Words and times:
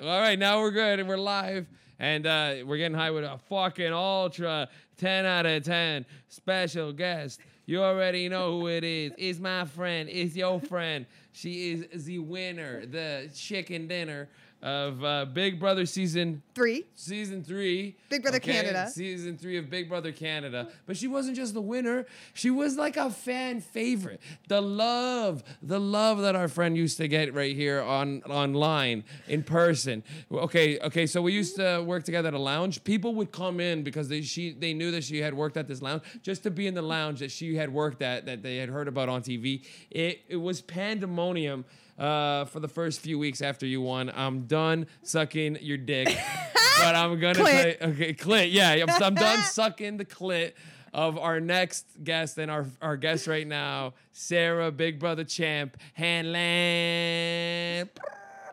All 0.00 0.20
right, 0.20 0.38
now 0.38 0.60
we're 0.60 0.70
good 0.70 1.00
and 1.00 1.08
we're 1.08 1.16
live. 1.16 1.66
And 1.98 2.24
uh, 2.24 2.54
we're 2.64 2.76
getting 2.76 2.96
high 2.96 3.10
with 3.10 3.24
a 3.24 3.36
fucking 3.48 3.92
ultra 3.92 4.68
10 4.96 5.26
out 5.26 5.44
of 5.44 5.64
10 5.64 6.06
special 6.28 6.92
guest. 6.92 7.40
You 7.66 7.82
already 7.82 8.28
know 8.28 8.60
who 8.60 8.68
it 8.68 8.84
is. 8.84 9.10
It's 9.18 9.40
my 9.40 9.64
friend. 9.64 10.08
It's 10.08 10.36
your 10.36 10.60
friend. 10.60 11.04
She 11.32 11.72
is 11.72 12.04
the 12.04 12.20
winner, 12.20 12.86
the 12.86 13.28
chicken 13.34 13.88
dinner 13.88 14.28
of 14.62 15.04
uh, 15.04 15.24
Big 15.26 15.60
Brother 15.60 15.86
season 15.86 16.42
Three. 16.54 16.86
season 16.94 17.44
three. 17.44 17.96
Big 18.08 18.22
Brother 18.22 18.40
Canada. 18.40 18.88
Season 18.90 19.38
three 19.38 19.56
of 19.56 19.70
Big 19.70 19.88
Brother 19.88 20.10
Canada. 20.10 20.68
But 20.86 20.96
she 20.96 21.06
wasn't 21.06 21.36
just 21.36 21.54
the 21.54 21.60
winner, 21.60 22.06
she 22.34 22.50
was 22.50 22.76
like 22.76 22.96
a 22.96 23.10
fan 23.10 23.60
favorite. 23.60 24.20
The 24.48 24.60
love, 24.60 25.44
the 25.62 25.78
love 25.78 26.18
that 26.22 26.34
our 26.34 26.48
friend 26.48 26.76
used 26.76 26.96
to 26.96 27.06
get 27.06 27.34
right 27.34 27.54
here 27.54 27.80
on 27.80 28.22
online 28.24 29.04
in 29.28 29.44
person. 29.44 30.02
Okay, 30.32 30.78
okay, 30.80 31.06
so 31.06 31.22
we 31.22 31.32
used 31.32 31.56
to 31.56 31.82
work 31.86 32.02
together 32.04 32.28
at 32.28 32.34
a 32.34 32.38
lounge. 32.38 32.82
People 32.82 33.14
would 33.14 33.30
come 33.30 33.60
in 33.60 33.84
because 33.84 34.08
they 34.08 34.22
she 34.22 34.52
they 34.52 34.74
knew 34.74 34.90
that 34.90 35.04
she 35.04 35.18
had 35.18 35.34
worked 35.34 35.56
at 35.56 35.68
this 35.68 35.80
lounge 35.82 36.02
just 36.22 36.42
to 36.42 36.50
be 36.50 36.66
in 36.66 36.74
the 36.74 36.82
lounge 36.82 37.20
that 37.20 37.30
she 37.30 37.54
had 37.54 37.72
worked 37.72 38.02
at 38.02 38.26
that 38.26 38.42
they 38.42 38.56
had 38.56 38.68
heard 38.68 38.88
about 38.88 39.08
on 39.08 39.22
TV. 39.22 39.64
It 39.90 40.22
it 40.28 40.36
was 40.36 40.60
pandemonium 40.60 41.64
uh, 41.98 42.44
for 42.46 42.60
the 42.60 42.68
first 42.68 43.00
few 43.00 43.18
weeks 43.18 43.42
after 43.42 43.66
you 43.66 43.80
won. 43.80 44.10
I'm 44.14 44.42
done 44.42 44.86
sucking 45.02 45.58
your 45.60 45.78
dick, 45.78 46.08
but 46.78 46.94
I'm 46.94 47.18
gonna 47.18 47.44
say 47.44 47.76
okay, 47.80 48.14
clit. 48.14 48.52
Yeah, 48.52 48.70
I'm, 48.70 49.02
I'm 49.02 49.14
done 49.14 49.38
sucking 49.44 49.96
the 49.96 50.04
clit 50.04 50.52
of 50.94 51.18
our 51.18 51.40
next 51.40 51.86
guest 52.02 52.38
and 52.38 52.50
our 52.50 52.66
our 52.80 52.96
guest 52.96 53.26
right 53.26 53.46
now, 53.46 53.94
Sarah, 54.12 54.70
Big 54.70 54.98
Brother 54.98 55.24
champ, 55.24 55.76
Hanlon. 55.94 57.88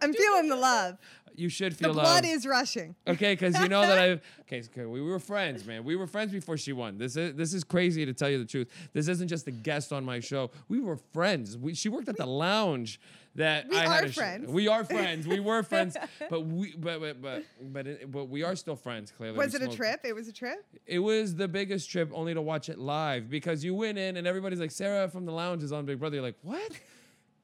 I'm 0.02 0.14
feeling 0.14 0.50
the 0.50 0.56
love. 0.56 0.98
You 1.38 1.50
should 1.50 1.76
feel 1.76 1.90
The 1.90 1.94
blood 2.02 2.24
love. 2.24 2.34
is 2.34 2.46
rushing. 2.46 2.96
Okay, 3.08 3.34
because 3.34 3.60
you 3.60 3.68
know 3.70 3.82
that 3.82 4.00
I. 4.00 4.10
Okay, 4.42 4.64
okay, 4.72 4.86
we 4.86 5.02
were 5.02 5.20
friends, 5.20 5.66
man. 5.66 5.84
We 5.84 5.96
were 5.96 6.08
friends 6.08 6.32
before 6.32 6.58
she 6.58 6.74
won. 6.74 6.98
This 6.98 7.16
is 7.16 7.36
this 7.36 7.54
is 7.54 7.64
crazy 7.64 8.06
to 8.06 8.14
tell 8.14 8.30
you 8.30 8.38
the 8.40 8.46
truth. 8.46 8.70
This 8.94 9.08
isn't 9.08 9.28
just 9.28 9.48
a 9.48 9.52
guest 9.52 9.94
on 9.94 10.04
my 10.06 10.20
show. 10.20 10.52
We 10.68 10.80
were 10.80 10.98
friends. 11.14 11.58
We, 11.58 11.74
she 11.74 11.90
worked 11.90 12.10
at 12.10 12.18
the 12.18 12.26
lounge 12.26 13.00
that 13.36 13.68
We 13.70 13.76
I 13.78 13.82
had 13.88 14.04
are 14.04 14.08
a 14.08 14.12
sh- 14.12 14.16
friends. 14.16 14.48
we 14.50 14.68
are 14.70 14.84
friends. 14.86 15.28
We 15.28 15.40
were 15.42 15.62
friends, 15.64 15.98
but 16.30 16.42
we 16.46 16.74
but 16.78 17.00
but 17.02 17.22
but 17.22 17.44
but, 17.62 17.88
it, 17.88 18.12
but 18.12 18.26
we 18.30 18.44
are 18.44 18.56
still 18.56 18.76
friends. 18.78 19.12
Clearly, 19.12 19.38
Was 19.38 19.54
We 19.54 19.66
it 19.66 19.74
a 19.74 19.76
trip? 19.76 20.02
It 20.06 20.14
was 20.16 20.28
a 20.28 20.34
trip. 20.34 20.66
It 20.86 21.00
was 21.00 21.36
the 21.36 21.48
biggest 21.48 21.90
trip, 21.90 22.12
only 22.14 22.34
to 22.34 22.42
watch 22.42 22.70
it 22.70 22.80
live 22.80 23.30
because 23.30 23.64
you 23.64 23.76
went 23.76 23.98
in 23.98 24.18
and 24.18 24.26
everybody's 24.26 24.60
like, 24.60 24.72
Sarah 24.72 25.10
from 25.10 25.26
the 25.26 25.32
lounge 25.34 25.64
is 25.64 25.72
on 25.74 25.86
Big 25.86 26.00
Brother. 26.00 26.16
You're 26.16 26.24
like, 26.24 26.38
what? 26.44 26.72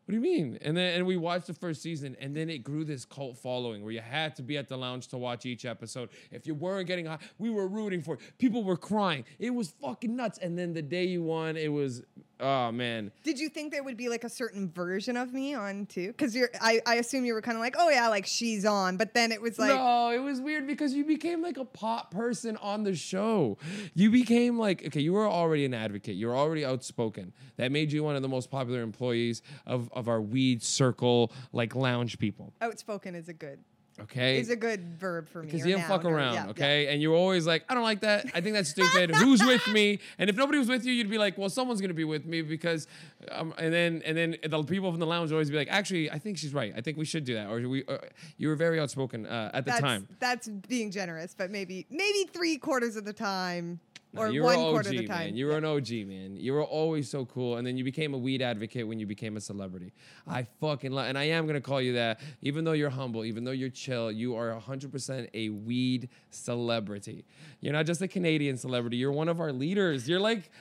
What 0.05 0.13
do 0.13 0.15
you 0.15 0.21
mean? 0.21 0.57
And 0.61 0.75
then 0.75 0.95
and 0.95 1.05
we 1.05 1.15
watched 1.15 1.47
the 1.47 1.53
first 1.53 1.81
season, 1.81 2.17
and 2.19 2.35
then 2.35 2.49
it 2.49 2.59
grew 2.59 2.83
this 2.83 3.05
cult 3.05 3.37
following 3.37 3.83
where 3.83 3.91
you 3.91 4.01
had 4.01 4.35
to 4.37 4.41
be 4.41 4.57
at 4.57 4.67
the 4.67 4.77
lounge 4.77 5.07
to 5.09 5.17
watch 5.17 5.45
each 5.45 5.63
episode. 5.63 6.09
If 6.31 6.47
you 6.47 6.55
weren't 6.55 6.87
getting 6.87 7.05
high, 7.05 7.19
we 7.37 7.49
were 7.49 7.67
rooting 7.67 8.01
for 8.01 8.15
it. 8.15 8.21
People 8.37 8.63
were 8.63 8.77
crying. 8.77 9.25
It 9.39 9.51
was 9.51 9.69
fucking 9.81 10.15
nuts. 10.15 10.39
And 10.39 10.57
then 10.57 10.73
the 10.73 10.81
day 10.81 11.05
you 11.05 11.21
won, 11.23 11.55
it 11.55 11.71
was 11.71 12.03
oh 12.41 12.71
man. 12.71 13.11
Did 13.23 13.39
you 13.39 13.49
think 13.49 13.71
there 13.71 13.83
would 13.83 13.97
be 13.97 14.09
like 14.09 14.23
a 14.23 14.29
certain 14.29 14.69
version 14.69 15.15
of 15.15 15.33
me 15.33 15.53
on 15.53 15.85
too? 15.85 16.07
Because 16.07 16.35
you're, 16.35 16.49
I, 16.59 16.81
I 16.85 16.95
assume 16.95 17.25
you 17.25 17.33
were 17.33 17.41
kind 17.41 17.55
of 17.55 17.61
like, 17.61 17.75
oh 17.77 17.89
yeah, 17.89 18.07
like 18.07 18.25
she's 18.25 18.65
on. 18.65 18.97
But 18.97 19.13
then 19.13 19.31
it 19.31 19.41
was 19.41 19.59
like, 19.59 19.69
no, 19.69 20.09
it 20.11 20.19
was 20.19 20.41
weird 20.41 20.67
because 20.67 20.93
you 20.93 21.05
became 21.05 21.41
like 21.41 21.57
a 21.57 21.65
pop 21.65 22.11
person 22.11 22.57
on 22.57 22.83
the 22.83 22.95
show. 22.95 23.57
You 23.93 24.11
became 24.11 24.57
like, 24.57 24.85
okay, 24.87 25.01
you 25.01 25.13
were 25.13 25.27
already 25.27 25.65
an 25.65 25.73
advocate. 25.73 26.15
You 26.15 26.27
were 26.27 26.35
already 26.35 26.65
outspoken. 26.65 27.33
That 27.57 27.71
made 27.71 27.91
you 27.91 28.03
one 28.03 28.15
of 28.15 28.21
the 28.21 28.29
most 28.29 28.49
popular 28.49 28.81
employees 28.81 29.41
of, 29.65 29.89
of 29.93 30.07
our 30.07 30.21
weed 30.21 30.63
circle, 30.63 31.31
like 31.53 31.75
lounge 31.75 32.17
people. 32.19 32.53
outspoken 32.61 33.15
is 33.15 33.29
a 33.29 33.33
good, 33.33 33.59
Okay. 34.03 34.39
is 34.39 34.49
a 34.49 34.55
good 34.55 34.99
verb 34.99 35.29
for 35.29 35.41
me. 35.41 35.45
because 35.45 35.65
you 35.65 35.75
didn't 35.75 35.87
fuck 35.87 36.05
around, 36.05 36.33
yeah, 36.33 36.43
yeah. 36.45 36.49
okay? 36.51 36.87
And 36.87 37.01
you're 37.01 37.15
always 37.15 37.45
like, 37.45 37.63
I 37.69 37.73
don't 37.73 37.83
like 37.83 38.01
that. 38.01 38.25
I 38.33 38.41
think 38.41 38.55
that's 38.55 38.69
stupid. 38.77 39.15
Who's 39.15 39.43
with 39.43 39.67
me? 39.67 39.99
And 40.17 40.29
if 40.29 40.35
nobody 40.35 40.59
was 40.59 40.67
with 40.69 40.85
you, 40.85 40.93
you'd 40.93 41.09
be 41.09 41.17
like, 41.17 41.37
well, 41.37 41.49
someone's 41.49 41.81
gonna 41.81 41.93
be 41.93 42.03
with 42.03 42.25
me 42.25 42.41
because, 42.41 42.87
um, 43.31 43.53
and 43.57 43.73
then 43.73 44.01
and 44.05 44.17
then 44.17 44.37
the 44.43 44.63
people 44.63 44.91
from 44.91 44.99
the 44.99 45.05
lounge 45.05 45.29
would 45.31 45.35
always 45.35 45.49
be 45.49 45.57
like, 45.57 45.69
actually, 45.69 46.09
I 46.11 46.19
think 46.19 46.37
she's 46.37 46.53
right. 46.53 46.73
I 46.75 46.81
think 46.81 46.97
we 46.97 47.05
should 47.05 47.25
do 47.25 47.35
that. 47.35 47.49
Or 47.49 47.67
we, 47.67 47.83
uh, 47.85 47.97
you 48.37 48.47
were 48.47 48.55
very 48.55 48.79
outspoken 48.79 49.25
uh, 49.25 49.51
at 49.53 49.65
the 49.65 49.71
That's, 49.71 49.81
time. 49.81 50.07
that's 50.19 50.47
being 50.47 50.91
generous, 50.91 51.35
but 51.37 51.51
maybe 51.51 51.85
maybe 51.89 52.29
three 52.31 52.57
quarters 52.57 52.95
of 52.95 53.05
the 53.05 53.13
time 53.13 53.79
Or 54.15 54.29
you 54.29 54.43
one 54.43 54.57
were 54.57 54.63
OG, 54.63 54.71
quarter 54.71 54.89
of 54.89 54.97
the 54.97 55.07
time. 55.07 55.27
man. 55.27 55.35
You 55.35 55.45
were 55.47 55.57
an 55.57 55.63
OG, 55.63 55.89
man. 56.05 56.35
You 56.35 56.53
were 56.53 56.63
always 56.63 57.09
so 57.09 57.25
cool, 57.25 57.57
and 57.57 57.65
then 57.65 57.77
you 57.77 57.83
became 57.83 58.13
a 58.13 58.17
weed 58.17 58.41
advocate 58.41 58.87
when 58.87 58.99
you 58.99 59.05
became 59.05 59.37
a 59.37 59.41
celebrity. 59.41 59.93
I 60.27 60.43
fucking 60.59 60.91
love, 60.91 61.07
and 61.07 61.17
I 61.17 61.25
am 61.25 61.47
gonna 61.47 61.61
call 61.61 61.81
you 61.81 61.93
that, 61.93 62.19
even 62.41 62.65
though 62.65 62.73
you're 62.73 62.89
humble, 62.89 63.23
even 63.23 63.45
though 63.45 63.51
you're 63.51 63.69
chill. 63.69 64.11
You 64.11 64.35
are 64.35 64.59
100% 64.59 65.29
a 65.33 65.49
weed 65.49 66.09
celebrity. 66.29 67.25
You're 67.61 67.73
not 67.73 67.85
just 67.85 68.01
a 68.01 68.07
Canadian 68.07 68.57
celebrity. 68.57 68.97
You're 68.97 69.13
one 69.13 69.29
of 69.29 69.39
our 69.39 69.53
leaders. 69.53 70.09
You're 70.09 70.19
like 70.19 70.51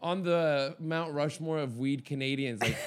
on 0.00 0.22
the 0.22 0.74
Mount 0.80 1.14
Rushmore 1.14 1.58
of 1.58 1.78
weed 1.78 2.04
Canadians, 2.04 2.60
like. 2.60 2.76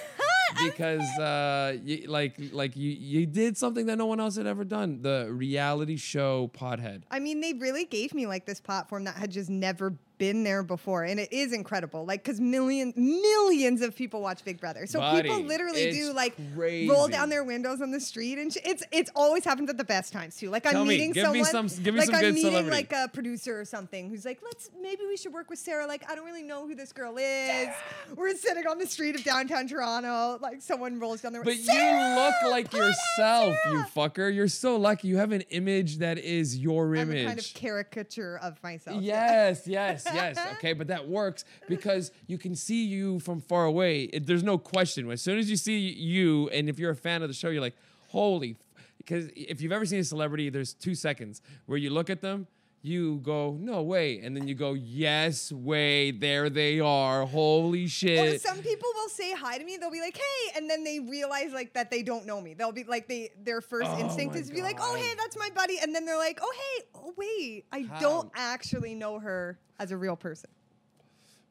because 0.64 1.08
uh, 1.20 1.78
you, 1.84 2.08
like 2.08 2.36
like 2.52 2.76
you 2.76 2.90
you 2.92 3.26
did 3.26 3.58
something 3.58 3.86
that 3.86 3.98
no 3.98 4.06
one 4.06 4.20
else 4.20 4.36
had 4.36 4.48
ever 4.48 4.64
done 4.64 5.02
the 5.02 5.28
reality 5.32 5.96
show 5.96 6.50
pothead 6.54 7.04
I 7.12 7.20
mean, 7.20 7.42
they 7.42 7.54
really 7.54 7.86
gave 7.86 8.14
me 8.14 8.28
like 8.28 8.46
this 8.46 8.60
platform 8.60 9.04
that 9.06 9.16
had 9.16 9.32
just 9.32 9.50
never 9.50 9.94
been 10.20 10.44
there 10.44 10.62
before, 10.62 11.04
and 11.06 11.20
it 11.20 11.34
is 11.34 11.52
incredible. 11.54 12.06
Like, 12.06 12.24
because 12.24 12.40
millions, 12.40 12.94
millions 12.96 13.82
of 13.82 13.96
people 13.96 14.22
watch 14.22 14.46
Big 14.46 14.60
Brother, 14.60 14.86
so 14.86 15.00
people 15.16 15.42
literally 15.42 15.92
do 15.92 16.14
like 16.14 16.36
crazy. 16.56 16.88
roll 16.88 17.08
down 17.08 17.30
their 17.30 17.44
windows 17.44 17.82
on 17.82 17.90
the 17.90 18.00
street, 18.00 18.38
and 18.38 18.54
sh- 18.54 18.58
it's 18.64 18.84
it's 18.92 19.10
always 19.16 19.44
happens 19.44 19.70
at 19.72 19.78
the 19.78 19.84
best 19.84 20.14
times 20.14 20.36
too. 20.36 20.52
Like 20.52 20.68
I'm 20.68 20.84
me, 20.84 20.90
meeting 20.90 21.12
give 21.14 21.32
me 21.32 21.44
someone, 21.44 21.70
some- 21.70 21.84
give 21.84 21.94
me 21.96 22.02
like 22.02 22.06
some 22.08 22.16
I'm 22.16 22.22
good 22.22 22.34
meeting 22.36 22.52
celebrity. 22.52 22.76
like 22.78 22.94
a 22.94 23.08
producer 23.12 23.60
or 23.60 23.66
something 23.66 24.10
who's 24.10 24.26
like, 24.26 24.40
let's 24.44 24.70
maybe 24.80 25.02
we 25.08 25.18
should 25.18 25.34
work 25.34 25.50
with 25.50 25.58
Sarah. 25.60 25.88
Like 25.88 26.04
I 26.10 26.14
don't 26.16 26.26
really 26.26 26.44
know 26.44 26.68
who 26.68 26.76
this 26.76 26.94
girl 26.94 27.16
is. 27.18 27.70
We're 28.16 28.36
sitting 28.36 28.68
on 28.68 28.78
the 28.78 28.86
street 28.86 29.16
of 29.16 29.24
downtown 29.24 29.68
Toronto. 29.68 30.38
Like 30.42 30.62
someone 30.62 31.00
rolls 31.00 31.22
down 31.22 31.34
their 31.34 31.44
But 31.44 31.58
you 31.58 32.16
look 32.16 32.36
like 32.52 32.72
yourself, 32.74 33.56
you 33.66 33.72
Sarah! 33.72 33.88
fucker. 33.96 34.36
You're 34.36 34.48
so 34.50 34.76
lucky. 34.76 35.08
You 35.08 35.18
have 35.18 35.32
an 35.32 35.42
image 35.50 35.98
that 36.00 36.18
is 36.18 36.58
your 36.58 36.88
I'm 36.96 37.10
image. 37.12 37.24
a 37.24 37.28
kind 37.28 37.40
of 37.40 37.46
caricature 37.54 38.38
of 38.42 38.62
myself. 38.62 39.02
Yes, 39.02 39.66
yes, 39.66 40.06
yes. 40.14 40.38
Okay, 40.58 40.74
but 40.74 40.88
that 40.88 41.08
works 41.08 41.46
because 41.68 42.12
you 42.28 42.38
can 42.38 42.56
see 42.56 42.86
you 42.86 43.20
from 43.20 43.42
far 43.42 43.66
away. 43.66 44.04
It, 44.04 44.26
there's 44.26 44.44
no 44.44 44.58
question. 44.58 45.10
As 45.12 45.22
soon 45.22 45.38
as 45.38 45.50
you 45.50 45.56
see 45.56 45.78
you, 45.80 46.50
and 46.50 46.70
if 46.70 46.80
you're 46.80 46.92
a 46.92 46.96
fan 46.96 47.22
of 47.22 47.30
the 47.30 47.34
show, 47.34 47.50
you're 47.50 47.62
like, 47.62 47.78
holy. 48.10 48.58
Because 48.98 49.30
if 49.36 49.62
you've 49.62 49.72
ever 49.72 49.86
seen 49.86 50.00
a 50.00 50.04
celebrity, 50.04 50.50
there's 50.50 50.74
two 50.74 50.94
seconds 50.94 51.42
where 51.66 51.78
you 51.78 51.90
look 51.90 52.10
at 52.10 52.22
them, 52.22 52.48
you 52.82 53.18
go, 53.24 53.58
no 53.60 53.82
way. 53.82 54.20
And 54.20 54.36
then 54.36 54.48
you 54.48 54.56
go, 54.56 54.74
yes, 54.74 55.52
way, 55.52 56.12
there 56.12 56.50
they 56.50 56.80
are. 56.80 57.26
Holy 57.26 57.86
Or 57.86 57.88
shit. 57.90 58.42
some 58.42 58.60
people 58.60 58.88
will 58.96 59.10
say 59.10 59.34
hi 59.34 59.58
to 59.58 59.66
me. 59.66 59.78
They'll 59.78 59.92
be 59.92 60.00
like, 60.02 60.16
"Hey," 60.18 60.58
and 60.58 60.70
then 60.70 60.84
they 60.86 61.00
realize 61.00 61.52
like 61.52 61.74
that 61.74 61.92
they 61.92 62.04
don't 62.04 62.26
know 62.26 62.40
me. 62.40 62.54
They'll 62.54 62.72
be 62.72 62.86
like, 62.86 63.08
they 63.10 63.32
their 63.44 63.60
first 63.62 63.90
Oh 63.92 64.00
instinct 64.00 64.36
is 64.36 64.48
to 64.48 64.54
be 64.54 64.62
like, 64.62 64.78
"Oh, 64.82 64.96
hey, 64.96 65.14
that's 65.18 65.38
my 65.38 65.50
buddy," 65.54 65.78
and 65.82 65.94
then 65.94 66.06
they're 66.06 66.18
like, 66.18 66.40
"Oh, 66.42 66.54
hey, 66.56 66.86
oh 66.96 67.14
wait, 67.18 67.66
I 67.72 67.82
How? 67.82 68.00
don't 68.00 68.32
actually 68.36 68.96
know 68.96 69.20
her 69.20 69.60
as 69.80 69.92
a 69.92 69.98
real 69.98 70.16
person." 70.16 70.50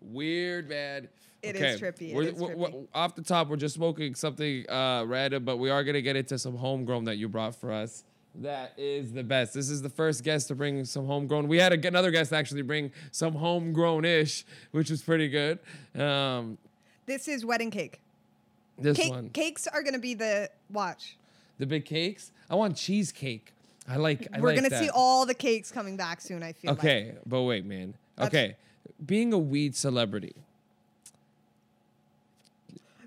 Weird, 0.01 0.69
man. 0.69 1.09
It 1.43 1.55
It 1.55 1.63
is 1.63 1.81
trippy, 1.81 2.15
We're, 2.15 2.23
is 2.25 2.35
we're- 2.35 2.55
trippy. 2.55 2.59
we're- 2.73 2.87
off 2.95 3.15
the 3.15 3.23
top, 3.23 3.49
we're 3.49 3.57
just 3.57 3.75
smoking 3.77 4.15
something 4.15 4.69
uh, 4.69 5.05
random, 5.07 5.45
but 5.45 5.59
we 5.59 5.71
are 5.71 5.85
gonna 5.85 6.01
get 6.03 6.17
into 6.17 6.39
some 6.39 6.57
homegrown 6.57 7.05
that 7.05 7.17
you 7.17 7.29
brought 7.29 7.55
for 7.55 7.71
us. 7.73 8.03
That 8.37 8.73
is 8.77 9.13
the 9.13 9.25
best. 9.25 9.55
This 9.55 9.69
is 9.69 9.83
the 9.83 9.89
first 9.89 10.23
guest 10.23 10.49
to 10.49 10.55
bring 10.55 10.85
some 10.85 11.07
homegrown. 11.07 11.49
We 11.49 11.59
had 11.59 11.73
a, 11.73 11.89
another 11.89 12.11
guest 12.11 12.33
actually 12.33 12.63
bring 12.63 12.93
some 13.11 13.35
homegrown-ish, 13.35 14.45
which 14.71 14.91
was 14.91 15.03
pretty 15.03 15.29
good. 15.29 15.59
Um, 16.01 16.57
This 17.07 17.27
is 17.27 17.45
wedding 17.45 17.71
cake. 17.71 18.01
this 18.79 18.97
Cake, 18.97 19.11
one, 19.11 19.31
Cakes 19.31 19.67
are 19.67 19.83
gonna 19.83 19.99
be 19.99 20.15
the 20.15 20.51
watch. 20.71 21.17
the 21.59 21.67
big 21.67 21.85
cakes. 21.85 22.31
I 22.49 22.55
want 22.55 22.77
cheesecake. 22.77 23.53
I 23.89 23.97
like. 23.97 24.29
I 24.33 24.41
We're 24.41 24.49
like 24.55 24.63
gonna 24.63 24.79
see 24.79 24.91
all 24.91 25.25
the 25.27 25.35
cakes 25.35 25.73
coming 25.73 25.97
back 25.97 26.21
soon. 26.21 26.43
I 26.43 26.53
feel. 26.53 26.73
like. 26.73 26.79
Okay, 26.79 27.15
but 27.27 27.43
wait, 27.43 27.65
man. 27.65 27.95
That's- 28.17 28.29
Okay, 28.29 28.57
being 29.05 29.33
a 29.33 29.39
weed 29.39 29.75
celebrity. 29.75 30.35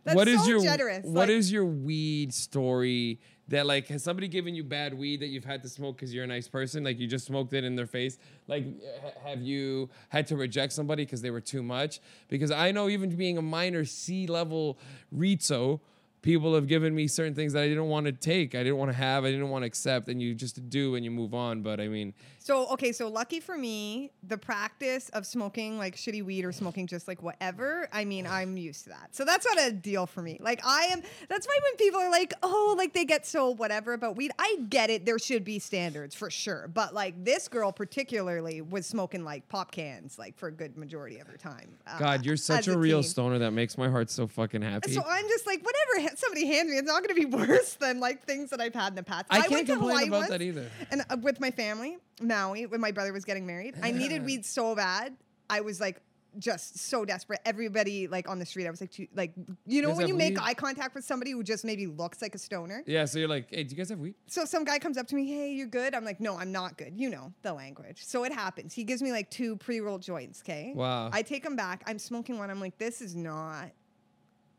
That's 0.03 0.15
what 0.15 0.27
is 0.27 0.41
so 0.41 0.49
your 0.49 0.61
generous. 0.63 1.05
what 1.05 1.29
like, 1.29 1.29
is 1.29 1.51
your 1.51 1.65
weed 1.65 2.33
story 2.33 3.19
that 3.51 3.65
like 3.65 3.87
has 3.87 4.03
somebody 4.03 4.27
given 4.27 4.55
you 4.55 4.63
bad 4.63 4.93
weed 4.93 5.19
that 5.19 5.27
you've 5.27 5.45
had 5.45 5.61
to 5.61 5.69
smoke 5.69 5.95
because 5.97 6.13
you're 6.13 6.23
a 6.23 6.27
nice 6.27 6.47
person? 6.47 6.83
Like 6.83 6.99
you 6.99 7.07
just 7.07 7.25
smoked 7.25 7.53
it 7.53 7.63
in 7.63 7.75
their 7.75 7.85
face? 7.85 8.17
Like 8.47 8.65
ha- 9.01 9.29
have 9.29 9.41
you 9.41 9.89
had 10.09 10.27
to 10.27 10.35
reject 10.35 10.73
somebody 10.73 11.05
because 11.05 11.21
they 11.21 11.31
were 11.31 11.41
too 11.41 11.61
much? 11.61 11.99
Because 12.27 12.51
i 12.51 12.71
know 12.71 12.89
even 12.89 13.15
being 13.15 13.37
a 13.37 13.41
minor 13.41 13.85
c 13.85 14.27
level 14.27 14.77
rizzo 15.11 15.81
people 16.21 16.53
have 16.53 16.67
given 16.67 16.93
me 16.93 17.07
certain 17.07 17.33
things 17.33 17.53
that 17.53 17.63
I 17.63 17.67
didn't 17.67 17.87
want 17.87 18.05
to 18.05 18.11
take, 18.11 18.53
I 18.53 18.59
didn't 18.59 18.77
want 18.77 18.91
to 18.91 18.97
have, 18.97 19.25
I 19.25 19.31
didn't 19.31 19.49
want 19.49 19.63
to 19.63 19.67
accept, 19.67 20.07
and 20.07 20.21
you 20.21 20.35
just 20.35 20.69
do 20.69 20.95
and 20.95 21.03
you 21.03 21.11
move 21.11 21.33
on. 21.33 21.61
But 21.61 21.79
I 21.79 21.87
mean, 21.87 22.13
So 22.43 22.65
okay, 22.69 22.91
so 22.91 23.07
lucky 23.07 23.39
for 23.39 23.55
me, 23.55 24.09
the 24.23 24.37
practice 24.37 25.09
of 25.09 25.27
smoking 25.27 25.77
like 25.77 25.95
shitty 25.95 26.25
weed 26.25 26.43
or 26.43 26.51
smoking 26.51 26.87
just 26.87 27.07
like 27.07 27.21
whatever. 27.21 27.87
I 27.93 28.03
mean, 28.03 28.25
I'm 28.25 28.57
used 28.57 28.85
to 28.85 28.89
that. 28.89 29.09
So 29.11 29.23
that's 29.23 29.45
not 29.45 29.67
a 29.67 29.71
deal 29.71 30.07
for 30.07 30.23
me. 30.23 30.39
Like 30.41 30.59
I 30.65 30.85
am. 30.85 31.03
That's 31.29 31.45
why 31.45 31.59
when 31.61 31.75
people 31.75 31.99
are 31.99 32.09
like, 32.09 32.33
oh, 32.41 32.73
like 32.75 32.93
they 32.93 33.05
get 33.05 33.27
so 33.27 33.51
whatever 33.51 33.93
about 33.93 34.15
weed, 34.15 34.31
I 34.39 34.57
get 34.69 34.89
it. 34.89 35.05
There 35.05 35.19
should 35.19 35.43
be 35.43 35.59
standards 35.59 36.15
for 36.15 36.31
sure. 36.31 36.67
But 36.67 36.95
like 36.95 37.23
this 37.23 37.47
girl 37.47 37.71
particularly 37.71 38.61
was 38.61 38.87
smoking 38.87 39.23
like 39.23 39.47
pop 39.47 39.71
cans 39.71 40.17
like 40.17 40.35
for 40.35 40.47
a 40.47 40.51
good 40.51 40.75
majority 40.77 41.19
of 41.19 41.27
her 41.27 41.37
time. 41.37 41.77
uh, 41.85 41.99
God, 41.99 42.25
you're 42.25 42.37
such 42.37 42.67
as 42.67 42.73
a, 42.73 42.77
real 42.77 43.03
stoner 43.03 43.37
that 43.37 43.51
makes 43.51 43.77
my 43.77 43.87
heart 43.87 44.09
so 44.09 44.25
fucking 44.25 44.63
happy. 44.63 44.93
So 44.93 45.03
I'm 45.07 45.27
just 45.27 45.45
like, 45.45 45.63
whatever 45.63 46.15
somebody 46.17 46.47
hands 46.47 46.71
me, 46.71 46.77
it's 46.77 46.87
not 46.87 47.03
going 47.03 47.15
to 47.15 47.29
be 47.29 47.37
worse 47.47 47.75
than 47.75 47.99
like 47.99 48.23
things 48.25 48.49
that 48.49 48.59
I've 48.59 48.73
had 48.73 48.93
in 48.93 48.95
the 48.95 49.03
past. 49.03 49.27
I 49.29 49.41
went 49.41 49.49
can't 49.49 49.67
complain 49.67 50.07
about 50.07 50.17
once, 50.17 50.29
that 50.29 50.41
either. 50.41 50.71
And 50.89 51.03
uh, 51.07 51.17
with 51.21 51.39
my 51.39 51.51
family, 51.51 51.97
Maui, 52.31 52.65
when 52.65 52.81
my 52.81 52.91
brother 52.91 53.13
was 53.13 53.25
getting 53.25 53.45
married, 53.45 53.75
I 53.81 53.91
needed 53.91 54.25
weed 54.25 54.45
so 54.45 54.75
bad. 54.75 55.15
I 55.49 55.61
was 55.61 55.79
like, 55.79 56.01
just 56.39 56.79
so 56.79 57.03
desperate. 57.03 57.39
Everybody 57.45 58.07
like 58.07 58.29
on 58.29 58.39
the 58.39 58.45
street, 58.45 58.67
I 58.67 58.71
was 58.71 58.81
like, 58.81 59.09
like 59.13 59.33
you 59.65 59.81
know 59.81 59.93
when 59.93 60.07
you 60.07 60.13
make 60.13 60.35
weed? 60.35 60.43
eye 60.43 60.53
contact 60.53 60.95
with 60.95 61.03
somebody 61.03 61.31
who 61.31 61.43
just 61.43 61.65
maybe 61.65 61.87
looks 61.87 62.21
like 62.21 62.35
a 62.35 62.37
stoner. 62.37 62.83
yeah, 62.87 63.05
so 63.05 63.19
you're 63.19 63.27
like, 63.27 63.49
hey, 63.49 63.63
do 63.63 63.71
you 63.71 63.77
guys 63.77 63.89
have 63.89 63.99
weed? 63.99 64.15
So 64.27 64.45
some 64.45 64.63
guy 64.63 64.79
comes 64.79 64.97
up 64.97 65.07
to 65.07 65.15
me, 65.15 65.27
hey, 65.27 65.51
you're 65.51 65.67
good? 65.67 65.93
I'm 65.93 66.05
like, 66.05 66.19
no, 66.19 66.37
I'm 66.37 66.51
not 66.51 66.77
good. 66.77 66.93
You 66.95 67.09
know 67.09 67.33
the 67.41 67.53
language. 67.53 68.05
So 68.05 68.23
it 68.23 68.31
happens. 68.31 68.73
He 68.73 68.83
gives 68.83 69.01
me 69.01 69.11
like 69.11 69.29
two 69.29 69.57
pre-rolled 69.57 70.01
joints. 70.01 70.41
Okay. 70.41 70.71
Wow. 70.75 71.09
I 71.11 71.21
take 71.21 71.43
them 71.43 71.55
back. 71.55 71.83
I'm 71.85 71.99
smoking 71.99 72.37
one. 72.37 72.49
I'm 72.49 72.59
like, 72.59 72.77
this 72.77 73.01
is 73.01 73.15
not 73.15 73.71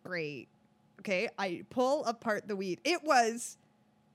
great. 0.04 0.48
Okay. 1.00 1.28
I 1.38 1.62
pull 1.70 2.04
apart 2.04 2.48
the 2.48 2.56
weed. 2.56 2.80
It 2.84 3.02
was 3.02 3.56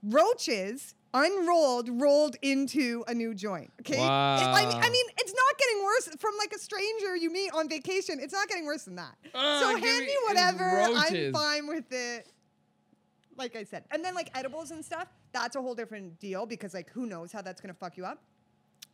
roaches 0.03 0.93
unrolled, 1.23 1.89
rolled 1.89 2.35
into 2.41 3.03
a 3.07 3.13
new 3.13 3.33
joint. 3.33 3.71
Okay. 3.81 3.95
It- 3.97 4.01
I, 4.01 4.65
mean, 4.65 4.75
I 4.83 4.89
mean, 4.89 5.05
it's 5.17 5.33
not 5.33 5.57
getting 5.57 5.83
worse 5.83 6.09
from 6.19 6.33
like 6.37 6.51
a 6.53 6.59
stranger 6.59 7.15
you 7.15 7.31
meet 7.31 7.51
on 7.53 7.67
vacation. 7.69 8.19
It's 8.21 8.33
not 8.33 8.47
getting 8.47 8.65
worse 8.65 8.83
than 8.83 8.95
that. 8.95 9.15
Ah, 9.35 9.59
so 9.61 9.69
hand 9.77 10.05
me- 10.05 10.17
whatever. 10.27 10.63
I'm 10.95 11.33
fine 11.33 11.67
with 11.67 11.91
it 11.91 12.27
like 13.37 13.55
I 13.55 13.63
said. 13.63 13.83
And 13.91 14.03
then 14.03 14.15
like 14.15 14.31
edibles 14.35 14.71
and 14.71 14.83
stuff, 14.83 15.07
that's 15.31 15.55
a 15.55 15.61
whole 15.61 15.75
different 15.75 16.19
deal 16.19 16.45
because 16.45 16.73
like 16.73 16.89
who 16.89 17.05
knows 17.05 17.31
how 17.31 17.41
that's 17.41 17.61
gonna 17.61 17.73
fuck 17.73 17.95
you 17.97 18.05
up. 18.05 18.21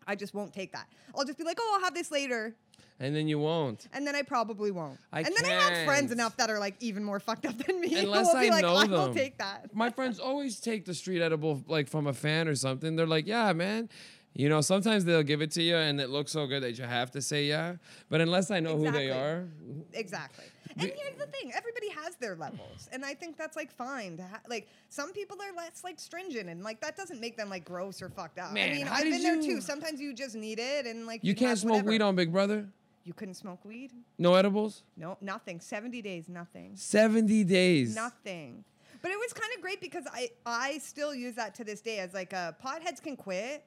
I 0.08 0.16
just 0.16 0.34
won't 0.34 0.54
take 0.54 0.72
that. 0.74 0.88
I'll 1.16 1.26
just 1.26 1.38
be 1.38 1.44
like, 1.44 1.58
oh, 1.60 1.72
I'll 1.76 1.84
have 1.86 1.94
this 1.94 2.12
later, 2.12 2.56
And 3.00 3.16
then 3.16 3.28
you 3.28 3.40
won't. 3.40 3.88
and 3.94 4.06
then 4.06 4.16
I 4.16 4.22
probably 4.22 4.72
won't. 4.72 5.00
I 5.12 5.22
and 5.22 5.34
then 5.36 5.46
I 5.46 5.54
have 5.54 5.86
friends 5.86 6.12
enough 6.12 6.38
that 6.38 6.50
are 6.50 6.60
like 6.60 6.76
even 6.80 7.04
more 7.04 7.20
fucked 7.20 7.46
up 7.46 7.58
than 7.58 7.82
me. 7.82 7.90
who 7.94 8.00
Unless 8.02 8.34
will 8.34 8.40
be 8.42 8.48
I 8.48 8.50
like, 8.50 8.62
know 8.62 8.76
I 8.76 8.86
will 8.86 9.06
them. 9.08 9.16
take 9.16 9.38
that. 9.40 9.74
My 9.76 9.90
friends 9.90 10.20
always 10.20 10.60
take 10.60 10.86
the 10.86 10.94
street 10.94 11.22
edible 11.22 11.64
like 11.68 11.88
from 11.90 12.08
a 12.08 12.14
fan 12.14 12.48
or 12.48 12.56
something. 12.56 12.96
They're 12.96 13.08
like, 13.08 13.28
yeah, 13.28 13.52
man. 13.54 13.90
You 14.36 14.50
know, 14.50 14.62
sometimes 14.62 15.06
they'll 15.06 15.22
give 15.24 15.42
it 15.44 15.52
to 15.52 15.62
you 15.62 15.76
and 15.76 16.02
it 16.02 16.10
looks 16.10 16.32
so 16.32 16.48
good 16.48 16.64
that 16.64 16.78
you 16.80 16.86
have 16.86 17.12
to 17.12 17.22
say 17.22 17.46
yeah. 17.46 17.76
But 18.10 18.20
unless 18.22 18.50
I 18.50 18.60
know 18.60 18.78
who 18.78 18.90
they 18.92 19.12
are, 19.12 19.46
Exactly. 19.94 20.46
And 20.76 20.92
here's 20.92 21.18
the 21.20 21.28
thing: 21.28 21.52
everybody 21.56 21.90
has 21.90 22.16
their 22.16 22.36
levels, 22.36 22.90
and 22.92 23.06
I 23.06 23.14
think 23.14 23.38
that's 23.38 23.56
like 23.56 23.72
fine. 23.72 24.18
To 24.18 24.24
ha- 24.24 24.42
like 24.50 24.68
some 24.90 25.14
people 25.14 25.38
are 25.40 25.56
less 25.56 25.84
like 25.84 26.00
stringent, 26.00 26.50
and 26.50 26.64
like 26.64 26.82
that 26.82 26.96
doesn't 26.98 27.22
make 27.22 27.38
them 27.38 27.48
like 27.50 27.64
gross 27.64 28.02
or 28.02 28.10
fucked 28.10 28.40
up. 28.40 28.54
Man, 28.54 28.72
I 28.72 28.74
mean, 28.74 28.88
I've 28.88 29.04
been 29.04 29.22
there 29.22 29.36
you- 29.36 29.56
too. 29.56 29.62
Sometimes 29.62 30.02
you 30.02 30.16
just 30.16 30.34
need 30.36 30.58
it, 30.58 30.88
and 30.88 31.06
like 31.06 31.24
you 31.24 31.36
can't 31.36 31.60
smoke 31.60 31.74
whatever. 31.74 31.90
weed 31.92 32.02
on 32.02 32.16
Big 32.16 32.32
Brother. 32.32 32.66
You 33.04 33.14
couldn't 33.14 33.36
smoke 33.36 33.64
weed? 33.66 33.92
No 34.18 34.34
edibles. 34.34 34.82
No, 34.98 35.16
nothing. 35.22 35.60
Seventy 35.60 36.02
days, 36.02 36.28
nothing. 36.28 36.72
70 36.76 37.44
days. 37.44 37.96
Nothing. 37.96 38.64
But 39.04 39.12
it 39.12 39.20
was 39.20 39.34
kind 39.34 39.52
of 39.56 39.62
great 39.62 39.80
because 39.82 40.06
I 40.12 40.30
I 40.44 40.80
still 40.80 41.14
use 41.14 41.36
that 41.36 41.54
to 41.56 41.64
this 41.64 41.82
day 41.82 42.00
as 42.00 42.14
like 42.16 42.34
a 42.34 42.56
potheads 42.66 43.00
can 43.04 43.16
quit 43.16 43.64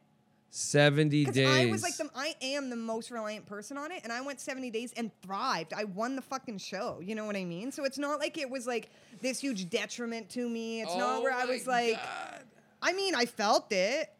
70 0.51 1.21
because 1.21 1.35
days. 1.35 1.49
I 1.49 1.67
was 1.67 1.83
like 1.83 1.97
the 1.97 2.09
I 2.15 2.35
am 2.41 2.71
the 2.71 2.77
most 2.77 3.11
reliant 3.11 3.47
person 3.47 3.77
on 3.77 3.93
it 3.93 4.01
and 4.05 4.13
I 4.13 4.21
went 4.21 4.41
70 4.41 4.71
days 4.71 4.93
and 4.97 5.11
thrived. 5.23 5.73
I 5.75 5.85
won 5.85 6.17
the 6.17 6.23
fucking 6.23 6.59
show. 6.59 7.01
You 7.03 7.15
know 7.15 7.27
what 7.27 7.37
I 7.37 7.45
mean? 7.45 7.73
So 7.73 7.85
it's 7.85 7.99
not 7.99 8.21
like 8.21 8.39
it 8.39 8.49
was 8.49 8.67
like 8.67 8.91
this 9.21 9.41
huge 9.41 9.69
detriment 9.69 10.31
to 10.31 10.49
me. 10.49 10.83
It's 10.83 10.97
not 10.97 11.19
Oh 11.19 11.23
where 11.23 11.33
I 11.33 11.45
was 11.45 11.67
like 11.67 11.95
God. 11.95 12.43
I 12.83 12.93
mean, 12.93 13.15
I 13.15 13.27
felt 13.27 13.73
it. 13.73 14.11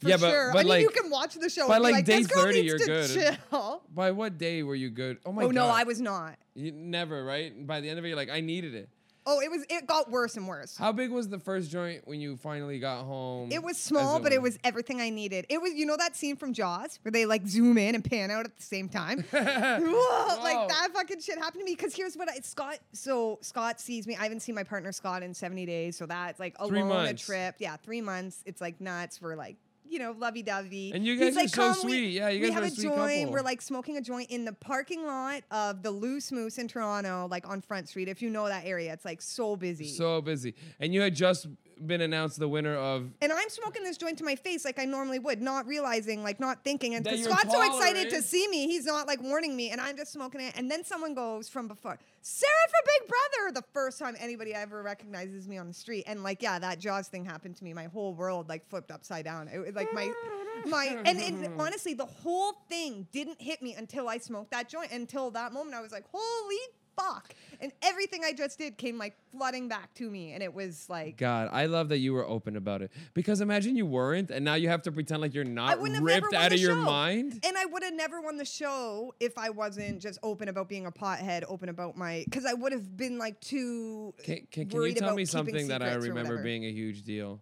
For 0.00 0.08
Yeah, 0.08 0.16
but- 0.16 0.30
sure. 0.30 0.52
but 0.52 0.66
I 0.66 0.68
mean, 0.68 0.80
you 0.80 0.90
can 0.90 1.10
watch 1.10 1.34
the 1.34 1.48
show 1.48 1.68
by 1.68 1.76
and 1.76 1.84
like 1.84 1.92
like, 1.94 2.04
day 2.04 2.18
this 2.18 2.26
girl 2.26 2.42
30 2.44 2.62
needs 2.62 2.66
you're 2.68 2.78
good. 2.78 3.38
chill. 3.50 3.82
By 3.94 4.10
what 4.10 4.38
day 4.38 4.62
were 4.62 4.74
you 4.74 4.90
good? 4.90 5.18
Oh 5.24 5.32
my 5.32 5.42
oh, 5.42 5.46
god. 5.46 5.50
oh 5.56 5.60
god. 5.60 5.68
no, 5.68 5.74
I 5.74 5.84
was 5.84 6.00
not. 6.00 6.36
You 6.54 6.72
never, 6.72 7.24
right? 7.24 7.66
By 7.66 7.80
the 7.80 7.88
end 7.88 7.98
of 7.98 8.04
it, 8.04 8.08
you're 8.08 8.16
like, 8.16 8.30
I 8.30 8.40
needed 8.40 8.74
it. 8.74 8.88
Oh, 9.24 9.40
it 9.40 9.50
was 9.50 9.64
it 9.70 9.86
got 9.86 10.10
worse 10.10 10.36
and 10.36 10.48
worse. 10.48 10.76
How 10.76 10.90
big 10.90 11.10
was 11.10 11.28
the 11.28 11.38
first 11.38 11.70
joint 11.70 12.06
when 12.08 12.20
you 12.20 12.36
finally 12.36 12.80
got 12.80 13.04
home? 13.04 13.52
It 13.52 13.62
was 13.62 13.76
small, 13.76 14.18
but 14.18 14.32
it 14.32 14.42
was 14.42 14.58
everything 14.64 15.00
I 15.00 15.10
needed. 15.10 15.46
It 15.48 15.62
was, 15.62 15.74
you 15.74 15.86
know, 15.86 15.96
that 15.96 16.16
scene 16.16 16.36
from 16.36 16.52
Jaws 16.52 16.98
where 17.02 17.12
they 17.12 17.24
like 17.24 17.46
zoom 17.46 17.78
in 17.78 17.94
and 17.94 18.04
pan 18.04 18.32
out 18.32 18.44
at 18.44 18.56
the 18.56 18.62
same 18.62 18.88
time. 18.88 19.22
Whoa, 19.30 20.42
like 20.42 20.68
that 20.68 20.88
fucking 20.92 21.20
shit 21.20 21.38
happened 21.38 21.60
to 21.60 21.64
me. 21.64 21.76
Because 21.76 21.94
here's 21.94 22.16
what 22.16 22.28
I, 22.28 22.40
Scott. 22.40 22.78
So 22.92 23.38
Scott 23.42 23.80
sees 23.80 24.06
me. 24.06 24.16
I 24.16 24.24
haven't 24.24 24.40
seen 24.40 24.56
my 24.56 24.64
partner 24.64 24.90
Scott 24.90 25.22
in 25.22 25.34
70 25.34 25.66
days, 25.66 25.96
so 25.96 26.06
that's 26.06 26.40
like 26.40 26.56
alone 26.58 27.06
a 27.06 27.14
trip. 27.14 27.56
Yeah, 27.58 27.76
three 27.76 28.00
months. 28.00 28.42
It's 28.44 28.60
like 28.60 28.80
nuts. 28.80 29.20
We're 29.22 29.36
like. 29.36 29.56
You 29.92 29.98
know, 29.98 30.16
lovey 30.18 30.42
dovey. 30.42 30.90
And 30.94 31.04
you 31.04 31.18
guys 31.18 31.36
are 31.36 31.46
so 31.48 31.72
sweet. 31.74 32.12
Yeah, 32.14 32.30
you 32.30 32.40
guys 32.40 32.48
we 32.48 32.54
have 32.54 32.62
are 32.62 32.66
a 32.66 32.68
a 32.68 32.70
sweet 32.70 32.84
joint. 32.84 33.18
couple. 33.20 33.32
We're 33.34 33.42
like 33.42 33.60
smoking 33.60 33.98
a 33.98 34.00
joint 34.00 34.30
in 34.30 34.46
the 34.46 34.54
parking 34.54 35.04
lot 35.04 35.42
of 35.50 35.82
the 35.82 35.90
Loose 35.90 36.32
Moose 36.32 36.56
in 36.56 36.66
Toronto, 36.66 37.28
like 37.30 37.46
on 37.46 37.60
Front 37.60 37.90
Street. 37.90 38.08
If 38.08 38.22
you 38.22 38.30
know 38.30 38.48
that 38.48 38.64
area, 38.64 38.90
it's 38.94 39.04
like 39.04 39.20
so 39.20 39.54
busy. 39.54 39.88
so 39.88 40.22
busy. 40.22 40.54
And 40.80 40.94
you 40.94 41.02
had 41.02 41.14
just 41.14 41.46
been 41.86 42.00
announced 42.00 42.38
the 42.38 42.48
winner 42.48 42.74
of 42.76 43.10
And 43.20 43.32
I'm 43.32 43.48
smoking 43.48 43.82
this 43.82 43.96
joint 43.96 44.18
to 44.18 44.24
my 44.24 44.36
face 44.36 44.64
like 44.64 44.78
I 44.78 44.84
normally 44.84 45.18
would, 45.18 45.40
not 45.42 45.66
realizing, 45.66 46.22
like 46.22 46.40
not 46.40 46.64
thinking. 46.64 46.94
And 46.94 47.04
That 47.04 47.10
'cause 47.10 47.20
you're 47.20 47.30
Scott's 47.30 47.52
so 47.52 47.62
excited 47.62 48.04
to 48.04 48.08
tolerant. 48.10 48.24
see 48.24 48.48
me, 48.48 48.66
he's 48.66 48.86
not 48.86 49.06
like 49.06 49.20
warning 49.22 49.56
me, 49.56 49.70
and 49.70 49.80
I'm 49.80 49.96
just 49.96 50.12
smoking 50.12 50.40
it. 50.40 50.54
And 50.56 50.70
then 50.70 50.84
someone 50.84 51.14
goes 51.14 51.48
from 51.48 51.68
before, 51.68 51.98
Sarah 52.22 52.50
for 52.68 52.86
Big 53.00 53.08
Brother, 53.08 53.52
the 53.60 53.64
first 53.72 53.98
time 53.98 54.14
anybody 54.18 54.54
ever 54.54 54.82
recognizes 54.82 55.48
me 55.48 55.58
on 55.58 55.68
the 55.68 55.74
street. 55.74 56.04
And 56.06 56.22
like, 56.22 56.42
yeah, 56.42 56.58
that 56.58 56.78
Jaws 56.78 57.08
thing 57.08 57.24
happened 57.24 57.56
to 57.56 57.64
me. 57.64 57.72
My 57.74 57.84
whole 57.84 58.14
world 58.14 58.48
like 58.48 58.68
flipped 58.68 58.90
upside 58.90 59.24
down. 59.24 59.48
It 59.48 59.58
was 59.58 59.74
like 59.74 59.92
my 59.92 60.12
my 60.66 61.00
and, 61.04 61.18
and 61.18 61.48
honestly, 61.60 61.94
the 61.94 62.06
whole 62.06 62.52
thing 62.68 63.06
didn't 63.12 63.40
hit 63.40 63.62
me 63.62 63.74
until 63.74 64.08
I 64.08 64.18
smoked 64.18 64.50
that 64.52 64.68
joint. 64.68 64.92
Until 64.92 65.30
that 65.32 65.52
moment, 65.52 65.74
I 65.74 65.80
was 65.80 65.90
like, 65.92 66.04
holy 66.12 66.56
fuck. 66.96 67.34
And 67.60 67.72
everything 67.82 68.22
I 68.24 68.32
just 68.32 68.58
did 68.58 68.76
came 68.76 68.98
like 68.98 69.14
flooding 69.30 69.68
back 69.68 69.94
to 69.94 70.10
me. 70.10 70.32
And 70.32 70.42
it 70.42 70.52
was 70.52 70.88
like 70.88 71.16
God, 71.16 71.48
I 71.52 71.66
love 71.66 71.90
that 71.90 71.98
you 71.98 72.12
were 72.12 72.26
open 72.26 72.56
about 72.56 72.82
it. 72.82 72.90
Because 73.14 73.40
imagine 73.40 73.76
you 73.76 73.86
weren't, 73.86 74.30
and 74.30 74.44
now 74.44 74.54
you 74.54 74.68
have 74.68 74.82
to 74.82 74.92
pretend 74.92 75.20
like 75.20 75.34
you're 75.34 75.44
not 75.44 75.78
wouldn't 75.78 75.96
have 75.96 76.04
never 76.04 76.26
ripped 76.26 76.34
out 76.34 76.52
of 76.52 76.58
your 76.58 76.74
show. 76.74 76.82
mind. 76.82 77.40
And 77.44 77.56
I 77.56 77.64
would 77.64 77.82
have 77.82 77.94
never 77.94 78.20
won 78.20 78.36
the 78.36 78.44
show 78.44 79.14
if 79.20 79.38
I 79.38 79.50
wasn't 79.50 80.00
just 80.00 80.18
open 80.22 80.48
about 80.48 80.68
being 80.68 80.86
a 80.86 80.92
pothead, 80.92 81.44
open 81.48 81.68
about 81.68 81.96
my 81.96 82.24
because 82.24 82.44
I 82.44 82.54
would 82.54 82.72
have 82.72 82.96
been 82.96 83.18
like 83.18 83.40
too. 83.40 84.14
Can, 84.24 84.46
can, 84.50 84.68
can 84.68 84.82
you 84.82 84.94
tell 84.94 85.14
me 85.14 85.24
something 85.24 85.68
that 85.68 85.82
I 85.82 85.94
remember 85.94 86.42
being 86.42 86.64
a 86.64 86.70
huge 86.72 87.02
deal? 87.02 87.40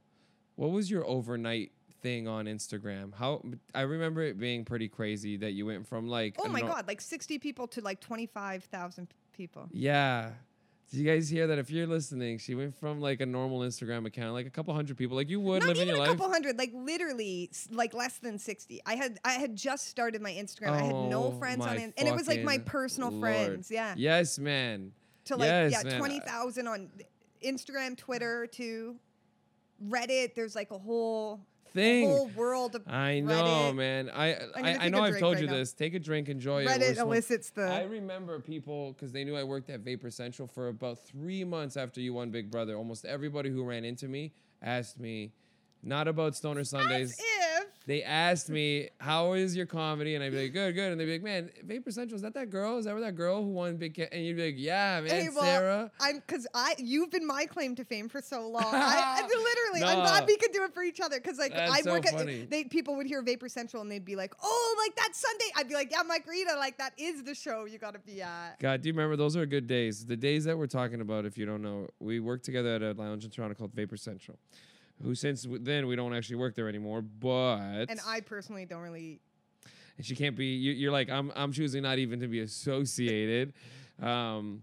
What 0.57 0.73
was 0.73 0.91
your 0.91 1.07
overnight 1.07 1.73
thing 2.03 2.29
on 2.29 2.47
Instagram? 2.47 3.15
How 3.15 3.43
I 3.75 3.83
remember 3.83 4.23
it 4.23 4.39
being 4.39 4.65
pretty 4.65 4.89
crazy 4.89 5.37
that 5.39 5.53
you 5.53 5.67
went 5.67 5.87
from 5.87 6.09
like 6.09 6.37
Oh 6.39 6.49
my 6.49 6.61
god, 6.61 6.87
like 6.87 7.01
sixty 7.01 7.39
people 7.39 7.67
to 7.69 7.81
like 7.81 8.01
twenty 8.01 8.27
five 8.27 8.65
thousand 8.65 9.09
people. 9.33 9.69
Yeah. 9.73 10.31
Did 10.91 10.99
you 10.99 11.05
guys 11.07 11.29
hear 11.29 11.47
that? 11.47 11.59
If 11.59 11.71
you're 11.71 11.87
listening, 11.87 12.39
she 12.39 12.57
went 12.57 12.75
from 12.75 13.01
like 13.01 13.21
a 13.21 13.27
normal 13.27 13.61
Instagram 13.61 14.07
account, 14.07 14.33
like 14.33 14.47
a 14.47 14.51
couple 14.51 14.75
hundred 14.75 14.97
people, 14.97 15.17
like 15.17 15.31
you 15.31 15.39
would 15.39 15.61
Not 15.63 15.69
live 15.69 15.77
in 15.77 15.83
even 15.83 15.89
your 15.89 15.97
a 15.97 16.01
life. 16.01 16.09
couple 16.09 16.29
hundred, 16.29 16.59
like 16.59 16.73
literally, 16.75 17.49
like 17.71 17.95
less 17.95 18.19
than 18.19 18.39
sixty. 18.41 18.81
I 18.85 18.97
had 18.97 19.21
I 19.25 19.35
had 19.35 19.55
just 19.55 19.87
started 19.87 20.21
my 20.21 20.33
Instagram. 20.33 20.71
I 20.71 20.83
had 20.83 20.93
Oh 20.93 21.09
no 21.09 21.31
friends 21.39 21.65
on 21.65 21.77
it, 21.79 21.95
and 21.97 22.09
it 22.09 22.15
was 22.15 22.27
like 22.27 22.43
my 22.43 22.55
fucking 22.55 22.65
personal 22.65 23.11
Lord. 23.11 23.21
friends. 23.21 23.71
Yeah, 23.71 23.95
Yes, 23.97 24.37
man. 24.41 24.91
to 25.27 25.37
like 25.37 25.47
yes, 25.47 25.73
yeah, 25.73 25.89
man. 25.91 25.99
twenty 26.01 26.19
thousand 26.21 26.67
on 26.67 26.91
Instagram, 27.45 27.97
Twitter, 27.97 28.49
to 28.55 28.97
Reddit. 29.89 30.35
There's 30.35 30.57
like 30.57 30.73
a 30.73 30.79
whole 30.79 31.41
Thing. 31.73 32.09
whole 32.09 32.29
world 32.35 32.75
of 32.75 32.83
I 32.89 33.21
know, 33.21 33.71
Reddit. 33.71 33.77
man. 33.77 34.11
I 34.11 34.33
I, 34.35 34.37
I 34.55 34.73
take 34.79 34.93
know 34.93 34.99
a 34.99 35.03
I've 35.03 35.09
drink 35.11 35.21
told 35.21 35.35
right 35.35 35.43
you 35.43 35.47
now. 35.49 35.55
this. 35.57 35.73
Take 35.73 35.95
a 35.95 35.99
drink, 35.99 36.29
enjoy 36.29 36.65
it. 36.65 36.69
Reddit 36.69 36.99
elicits 36.99 37.51
the. 37.51 37.63
I 37.63 37.83
remember 37.83 38.41
people 38.41 38.93
because 38.93 39.13
they 39.13 39.25
knew 39.25 39.37
I 39.37 39.45
worked 39.45 39.71
at 39.71 39.81
Vapor 39.81 40.11
Central 40.11 40.49
for 40.49 40.69
about 40.69 40.99
three 41.07 41.45
months 41.45 41.77
after 41.77 42.01
you 42.01 42.13
won 42.15 42.31
Big 42.31 42.51
Brother. 42.51 42.77
Almost 42.77 43.05
everybody 43.05 43.51
who 43.51 43.63
ran 43.65 43.85
into 43.85 44.09
me 44.09 44.33
asked 44.63 44.99
me, 44.99 45.33
not 45.83 46.09
about 46.09 46.35
Stoner 46.37 46.65
Sundays. 46.65 47.21
They 47.87 48.03
asked 48.03 48.51
me, 48.51 48.91
"How 48.99 49.33
is 49.33 49.57
your 49.57 49.65
comedy?" 49.65 50.15
And 50.15 50.23
I'd 50.23 50.33
be 50.33 50.43
like, 50.43 50.53
"Good, 50.53 50.75
good." 50.75 50.93
And 50.93 51.01
they'd 51.01 51.07
be 51.07 51.13
like, 51.13 51.23
"Man, 51.23 51.51
Vapor 51.65 51.91
Central 51.91 52.15
is 52.17 52.23
that 52.23 52.35
that 52.35 52.51
girl? 52.51 52.77
Is 52.77 52.85
that 52.85 52.93
where 52.93 53.01
that 53.01 53.15
girl 53.17 53.43
who 53.43 53.49
won 53.49 53.79
Big?" 53.79 53.97
Ca-? 53.97 54.07
And 54.13 54.23
you'd 54.23 54.37
be 54.37 54.47
like, 54.53 54.55
"Yeah, 54.59 55.01
man, 55.01 55.11
Hey, 55.11 55.29
well, 55.35 55.43
Sarah." 55.43 55.91
I'm 55.99 56.17
because 56.17 56.47
I 56.55 56.75
you've 56.79 57.11
been 57.11 57.27
my 57.27 57.47
claim 57.47 57.75
to 57.77 57.85
fame 57.87 58.09
for 58.11 58.21
so 58.21 58.47
long. 58.47 58.63
I, 58.67 59.23
I 59.23 59.23
literally, 59.23 59.83
I'm 59.91 59.99
No. 59.99 60.05
glad 60.05 60.27
we 60.27 60.37
could 60.37 60.53
do 60.53 60.63
it 60.65 60.75
for 60.75 60.83
each 60.83 61.01
other 61.01 61.19
because 61.19 61.39
like 61.39 61.53
That's 61.53 61.73
I 61.73 61.81
so 61.81 61.93
work 61.93 62.05
funny. 62.07 62.43
at 62.43 62.51
they 62.51 62.65
people 62.65 62.97
would 62.97 63.07
hear 63.07 63.23
Vapor 63.23 63.49
Central 63.49 63.81
and 63.83 63.91
they'd 63.91 64.05
be 64.05 64.15
like, 64.15 64.35
oh, 64.43 64.77
like 64.87 64.95
that 64.97 65.17
Sunday. 65.17 65.47
I'd 65.57 65.69
be 65.69 65.75
like, 65.75 65.91
yeah, 65.91 66.03
Margarita, 66.03 66.57
like 66.59 66.77
that 66.79 66.93
is 66.99 67.25
the 67.25 67.35
show 67.35 67.65
you 67.65 67.79
got 67.79 67.95
to 67.95 68.01
be 68.01 68.21
at. 68.21 68.61
God, 68.61 68.83
do 68.83 68.89
you 68.89 68.93
remember 68.93 69.17
those 69.17 69.37
are 69.39 69.47
good 69.47 69.67
days? 69.67 70.05
The 70.05 70.17
days 70.19 70.45
that 70.45 70.57
we're 70.57 70.67
talking 70.67 71.01
about, 71.01 71.25
if 71.25 71.39
you 71.39 71.47
don't 71.47 71.63
know, 71.63 71.89
we 71.99 72.21
worked 72.21 72.45
together 72.45 72.75
at 72.75 72.83
a 72.83 72.93
lounge 72.93 73.25
in 73.25 73.31
Toronto 73.31 73.55
called 73.55 73.73
Vapor 73.73 73.97
Central. 73.97 74.39
Who 75.03 75.15
since 75.15 75.47
then 75.49 75.87
we 75.87 75.97
don't 75.97 76.15
actually 76.15 76.37
work 76.37 76.55
there 76.55 76.69
anymore, 76.69 77.01
but 77.03 77.87
And 77.89 78.01
I 78.07 78.21
personally 78.21 78.67
don't 78.67 78.83
really. 78.83 79.21
and 79.97 80.05
she 80.05 80.15
can't 80.15 80.37
be. 80.37 80.47
You, 80.47 80.73
you're 80.73 80.93
like 80.93 81.09
I'm. 81.09 81.33
I'm 81.35 81.53
choosing 81.53 81.83
not 81.83 81.99
even 81.99 82.21
to 82.21 82.29
be 82.29 82.41
associated. 82.41 83.55
Um, 84.01 84.63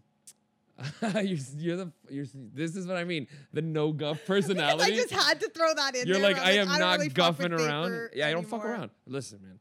you're, 1.02 1.40
you're 1.58 1.78
the. 1.78 1.92
You're. 2.10 2.26
This 2.54 2.76
is 2.76 2.86
what 2.86 2.98
I 2.98 3.04
mean. 3.04 3.28
The 3.54 3.64
no 3.64 3.92
guff 3.92 4.24
personality. 4.28 4.92
I 4.92 4.96
just 4.96 5.12
had 5.12 5.40
to 5.40 5.50
throw 5.50 5.74
that 5.74 5.96
in. 5.96 6.08
You're 6.08 6.20
there. 6.20 6.34
like 6.34 6.40
I 6.40 6.52
am 6.52 6.68
not 6.68 7.00
really 7.00 7.10
guffing 7.10 7.52
around. 7.54 8.10
Yeah, 8.14 8.28
I 8.28 8.32
don't 8.32 8.48
fuck 8.48 8.64
around. 8.64 8.92
Listen, 9.08 9.40
man. 9.42 9.60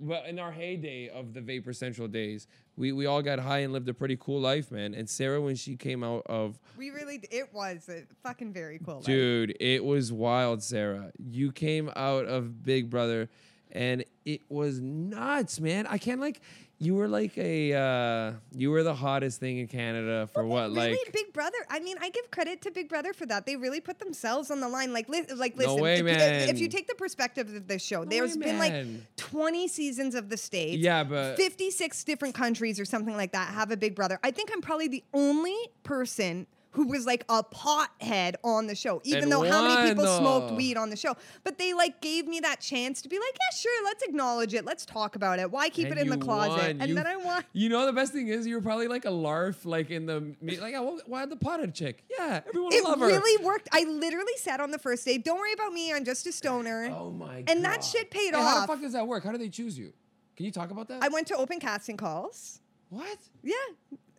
Well, 0.00 0.24
in 0.24 0.38
our 0.38 0.50
heyday 0.50 1.08
of 1.10 1.34
the 1.34 1.42
Vapor 1.42 1.72
Central 1.74 2.08
days, 2.08 2.46
we, 2.76 2.92
we 2.92 3.04
all 3.04 3.20
got 3.20 3.38
high 3.38 3.58
and 3.58 3.72
lived 3.72 3.88
a 3.88 3.94
pretty 3.94 4.16
cool 4.18 4.40
life, 4.40 4.70
man. 4.70 4.94
And 4.94 5.08
Sarah, 5.08 5.40
when 5.40 5.56
she 5.56 5.76
came 5.76 6.02
out 6.02 6.22
of 6.26 6.58
We 6.78 6.88
really, 6.90 7.20
it 7.30 7.52
was 7.52 7.88
a 7.88 8.04
fucking 8.22 8.54
very 8.54 8.78
cool. 8.78 8.96
life. 8.96 9.04
Dude, 9.04 9.56
it 9.60 9.84
was 9.84 10.10
wild, 10.12 10.62
Sarah. 10.62 11.12
You 11.18 11.52
came 11.52 11.90
out 11.94 12.24
of 12.24 12.62
Big 12.62 12.88
Brother 12.88 13.28
and 13.72 14.04
it 14.24 14.40
was 14.48 14.80
nuts, 14.80 15.60
man. 15.60 15.86
I 15.86 15.98
can't 15.98 16.20
like 16.20 16.40
you 16.82 16.94
were 16.94 17.08
like 17.08 17.36
a 17.36 17.74
uh 17.74 18.32
you 18.52 18.70
were 18.70 18.82
the 18.82 18.94
hottest 18.94 19.38
thing 19.38 19.58
in 19.58 19.68
Canada 19.68 20.26
for 20.32 20.46
what 20.46 20.70
really, 20.70 20.92
like 20.92 21.12
Big 21.12 21.32
Brother. 21.34 21.58
I 21.68 21.78
mean, 21.78 21.96
I 22.00 22.08
give 22.08 22.30
credit 22.30 22.62
to 22.62 22.70
Big 22.70 22.88
Brother 22.88 23.12
for 23.12 23.26
that. 23.26 23.44
They 23.44 23.56
really 23.56 23.80
put 23.80 23.98
themselves 23.98 24.50
on 24.50 24.60
the 24.60 24.68
line. 24.68 24.92
Like, 24.92 25.08
li- 25.08 25.26
like 25.36 25.56
No 25.56 25.66
listen, 25.74 25.82
way, 25.82 25.98
if, 25.98 26.04
man. 26.04 26.48
if 26.48 26.58
you 26.58 26.68
take 26.68 26.88
the 26.88 26.94
perspective 26.94 27.54
of 27.54 27.68
this 27.68 27.82
show, 27.82 28.06
there's 28.06 28.34
way, 28.36 28.44
been 28.44 28.58
like 28.58 29.16
20 29.16 29.68
seasons 29.68 30.14
of 30.14 30.30
the 30.30 30.38
states. 30.38 30.78
Yeah, 30.78 31.04
but 31.04 31.36
56 31.36 32.02
different 32.04 32.34
countries 32.34 32.80
or 32.80 32.86
something 32.86 33.14
like 33.14 33.32
that 33.32 33.48
have 33.52 33.70
a 33.70 33.76
Big 33.76 33.94
Brother. 33.94 34.18
I 34.24 34.30
think 34.30 34.50
I'm 34.52 34.62
probably 34.62 34.88
the 34.88 35.04
only 35.12 35.56
person 35.82 36.46
who 36.72 36.86
was 36.86 37.04
like 37.04 37.24
a 37.28 37.42
pothead 37.42 38.34
on 38.44 38.66
the 38.66 38.74
show, 38.74 39.00
even 39.04 39.24
And 39.24 39.32
though 39.32 39.42
how 39.42 39.66
many 39.66 39.90
people 39.90 40.06
smoked 40.06 40.52
weed 40.54 40.76
on 40.76 40.90
the 40.90 40.96
show. 40.96 41.16
But 41.42 41.58
they 41.58 41.74
like 41.74 42.00
gave 42.00 42.26
me 42.28 42.40
that 42.40 42.60
chance 42.60 43.02
to 43.02 43.08
be 43.08 43.18
like, 43.18 43.32
yeah, 43.34 43.56
sure, 43.56 43.84
let's 43.84 44.02
acknowledge 44.04 44.54
it. 44.54 44.64
Let's 44.64 44.86
talk 44.86 45.16
about 45.16 45.38
it. 45.40 45.50
Why 45.50 45.68
keep 45.68 45.88
and 45.88 45.98
it 45.98 46.02
in 46.02 46.08
the 46.10 46.18
closet? 46.18 46.50
won. 46.50 46.80
And 46.80 46.88
You- 46.90 46.94
then 46.94 47.06
I 47.06 47.16
won. 47.16 47.44
You 47.52 47.68
know 47.68 47.86
the 47.86 47.92
best 47.92 48.12
thing 48.12 48.28
is 48.28 48.46
you 48.46 48.54
were 48.54 48.60
probably 48.62 48.86
like 48.88 49.04
a 49.04 49.10
larf 49.10 49.64
like 49.64 49.90
in 49.90 50.06
the 50.06 50.34
like 50.60 50.74
why 51.06 51.26
the 51.26 51.36
potted 51.36 51.74
chick? 51.74 52.04
Yeah, 52.08 52.40
everyone 52.46 52.72
It 52.72 52.84
love 52.84 53.00
her. 53.00 53.08
It 53.10 53.14
really 53.14 53.44
worked. 53.44 53.68
I 53.72 53.84
literally 53.84 54.36
said 54.36 54.60
on 54.60 54.70
the 54.70 54.78
first 54.78 55.04
day, 55.04 55.18
"Don't 55.18 55.38
worry 55.38 55.52
about 55.52 55.72
me. 55.72 55.92
I'm 55.92 56.04
just 56.04 56.26
a 56.26 56.32
stoner." 56.32 56.88
Oh 57.00 57.10
my 57.10 57.42
god. 57.42 57.50
And 57.50 57.64
that 57.64 57.82
shit 57.82 58.10
paid 58.10 58.34
Hey, 58.34 58.40
How 58.40 58.60
the 58.60 58.66
fuck 58.66 58.80
does 58.80 58.92
that 58.92 59.06
work? 59.06 59.24
How 59.24 59.32
do 59.32 59.38
they 59.38 59.48
choose 59.48 59.78
you? 59.78 59.92
Can 60.36 60.46
you 60.46 60.52
talk 60.52 60.70
about 60.70 60.88
that? 60.88 61.02
I 61.02 61.08
went 61.08 61.26
to 61.28 61.36
open 61.36 61.58
casting 61.60 61.96
calls. 61.96 62.60
what? 62.90 63.18
Yeah. 63.42 63.54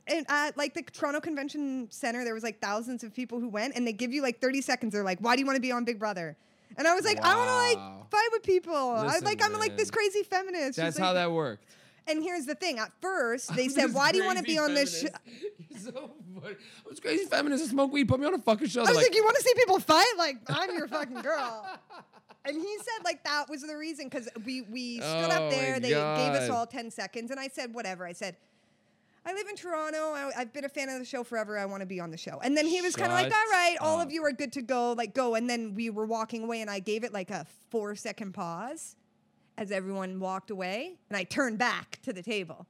And 0.07 0.25
at 0.29 0.57
like 0.57 0.73
the 0.73 0.81
Toronto 0.81 1.19
Convention 1.21 1.87
Center, 1.91 2.23
there 2.23 2.33
was 2.33 2.43
like 2.43 2.59
thousands 2.59 3.03
of 3.03 3.13
people 3.13 3.39
who 3.39 3.49
went, 3.49 3.75
and 3.75 3.85
they 3.87 3.93
give 3.93 4.11
you 4.11 4.21
like 4.21 4.41
30 4.41 4.61
seconds. 4.61 4.93
They're 4.93 5.03
like, 5.03 5.19
"Why 5.19 5.35
do 5.35 5.39
you 5.41 5.45
want 5.45 5.57
to 5.57 5.61
be 5.61 5.71
on 5.71 5.83
Big 5.85 5.99
Brother?" 5.99 6.35
And 6.77 6.87
I 6.87 6.95
was 6.95 7.05
like, 7.05 7.19
"I 7.23 7.35
want 7.35 7.47
to 7.49 7.77
Wow. 7.79 7.97
like 7.99 8.09
fight 8.11 8.29
with 8.31 8.43
people. 8.43 8.73
I 8.75 9.05
Listen, 9.07 9.23
like 9.25 9.43
I'm 9.43 9.53
like 9.53 9.77
this 9.77 9.91
crazy 9.91 10.23
feminist." 10.23 10.77
That's 10.77 10.95
She's 10.95 11.03
how 11.03 11.13
that 11.13 11.31
worked. 11.31 11.65
And 12.07 12.23
here's 12.23 12.45
the 12.47 12.55
thing: 12.55 12.79
at 12.79 12.91
first, 13.01 13.55
they 13.55 13.67
said, 13.67 13.93
"Why 13.93 14.11
do 14.11 14.17
you 14.17 14.25
want 14.25 14.39
to 14.39 14.43
be 14.43 14.57
on 14.57 14.73
this?" 14.73 15.01
Sh-? 15.01 15.05
feminist. 15.05 15.45
You're 15.69 15.79
so 15.93 16.11
funny. 16.41 16.55
I 16.85 16.89
was 16.89 16.99
crazy 16.99 17.25
feminist. 17.25 17.63
I 17.63 17.67
smoke 17.67 17.91
weed. 17.93 18.07
Put 18.07 18.19
me 18.19 18.25
on 18.25 18.33
a 18.33 18.39
fucking 18.39 18.67
show. 18.67 18.81
I 18.81 18.85
was 18.85 18.95
like, 18.95 19.07
like, 19.07 19.15
"You 19.15 19.23
want 19.23 19.37
to 19.37 19.43
see 19.43 19.53
people 19.55 19.79
fight? 19.79 20.13
Like 20.17 20.37
I'm 20.47 20.75
your 20.75 20.87
fucking 20.97 21.21
girl." 21.21 21.67
And 22.43 22.55
he 22.55 22.77
said 22.79 23.05
like 23.05 23.23
that 23.23 23.49
was 23.49 23.61
the 23.61 23.77
reason 23.77 24.05
because 24.09 24.27
we 24.45 24.63
we 24.63 24.97
stood 24.97 25.05
Oh 25.05 25.29
up 25.29 25.43
my 25.43 25.49
there. 25.49 25.79
They 25.79 25.89
gave 25.89 25.97
us 25.99 26.47
God. 26.47 26.55
all 26.57 26.65
ten 26.65 26.89
seconds, 26.89 27.29
and 27.29 27.39
I 27.39 27.47
said 27.49 27.73
whatever. 27.73 28.05
I 28.05 28.13
said. 28.13 28.35
I 29.25 29.33
live 29.33 29.47
in 29.47 29.55
Toronto. 29.55 30.13
I, 30.13 30.31
I've 30.35 30.51
been 30.51 30.65
a 30.65 30.69
fan 30.69 30.89
of 30.89 30.97
the 30.97 31.05
show 31.05 31.23
forever. 31.23 31.57
I 31.57 31.65
want 31.65 31.81
to 31.81 31.85
be 31.85 31.99
on 31.99 32.09
the 32.09 32.17
show. 32.17 32.39
And 32.43 32.57
then 32.57 32.65
he 32.65 32.81
was 32.81 32.95
kind 32.95 33.11
of 33.11 33.17
like, 33.17 33.31
all 33.31 33.51
right, 33.51 33.77
all 33.79 33.99
up. 33.99 34.07
of 34.07 34.11
you 34.11 34.23
are 34.25 34.31
good 34.31 34.51
to 34.53 34.61
go. 34.61 34.93
Like, 34.93 35.13
go. 35.13 35.35
And 35.35 35.49
then 35.49 35.75
we 35.75 35.91
were 35.91 36.05
walking 36.05 36.43
away, 36.43 36.61
and 36.61 36.69
I 36.69 36.79
gave 36.79 37.03
it 37.03 37.13
like 37.13 37.29
a 37.29 37.45
four 37.69 37.95
second 37.95 38.33
pause 38.33 38.95
as 39.57 39.71
everyone 39.71 40.19
walked 40.19 40.49
away. 40.49 40.97
And 41.09 41.17
I 41.17 41.23
turned 41.23 41.59
back 41.59 41.99
to 42.01 42.13
the 42.13 42.23
table. 42.23 42.65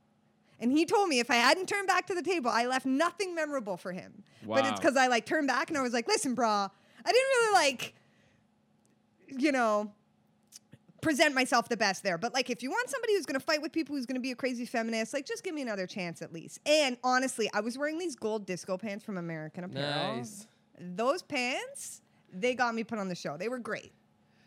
And 0.60 0.72
he 0.72 0.86
told 0.86 1.10
me 1.10 1.20
if 1.20 1.32
I 1.32 1.36
hadn't 1.36 1.68
turned 1.68 1.88
back 1.88 2.06
to 2.08 2.14
the 2.14 2.22
table, 2.22 2.52
I 2.52 2.68
left 2.68 2.86
nothing 2.86 3.34
memorable 3.34 3.78
for 3.78 3.92
him. 3.92 4.24
But 4.46 4.66
it's 4.66 4.80
because 4.80 4.96
I 4.96 5.08
like 5.08 5.26
turned 5.26 5.48
back 5.48 5.70
and 5.70 5.78
I 5.78 5.82
was 5.82 5.92
like, 5.92 6.08
listen, 6.08 6.36
brah, 6.36 6.70
I 7.04 7.12
didn't 7.12 7.30
really 7.30 7.54
like, 7.54 7.96
you 9.28 9.52
know, 9.52 9.92
present 11.02 11.34
myself 11.34 11.68
the 11.68 11.78
best 11.78 12.04
there. 12.04 12.18
But 12.18 12.34
like, 12.34 12.50
if 12.50 12.64
you 12.64 12.70
want 12.70 12.90
somebody 12.90 13.16
who's 13.16 13.26
gonna 13.26 13.40
fight 13.40 13.62
with 13.62 13.72
people, 13.72 13.96
who's 13.96 14.06
gonna 14.06 14.20
be 14.20 14.32
a 14.32 14.36
crazy 14.36 14.66
feminist, 14.66 15.14
like, 15.14 15.26
just 15.26 15.44
give 15.44 15.54
me 15.54 15.62
another 15.62 15.88
chance 15.88 16.22
at 16.22 16.32
least. 16.32 16.60
And 16.66 16.98
honestly, 17.04 17.50
I 17.54 17.62
was 17.62 17.78
wearing 17.78 17.98
these 17.98 18.16
gold 18.16 18.46
disco 18.46 18.78
pants 18.78 19.04
from 19.04 19.18
American 19.18 19.64
Apparel. 19.64 20.18
Nice. 20.18 20.48
Those 20.80 21.22
pants, 21.22 22.02
they 22.32 22.56
got 22.56 22.74
me 22.74 22.84
put 22.84 23.00
on 23.00 23.08
the 23.08 23.16
show. 23.16 23.38
They 23.38 23.50
were 23.50 23.60
great. 23.60 23.92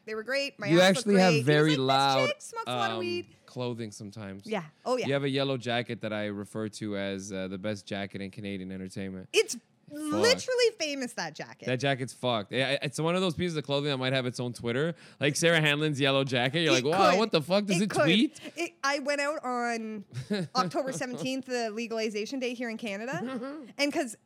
They 0.06 0.14
were 0.14 0.22
great. 0.22 0.58
My 0.58 0.66
you 0.66 0.80
actually 0.80 1.18
have 1.18 1.44
very 1.44 1.76
like, 1.76 1.98
loud 1.98 2.26
chick 2.28 2.36
smokes 2.38 2.64
a 2.66 2.76
lot 2.76 2.90
of 2.90 2.94
um, 2.96 3.00
weed. 3.00 3.26
clothing 3.46 3.90
sometimes. 3.90 4.42
Yeah. 4.44 4.62
Oh 4.84 4.96
yeah. 4.96 5.06
You 5.06 5.12
have 5.14 5.24
a 5.24 5.30
yellow 5.30 5.56
jacket 5.56 6.02
that 6.02 6.12
I 6.12 6.26
refer 6.26 6.68
to 6.68 6.96
as 6.96 7.32
uh, 7.32 7.48
the 7.48 7.56
best 7.58 7.86
jacket 7.86 8.20
in 8.20 8.30
Canadian 8.30 8.70
entertainment. 8.70 9.28
It's 9.32 9.56
literally 9.94 10.70
famous 10.78 11.12
that 11.14 11.34
jacket. 11.34 11.66
That 11.66 11.80
jacket's 11.80 12.12
fucked. 12.12 12.52
Yeah, 12.52 12.78
It's 12.82 13.00
one 13.00 13.14
of 13.14 13.20
those 13.20 13.34
pieces 13.34 13.56
of 13.56 13.64
clothing 13.64 13.90
that 13.90 13.98
might 13.98 14.12
have 14.12 14.26
its 14.26 14.40
own 14.40 14.52
Twitter. 14.52 14.94
Like 15.20 15.36
Sarah 15.36 15.60
Hanlon's 15.60 16.00
yellow 16.00 16.24
jacket. 16.24 16.60
You're 16.60 16.72
like, 16.72 16.84
wow, 16.84 17.10
could. 17.10 17.18
what 17.18 17.32
the 17.32 17.42
fuck? 17.42 17.66
Does 17.66 17.80
it, 17.80 17.90
could. 17.90 18.02
tweet? 18.02 18.40
It, 18.56 18.72
I 18.82 18.98
went 19.00 19.20
out 19.20 19.44
on 19.44 20.04
October 20.56 20.92
17th, 20.92 21.44
the 21.46 21.70
legalization 21.70 22.40
day 22.40 22.54
here 22.54 22.70
in 22.70 22.76
Canada. 22.76 23.20
and 23.78 23.92
because 23.92 24.16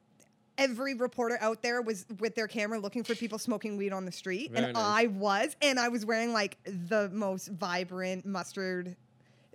every 0.58 0.94
reporter 0.94 1.38
out 1.40 1.62
there 1.62 1.80
was 1.80 2.04
with 2.18 2.34
their 2.34 2.48
camera 2.48 2.78
looking 2.78 3.04
for 3.04 3.14
people 3.14 3.38
smoking 3.38 3.76
weed 3.76 3.92
on 3.92 4.04
the 4.04 4.12
street. 4.12 4.50
Very 4.50 4.66
and 4.66 4.75
nice. 4.75 4.84
I 4.84 5.06
was. 5.06 5.56
And 5.62 5.78
I 5.78 5.88
was 5.88 6.04
wearing 6.04 6.32
like 6.32 6.58
the 6.64 7.08
most 7.12 7.48
vibrant 7.48 8.26
mustard 8.26 8.96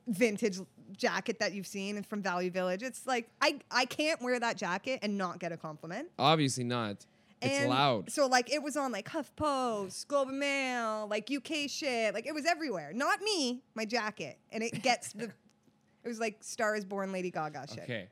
vintage 0.08 0.60
jacket 0.98 1.40
that 1.40 1.54
you've 1.54 1.68
seen 1.68 2.04
from 2.04 2.22
Value 2.22 2.52
Village. 2.52 2.84
It's 2.84 3.06
like, 3.08 3.30
I, 3.42 3.60
I 3.72 3.86
can't 3.86 4.22
wear 4.22 4.40
that 4.40 4.58
jacket 4.58 5.00
and 5.02 5.18
not 5.18 5.40
get 5.40 5.52
a 5.52 5.58
compliment. 5.58 6.10
Obviously 6.20 6.64
not. 6.64 7.06
It's 7.42 7.60
And 7.60 7.70
loud. 7.70 8.10
So 8.10 8.28
like 8.28 8.54
it 8.54 8.64
was 8.64 8.78
on 8.78 8.92
like 8.92 9.10
HuffPost, 9.10 10.08
Globe 10.08 10.30
and 10.30 10.40
Mail, 10.40 11.08
like 11.10 11.30
UK 11.30 11.70
shit. 11.70 12.14
Like 12.14 12.26
it 12.26 12.34
was 12.34 12.46
everywhere. 12.46 12.92
Not 12.94 13.22
me, 13.22 13.62
my 13.76 13.84
jacket. 13.86 14.38
And 14.52 14.64
it 14.64 14.82
gets 14.82 15.12
the 15.12 15.26
it 16.04 16.08
was 16.08 16.20
like 16.20 16.38
Star 16.42 16.76
is 16.76 16.86
Born 16.86 17.12
Lady 17.12 17.32
Gaga 17.32 17.66
shit. 17.70 17.84
Okay. 17.84 18.08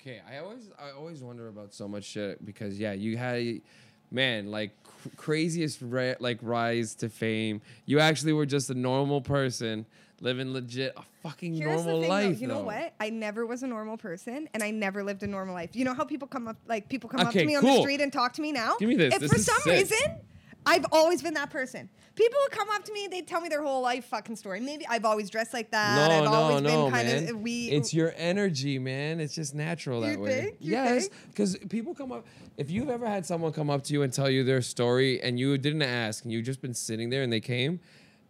Okay. 0.00 0.20
I 0.30 0.38
always 0.38 0.68
I 0.78 0.90
always 0.90 1.22
wonder 1.22 1.48
about 1.48 1.72
so 1.72 1.88
much 1.88 2.04
shit 2.04 2.44
because 2.44 2.78
yeah, 2.78 2.92
you 2.92 3.16
had 3.16 3.62
man, 4.10 4.50
like 4.50 4.70
cr- 4.84 5.08
craziest 5.16 5.80
ri- 5.80 6.16
like 6.20 6.38
rise 6.42 6.94
to 6.96 7.08
fame. 7.08 7.62
You 7.86 7.98
actually 7.98 8.34
were 8.34 8.46
just 8.46 8.68
a 8.68 8.74
normal 8.74 9.20
person 9.22 9.86
living 10.20 10.52
legit 10.52 10.92
a 10.96 11.02
fucking 11.22 11.54
Here's 11.54 11.84
normal 11.84 12.00
thing, 12.00 12.10
life. 12.10 12.34
though. 12.36 12.40
You 12.40 12.46
know 12.48 12.60
what? 12.60 12.94
I 13.00 13.10
never 13.10 13.44
was 13.46 13.62
a 13.62 13.66
normal 13.66 13.96
person, 13.96 14.48
and 14.54 14.62
I 14.62 14.70
never 14.70 15.02
lived 15.02 15.22
a 15.22 15.26
normal 15.26 15.54
life. 15.54 15.70
You 15.74 15.84
know 15.84 15.94
how 15.94 16.04
people 16.04 16.28
come 16.28 16.48
up, 16.48 16.56
like 16.66 16.88
people 16.88 17.08
come 17.10 17.20
up 17.20 17.32
to 17.32 17.44
me 17.44 17.54
on 17.56 17.64
the 17.64 17.80
street 17.80 18.00
and 18.00 18.12
talk 18.12 18.32
to 18.34 18.42
me 18.42 18.52
now. 18.52 18.76
Give 18.78 18.88
me 18.88 18.96
this. 18.96 19.14
If 19.14 19.20
This 19.20 19.32
for 19.32 19.38
some 19.38 19.60
sick. 19.62 19.72
reason, 19.90 20.16
I've 20.64 20.86
always 20.90 21.22
been 21.22 21.34
that 21.34 21.50
person. 21.50 21.88
People 22.16 22.38
would 22.44 22.50
come 22.58 22.68
up 22.70 22.82
to 22.84 22.92
me, 22.94 23.08
they'd 23.10 23.26
tell 23.26 23.42
me 23.42 23.48
their 23.50 23.62
whole 23.62 23.82
life 23.82 24.06
fucking 24.06 24.36
story. 24.36 24.58
Maybe 24.58 24.86
I've 24.86 25.04
always 25.04 25.28
dressed 25.28 25.52
like 25.52 25.70
that. 25.70 26.08
No, 26.08 26.16
I've 26.16 26.24
no, 26.24 26.32
always 26.32 26.62
no, 26.62 26.84
been 26.84 26.92
kind 26.94 27.08
man. 27.08 27.28
of 27.28 27.40
we. 27.42 27.68
it's 27.68 27.92
your 27.92 28.14
energy, 28.16 28.78
man. 28.78 29.20
It's 29.20 29.34
just 29.34 29.54
natural 29.54 30.00
that 30.00 30.12
You 30.12 30.20
way. 30.20 30.40
think? 30.40 30.56
You 30.60 30.72
yes, 30.72 31.10
because 31.28 31.58
people 31.68 31.94
come 31.94 32.10
up. 32.10 32.26
If 32.56 32.70
you've 32.70 32.88
ever 32.88 33.06
had 33.06 33.26
someone 33.26 33.52
come 33.52 33.68
up 33.68 33.84
to 33.84 33.92
you 33.92 34.00
and 34.02 34.10
tell 34.12 34.30
you 34.30 34.44
their 34.44 34.62
story, 34.62 35.20
and 35.20 35.38
you 35.38 35.58
didn't 35.58 35.82
ask, 35.82 36.24
and 36.24 36.32
you've 36.32 36.46
just 36.46 36.62
been 36.62 36.72
sitting 36.74 37.10
there, 37.10 37.22
and 37.22 37.30
they 37.30 37.40
came, 37.40 37.80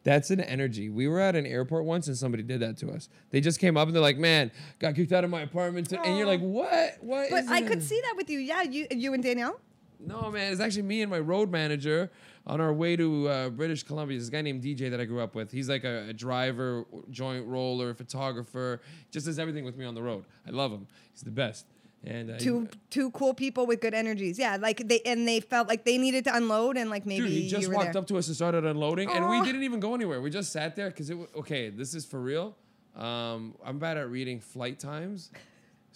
that's 0.06 0.30
an 0.30 0.40
energy. 0.40 0.88
We 0.88 1.08
were 1.08 1.18
at 1.18 1.34
an 1.34 1.46
airport 1.46 1.84
once, 1.84 2.06
and 2.06 2.16
somebody 2.16 2.44
did 2.44 2.60
that 2.60 2.76
to 2.76 2.90
us. 2.92 3.08
They 3.30 3.40
just 3.40 3.58
came 3.58 3.76
up 3.76 3.88
and 3.88 3.94
they're 3.94 4.00
like, 4.00 4.18
"Man, 4.18 4.52
got 4.78 4.94
kicked 4.94 5.10
out 5.10 5.24
of 5.24 5.30
my 5.30 5.40
apartment," 5.40 5.88
to-" 5.88 6.00
and 6.00 6.16
you're 6.16 6.28
like, 6.28 6.40
"What? 6.40 6.98
What?" 7.00 7.28
but 7.28 7.42
is 7.42 7.50
I 7.50 7.58
it?" 7.58 7.66
could 7.66 7.82
see 7.82 8.00
that 8.02 8.14
with 8.16 8.30
you. 8.30 8.38
Yeah, 8.38 8.62
you 8.62 8.86
you 8.92 9.14
and 9.14 9.22
Danielle. 9.22 9.60
No, 9.98 10.30
man, 10.30 10.52
it's 10.52 10.60
actually 10.60 10.82
me 10.82 11.02
and 11.02 11.10
my 11.10 11.18
road 11.18 11.50
manager 11.50 12.12
on 12.46 12.60
our 12.60 12.72
way 12.72 12.94
to 12.94 13.28
uh, 13.28 13.48
British 13.48 13.82
Columbia. 13.82 14.16
This 14.16 14.28
guy 14.28 14.42
named 14.42 14.62
DJ 14.62 14.90
that 14.90 15.00
I 15.00 15.06
grew 15.06 15.20
up 15.20 15.34
with. 15.34 15.50
He's 15.50 15.68
like 15.68 15.82
a, 15.82 16.06
a 16.10 16.12
driver, 16.12 16.84
joint 17.10 17.44
roller, 17.44 17.92
photographer, 17.92 18.82
just 19.10 19.26
does 19.26 19.40
everything 19.40 19.64
with 19.64 19.76
me 19.76 19.84
on 19.84 19.96
the 19.96 20.02
road. 20.02 20.24
I 20.46 20.50
love 20.50 20.70
him. 20.70 20.86
He's 21.12 21.22
the 21.22 21.32
best. 21.32 21.66
And 22.04 22.30
uh, 22.30 22.38
two 22.38 22.68
two 22.90 23.10
cool 23.10 23.34
people 23.34 23.66
with 23.66 23.80
good 23.80 23.94
energies. 23.94 24.38
Yeah, 24.38 24.56
like 24.60 24.86
they 24.86 25.00
and 25.00 25.26
they 25.26 25.40
felt 25.40 25.66
like 25.68 25.84
they 25.84 25.98
needed 25.98 26.24
to 26.24 26.36
unload 26.36 26.76
and 26.76 26.88
like 26.88 27.04
maybe 27.04 27.24
Dude, 27.24 27.32
he 27.32 27.48
just 27.48 27.62
you 27.62 27.68
were 27.70 27.74
walked 27.76 27.94
there. 27.94 28.02
up 28.02 28.08
to 28.08 28.16
us 28.18 28.28
and 28.28 28.36
started 28.36 28.64
unloading, 28.64 29.10
and 29.10 29.28
we 29.28 29.42
didn't 29.42 29.64
even 29.64 29.80
go 29.80 29.94
anywhere. 29.94 30.20
We 30.20 30.30
just 30.30 30.52
sat 30.52 30.76
there 30.76 30.90
because 30.90 31.10
it. 31.10 31.14
wa- 31.18 31.26
Okay, 31.38 31.70
this 31.70 31.94
is 31.94 32.04
for 32.04 32.20
real. 32.20 32.54
Um, 32.94 33.54
I'm 33.64 33.78
bad 33.78 33.96
at 33.96 34.08
reading 34.08 34.40
flight 34.40 34.78
times, 34.78 35.30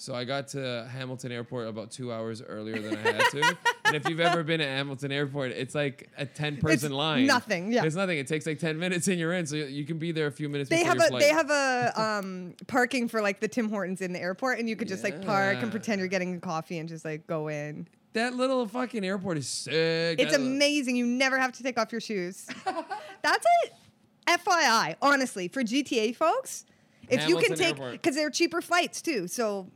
so 0.00 0.14
I 0.14 0.24
got 0.24 0.48
to 0.48 0.88
Hamilton 0.90 1.30
Airport 1.30 1.68
about 1.68 1.90
two 1.90 2.10
hours 2.10 2.40
earlier 2.40 2.78
than 2.80 2.96
I 2.96 3.12
had 3.12 3.20
to. 3.32 3.56
and 3.84 3.96
if 3.96 4.08
you've 4.08 4.18
ever 4.20 4.42
been 4.42 4.62
at 4.62 4.68
Hamilton 4.68 5.12
Airport, 5.12 5.50
it's 5.50 5.74
like 5.74 6.08
a 6.16 6.24
ten 6.24 6.56
person 6.56 6.90
line. 6.90 7.26
nothing, 7.26 7.70
yeah. 7.70 7.84
it's 7.84 7.94
nothing. 7.94 8.16
It 8.16 8.26
takes 8.26 8.46
like 8.46 8.58
ten 8.58 8.78
minutes 8.78 9.08
and 9.08 9.18
you're 9.18 9.34
in, 9.34 9.44
so 9.44 9.56
you- 9.56 9.84
can 9.84 9.98
be 9.98 10.10
there 10.10 10.26
a 10.26 10.32
few 10.32 10.48
minutes. 10.48 10.70
They 10.70 10.78
before 10.78 10.88
have 10.88 11.02
a 11.02 11.08
flight. 11.08 11.20
they 11.20 11.28
have 11.28 11.50
a 11.50 11.92
um 12.02 12.54
parking 12.66 13.08
for 13.08 13.20
like 13.20 13.40
the 13.40 13.48
Tim 13.48 13.68
Hortons 13.68 14.00
in 14.00 14.14
the 14.14 14.20
airport, 14.20 14.58
and 14.58 14.70
you 14.70 14.74
could 14.76 14.88
just 14.88 15.04
like 15.04 15.22
park 15.22 15.58
and 15.60 15.70
pretend 15.70 15.98
you're 15.98 16.08
getting 16.08 16.34
a 16.34 16.40
coffee 16.40 16.78
and 16.78 16.88
just 16.88 17.04
like 17.04 17.26
go 17.26 17.48
in. 17.48 17.86
that 18.14 18.34
little 18.34 18.66
fucking 18.66 19.04
airport 19.04 19.36
is 19.36 19.48
sick. 19.48 20.18
It's 20.18 20.32
That- 20.32 20.40
amazing. 20.40 20.96
You 20.96 21.06
never 21.06 21.38
have 21.38 21.52
to 21.52 21.62
take 21.62 21.78
off 21.78 21.92
your 21.92 22.00
shoes. 22.00 22.46
That's 23.22 23.46
it. 23.64 23.72
FYI, 24.26 24.96
honestly, 25.02 25.48
for 25.48 25.62
GTA 25.62 26.16
folks, 26.16 26.64
if 27.10 27.28
you 27.28 27.36
can 27.36 27.54
take 27.54 27.76
because 27.76 28.14
they're 28.14 28.30
cheaper 28.30 28.62
flights 28.62 29.02
too. 29.02 29.28
So 29.28 29.66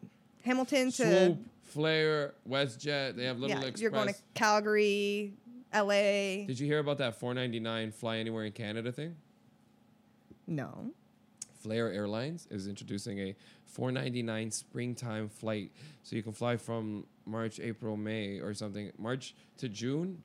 Hamilton 0.45 0.91
to 0.93 0.93
Swoop, 0.93 1.39
Flair, 1.63 2.35
WestJet. 2.49 3.17
They 3.17 3.25
have 3.25 3.39
little 3.39 3.57
yeah, 3.57 3.63
express. 3.63 3.81
you're 3.81 3.91
going 3.91 4.09
to 4.09 4.15
Calgary, 4.35 5.33
LA. 5.75 6.47
Did 6.47 6.61
you 6.61 6.67
hear 6.67 6.79
about 6.79 6.99
that 6.99 7.19
499 7.19 7.93
fly 7.93 8.19
anywhere 8.19 8.45
in 8.45 8.53
Canada 8.53 8.93
thing? 8.93 9.17
no. 10.47 10.93
Flair 11.63 11.91
Airlines 11.91 12.47
is 12.51 12.67
introducing 12.67 13.19
a 13.21 13.35
499 13.65 14.51
springtime 14.51 15.31
flight, 15.31 15.73
so 16.03 16.15
you 16.15 16.23
can 16.23 16.35
fly 16.35 16.59
from 16.59 17.07
March, 17.25 17.59
April, 17.59 17.97
May, 17.97 18.39
or 18.39 18.53
something, 18.53 18.93
March 18.99 19.35
to 19.57 19.71
June, 19.71 20.23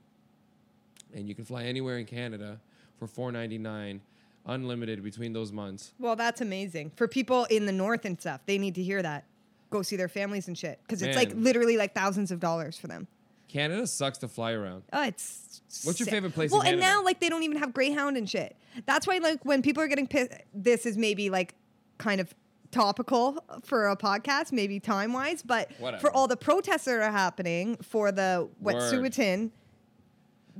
and 1.13 1.29
you 1.29 1.35
can 1.35 1.45
fly 1.45 1.63
anywhere 1.63 1.97
in 1.97 2.05
Canada 2.05 2.59
for 2.97 3.07
499, 3.07 4.01
unlimited 4.47 5.01
between 5.01 5.31
those 5.31 5.53
months. 5.53 5.93
Well, 5.97 6.17
that's 6.17 6.41
amazing 6.41 6.91
for 6.97 7.07
people 7.07 7.45
in 7.45 7.65
the 7.65 7.71
north 7.71 8.03
and 8.03 8.19
stuff. 8.19 8.41
They 8.45 8.57
need 8.57 8.75
to 8.75 8.83
hear 8.83 9.01
that. 9.01 9.23
Go 9.69 9.81
see 9.81 9.95
their 9.95 10.07
families 10.09 10.47
and 10.47 10.57
shit 10.57 10.79
because 10.83 11.01
it's 11.01 11.15
like 11.15 11.31
literally 11.35 11.77
like 11.77 11.93
thousands 11.93 12.31
of 12.31 12.39
dollars 12.39 12.77
for 12.77 12.87
them. 12.87 13.07
Canada 13.47 13.87
sucks 13.87 14.19
to 14.19 14.27
fly 14.27 14.51
around. 14.51 14.83
Oh, 14.93 15.03
it's. 15.03 15.61
What's 15.83 15.99
your 15.99 16.05
sick. 16.05 16.13
favorite 16.13 16.33
place 16.33 16.51
Well, 16.51 16.61
and 16.63 16.79
now 16.79 17.03
like 17.03 17.19
they 17.19 17.29
don't 17.29 17.43
even 17.43 17.57
have 17.57 17.73
Greyhound 17.73 18.17
and 18.17 18.29
shit. 18.29 18.55
That's 18.85 19.05
why 19.07 19.17
like 19.19 19.43
when 19.45 19.61
people 19.61 19.83
are 19.83 19.87
getting 19.87 20.07
pissed, 20.07 20.31
this 20.53 20.85
is 20.85 20.97
maybe 20.97 21.29
like 21.29 21.55
kind 21.97 22.21
of 22.21 22.33
topical 22.71 23.43
for 23.63 23.89
a 23.89 23.95
podcast, 23.97 24.51
maybe 24.51 24.79
time 24.79 25.13
wise, 25.13 25.41
but 25.41 25.71
Whatever. 25.79 26.01
for 26.01 26.11
all 26.11 26.27
the 26.27 26.37
protests 26.37 26.85
that 26.85 26.99
are 26.99 27.11
happening 27.11 27.75
for 27.77 28.11
the. 28.11 28.49
Wet'suwet'en, 28.63 29.51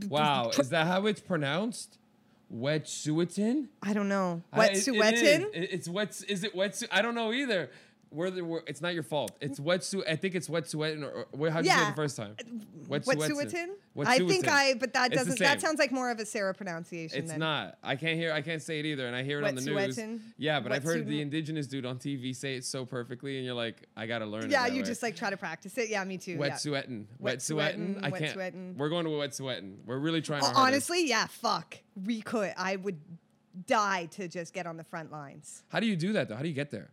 Wow, 0.07 0.49
is 0.57 0.69
that 0.69 0.87
how 0.87 1.05
it's 1.05 1.21
pronounced? 1.21 1.97
Wet'suwet'en? 2.53 3.67
I 3.83 3.93
don't 3.93 4.09
know. 4.09 4.41
I- 4.51 4.67
it- 4.67 4.87
it. 4.87 4.93
Wet'suwet'en? 4.93 5.49
It's 5.53 5.87
wet. 5.87 6.21
Is 6.27 6.43
it 6.43 6.55
wet? 6.55 6.81
I 6.91 7.01
don't 7.01 7.15
know 7.15 7.31
either. 7.31 7.69
Where 8.11 8.31
the 8.31 8.41
where, 8.43 8.63
it's 8.65 8.81
not 8.81 8.95
your 8.95 9.03
fault. 9.03 9.37
It's 9.39 9.59
wetsu. 9.59 10.01
I 10.09 10.15
think 10.15 10.33
it's 10.33 10.47
wetsuetin 10.47 11.03
or, 11.03 11.27
or 11.31 11.49
how'd 11.51 11.63
you 11.63 11.71
say 11.71 11.83
it 11.83 11.89
the 11.89 11.95
first 11.95 12.17
time? 12.17 12.35
Uh, 12.39 12.43
Wet'suwet'en? 12.89 13.67
I 14.03 14.17
think 14.17 14.47
I, 14.47 14.73
but 14.73 14.93
that 14.93 15.11
It's 15.13 15.21
the 15.21 15.25
doesn't. 15.25 15.37
same. 15.37 15.47
That 15.47 15.61
sounds 15.61 15.77
like 15.77 15.91
more 15.91 16.09
of 16.09 16.19
a 16.19 16.25
Sarah 16.25 16.55
pronunciation. 16.55 17.19
It's 17.19 17.31
than, 17.31 17.39
not. 17.39 17.77
I 17.83 17.95
can't 17.95 18.17
hear. 18.17 18.31
I 18.33 18.41
can't 18.41 18.63
say 18.63 18.79
it 18.79 18.85
either, 18.87 19.05
and 19.05 19.15
I 19.15 19.21
hear 19.21 19.39
it 19.39 19.45
on 19.47 19.53
the 19.53 19.61
news. 19.61 19.97
Wet'suwet'en? 19.97 20.21
Yeah, 20.37 20.59
but 20.59 20.71
I've 20.71 20.83
heard 20.83 21.05
the 21.05 21.19
Wet'suwet'en? 21.19 21.21
indigenous 21.21 21.67
dude 21.67 21.85
on 21.85 21.99
TV 21.99 22.35
say 22.35 22.55
it 22.55 22.65
so 22.65 22.83
perfectly, 22.83 23.37
and 23.37 23.45
you're 23.45 23.53
like, 23.53 23.87
I 23.95 24.07
gotta 24.07 24.25
learn 24.25 24.45
it. 24.45 24.51
Yeah, 24.51 24.63
that 24.63 24.73
you 24.73 24.81
way. 24.81 24.87
just 24.87 25.03
like 25.03 25.15
try 25.15 25.29
to 25.29 25.37
practice 25.37 25.77
it. 25.77 25.89
Yeah, 25.89 26.03
me 26.03 26.17
too. 26.17 26.31
yeah. 26.31 26.37
Wet'suwet'en. 26.49 27.05
Wet'suwet'en, 27.21 27.95
Wet'suwet'en. 27.95 28.03
I 28.03 28.09
can't. 28.11 28.35
Wet'suwet'en. 28.35 28.77
We're 28.77 28.89
going 28.89 29.05
to 29.05 29.11
Wet'suwet'en. 29.11 29.85
We're 29.85 29.99
really 29.99 30.21
trying. 30.21 30.41
Our 30.43 30.51
hardest. 30.51 30.89
honestly, 30.89 31.07
yeah, 31.07 31.27
fuck. 31.27 31.77
We 32.05 32.21
could. 32.21 32.53
I 32.57 32.75
would 32.77 32.99
die 33.67 34.05
to 34.11 34.27
just 34.27 34.53
get 34.53 34.65
on 34.65 34.77
the 34.77 34.83
front 34.83 35.11
lines. 35.11 35.63
how 35.69 35.79
do 35.79 35.85
you 35.85 35.95
do 35.95 36.13
that 36.13 36.29
though? 36.29 36.35
How 36.35 36.41
do 36.41 36.47
you 36.47 36.53
get 36.53 36.71
there? 36.71 36.89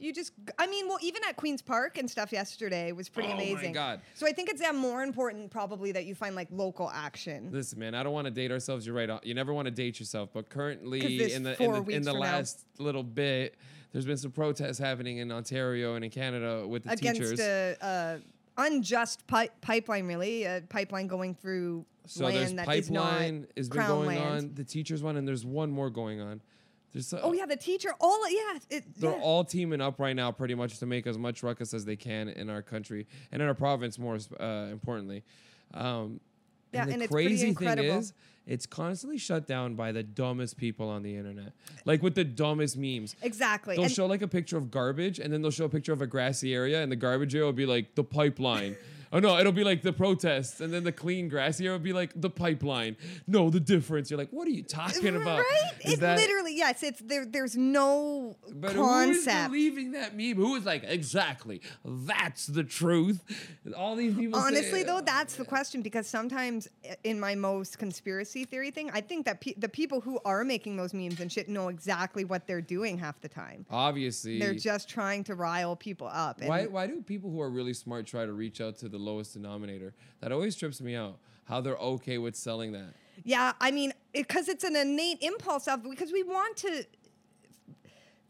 You 0.00 0.12
just, 0.12 0.32
I 0.58 0.66
mean, 0.66 0.88
well, 0.88 0.98
even 1.02 1.22
at 1.28 1.36
Queen's 1.36 1.62
Park 1.62 1.98
and 1.98 2.10
stuff 2.10 2.32
yesterday 2.32 2.92
was 2.92 3.08
pretty 3.08 3.30
Oh 3.32 3.36
my 3.36 3.42
amazing. 3.42 3.72
God. 3.72 4.00
So 4.14 4.26
I 4.26 4.32
think 4.32 4.48
it's 4.48 4.60
yeah, 4.62 4.72
more 4.72 5.02
important 5.02 5.50
probably 5.50 5.92
that 5.92 6.04
you 6.06 6.14
find 6.14 6.34
like 6.36 6.48
local 6.50 6.90
action. 6.90 7.50
Listen, 7.52 7.78
man, 7.78 7.94
I 7.94 8.02
don't 8.02 8.12
want 8.12 8.26
to 8.26 8.30
date 8.30 8.50
ourselves. 8.52 8.86
You're 8.86 8.94
right. 8.94 9.10
Uh, 9.10 9.18
you 9.22 9.34
never 9.34 9.52
want 9.52 9.66
to 9.66 9.70
date 9.72 9.98
yourself. 9.98 10.30
But 10.32 10.48
'Cause 10.48 10.54
currently, 10.54 11.18
this 11.18 11.34
in 11.34 11.42
the 11.42 11.60
in 11.62 11.70
the, 11.72 11.76
in 11.78 11.84
weeks 11.84 12.04
the 12.04 12.10
from 12.12 12.20
now- 12.20 12.26
last 12.26 12.64
little 12.78 13.02
bit, 13.02 13.56
there's 13.92 14.06
been 14.06 14.16
some 14.18 14.30
protests 14.32 14.78
happening 14.78 15.18
in 15.18 15.32
Ontario 15.32 15.94
and 15.94 16.04
in 16.04 16.10
Canada 16.10 16.66
with 16.66 16.84
the 16.84 16.92
against 16.92 17.20
teachers. 17.20 17.40
a, 17.40 17.76
a 17.80 18.20
unjust 18.66 19.26
pi- 19.26 19.48
pipeline, 19.60 20.06
really, 20.06 20.44
a 20.44 20.62
pipeline 20.68 21.06
going 21.06 21.34
through 21.34 21.84
so 22.06 22.24
there's 22.30 22.52
land 22.54 22.58
that 22.60 22.68
is 22.76 22.90
not 22.90 23.04
pipeline 23.10 23.46
has 23.56 23.68
been 23.68 23.76
crown 23.78 23.88
going 24.04 24.18
land. 24.18 24.36
on. 24.44 24.54
The 24.54 24.64
teachers 24.64 25.02
one, 25.02 25.16
and 25.16 25.26
there's 25.28 25.44
one 25.44 25.70
more 25.70 25.90
going 25.90 26.20
on. 26.20 26.40
There's 26.92 27.12
uh, 27.12 27.20
Oh 27.22 27.32
yeah, 27.32 27.46
the 27.46 27.56
teacher. 27.56 27.90
All 28.00 28.28
yeah, 28.30 28.58
it, 28.70 28.84
They're 29.00 29.10
yeah. 29.10 29.16
all 29.22 29.44
teaming 29.44 29.80
up 29.80 29.98
right 30.00 30.16
now, 30.16 30.32
pretty 30.32 30.54
much, 30.54 30.78
to 30.78 30.86
make 30.86 31.06
as 31.06 31.18
much 31.18 31.42
ruckus 31.42 31.74
as 31.74 31.84
they 31.84 31.96
can 31.96 32.28
in 32.28 32.48
our 32.50 32.62
country 32.62 33.06
and 33.32 33.42
in 33.42 33.48
our 33.48 33.54
province, 33.54 33.98
more 33.98 34.18
uh, 34.40 34.44
importantly. 34.70 35.22
Um, 35.74 36.20
Yeah, 36.72 36.82
and 36.82 36.90
the 36.92 36.94
and 37.04 37.10
crazy 37.10 37.52
thing 37.54 37.78
is, 37.78 38.12
it's 38.46 38.64
constantly 38.66 39.18
shut 39.18 39.46
down 39.46 39.74
by 39.74 39.92
the 39.92 40.02
dumbest 40.02 40.56
people 40.56 40.88
on 40.88 41.02
the 41.02 41.14
internet, 41.16 41.52
like 41.84 42.02
with 42.02 42.14
the 42.14 42.24
dumbest 42.24 42.76
memes. 42.78 43.14
exactly. 43.22 43.74
They'll 43.76 43.84
And- 43.84 43.92
show 43.92 44.06
like 44.06 44.22
a 44.22 44.28
picture 44.28 44.56
of 44.56 44.70
garbage, 44.70 45.18
and 45.18 45.30
then 45.32 45.42
they'll 45.42 45.50
show 45.50 45.66
a 45.66 45.68
picture 45.68 45.92
of 45.92 46.00
a 46.00 46.06
grassy 46.06 46.54
area, 46.54 46.82
and 46.82 46.90
the 46.90 46.96
garbage 46.96 47.34
area 47.34 47.44
will 47.44 47.52
be 47.52 47.66
like 47.66 47.94
the 47.94 48.04
pipeline. 48.04 48.76
oh 49.12 49.18
no, 49.18 49.38
it'll 49.38 49.52
be 49.52 49.64
like 49.64 49.82
the 49.82 49.92
protests, 49.92 50.60
and 50.60 50.72
then 50.72 50.84
the 50.84 50.92
clean 50.92 51.28
grassy 51.28 51.64
area 51.66 51.76
will 51.78 51.84
be 51.84 51.92
like 51.92 52.12
the 52.14 52.30
pipeline. 52.30 52.96
No, 53.26 53.50
the 53.50 53.60
difference. 53.60 54.10
You're 54.10 54.18
like, 54.18 54.30
what 54.30 54.46
are 54.46 54.52
you 54.52 54.62
talking 54.62 55.16
about? 55.20 55.38
Right? 55.40 55.72
Is 55.84 55.94
it 55.94 56.00
that- 56.00 56.18
literally 56.18 56.56
yes. 56.56 56.82
It's 56.82 57.00
there. 57.00 57.24
There's 57.24 57.56
no 57.56 58.36
but 58.54 58.72
who 58.72 58.82
is 59.00 59.24
concept. 59.24 59.48
believing 59.50 59.92
that 59.92 60.16
meme? 60.16 60.36
Who 60.36 60.54
is 60.56 60.64
like, 60.64 60.84
exactly, 60.84 61.60
that's 61.84 62.46
the 62.46 62.64
truth? 62.64 63.22
All 63.76 63.96
these 63.96 64.14
people. 64.14 64.40
say- 64.40 64.46
Honestly, 64.46 64.82
though, 64.82 65.00
that's 65.00 65.36
the 65.36 65.44
question 65.44 65.82
because 65.82 66.06
sometimes 66.06 66.68
in 67.04 67.18
my 67.20 67.34
most 67.34 67.78
conspiracy 67.78 68.44
theory 68.44 68.70
thing, 68.70 68.90
I 68.92 69.00
think 69.00 69.26
that 69.26 69.40
pe- 69.40 69.54
the 69.54 69.68
people 69.68 70.00
who 70.00 70.18
are 70.24 70.44
making 70.44 70.76
those 70.76 70.94
memes 70.94 71.20
and 71.20 71.30
shit 71.30 71.48
know 71.48 71.68
exactly 71.68 72.24
what 72.24 72.46
they're 72.46 72.60
doing 72.60 72.98
half 72.98 73.20
the 73.20 73.28
time. 73.28 73.66
obviously. 73.70 74.38
They're 74.38 74.54
just 74.54 74.88
trying 74.88 75.24
to 75.24 75.34
rile 75.34 75.76
people 75.76 76.08
up. 76.10 76.42
Why? 76.42 76.66
Why 76.66 76.86
do 76.86 77.00
people 77.02 77.30
who 77.30 77.40
are 77.40 77.50
really 77.50 77.74
smart 77.74 78.06
try 78.06 78.24
to 78.26 78.32
reach 78.32 78.60
out 78.60 78.76
to 78.78 78.88
the 78.88 78.97
lowest 78.98 79.34
denominator? 79.34 79.94
That 80.20 80.32
always 80.32 80.56
trips 80.56 80.80
me 80.80 80.94
out. 80.94 81.18
How 81.44 81.60
they're 81.60 81.76
okay 81.76 82.18
with 82.18 82.36
selling 82.36 82.72
that. 82.72 82.92
Yeah, 83.24 83.52
I 83.60 83.70
mean, 83.70 83.92
because 84.12 84.48
it's 84.48 84.64
an 84.64 84.76
innate 84.76 85.18
impulse 85.22 85.66
of 85.66 85.82
because 85.82 86.12
we 86.12 86.22
want 86.22 86.56
to. 86.58 86.84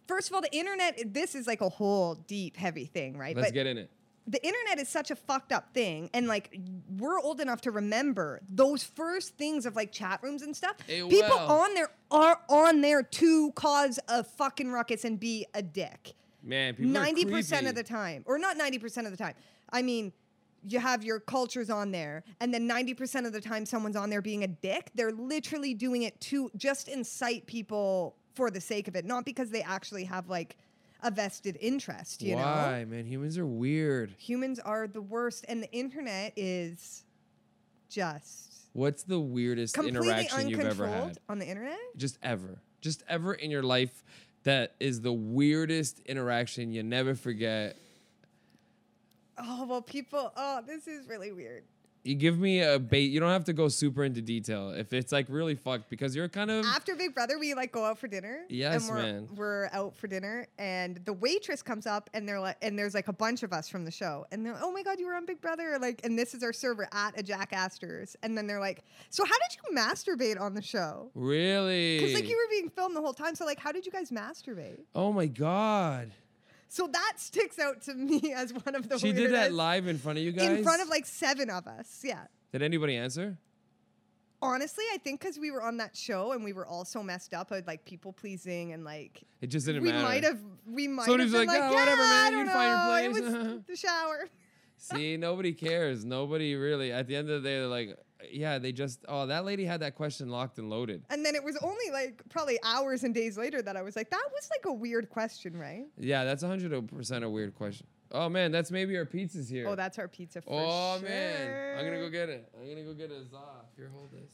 First 0.07 0.28
of 0.31 0.35
all, 0.35 0.40
the 0.40 0.54
internet. 0.57 1.12
This 1.12 1.35
is 1.35 1.46
like 1.46 1.61
a 1.61 1.68
whole 1.68 2.14
deep, 2.14 2.57
heavy 2.57 2.87
thing, 2.87 3.18
right? 3.18 3.37
Let's 3.37 3.48
But 3.48 3.54
get 3.54 3.66
in 3.66 3.76
it. 3.76 3.90
the 4.26 4.42
internet 4.44 4.78
is 4.78 4.88
such 4.88 5.11
a 5.11 5.16
fucked 5.16 5.52
up 5.52 5.72
thing 5.74 6.09
and 6.14 6.26
like 6.28 6.59
we're 6.98 7.18
old 7.20 7.40
enough 7.40 7.61
to 7.62 7.70
remember 7.70 8.40
those 8.50 8.83
first 8.85 9.37
things 9.38 9.64
of 9.66 9.74
like 9.74 9.90
chat 9.90 10.20
rooms 10.22 10.42
and 10.42 10.54
stuff 10.54 10.76
Eh, 10.88 11.00
people 11.09 11.28
well. 11.31 11.62
on 11.62 11.74
there 11.74 11.90
are 12.11 12.38
on 12.50 12.81
there 12.83 13.02
to 13.02 13.50
cause 13.52 13.98
a 14.09 14.22
fucking 14.22 14.70
ruckus 14.70 15.04
and 15.07 15.18
be 15.18 15.46
a 15.54 15.62
dick 15.62 16.12
Man, 16.42 16.74
people 16.74 16.92
90% 16.92 17.48
creepy. 17.48 17.66
of 17.68 17.74
the 17.74 17.83
time 17.83 18.22
or 18.26 18.38
not 18.38 18.59
90% 18.59 19.07
of 19.07 19.11
the 19.12 19.16
time 19.16 19.33
i 19.72 19.81
mean 19.81 20.12
you 20.66 20.79
have 20.79 21.05
your 21.05 21.21
cultures 21.21 21.71
on 21.71 21.90
there 21.90 22.25
and 22.40 22.53
then 22.53 22.68
90% 22.68 23.27
of 23.27 23.33
the 23.33 23.40
time 23.40 23.64
someone's 23.64 23.97
on 23.97 24.11
there 24.11 24.23
being 24.23 24.44
a 24.44 24.49
dick 24.49 24.90
they're 24.94 25.12
literally 25.12 25.75
doing 25.75 26.03
it 26.03 26.21
to 26.21 26.51
just 26.57 26.88
incite 26.88 27.47
people 27.47 28.16
for 28.35 28.51
the 28.51 28.61
sake 28.61 28.88
of 28.88 28.97
it 28.97 29.05
not 29.05 29.25
because 29.25 29.51
they 29.51 29.62
actually 29.62 30.05
have 30.05 30.29
like 30.29 30.57
a 31.03 31.11
vested 31.11 31.57
interest 31.61 32.23
you 32.23 32.35
know 32.35 32.42
Why, 32.42 32.85
man? 32.85 33.07
Humans 33.07 33.38
are 33.38 33.47
weird. 33.47 34.14
humans 34.18 34.59
are 34.59 34.87
the 34.87 35.03
worst 35.03 35.44
and 35.49 35.62
the 35.62 35.71
internet 35.73 36.33
is 36.37 37.05
just 37.88 38.55
What's 38.75 39.03
the 39.03 39.18
weirdest 39.18 39.77
interaction 39.79 40.49
you've 40.49 40.61
ever 40.61 40.87
had? 40.87 41.18
on 41.29 41.38
the 41.38 41.47
internet 41.47 41.79
Just 41.97 42.18
ever. 42.23 42.61
Just 42.81 43.03
ever 43.09 43.35
in 43.35 43.51
your 43.51 43.62
life 43.62 44.05
that 44.44 44.75
is 44.81 45.01
the 45.01 45.12
weirdest 45.12 46.01
interaction 46.07 46.73
you 46.73 46.83
never 46.83 47.14
forget. 47.14 47.77
Oh 49.40 49.66
well 49.66 49.83
people 49.83 50.33
oh 50.37 50.61
this 50.66 50.87
is 50.87 51.07
really 51.09 51.33
weird 51.33 51.64
You 52.05 52.14
give 52.14 52.38
me 52.38 52.62
a 52.62 52.79
bait. 52.79 53.11
You 53.11 53.20
don't 53.20 53.33
have 53.33 53.44
to 53.46 53.53
go 53.53 53.68
super 53.68 54.03
into 54.05 54.22
detail 54.22 54.70
if 54.70 54.92
it's 54.92 55.12
like 55.12 55.27
really 55.29 55.57
fucked 55.57 55.90
because 55.90 56.14
you're 56.16 56.29
kind 56.29 56.51
of 56.51 56.64
after 56.64 56.94
big 56.94 57.12
brother 57.14 57.38
we 57.38 57.53
like 57.55 57.70
go 57.72 57.85
out 57.85 57.98
for 57.98 58.07
dinner 58.09 58.44
Yes, 58.48 58.88
and 58.88 58.96
we're, 58.96 59.03
man. 59.03 59.29
we're 59.35 59.68
out 59.72 59.96
for 59.96 60.07
dinner 60.07 60.46
and 60.59 61.01
the 61.05 61.12
waitress 61.12 61.61
comes 61.62 61.87
up 61.87 62.09
and 62.14 62.27
they're 62.27 62.40
like 62.40 62.57
and 62.62 62.79
there's 62.79 62.94
like 62.94 63.09
a 63.09 63.12
bunch 63.12 63.42
of 63.42 63.53
us 63.53 63.68
from 63.68 63.85
the 63.85 63.90
show 63.90 64.24
and 64.33 64.46
they're 64.46 64.57
oh 64.62 64.72
my 64.72 64.83
god 64.83 64.98
you 65.01 65.07
were 65.07 65.14
on 65.14 65.27
big 65.27 65.40
brother 65.40 65.77
like 65.81 66.01
and 66.05 66.18
this 66.18 66.35
is 66.35 66.42
our 66.42 66.53
server 66.53 66.88
at 66.92 67.18
a 67.18 67.22
jack 67.22 67.53
astor's 67.53 68.16
and 68.22 68.38
then 68.38 68.46
they're 68.46 68.61
like 68.61 68.85
so 69.11 69.24
how 69.24 69.35
did 69.35 69.57
you 69.57 69.77
masturbate 69.77 70.40
on 70.40 70.55
the 70.55 70.62
show 70.62 71.11
really. 71.14 71.98
because 71.98 72.14
like 72.14 72.29
you 72.29 72.37
were 72.37 72.48
being 72.51 72.70
filmed 72.70 72.96
the 72.96 73.01
whole 73.01 73.12
time 73.12 73.35
so 73.35 73.44
like 73.44 73.59
how 73.59 73.72
did 73.72 73.85
you 73.85 73.92
guys 73.92 74.11
masturbate 74.11 74.79
oh 74.94 75.12
my 75.12 75.27
god. 75.27 76.11
So 76.68 76.87
that 76.87 77.14
sticks 77.16 77.59
out 77.59 77.83
to 77.83 77.94
me 77.94 78.33
as 78.37 78.52
one 78.52 78.74
of 78.74 78.88
the 78.88 78.98
She 78.98 79.12
did 79.12 79.33
that 79.33 79.52
live 79.52 79.87
in 79.87 79.98
front 79.98 80.18
of 80.18 80.24
you 80.24 80.33
guys. 80.33 80.48
in 80.48 80.62
front 80.62 80.83
of 80.83 80.88
like 80.88 81.07
seven 81.07 81.50
of 81.50 81.66
us. 81.66 82.02
Yeah. 82.04 82.24
Did 82.52 82.62
anybody 82.62 82.96
answer? 82.96 83.38
Honestly, 84.40 84.85
I 84.94 84.98
think 84.98 85.20
because 85.20 85.37
we 85.38 85.50
were 85.50 85.62
on 85.62 85.78
that 85.78 85.96
show 85.96 86.31
and 86.33 86.44
we 86.44 86.52
were 86.52 86.64
all 86.64 86.85
so 86.85 87.02
messed 87.02 87.35
up 87.35 87.50
with 87.50 87.66
like 87.66 87.85
people 87.85 88.12
pleasing 88.12 88.72
and 88.72 88.85
like 88.85 89.22
It 89.40 89.48
just 89.48 89.66
didn't 89.66 89.83
we 89.83 89.90
matter. 89.90 89.98
We 89.98 90.04
might 90.04 90.24
have 90.24 90.38
we 90.70 90.88
might 90.88 91.09
have 91.09 91.18
been 91.18 91.33
like, 91.33 91.48
like, 91.48 91.59
"Yeah, 91.59 91.70
whatever, 91.70 92.02
man, 92.02 92.12
I 92.12 92.28
you 92.28 92.37
don't 92.37 92.46
can 92.46 92.54
find 92.54 93.12
your 93.12 93.22
place." 93.22 93.33
It 93.33 93.46
was 93.48 93.62
the 93.66 93.76
shower. 93.76 94.28
See, 94.78 95.16
nobody 95.16 95.52
cares. 95.52 96.04
Nobody 96.04 96.54
really. 96.54 96.92
At 96.92 97.06
the 97.08 97.16
end 97.16 97.28
of 97.28 97.42
the 97.42 97.48
day, 97.48 97.56
they're 97.58 97.66
like, 97.66 97.98
yeah, 98.32 98.58
they 98.58 98.72
just. 98.72 99.04
Oh, 99.08 99.26
that 99.26 99.44
lady 99.44 99.64
had 99.64 99.80
that 99.80 99.94
question 99.96 100.28
locked 100.28 100.58
and 100.58 100.70
loaded. 100.70 101.02
And 101.10 101.24
then 101.24 101.34
it 101.34 101.42
was 101.44 101.56
only 101.62 101.90
like 101.92 102.22
probably 102.30 102.58
hours 102.64 103.02
and 103.04 103.14
days 103.14 103.36
later 103.36 103.60
that 103.62 103.76
I 103.76 103.82
was 103.82 103.96
like, 103.96 104.10
that 104.10 104.24
was 104.32 104.48
like 104.50 104.64
a 104.66 104.72
weird 104.72 105.10
question, 105.10 105.56
right? 105.56 105.84
Yeah, 105.98 106.24
that's 106.24 106.42
hundred 106.42 106.88
percent 106.88 107.24
a 107.24 107.28
weird 107.30 107.54
question. 107.54 107.86
Oh 108.12 108.28
man, 108.28 108.52
that's 108.52 108.70
maybe 108.70 108.96
our 108.96 109.04
pizza's 109.04 109.48
here. 109.48 109.66
Oh, 109.68 109.74
that's 109.74 109.98
our 109.98 110.08
pizza 110.08 110.40
for 110.40 110.48
Oh 110.50 110.98
sure. 110.98 111.08
man, 111.08 111.78
I'm 111.78 111.84
gonna 111.84 111.98
go 112.00 112.08
get 112.08 112.28
it. 112.30 112.48
I'm 112.58 112.66
gonna 112.68 112.82
go 112.84 112.94
get 112.94 113.10
a 113.10 113.22
za. 113.28 113.38
Here, 113.76 113.90
hold 113.92 114.10
this. 114.12 114.30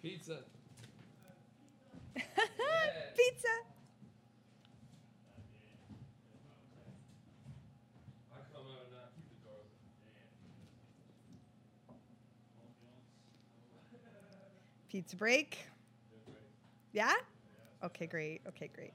Pizza. 0.00 0.38
pizza. 2.14 3.48
I 8.30 8.38
come 8.54 8.66
out 8.70 8.84
and 8.86 8.92
not 8.94 9.10
keep 9.16 9.26
the 9.28 9.38
door 9.44 9.58
open. 9.58 9.78
Pizza 14.88 15.16
break. 15.16 15.58
Yeah? 16.92 17.12
Okay, 17.84 18.06
great. 18.06 18.40
Okay, 18.48 18.70
great. 18.74 18.92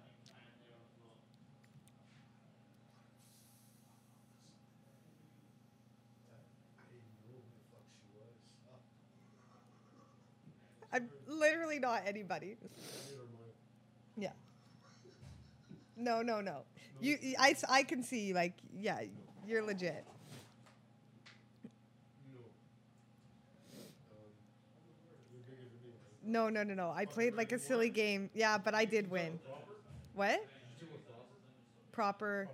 I'm 10.92 11.10
literally 11.28 11.80
not 11.80 12.04
anybody. 12.06 12.56
Yeah. 14.16 14.30
No, 15.98 16.22
no, 16.22 16.42
no. 16.42 16.64
You, 17.02 17.18
I, 17.40 17.56
I 17.70 17.84
can 17.84 18.04
see 18.04 18.34
like, 18.34 18.54
yeah, 18.80 19.02
you're 19.46 19.64
legit. 19.64 20.06
No, 26.26 26.50
no, 26.50 26.64
no, 26.64 26.74
no. 26.74 26.90
I 26.92 27.06
played 27.06 27.36
like 27.36 27.52
a 27.52 27.60
silly 27.60 27.90
game. 27.90 28.30
Yeah, 28.34 28.58
but 28.58 28.74
I 28.74 28.86
did 28.86 29.10
win. 29.10 29.40
What? 30.14 30.46
Proper. 31.92 32.48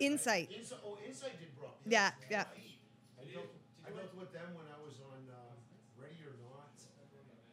Insight. 0.00 0.48
Oh, 0.84 0.96
Insight 1.06 1.38
did 1.38 1.54
Brock. 1.58 1.76
Yeah, 1.86 2.10
yeah. 2.30 2.44
I 3.20 3.90
built 3.92 4.14
with 4.18 4.32
them 4.32 4.54
when 4.54 4.64
I 4.66 4.78
was 4.84 4.94
on 5.12 5.20
uh, 5.28 5.36
Ready 6.00 6.16
or 6.24 6.32
Not, 6.40 6.72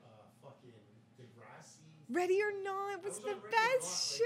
uh, 0.06 0.08
fucking 0.41 0.71
Degrassi. 1.19 1.82
Ready 2.10 2.39
or 2.41 2.52
Not 2.63 3.04
was 3.04 3.19
the 3.19 3.32
on 3.32 3.36
Ready 3.36 3.47
or 3.47 3.80
best 3.82 4.17
show. 4.17 4.23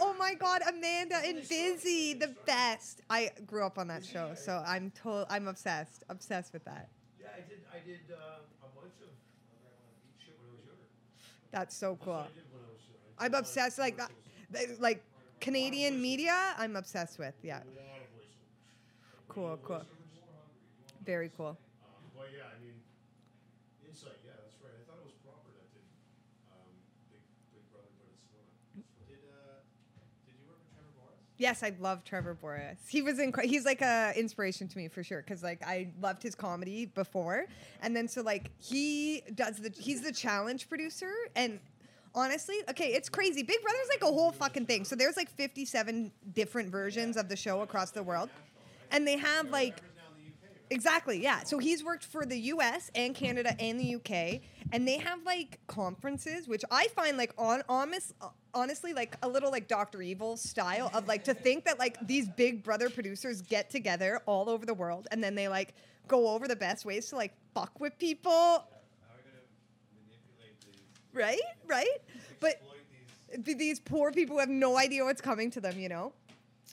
Oh 0.00 0.14
my 0.18 0.34
God, 0.34 0.62
Amanda 0.68 1.16
and 1.24 1.38
Busy, 1.48 2.14
the 2.14 2.34
best. 2.46 3.00
I 3.10 3.30
grew 3.46 3.64
up 3.66 3.78
on 3.78 3.88
that 3.88 4.04
show, 4.04 4.34
so 4.34 4.62
I'm 4.64 4.92
to- 5.02 5.26
I'm 5.28 5.48
obsessed, 5.48 6.04
obsessed 6.08 6.52
with 6.52 6.64
that. 6.66 6.88
Yeah, 7.20 7.28
I 7.36 7.40
did. 7.48 7.60
I 7.74 7.78
did 7.84 8.00
uh, 8.12 8.38
a 8.62 8.68
bunch 8.78 8.94
of 9.02 9.08
uh, 9.10 9.74
shit 10.24 10.36
when 10.38 10.50
I 10.50 10.54
was 10.54 10.64
younger. 10.66 10.86
That's 11.50 11.74
so 11.76 11.96
cool. 12.02 12.14
I 12.14 12.26
did 12.34 12.44
when 12.52 12.62
I 12.62 12.68
was. 12.72 12.82
I 13.18 13.24
I'm 13.24 13.30
did 13.30 13.34
a 13.34 13.36
lot 13.36 13.38
of 13.40 13.48
obsessed 13.48 13.78
like 13.78 13.96
that, 13.96 14.10
like 14.80 15.02
Canadian 15.40 16.00
media. 16.00 16.36
I'm 16.58 16.76
obsessed 16.76 17.18
with. 17.18 17.34
Yeah, 17.42 17.56
A 17.56 17.58
lot 17.58 18.00
of 18.00 18.08
voiceovers. 18.14 19.28
cool, 19.28 19.58
cool, 19.64 19.82
very 21.04 21.30
cool. 21.36 21.56
Um, 21.56 21.56
but 22.16 22.28
yeah, 22.36 22.44
I 22.52 22.56
mean, 22.62 22.76
Insight. 23.88 24.20
Yeah, 24.24 24.32
that's 24.44 24.56
right. 24.60 24.76
I 24.76 24.82
thought 24.84 25.00
it 25.00 25.08
was 25.08 25.16
proper 25.24 25.48
that 25.56 25.66
did 25.72 25.86
um, 26.52 26.68
Big 27.08 27.22
Big 27.54 27.64
Brother, 27.72 27.88
but 27.96 28.08
it's 28.12 28.28
not. 28.28 28.44
Did 29.08 29.20
uh, 29.24 29.64
did 30.28 30.36
you 30.36 30.44
work 30.48 30.60
with 30.60 30.68
Trevor 30.76 30.92
Boris? 31.00 31.27
Yes, 31.38 31.62
I 31.62 31.72
love 31.80 32.02
Trevor 32.04 32.34
Boris. 32.34 32.78
He 32.88 33.00
was 33.00 33.18
inc- 33.18 33.44
he's 33.44 33.64
like 33.64 33.80
a 33.80 34.12
inspiration 34.16 34.66
to 34.68 34.76
me 34.76 34.88
for 34.88 35.04
sure 35.04 35.22
because 35.22 35.42
like 35.42 35.62
I 35.64 35.88
loved 36.00 36.20
his 36.22 36.34
comedy 36.34 36.86
before, 36.86 37.46
and 37.80 37.96
then 37.96 38.08
so 38.08 38.22
like 38.22 38.50
he 38.58 39.22
does 39.34 39.56
the 39.56 39.70
he's 39.70 40.02
the 40.02 40.12
challenge 40.12 40.68
producer 40.68 41.12
and. 41.34 41.58
Honestly, 42.14 42.56
okay, 42.70 42.86
it's 42.94 43.08
crazy. 43.08 43.42
Big 43.42 43.62
Brother's 43.62 43.88
like 43.90 44.02
a 44.02 44.12
whole 44.12 44.32
fucking 44.32 44.64
thing. 44.64 44.84
So 44.84 44.96
there's 44.96 45.16
like 45.16 45.30
57 45.30 46.10
different 46.32 46.70
versions 46.70 47.18
of 47.18 47.28
the 47.28 47.36
show 47.36 47.60
across 47.60 47.90
the 47.90 48.02
world. 48.02 48.30
And 48.90 49.06
they 49.06 49.18
have 49.18 49.50
like 49.50 49.82
Exactly, 50.70 51.22
yeah. 51.22 51.42
So 51.44 51.58
he's 51.58 51.82
worked 51.82 52.04
for 52.04 52.26
the 52.26 52.38
US 52.52 52.90
and 52.94 53.14
Canada 53.14 53.54
and 53.60 53.80
the 53.80 53.94
UK, 53.94 54.40
and 54.72 54.86
they 54.86 54.98
have 54.98 55.24
like 55.24 55.58
conferences, 55.66 56.46
which 56.46 56.62
I 56.70 56.88
find 56.88 57.16
like 57.16 57.32
on 57.38 57.62
honest, 57.68 58.12
honestly 58.54 58.92
like 58.92 59.16
a 59.22 59.28
little 59.28 59.50
like 59.50 59.68
Doctor 59.68 60.02
Evil 60.02 60.36
style 60.36 60.90
of 60.92 61.08
like 61.08 61.24
to 61.24 61.34
think 61.34 61.64
that 61.64 61.78
like 61.78 61.96
these 62.06 62.28
Big 62.28 62.62
Brother 62.62 62.90
producers 62.90 63.40
get 63.42 63.70
together 63.70 64.20
all 64.26 64.50
over 64.50 64.66
the 64.66 64.74
world 64.74 65.08
and 65.10 65.22
then 65.22 65.34
they 65.34 65.48
like 65.48 65.74
go 66.06 66.28
over 66.28 66.48
the 66.48 66.56
best 66.56 66.84
ways 66.84 67.08
to 67.10 67.16
like 67.16 67.32
fuck 67.54 67.80
with 67.80 67.98
people, 67.98 68.64
right? 71.12 71.38
Right? 71.66 71.86
But 72.40 72.60
these? 73.44 73.80
poor 73.80 74.10
people 74.12 74.38
have 74.38 74.48
no 74.48 74.76
idea 74.76 75.04
what's 75.04 75.20
coming 75.20 75.50
to 75.52 75.60
them, 75.60 75.78
you 75.78 75.88
know. 75.88 76.12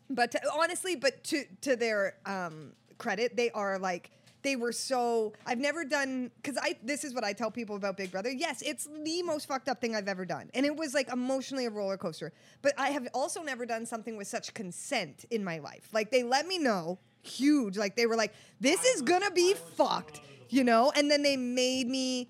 But 0.10 0.32
to, 0.32 0.42
honestly, 0.54 0.96
but 0.96 1.24
to 1.26 1.46
to 1.62 1.76
their 1.76 2.16
um, 2.26 2.74
credit, 2.98 3.36
they 3.36 3.52
are 3.52 3.80
like 3.80 4.12
they 4.46 4.56
were 4.56 4.72
so. 4.72 5.34
I've 5.48 5.58
never 5.58 5.84
done 5.84 6.30
because 6.36 6.56
I. 6.62 6.78
This 6.84 7.04
is 7.04 7.16
what 7.16 7.24
I 7.24 7.34
tell 7.34 7.50
people 7.50 7.76
about 7.76 7.98
Big 7.98 8.12
Brother. 8.12 8.30
Yes, 8.30 8.62
it's 8.62 8.88
the 9.04 9.24
most 9.24 9.48
fucked 9.48 9.68
up 9.68 9.82
thing 9.82 9.96
I've 9.96 10.08
ever 10.08 10.24
done, 10.24 10.52
and 10.54 10.68
it 10.68 10.76
was 10.76 10.94
like 10.94 11.12
emotionally 11.12 11.66
a 11.66 11.72
roller 11.72 11.98
coaster. 11.98 12.32
But 12.62 12.74
I 12.78 12.90
have 12.90 13.08
also 13.16 13.42
never 13.42 13.66
done 13.66 13.88
something 13.88 14.16
with 14.16 14.28
such 14.28 14.54
consent 14.54 15.26
in 15.32 15.44
my 15.44 15.58
life. 15.58 15.90
Like 15.94 16.12
they 16.12 16.22
let 16.22 16.48
me 16.48 16.60
know, 16.60 17.00
huge. 17.24 17.76
Like 17.76 17.96
they 17.96 18.06
were 18.06 18.16
like, 18.16 18.34
"This 18.62 18.86
is 18.86 19.02
gonna 19.02 19.32
be 19.32 19.56
fucked," 19.56 20.22
you 20.50 20.64
know, 20.64 20.92
and 20.96 21.10
then 21.10 21.24
they 21.24 21.38
made 21.38 21.88
me 21.90 22.30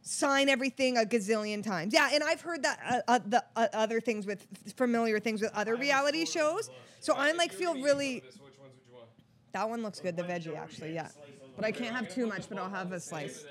sign 0.00 0.48
everything 0.48 0.96
a 0.96 1.02
gazillion 1.02 1.62
times. 1.62 1.92
Yeah, 1.92 2.10
and 2.14 2.22
I've 2.24 2.40
heard 2.40 2.62
that 2.62 2.80
uh, 2.88 3.00
uh, 3.08 3.18
the 3.26 3.44
uh, 3.56 3.68
other 3.74 4.00
things 4.00 4.26
with 4.26 4.46
familiar 4.74 5.20
things 5.20 5.42
with 5.42 5.52
other 5.54 5.76
reality 5.76 6.24
shows. 6.24 6.70
So 7.00 7.14
I'm 7.14 7.36
like 7.36 7.52
feel 7.52 7.74
really. 7.74 8.14
Which 8.14 8.24
ones 8.24 8.74
would 8.74 8.86
you 8.88 8.94
want? 8.94 9.08
That 9.52 9.68
one 9.68 9.82
looks 9.82 10.00
good, 10.00 10.16
the 10.16 10.24
veggie 10.24 10.56
actually. 10.56 10.94
Yeah, 10.94 11.08
but 11.56 11.64
I 11.64 11.72
can't 11.72 11.94
have 11.94 12.08
too 12.08 12.26
much. 12.26 12.48
But 12.48 12.58
I'll 12.58 12.70
have 12.72 12.92
a 12.92 13.00
slice. 13.00 13.44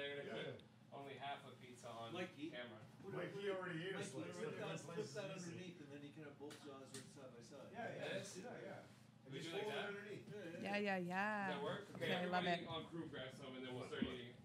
Only 0.93 1.13
half 1.21 1.45
a 1.45 1.53
pizza 1.61 1.87
on 1.87 2.09
camera. 2.11 2.81
Mike, 3.13 3.29
he 3.37 3.49
already 3.53 3.85
ate 3.85 3.99
a 3.99 4.05
slice. 4.05 4.33
put 4.33 4.57
that, 4.57 4.65
that 4.65 4.81
put 4.81 5.05
slice. 5.05 5.13
that 5.13 5.29
underneath, 5.29 5.77
and 5.77 5.89
then 5.93 6.01
you 6.01 6.09
can 6.17 6.25
have 6.25 6.33
both 6.41 6.57
jaws 6.65 6.89
side 6.89 7.29
by 7.29 7.41
side. 7.45 7.69
Yeah, 7.69 7.85
yeah, 8.01 8.17
yeah, 8.17 8.81
yeah. 8.81 9.29
We 9.29 9.39
like 9.47 9.67
that? 9.69 10.11
Yeah, 10.59 10.77
yeah, 10.77 10.97
yeah. 10.97 11.47
Does 11.47 11.55
that 11.55 11.63
work? 11.63 11.83
Okay, 11.95 12.11
I 12.11 12.25
love 12.27 12.45
it. 12.49 12.59
on 12.67 12.83
crew 12.89 13.05
grab 13.07 13.31
some 13.37 13.55
and 13.55 13.63
then 13.63 13.71
we'll 13.77 13.87
start 13.87 14.03
eating. 14.03 14.35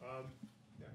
Um, 0.00 0.30
yeah. 0.80 0.92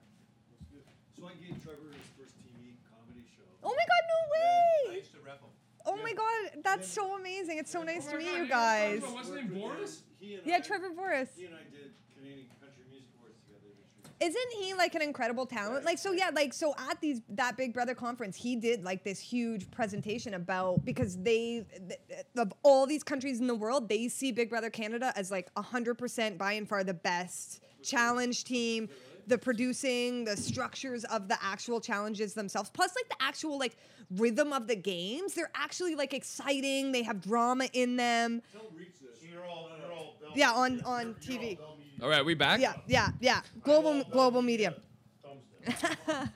So 1.14 1.28
I 1.28 1.36
gave 1.38 1.60
Trevor 1.62 1.94
his 1.94 2.08
first 2.18 2.34
TV 2.42 2.78
comedy 2.90 3.26
show. 3.36 3.48
Oh 3.62 3.74
my 3.74 3.86
God, 3.86 4.04
no 4.08 4.18
I 4.18 4.30
way! 4.32 5.02
used 5.02 5.14
to 5.14 5.22
rep 5.22 5.44
him. 5.44 5.54
Oh 5.88 5.95
my 6.04 6.13
God, 6.13 6.62
that's 6.63 6.88
so 6.88 7.15
amazing. 7.17 7.58
It's 7.58 7.71
so 7.71 7.82
nice 7.82 8.06
Oh 8.10 8.12
to 8.12 8.17
meet 8.17 8.26
God, 8.26 8.38
you 8.38 8.47
guys. 8.50 9.02
What's 9.02 9.30
his 9.30 9.38
name, 9.38 9.60
Boris? 9.60 10.04
He 10.19 10.39
Yeah, 10.43 10.58
I, 10.58 10.60
Trevor 10.60 10.89
Boris. 10.89 11.30
He 11.38 11.45
and 11.45 11.56
I 11.56 11.60
did 11.71 11.91
Canadian 12.13 12.47
Country 12.60 12.84
Music 12.91 13.08
Awards 13.17 13.38
together. 13.45 14.15
Isn't 14.19 14.52
he 14.62 14.73
like 14.73 14.95
an 14.95 15.02
incredible 15.02 15.45
talent? 15.45 15.86
Like 15.86 15.97
so 15.97 16.12
yeah, 16.12 16.30
like 16.34 16.54
so 16.54 16.76
at 16.89 17.00
these 17.00 17.21
that 17.30 17.56
Big 17.56 17.73
Brother 17.73 17.95
conference, 17.95 18.36
he 18.36 18.58
did 18.58 18.84
like 18.84 19.06
this 19.06 19.19
huge 19.19 19.71
presentation 19.71 20.34
about 20.34 20.84
because 20.84 21.17
they 21.17 21.65
th- 21.88 22.26
of 22.36 22.52
all 22.63 22.86
these 22.86 23.04
countries 23.04 23.39
in 23.39 23.47
the 23.47 23.56
world, 23.56 23.88
they 23.88 24.10
see 24.10 24.34
Big 24.34 24.50
Brother 24.50 24.69
Canada 24.69 25.13
as 25.15 25.32
like 25.32 25.54
100% 25.56 26.38
by 26.38 26.52
and 26.54 26.67
far 26.67 26.84
the 26.84 26.93
best 26.93 27.62
challenge 27.82 28.43
team. 28.43 28.89
The 29.28 29.38
producing, 29.38 30.24
the 30.24 30.38
structures 30.38 31.04
of 31.06 31.28
the 31.28 31.38
actual 31.44 31.82
challenges 31.82 32.34
themselves, 32.34 32.70
plus 32.70 32.94
like 32.96 33.10
the 33.10 33.22
actual 33.24 33.60
like 33.60 33.76
rhythm 34.16 34.54
of 34.54 34.68
the 34.68 34.76
games. 34.76 35.34
They're 35.34 35.52
actually 35.54 35.96
like 35.96 36.13
exciting. 36.13 36.94
They 36.94 37.04
have 37.04 37.22
drama 37.22 37.68
in 37.74 37.98
them. 37.98 38.42
Tell 38.54 38.62
Reach 38.74 38.88
this. 39.02 39.20
So 39.20 39.28
you're 39.30 39.46
all, 39.46 39.70
all 39.92 40.16
Yeah, 40.34 40.52
on- 40.52 40.82
on 40.84 41.16
You're- 41.28 41.46
you're 41.46 41.56
TV. 41.56 41.60
all 41.60 41.78
All 42.04 42.10
right, 42.10 42.24
we 42.24 42.36
back? 42.36 42.62
Yeah, 42.62 42.76
yeah, 42.88 43.10
yeah. 43.20 43.42
Global 43.63 44.04
global 44.06 44.42
media. 44.42 44.76
Thumbs 45.22 45.44
down. 45.82 45.98
Wanna 46.08 46.08
grab 46.08 46.30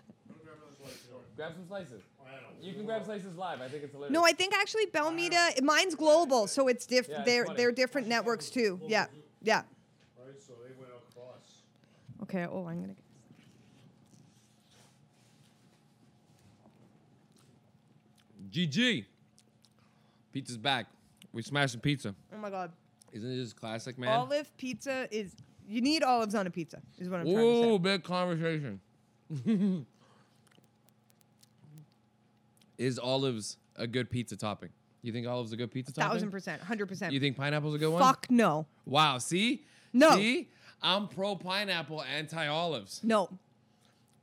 another 0.58 0.75
slice? 0.77 0.91
Sorry. 1.08 1.21
Grab 1.38 1.54
some 1.54 1.67
slices. 1.67 2.01
I 2.19 2.32
don't 2.32 2.41
know. 2.60 2.67
You 2.67 2.73
can 2.73 2.86
grab 2.86 3.06
slices 3.06 3.38
live. 3.38 3.62
I 3.62 3.69
think 3.69 3.84
it's 3.84 3.93
hilarious. 3.93 4.12
No, 4.13 4.25
I 4.25 4.34
think 4.34 4.54
actually 4.54 4.88
Bell 4.88 5.12
Media, 5.12 5.49
mine's 5.63 5.95
global, 5.95 6.47
so 6.47 6.67
it's 6.67 6.86
diff. 6.86 7.08
Yeah, 7.08 7.23
they're 7.23 7.45
funny. 7.45 7.58
they're 7.58 7.71
different 7.71 8.08
networks 8.10 8.49
too. 8.49 8.82
Yeah, 8.86 9.06
yeah. 9.41 9.62
Right, 10.17 10.41
so 10.45 10.54
they 10.67 10.73
went 10.77 10.91
across. 11.10 11.62
Okay. 12.23 12.45
Oh, 12.49 12.67
I'm 12.67 12.81
gonna. 12.81 12.95
GG. 18.51 19.05
Pizza's 20.31 20.57
back. 20.57 20.88
We 21.34 21.41
smashing 21.41 21.79
pizza. 21.79 22.15
Oh 22.34 22.38
my 22.38 22.49
god. 22.49 22.71
Isn't 23.12 23.31
it 23.31 23.36
just 23.36 23.55
classic, 23.55 23.97
man? 23.97 24.10
Olive 24.10 24.55
pizza 24.57 25.07
is 25.12 25.36
you 25.67 25.81
need 25.81 26.03
olives 26.03 26.36
on 26.36 26.47
a 26.47 26.49
pizza. 26.49 26.81
Is 26.97 27.10
what 27.10 27.21
I'm 27.21 27.25
trying 27.25 27.38
to 27.38 27.41
Ooh, 27.41 27.73
say. 27.73 27.77
big 27.77 28.03
conversation. 28.03 28.79
Is 32.77 32.97
olives 32.97 33.57
a 33.75 33.86
good 33.86 34.10
pizza 34.10 34.36
topping? 34.36 34.69
You 35.01 35.11
think 35.11 35.27
olives 35.27 35.51
a 35.51 35.57
good 35.57 35.71
pizza 35.71 35.91
topping? 35.93 36.11
Thousand 36.11 36.31
percent, 36.31 36.61
hundred 36.61 36.87
percent. 36.87 37.13
You 37.13 37.19
think 37.19 37.35
pineapple's 37.37 37.75
a 37.75 37.77
good 37.77 37.89
one? 37.89 38.01
Fuck 38.01 38.27
no, 38.29 38.65
Wow. 38.85 39.17
See? 39.17 39.63
No. 39.93 40.15
See? 40.15 40.49
I'm 40.81 41.07
pro 41.07 41.35
pineapple, 41.35 42.03
anti 42.03 42.47
olives. 42.47 43.01
no. 43.03 43.29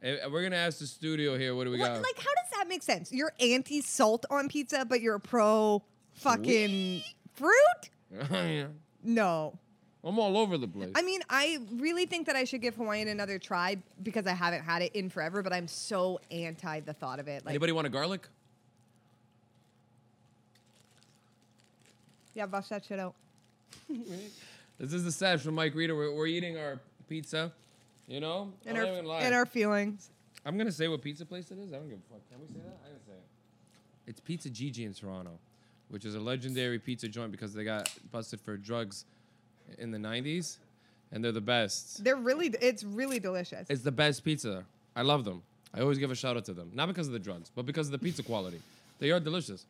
Eh, 0.01 0.17
eh, 0.23 0.27
we're 0.31 0.43
gonna 0.45 0.55
ask 0.57 0.79
the 0.79 0.87
studio 0.87 1.37
here. 1.37 1.57
What 1.57 1.65
do 1.65 1.71
we 1.73 1.79
What, 1.81 1.87
got? 1.89 2.03
like, 2.03 2.17
how 2.19 2.31
does 2.43 2.51
that 2.57 2.69
make 2.69 2.83
sense? 2.85 3.11
You're 3.13 3.33
anti 3.41 3.81
salt 3.81 4.25
on 4.31 4.49
pizza, 4.49 4.85
but 4.85 5.01
you're 5.01 5.19
pro 5.19 5.83
fucking 6.13 7.03
fruit? 7.35 7.53
Yeah. 8.31 8.67
No. 9.03 9.59
I'm 10.05 10.19
all 10.19 10.39
over 10.39 10.57
the 10.57 10.67
place. 10.69 10.93
I 10.95 11.03
mean, 11.03 11.21
I 11.29 11.59
really 11.77 12.07
think 12.07 12.27
that 12.27 12.37
I 12.37 12.45
should 12.45 12.63
give 12.63 12.75
Hawaiian 12.77 13.09
another 13.09 13.39
try 13.39 13.77
because 14.03 14.27
I 14.27 14.33
haven't 14.33 14.63
had 14.63 14.81
it 14.83 14.95
in 14.95 15.11
forever, 15.11 15.43
but 15.43 15.53
I'm 15.53 15.69
so 15.69 16.19
anti 16.31 16.81
the 16.81 16.95
thought 16.95 17.19
of 17.19 17.29
it. 17.29 17.45
Like, 17.45 17.51
Anybody 17.53 17.73
want 17.73 17.87
a 17.87 17.91
garlic? 17.91 18.27
Yeah, 22.39 22.47
bust 22.47 22.71
that 22.71 22.85
shit 22.85 23.01
out. 23.01 23.17
This 24.81 24.93
is 24.93 25.03
the 25.03 25.11
sesh 25.11 25.41
from 25.41 25.57
Mike 25.57 25.75
Rita. 25.75 25.93
We're, 25.93 26.15
we're 26.15 26.29
eating 26.29 26.57
our 26.57 26.79
pizza. 27.09 27.51
You 28.07 28.21
know? 28.21 28.53
In 28.65 28.77
I'm 28.77 28.87
our, 28.87 29.03
not 29.03 29.23
in 29.25 29.33
our 29.33 29.45
feelings. 29.45 30.11
I'm 30.47 30.57
gonna 30.57 30.71
say 30.71 30.87
what 30.87 31.03
pizza 31.03 31.27
place 31.27 31.51
it 31.51 31.59
is. 31.59 31.73
I 31.73 31.79
don't 31.79 31.89
give 31.89 31.99
a 31.99 32.13
fuck. 32.13 32.21
Can 32.31 32.39
we 32.41 32.47
say 32.47 32.61
that? 32.65 32.79
I 32.85 32.91
can 32.91 33.01
say 33.05 33.13
it. 33.15 33.27
It's 34.07 34.21
Pizza 34.21 34.51
Gigi 34.51 34.85
in 34.85 34.95
Toronto, 34.95 35.33
which 35.89 36.05
is 36.05 36.15
a 36.15 36.21
legendary 36.21 36.79
pizza 36.79 37.09
joint 37.09 37.33
because 37.33 37.53
they 37.53 37.65
got 37.65 37.93
busted 38.13 38.41
for 38.41 38.57
drugs 38.57 39.05
in 39.79 39.91
the 39.91 39.99
'90s, 39.99 40.59
and 41.11 41.25
they're 41.25 41.33
the 41.33 41.41
best. 41.41 42.05
They're 42.05 42.15
really, 42.15 42.55
it's 42.63 42.85
really 42.85 43.19
delicious. 43.19 43.69
It's 43.69 43.83
the 43.83 43.91
best 43.91 44.25
pizza. 44.25 44.65
I 44.95 45.03
love 45.03 45.25
them. 45.25 45.43
I 45.75 45.81
always 45.81 45.99
give 45.99 46.13
a 46.13 46.15
shout 46.15 46.37
out 46.37 46.45
to 46.45 46.53
them, 46.53 46.71
not 46.73 46.87
because 46.87 47.09
of 47.09 47.15
the 47.15 47.19
drugs, 47.19 47.51
but 47.53 47.67
because 47.67 47.89
of 47.89 47.93
the 47.93 47.99
pizza 47.99 48.23
quality. 48.23 48.61
They 49.01 49.11
are 49.11 49.19
delicious. 49.19 49.67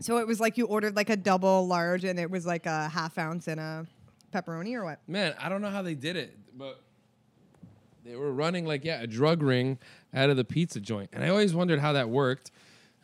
So 0.00 0.18
it 0.18 0.26
was 0.26 0.40
like 0.40 0.58
you 0.58 0.66
ordered 0.66 0.94
like 0.94 1.10
a 1.10 1.16
double 1.16 1.66
large 1.66 2.04
and 2.04 2.18
it 2.18 2.30
was 2.30 2.46
like 2.46 2.66
a 2.66 2.88
half 2.88 3.16
ounce 3.18 3.48
and 3.48 3.58
a 3.58 3.86
pepperoni 4.32 4.74
or 4.74 4.84
what? 4.84 5.00
Man, 5.06 5.34
I 5.38 5.48
don't 5.48 5.62
know 5.62 5.70
how 5.70 5.82
they 5.82 5.94
did 5.94 6.16
it, 6.16 6.36
but 6.56 6.80
they 8.04 8.14
were 8.16 8.32
running 8.32 8.66
like 8.66 8.84
yeah 8.84 9.02
a 9.02 9.06
drug 9.06 9.42
ring 9.42 9.78
out 10.14 10.30
of 10.30 10.36
the 10.36 10.44
pizza 10.44 10.80
joint, 10.80 11.10
and 11.12 11.24
I 11.24 11.28
always 11.28 11.54
wondered 11.54 11.80
how 11.80 11.92
that 11.94 12.08
worked. 12.08 12.50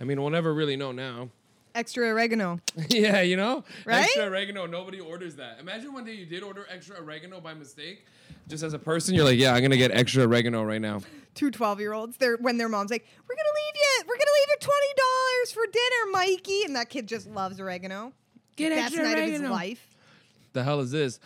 I 0.01 0.05
mean, 0.05 0.21
we'll 0.21 0.31
never 0.31 0.53
really 0.53 0.77
know 0.77 0.93
now. 0.93 1.31
Extra 1.75 2.09
oregano. 2.09 2.61
yeah, 2.89 3.21
you 3.23 3.37
know, 3.37 3.65
Right? 3.87 4.03
extra 4.05 4.25
oregano. 4.27 4.67
Nobody 4.67 5.01
orders 5.01 5.37
that. 5.37 5.59
Imagine 5.61 5.93
one 5.93 6.05
day 6.05 6.13
you 6.15 6.27
did 6.27 6.43
order 6.43 6.67
extra 6.71 7.01
oregano 7.01 7.41
by 7.41 7.55
mistake. 7.55 8.07
Just 8.49 8.63
as 8.63 8.75
a 8.75 8.79
person, 8.79 9.15
you're 9.15 9.25
like, 9.25 9.39
yeah, 9.39 9.55
I'm 9.55 9.63
gonna 9.63 9.77
get 9.77 9.91
extra 9.93 10.25
oregano 10.25 10.63
right 10.65 10.81
now. 10.81 11.01
Two 11.35 11.51
12 11.51 11.81
year 11.81 11.93
olds, 11.95 12.17
they're 12.19 12.37
when 12.37 12.59
their 12.59 12.69
mom's 12.69 12.91
like, 12.91 13.07
We're 13.29 13.35
gonna 13.35 13.49
leave 13.55 13.75
you, 13.75 14.05
we're 14.07 14.17
gonna 14.17 14.31
leave 14.35 14.49
you 14.51 14.57
twenty 14.61 14.95
dollars 14.97 15.53
for 15.53 15.67
dinner, 15.73 16.13
Mikey. 16.13 16.65
And 16.65 16.77
that 16.77 16.89
kid 16.91 17.07
just 17.09 17.27
loves 17.29 17.59
oregano. 17.59 18.13
Get 18.57 18.71
Best 18.71 18.87
extra 18.95 19.05
night 19.05 19.19
of 19.19 19.25
his 19.25 19.33
oregano. 19.41 19.51
life. 19.55 19.89
The 20.53 20.63
hell 20.63 20.81
is 20.81 20.91
this? 20.91 21.19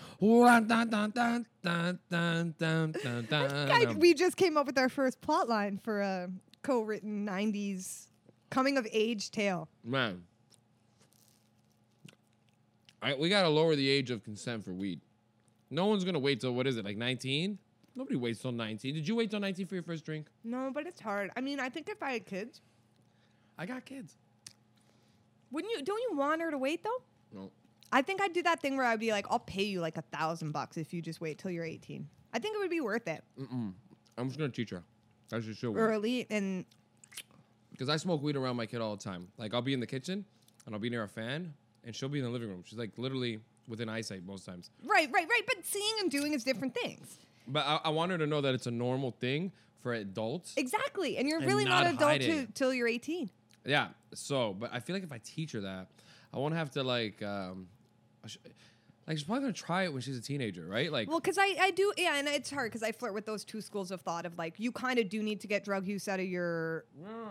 Guy, 2.86 3.94
we 3.98 4.14
just 4.14 4.36
came 4.36 4.56
up 4.56 4.66
with 4.66 4.78
our 4.78 4.88
first 4.88 5.20
plot 5.20 5.48
line 5.48 5.78
for 5.82 6.00
a 6.00 6.28
co-written 6.62 7.26
'90s 7.26 8.06
coming 8.50 8.76
of 8.78 8.86
age 8.92 9.30
tale. 9.30 9.68
Man, 9.84 10.22
I, 13.02 13.14
we 13.14 13.28
gotta 13.28 13.48
lower 13.48 13.76
the 13.76 13.88
age 13.88 14.10
of 14.10 14.24
consent 14.24 14.64
for 14.64 14.72
weed. 14.72 15.00
No 15.70 15.86
one's 15.86 16.04
gonna 16.04 16.18
wait 16.18 16.40
till 16.40 16.54
what 16.54 16.66
is 16.66 16.76
it 16.76 16.84
like 16.84 16.96
19? 16.96 17.58
Nobody 17.94 18.16
waits 18.16 18.40
till 18.42 18.52
19. 18.52 18.94
Did 18.94 19.08
you 19.08 19.16
wait 19.16 19.30
till 19.30 19.40
19 19.40 19.66
for 19.66 19.74
your 19.74 19.82
first 19.82 20.04
drink? 20.04 20.26
No, 20.44 20.70
but 20.72 20.86
it's 20.86 21.00
hard. 21.00 21.30
I 21.36 21.40
mean, 21.40 21.58
I 21.60 21.70
think 21.70 21.88
if 21.88 22.02
I 22.02 22.12
had 22.12 22.26
kids, 22.26 22.60
I 23.58 23.64
got 23.64 23.84
kids. 23.86 24.16
wouldn't 25.50 25.72
you? 25.72 25.82
Don't 25.82 26.02
you 26.10 26.16
want 26.16 26.42
her 26.42 26.50
to 26.50 26.58
wait 26.58 26.84
though? 26.84 27.02
No. 27.32 27.50
I 27.92 28.02
think 28.02 28.20
I'd 28.20 28.32
do 28.32 28.42
that 28.42 28.60
thing 28.60 28.76
where 28.76 28.84
I'd 28.84 29.00
be 29.00 29.12
like, 29.12 29.26
I'll 29.30 29.38
pay 29.38 29.62
you 29.62 29.80
like 29.80 29.96
a 29.96 30.02
thousand 30.02 30.52
bucks 30.52 30.76
if 30.76 30.92
you 30.92 31.00
just 31.00 31.20
wait 31.20 31.38
till 31.38 31.50
you're 31.50 31.64
18. 31.64 32.06
I 32.32 32.38
think 32.38 32.54
it 32.56 32.58
would 32.58 32.70
be 32.70 32.80
worth 32.80 33.06
it 33.08 33.24
Mm-mm. 33.40 33.72
I'm 34.18 34.26
just 34.28 34.38
gonna 34.38 34.50
teach 34.50 34.70
her. 34.70 34.82
That's 35.30 35.46
just 35.46 35.60
show 35.60 35.74
early 35.74 36.26
and 36.30 36.64
Because 37.70 37.88
I 37.88 37.96
smoke 37.96 38.22
weed 38.22 38.36
around 38.36 38.56
my 38.56 38.66
kid 38.66 38.80
all 38.80 38.96
the 38.96 39.02
time. 39.02 39.28
Like 39.38 39.54
I'll 39.54 39.62
be 39.62 39.72
in 39.72 39.80
the 39.80 39.86
kitchen 39.86 40.24
and 40.66 40.74
I'll 40.74 40.80
be 40.80 40.90
near 40.90 41.04
a 41.04 41.08
fan 41.08 41.54
and 41.86 41.94
she'll 41.94 42.08
be 42.10 42.18
in 42.18 42.24
the 42.24 42.30
living 42.30 42.48
room. 42.48 42.62
She's 42.66 42.78
like 42.78 42.90
literally 42.98 43.38
within 43.68 43.88
eyesight 43.88 44.24
most 44.26 44.44
times. 44.44 44.70
right, 44.84 45.08
right, 45.12 45.26
right. 45.28 45.42
But 45.46 45.64
seeing 45.64 45.94
and 46.00 46.10
doing 46.10 46.34
is 46.34 46.44
different 46.44 46.74
things. 46.74 47.16
But 47.48 47.64
I, 47.66 47.80
I 47.84 47.88
want 47.90 48.10
her 48.12 48.18
to 48.18 48.26
know 48.26 48.40
that 48.40 48.54
it's 48.54 48.66
a 48.66 48.70
normal 48.70 49.12
thing 49.12 49.52
for 49.82 49.94
adults. 49.94 50.54
Exactly, 50.56 51.16
and 51.16 51.28
you're 51.28 51.38
And 51.38 51.46
really 51.46 51.64
not, 51.64 51.84
not 51.84 51.94
adult 51.94 52.10
hide 52.10 52.20
to, 52.22 52.46
till 52.54 52.74
you're 52.74 52.88
18. 52.88 53.30
Yeah. 53.64 53.88
So, 54.14 54.52
but 54.52 54.70
I 54.72 54.80
feel 54.80 54.94
like 54.96 55.02
if 55.04 55.12
I 55.12 55.20
teach 55.24 55.52
her 55.52 55.60
that, 55.60 55.86
I 56.34 56.38
won't 56.38 56.54
have 56.54 56.70
to 56.72 56.82
like, 56.82 57.22
um, 57.22 57.68
I 58.24 58.28
sh- 58.28 58.38
like 59.06 59.16
she's 59.18 59.24
probably 59.24 59.42
gonna 59.42 59.52
try 59.52 59.84
it 59.84 59.92
when 59.92 60.02
she's 60.02 60.18
a 60.18 60.22
teenager, 60.22 60.66
right? 60.66 60.90
Like, 60.90 61.08
Well, 61.08 61.20
because 61.20 61.38
I, 61.38 61.54
I 61.60 61.70
do, 61.70 61.92
yeah, 61.96 62.16
and 62.18 62.26
it's 62.26 62.50
hard 62.50 62.70
because 62.72 62.82
I 62.82 62.90
flirt 62.92 63.14
with 63.14 63.24
those 63.26 63.44
two 63.44 63.60
schools 63.60 63.90
of 63.90 64.00
thought 64.00 64.26
of 64.26 64.36
like, 64.36 64.54
you 64.58 64.72
kind 64.72 64.98
of 64.98 65.08
do 65.08 65.22
need 65.22 65.40
to 65.42 65.46
get 65.46 65.64
drug 65.64 65.86
use 65.86 66.08
out 66.08 66.18
of 66.20 66.26
your. 66.26 66.84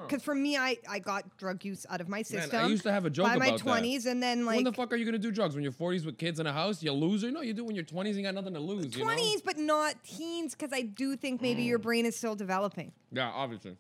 Because 0.08 0.24
for 0.24 0.34
me, 0.36 0.56
I, 0.58 0.78
I 0.90 1.00
got 1.00 1.38
drug 1.38 1.66
use 1.66 1.86
out 1.90 2.00
of 2.00 2.08
my 2.08 2.22
system. 2.22 2.64
I 2.64 2.68
used 2.68 2.84
to 2.84 2.92
have 2.92 3.06
a 3.06 3.10
joke 3.10 3.26
by 3.28 3.38
my. 3.38 3.52
20s, 3.52 4.06
and 4.06 4.22
then 4.22 4.46
like 4.46 4.56
when 4.56 4.64
the 4.64 4.72
fuck 4.74 4.92
are 4.94 4.96
you 4.96 5.06
gonna 5.06 5.18
do 5.18 5.32
drugs 5.32 5.56
when 5.56 5.64
you're 5.64 5.72
40s 5.72 6.06
with 6.06 6.18
kids 6.18 6.40
in 6.40 6.48
a 6.48 6.54
house? 6.54 6.84
You 6.84 6.92
loser? 6.92 7.32
No, 7.32 7.42
you 7.42 7.54
do 7.54 7.64
when 7.66 7.76
you're 7.76 7.84
20s. 7.86 8.08
and 8.10 8.16
You 8.18 8.24
got 8.24 8.36
nothing 8.36 8.54
to 8.54 8.60
lose. 8.60 8.96
You 8.96 9.04
know? 9.06 9.12
20s, 9.12 9.42
but 9.44 9.58
not 9.58 10.04
teens, 10.04 10.54
because 10.56 10.72
I 10.74 10.82
do 10.82 11.16
think 11.16 11.42
maybe 11.42 11.64
Mm. 11.64 11.68
your 11.68 11.80
brain 11.80 12.06
is 12.06 12.16
still 12.16 12.36
developing. 12.36 12.92
Yeah, 13.12 13.30
obviously. 13.34 13.78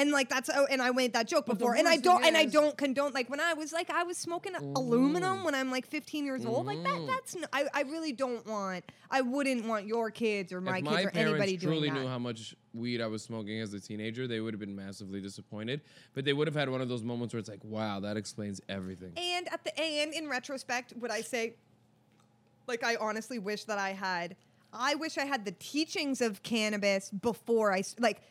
And 0.00 0.12
like 0.12 0.28
that's 0.30 0.48
oh, 0.48 0.66
and 0.70 0.80
I 0.80 0.90
made 0.90 1.12
that 1.12 1.28
joke 1.28 1.44
But 1.46 1.58
before, 1.58 1.74
and 1.74 1.86
I 1.86 1.96
don't 1.98 2.24
and 2.24 2.36
I 2.36 2.46
don't 2.46 2.76
condone 2.76 3.12
like 3.12 3.28
when 3.28 3.40
I 3.40 3.52
was 3.52 3.72
like 3.72 3.90
I 3.90 4.02
was 4.02 4.16
smoking 4.16 4.54
aluminum 4.54 5.44
when 5.44 5.54
I'm 5.54 5.70
like 5.70 5.86
15 5.86 6.24
years 6.24 6.46
old, 6.46 6.66
like 6.66 6.78
Mm-hmm. 6.78 7.06
that. 7.06 7.12
That's 7.12 7.36
n 7.36 7.44
I 7.52 7.66
I 7.74 7.82
really 7.82 8.12
don't 8.12 8.46
want. 8.46 8.84
I 9.10 9.20
wouldn't 9.20 9.66
want 9.66 9.86
your 9.86 10.10
kids 10.10 10.52
or 10.52 10.60
my 10.60 10.78
if 10.78 10.84
kids 10.84 10.96
my 10.96 11.02
or 11.04 11.10
anybody 11.14 11.56
doing 11.56 11.82
that. 11.82 11.88
Truly 11.88 11.90
knew 11.90 12.08
how 12.08 12.18
much 12.18 12.54
weed 12.72 13.00
I 13.02 13.08
was 13.08 13.22
smoking 13.22 13.60
as 13.60 13.74
a 13.74 13.80
teenager, 13.80 14.26
they 14.26 14.40
would 14.40 14.54
have 14.54 14.60
been 14.60 14.76
massively 14.76 15.20
disappointed. 15.20 15.82
But 16.14 16.24
they 16.24 16.32
would 16.32 16.46
have 16.46 16.54
had 16.54 16.68
one 16.70 16.80
of 16.80 16.88
those 16.88 17.02
moments 17.02 17.34
where 17.34 17.40
it's 17.40 17.48
like, 17.48 17.64
wow, 17.64 18.00
that 18.00 18.16
explains 18.16 18.60
everything. 18.68 19.12
And 19.16 19.52
at 19.52 19.64
the 19.64 19.78
and 19.78 20.14
in 20.14 20.28
retrospect, 20.28 20.94
would 20.96 21.10
I 21.10 21.20
say, 21.20 21.54
like, 22.66 22.84
I 22.84 22.96
honestly 22.96 23.38
wish 23.38 23.64
that 23.64 23.78
I 23.78 23.90
had. 23.90 24.36
I 24.72 24.94
wish 24.94 25.18
I 25.18 25.24
had 25.24 25.44
the 25.44 25.52
teachings 25.52 26.20
of 26.20 26.42
cannabis 26.42 27.10
before 27.10 27.72
I 27.72 27.82
like. 27.98 28.22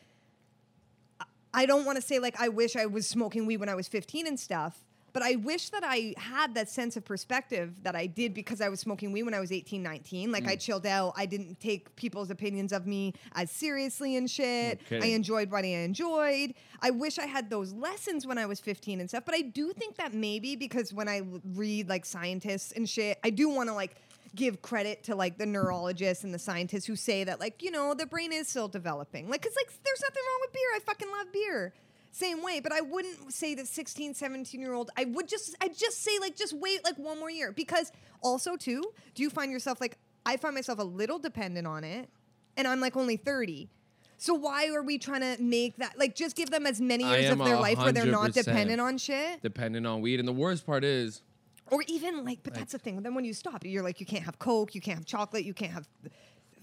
I- 1.54 1.66
don't 1.66 1.84
want 1.84 1.96
to 1.96 2.02
say 2.02 2.18
like 2.18 2.40
I 2.40 2.48
wish 2.48 2.76
I 2.76 2.86
was 2.86 3.06
smoking 3.06 3.46
weed 3.46 3.58
when 3.58 3.68
I 3.68 3.74
was 3.74 3.88
15 3.88 4.26
and 4.26 4.38
stuff, 4.38 4.84
but 5.12 5.22
I 5.22 5.36
wish 5.36 5.70
that 5.70 5.82
I 5.84 6.14
had 6.16 6.54
that 6.54 6.68
sense 6.68 6.96
of 6.96 7.04
perspective 7.04 7.74
that 7.82 7.96
I 7.96 8.06
did 8.06 8.34
because 8.34 8.60
I 8.60 8.68
was 8.68 8.80
smoking 8.80 9.12
weed 9.12 9.24
when 9.24 9.34
I 9.34 9.40
was 9.40 9.52
18, 9.52 9.82
19. 9.82 10.32
Like 10.32 10.46
I 10.46 10.56
mm. 10.56 10.60
chilled 10.60 10.86
out. 10.86 11.14
I 11.16 11.26
didn't 11.26 11.60
take 11.60 11.94
people's 11.96 12.30
opinions 12.30 12.72
of 12.72 12.86
me 12.86 13.14
as 13.34 13.50
seriously 13.50 14.16
and 14.16 14.30
shit. 14.30 14.80
I 14.90 15.06
enjoyed 15.06 15.50
what 15.50 15.64
I 15.64 15.68
enjoyed. 15.68 16.54
I 16.82 16.90
wish 16.90 17.18
I 17.18 17.26
had 17.26 17.50
those 17.50 17.72
lessons 17.72 18.26
when 18.26 18.38
I 18.38 18.46
was 18.46 18.60
15 18.60 19.00
and 19.00 19.08
stuff, 19.08 19.24
but 19.24 19.34
I 19.34 19.42
do 19.42 19.72
think 19.72 19.96
that 19.96 20.14
maybe 20.14 20.56
because 20.56 20.92
when 20.92 21.08
I 21.08 21.22
read 21.54 21.88
like 21.88 22.04
scientists 22.04 22.72
and 22.72 22.88
shit, 22.88 23.18
I 23.24 23.30
do 23.30 23.48
want 23.48 23.68
to 23.68 23.74
like 23.74 23.96
give 24.34 24.62
credit 24.62 25.04
to 25.04 25.14
like 25.14 25.38
the 25.38 25.46
neurologists 25.46 26.24
and 26.24 26.32
the 26.32 26.38
scientists 26.38 26.86
who 26.86 26.96
say 26.96 27.24
that 27.24 27.40
like, 27.40 27.62
you 27.62 27.70
know, 27.70 27.94
the 27.94 28.06
brain 28.06 28.32
is 28.32 28.48
still 28.48 28.68
developing. 28.68 29.28
Like 29.28 29.42
cuz 29.42 29.54
like 29.56 29.68
there's 29.84 30.00
nothing 30.00 30.22
wrong 30.26 30.38
with 30.42 30.52
beer. 30.52 30.68
I 30.76 30.78
fucking 30.80 31.08
love 31.10 31.32
beer. 31.32 31.74
Same 32.12 32.42
way, 32.42 32.58
but 32.60 32.72
I 32.72 32.80
wouldn't 32.80 33.32
say 33.32 33.54
that 33.54 33.68
16, 33.68 34.14
17 34.14 34.60
year 34.60 34.72
old. 34.72 34.90
I 34.96 35.04
would 35.04 35.28
just, 35.28 35.54
I 35.60 35.68
just 35.68 36.02
say 36.02 36.18
like, 36.20 36.36
just 36.36 36.52
wait 36.52 36.84
like 36.84 36.98
one 36.98 37.18
more 37.20 37.30
year 37.30 37.52
because 37.52 37.92
also 38.20 38.56
too, 38.56 38.82
do 39.14 39.22
you 39.22 39.30
find 39.30 39.52
yourself 39.52 39.80
like, 39.80 39.96
I 40.26 40.36
find 40.36 40.54
myself 40.54 40.78
a 40.80 40.84
little 40.84 41.18
dependent 41.18 41.66
on 41.66 41.84
it, 41.84 42.10
and 42.56 42.66
I'm 42.66 42.80
like 42.80 42.96
only 42.96 43.16
30. 43.16 43.70
So 44.18 44.34
why 44.34 44.68
are 44.68 44.82
we 44.82 44.98
trying 44.98 45.22
to 45.22 45.42
make 45.42 45.76
that 45.76 45.98
like 45.98 46.14
just 46.14 46.36
give 46.36 46.50
them 46.50 46.66
as 46.66 46.80
many 46.80 47.04
years 47.04 47.30
of 47.30 47.38
their 47.38 47.56
life 47.56 47.78
where 47.78 47.92
they're 47.92 48.04
not 48.04 48.32
dependent 48.32 48.80
on 48.80 48.98
shit? 48.98 49.40
Dependent 49.40 49.86
on 49.86 50.02
weed. 50.02 50.18
And 50.18 50.28
the 50.28 50.32
worst 50.32 50.66
part 50.66 50.84
is, 50.84 51.22
Or 51.70 51.82
even 51.86 52.24
like, 52.24 52.40
but 52.42 52.54
that's 52.54 52.72
the 52.72 52.78
thing. 52.78 53.02
Then 53.02 53.14
when 53.14 53.24
you 53.24 53.32
stop, 53.32 53.64
you're 53.64 53.82
like, 53.82 54.00
you 54.00 54.06
can't 54.06 54.24
have 54.24 54.38
Coke, 54.38 54.74
you 54.74 54.80
can't 54.80 54.98
have 54.98 55.06
chocolate, 55.06 55.44
you 55.44 55.54
can't 55.54 55.72
have 55.72 55.88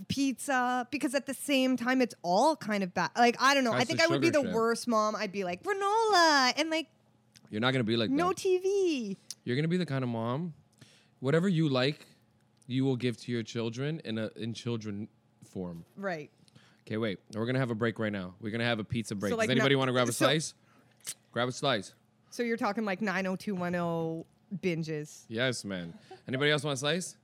pizza 0.07 0.87
because 0.91 1.15
at 1.15 1.25
the 1.25 1.33
same 1.33 1.77
time, 1.77 2.01
it's 2.01 2.15
all 2.21 2.55
kind 2.55 2.83
of 2.83 2.93
bad. 2.93 3.11
Like 3.17 3.37
I 3.41 3.53
don't 3.53 3.63
know. 3.63 3.73
I 3.73 3.83
think 3.83 4.01
I 4.01 4.07
would 4.07 4.21
be 4.21 4.29
the 4.29 4.41
shit. 4.43 4.51
worst 4.53 4.87
mom. 4.87 5.15
I'd 5.15 5.31
be 5.31 5.43
like 5.43 5.63
granola 5.63 6.53
and 6.57 6.69
like 6.69 6.87
you're 7.49 7.61
not 7.61 7.71
going 7.71 7.83
to 7.83 7.87
be 7.89 7.97
like 7.97 8.09
no 8.09 8.29
that. 8.29 8.37
TV. 8.37 9.15
You're 9.43 9.55
going 9.55 9.63
to 9.63 9.69
be 9.69 9.77
the 9.77 9.85
kind 9.85 10.03
of 10.03 10.09
mom, 10.09 10.53
whatever 11.19 11.47
you 11.47 11.69
like, 11.69 12.05
you 12.67 12.83
will 12.83 12.97
give 12.97 13.17
to 13.17 13.31
your 13.31 13.43
children 13.43 14.01
in 14.03 14.17
a 14.17 14.29
in 14.35 14.53
children 14.53 15.07
form. 15.45 15.85
Right. 15.95 16.29
Okay, 16.85 16.97
wait. 16.97 17.19
We're 17.33 17.43
going 17.45 17.55
to 17.55 17.59
have 17.59 17.71
a 17.71 17.75
break 17.75 17.99
right 17.99 18.11
now. 18.13 18.35
We're 18.39 18.49
going 18.51 18.59
to 18.59 18.65
have 18.65 18.79
a 18.79 18.83
pizza 18.83 19.13
break. 19.15 19.35
like, 19.35 19.47
Does 19.47 19.51
anybody 19.55 19.75
no- 19.75 19.79
want 19.79 19.89
to 19.89 19.93
grab 19.93 20.07
a 20.07 20.13
so- 20.13 20.25
slice? 20.25 20.53
Grab 21.31 21.49
a 21.49 21.51
slice. 21.51 21.93
So 22.29 22.43
you're 22.43 22.57
talking 22.57 22.85
like 22.85 23.01
90210 23.01 24.25
binges. 24.55 25.23
Yes, 25.27 25.63
man. 25.65 25.93
Anybody 26.27 26.51
else 26.51 26.63
want 26.63 26.75
a 26.75 26.79
slice? 26.79 27.15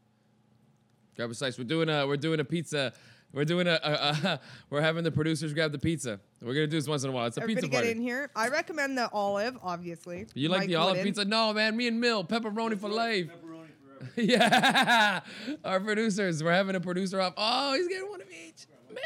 Grab 1.15 1.29
a 1.29 1.33
slice. 1.33 1.57
We're 1.57 1.63
doing 1.65 1.89
a 1.89 2.05
we're 2.07 2.17
doing 2.17 2.39
a 2.39 2.45
pizza. 2.45 2.93
We're 3.33 3.45
doing 3.45 3.67
a, 3.67 3.79
a, 3.83 3.91
a 4.27 4.39
we're 4.69 4.81
having 4.81 5.03
the 5.03 5.11
producers 5.11 5.53
grab 5.53 5.71
the 5.71 5.79
pizza. 5.79 6.19
We're 6.41 6.53
gonna 6.53 6.67
do 6.67 6.77
this 6.77 6.87
once 6.87 7.03
in 7.03 7.09
a 7.09 7.13
while. 7.13 7.25
It's 7.27 7.37
a 7.37 7.41
Everybody 7.41 7.67
pizza 7.67 7.71
get 7.71 7.77
party. 7.85 7.91
in 7.91 8.01
here. 8.01 8.29
I 8.35 8.49
recommend 8.49 8.97
the 8.97 9.09
olive, 9.11 9.57
obviously. 9.63 10.27
You 10.35 10.49
like 10.49 10.61
Mike 10.61 10.69
the 10.69 10.75
olive 10.75 10.97
wouldn't. 10.97 11.05
pizza? 11.07 11.25
No, 11.25 11.53
man. 11.53 11.75
Me 11.75 11.87
and 11.87 11.99
Mill, 11.99 12.23
pepperoni 12.23 12.79
for 12.79 12.89
life. 12.89 13.27
Pepperoni 13.27 13.67
forever. 14.15 14.21
yeah, 14.21 15.21
our 15.63 15.79
producers. 15.79 16.43
We're 16.43 16.51
having 16.53 16.75
a 16.75 16.79
producer 16.79 17.19
off. 17.21 17.33
Oh, 17.37 17.73
he's 17.73 17.87
getting 17.87 18.09
one 18.09 18.21
of 18.21 18.27
each. 18.29 18.65
Mill. 18.89 18.99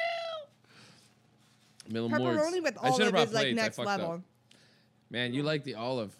Mill 1.89 2.05
and 2.13 2.17
Mords. 2.23 2.39
Pepperoni 2.41 2.63
with 2.63 2.77
I 2.81 2.91
should've 2.91 3.01
olive 3.01 3.11
brought 3.13 3.27
is 3.27 3.33
like 3.33 3.43
plates. 3.43 3.59
I 3.59 3.63
next 3.63 3.75
fucked 3.77 3.87
up. 3.89 3.99
level. 3.99 4.23
Man, 5.09 5.33
you 5.33 5.43
like 5.43 5.63
the 5.63 5.75
olive. 5.75 6.13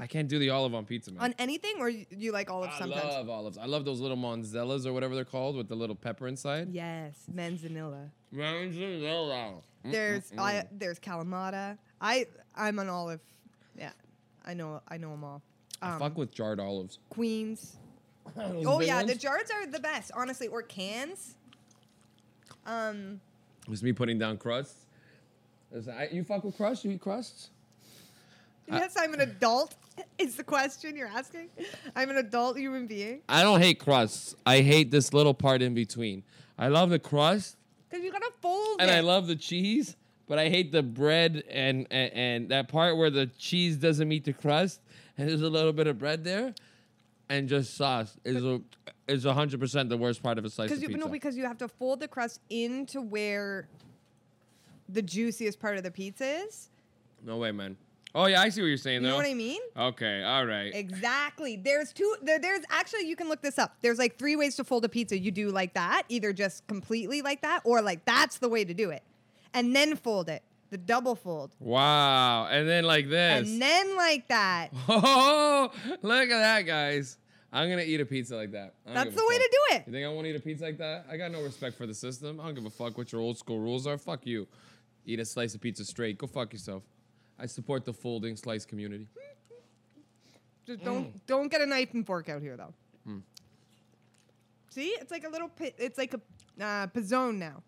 I 0.00 0.06
can't 0.06 0.28
do 0.28 0.38
the 0.38 0.50
olive 0.50 0.74
on 0.74 0.84
pizza, 0.84 1.12
man. 1.12 1.22
On 1.22 1.34
anything, 1.38 1.74
or 1.78 1.88
you 1.88 2.06
you 2.10 2.32
like 2.32 2.50
olives 2.50 2.74
I 2.76 2.78
sometimes? 2.78 3.04
I 3.04 3.08
love 3.18 3.28
olives. 3.28 3.58
I 3.58 3.66
love 3.66 3.84
those 3.84 4.00
little 4.00 4.16
monzellas 4.16 4.86
or 4.86 4.92
whatever 4.92 5.14
they're 5.14 5.24
called 5.24 5.56
with 5.56 5.68
the 5.68 5.74
little 5.74 5.96
pepper 5.96 6.28
inside. 6.28 6.68
Yes, 6.72 7.14
manzanilla. 7.34 8.10
Mozzarella. 8.32 9.56
There's 9.84 10.32
I 10.36 10.64
there's 10.72 10.98
kalamata. 10.98 11.78
I 12.00 12.26
I'm 12.54 12.78
an 12.78 12.88
olive. 12.88 13.20
Yeah, 13.76 13.92
I 14.46 14.54
know 14.54 14.80
I 14.88 14.96
know 14.96 15.10
them 15.10 15.24
all. 15.24 15.42
Um, 15.82 15.98
Fuck 15.98 16.18
with 16.18 16.34
jarred 16.34 16.60
olives. 16.60 16.98
Queens. 17.10 17.76
Oh 18.36 18.80
yeah, 18.80 19.02
the 19.02 19.14
jars 19.14 19.50
are 19.50 19.66
the 19.66 19.80
best, 19.80 20.10
honestly, 20.14 20.48
or 20.48 20.60
cans. 20.62 21.36
Um, 22.66 23.20
It 23.62 23.70
was 23.70 23.82
me 23.82 23.92
putting 23.92 24.18
down 24.18 24.36
crusts. 24.36 24.84
I, 25.90 26.08
you 26.12 26.24
fuck 26.24 26.44
with 26.44 26.56
crusts? 26.56 26.84
You 26.84 26.90
eat 26.92 27.00
crusts? 27.00 27.48
yes, 28.72 28.94
I'm 28.98 29.14
an 29.14 29.20
adult. 29.20 29.74
Is 30.18 30.36
the 30.36 30.44
question 30.44 30.96
you're 30.96 31.08
asking? 31.08 31.48
I'm 31.96 32.10
an 32.10 32.18
adult 32.18 32.56
human 32.56 32.86
being. 32.86 33.22
I 33.28 33.42
don't 33.42 33.60
hate 33.60 33.80
crusts. 33.80 34.36
I 34.46 34.60
hate 34.60 34.90
this 34.90 35.12
little 35.12 35.34
part 35.34 35.60
in 35.62 35.74
between. 35.74 36.22
I 36.56 36.68
love 36.68 36.90
the 36.90 36.98
crust 36.98 37.56
Cause 37.90 38.00
you 38.02 38.12
gotta 38.12 38.30
fold 38.42 38.80
and 38.80 38.90
it. 38.90 38.94
I 38.94 39.00
love 39.00 39.26
the 39.26 39.36
cheese, 39.36 39.96
but 40.26 40.38
I 40.38 40.50
hate 40.50 40.72
the 40.72 40.82
bread 40.82 41.42
and, 41.50 41.86
and 41.90 42.12
and 42.12 42.48
that 42.50 42.68
part 42.68 42.96
where 42.98 43.10
the 43.10 43.26
cheese 43.38 43.76
doesn't 43.76 44.06
meet 44.06 44.24
the 44.24 44.34
crust 44.34 44.80
and 45.16 45.28
there's 45.28 45.40
a 45.42 45.48
little 45.48 45.72
bit 45.72 45.86
of 45.86 45.98
bread 45.98 46.22
there, 46.22 46.54
and 47.30 47.48
just 47.48 47.76
sauce 47.76 48.16
is 48.24 48.44
a 48.44 48.60
is 49.08 49.24
hundred 49.24 49.58
percent 49.58 49.88
the 49.88 49.96
worst 49.96 50.22
part 50.22 50.38
of 50.38 50.44
a 50.44 50.50
slice 50.50 50.66
of 50.66 50.70
Because 50.70 50.82
you 50.82 50.88
pizza. 50.88 51.06
no, 51.06 51.10
because 51.10 51.36
you 51.36 51.44
have 51.44 51.58
to 51.58 51.68
fold 51.68 52.00
the 52.00 52.08
crust 52.08 52.40
into 52.50 53.00
where 53.00 53.68
the 54.88 55.02
juiciest 55.02 55.58
part 55.58 55.78
of 55.78 55.82
the 55.82 55.90
pizza 55.90 56.26
is. 56.26 56.68
no 57.24 57.38
way, 57.38 57.52
man. 57.52 57.76
Oh 58.14 58.26
yeah, 58.26 58.40
I 58.40 58.48
see 58.48 58.62
what 58.62 58.68
you're 58.68 58.76
saying 58.78 59.02
You 59.02 59.08
though. 59.08 59.10
know 59.10 59.16
what 59.16 59.26
I 59.26 59.34
mean? 59.34 59.60
Okay, 59.76 60.22
all 60.24 60.46
right. 60.46 60.74
Exactly. 60.74 61.56
There's 61.56 61.92
two. 61.92 62.16
There, 62.22 62.38
there's 62.38 62.62
actually 62.70 63.06
you 63.06 63.16
can 63.16 63.28
look 63.28 63.42
this 63.42 63.58
up. 63.58 63.76
There's 63.82 63.98
like 63.98 64.18
three 64.18 64.34
ways 64.36 64.56
to 64.56 64.64
fold 64.64 64.84
a 64.84 64.88
pizza. 64.88 65.18
You 65.18 65.30
do 65.30 65.50
like 65.50 65.74
that, 65.74 66.04
either 66.08 66.32
just 66.32 66.66
completely 66.66 67.20
like 67.22 67.42
that, 67.42 67.60
or 67.64 67.82
like 67.82 68.04
that's 68.04 68.38
the 68.38 68.48
way 68.48 68.64
to 68.64 68.72
do 68.74 68.90
it, 68.90 69.02
and 69.54 69.74
then 69.76 69.94
fold 69.96 70.28
it. 70.28 70.42
The 70.70 70.76
double 70.78 71.14
fold, 71.14 71.54
Wow, 71.60 72.46
and 72.46 72.68
then 72.68 72.84
like 72.84 73.08
this. 73.08 73.48
and 73.48 73.60
then 73.62 73.96
like 73.96 74.28
that. 74.28 74.68
Oh, 74.88 75.70
look 76.02 76.22
at 76.24 76.28
that, 76.28 76.62
guys. 76.66 77.16
I'm 77.50 77.70
gonna 77.70 77.80
eat 77.82 78.00
a 78.02 78.04
pizza 78.06 78.36
like 78.36 78.52
that. 78.52 78.74
That's 78.86 79.14
the 79.14 79.24
way 79.26 79.34
fuck. 79.36 79.42
to 79.44 79.48
do 79.50 79.76
it. 79.76 79.82
You 79.86 79.92
think 79.94 80.06
I 80.06 80.08
want 80.10 80.24
to 80.26 80.30
eat 80.30 80.36
a 80.36 80.40
pizza 80.40 80.64
like 80.64 80.76
that? 80.78 81.06
I 81.10 81.16
got 81.16 81.30
no 81.30 81.42
respect 81.42 81.76
for 81.78 81.86
the 81.86 81.94
system. 81.94 82.38
I 82.40 82.44
don't 82.44 82.54
give 82.54 82.66
a 82.66 82.70
fuck 82.70 82.98
what 82.98 83.10
your 83.12 83.20
old 83.22 83.38
school 83.38 83.58
rules 83.60 83.86
are. 83.86 83.96
Fuck 83.96 84.26
you. 84.26 84.46
Eat 85.06 85.20
a 85.20 85.24
slice 85.24 85.54
of 85.54 85.62
pizza 85.62 85.84
straight. 85.86 86.18
Go 86.18 86.26
fuck 86.26 86.52
yourself. 86.52 86.82
I 87.38 87.46
support 87.46 87.84
the 87.84 87.92
folding 87.92 88.36
slice 88.36 88.64
community. 88.64 89.06
Just 90.66 90.80
Mm. 90.80 90.84
don't 90.84 91.26
don't 91.26 91.48
get 91.50 91.60
a 91.60 91.66
knife 91.66 91.94
and 91.94 92.04
fork 92.06 92.28
out 92.28 92.42
here 92.42 92.56
though. 92.56 92.74
See, 94.70 94.88
it's 95.00 95.10
like 95.10 95.24
a 95.24 95.28
little. 95.30 95.48
Pi- 95.48 95.74
it's 95.78 95.96
like 95.98 96.14
a 96.14 96.20
uh, 96.62 96.86
pizzone 96.88 97.36
now. 97.38 97.62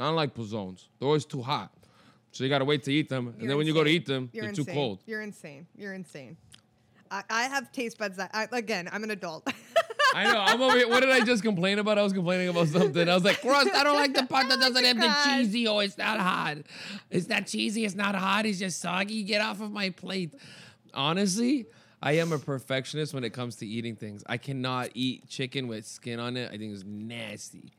I 0.00 0.04
don't 0.04 0.16
like 0.16 0.34
pozzones. 0.34 0.86
They're 0.98 1.06
always 1.06 1.26
too 1.26 1.42
hot. 1.42 1.70
So 2.32 2.42
you 2.42 2.48
gotta 2.50 2.64
wait 2.64 2.82
to 2.84 2.92
eat 2.92 3.08
them. 3.10 3.28
and 3.28 3.38
You're 3.38 3.48
then 3.48 3.58
when 3.58 3.66
you 3.66 3.74
go 3.74 3.84
to 3.84 3.90
eat 3.90 4.06
them, 4.06 4.30
You're 4.32 4.42
they're 4.44 4.48
insane. 4.50 4.64
too 4.64 4.72
cold. 4.72 5.02
You're 5.06 5.20
insane. 5.20 5.66
You're 5.76 5.92
insane. 5.92 6.36
I, 7.10 7.22
I 7.28 7.42
have 7.44 7.70
taste 7.72 7.98
buds 7.98 8.16
that 8.16 8.30
I, 8.32 8.48
again. 8.52 8.88
I'm 8.90 9.04
an 9.04 9.10
adult. 9.10 9.46
I 10.14 10.24
know. 10.24 10.40
I'm 10.40 10.60
over 10.60 10.76
here. 10.76 10.88
What 10.88 11.00
did 11.00 11.10
I 11.10 11.20
just 11.24 11.42
complain 11.42 11.78
about? 11.78 11.98
I 11.98 12.02
was 12.02 12.12
complaining 12.12 12.48
about 12.48 12.68
something. 12.68 13.08
I 13.08 13.14
was 13.14 13.24
like, 13.24 13.40
crust, 13.40 13.70
I 13.74 13.84
don't 13.84 13.96
like 13.96 14.14
the 14.14 14.26
part 14.26 14.48
that 14.48 14.60
doesn't 14.60 14.84
have 14.84 14.96
the 14.96 15.04
oh 15.04 15.08
crust. 15.08 15.30
cheesy. 15.30 15.68
Oh, 15.68 15.78
it's 15.78 15.98
not 15.98 16.20
hot. 16.20 16.58
It's 17.10 17.28
not 17.28 17.46
cheesy. 17.46 17.84
It's 17.84 17.94
not 17.94 18.14
hot. 18.14 18.46
It's 18.46 18.58
just 18.58 18.80
soggy. 18.80 19.22
Get 19.22 19.40
off 19.40 19.60
of 19.60 19.70
my 19.70 19.90
plate. 19.90 20.34
Honestly, 20.94 21.66
I 22.02 22.12
am 22.12 22.32
a 22.32 22.38
perfectionist 22.38 23.14
when 23.14 23.24
it 23.24 23.32
comes 23.32 23.56
to 23.56 23.66
eating 23.66 23.96
things. 23.96 24.22
I 24.26 24.36
cannot 24.36 24.90
eat 24.94 25.28
chicken 25.28 25.68
with 25.68 25.86
skin 25.86 26.18
on 26.20 26.36
it. 26.36 26.50
I 26.52 26.58
think 26.58 26.74
it's 26.74 26.84
nasty. 26.84 27.72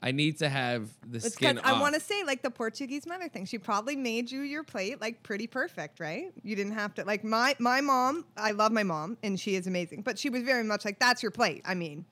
I 0.00 0.12
need 0.12 0.38
to 0.38 0.48
have 0.48 0.90
the 1.10 1.18
It's 1.18 1.34
skin 1.34 1.58
I 1.64 1.80
want 1.80 1.94
to 1.94 2.00
say 2.00 2.22
like 2.24 2.42
the 2.42 2.50
Portuguese 2.50 3.06
mother 3.06 3.28
thing. 3.28 3.46
She 3.46 3.58
probably 3.58 3.96
made 3.96 4.30
you 4.30 4.42
your 4.42 4.62
plate 4.62 5.00
like 5.00 5.22
pretty 5.24 5.46
perfect, 5.48 5.98
right? 5.98 6.32
You 6.44 6.54
didn't 6.54 6.74
have 6.74 6.94
to 6.94 7.04
like 7.04 7.24
my 7.24 7.56
my 7.58 7.80
mom. 7.80 8.24
I 8.36 8.52
love 8.52 8.70
my 8.70 8.84
mom 8.84 9.18
and 9.22 9.38
she 9.38 9.56
is 9.56 9.66
amazing, 9.66 10.02
but 10.02 10.18
she 10.18 10.30
was 10.30 10.42
very 10.42 10.62
much 10.62 10.84
like 10.84 10.98
that's 11.00 11.22
your 11.22 11.32
plate. 11.32 11.62
I 11.66 11.74
mean, 11.74 12.04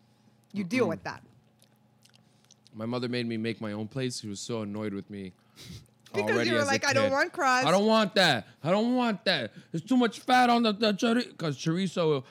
you 0.52 0.64
deal 0.64 0.88
with 0.88 1.04
that 1.04 1.22
My 2.74 2.86
mother 2.86 3.08
made 3.08 3.26
me 3.26 3.36
make 3.36 3.60
my 3.60 3.72
own 3.72 3.86
plates. 3.88 4.20
She 4.20 4.28
was 4.28 4.40
so 4.40 4.62
annoyed 4.62 4.92
with 4.92 5.08
me. 5.08 5.32
because 6.12 6.30
already 6.30 6.50
you 6.50 6.56
were 6.56 6.64
like 6.64 6.84
I 6.84 6.92
don't 6.92 7.12
want 7.12 7.32
crust. 7.32 7.66
I 7.66 7.70
don't 7.70 7.86
want 7.86 8.14
that. 8.16 8.48
I 8.64 8.70
don't 8.72 8.96
want 8.96 9.24
that. 9.26 9.52
There's 9.70 9.84
too 9.84 9.96
much 9.96 10.20
fat 10.20 10.50
on 10.50 10.64
the, 10.64 10.72
the 10.72 10.92
chorizo. 10.92 11.28
Because 11.28 11.56
chorizo, 11.56 12.24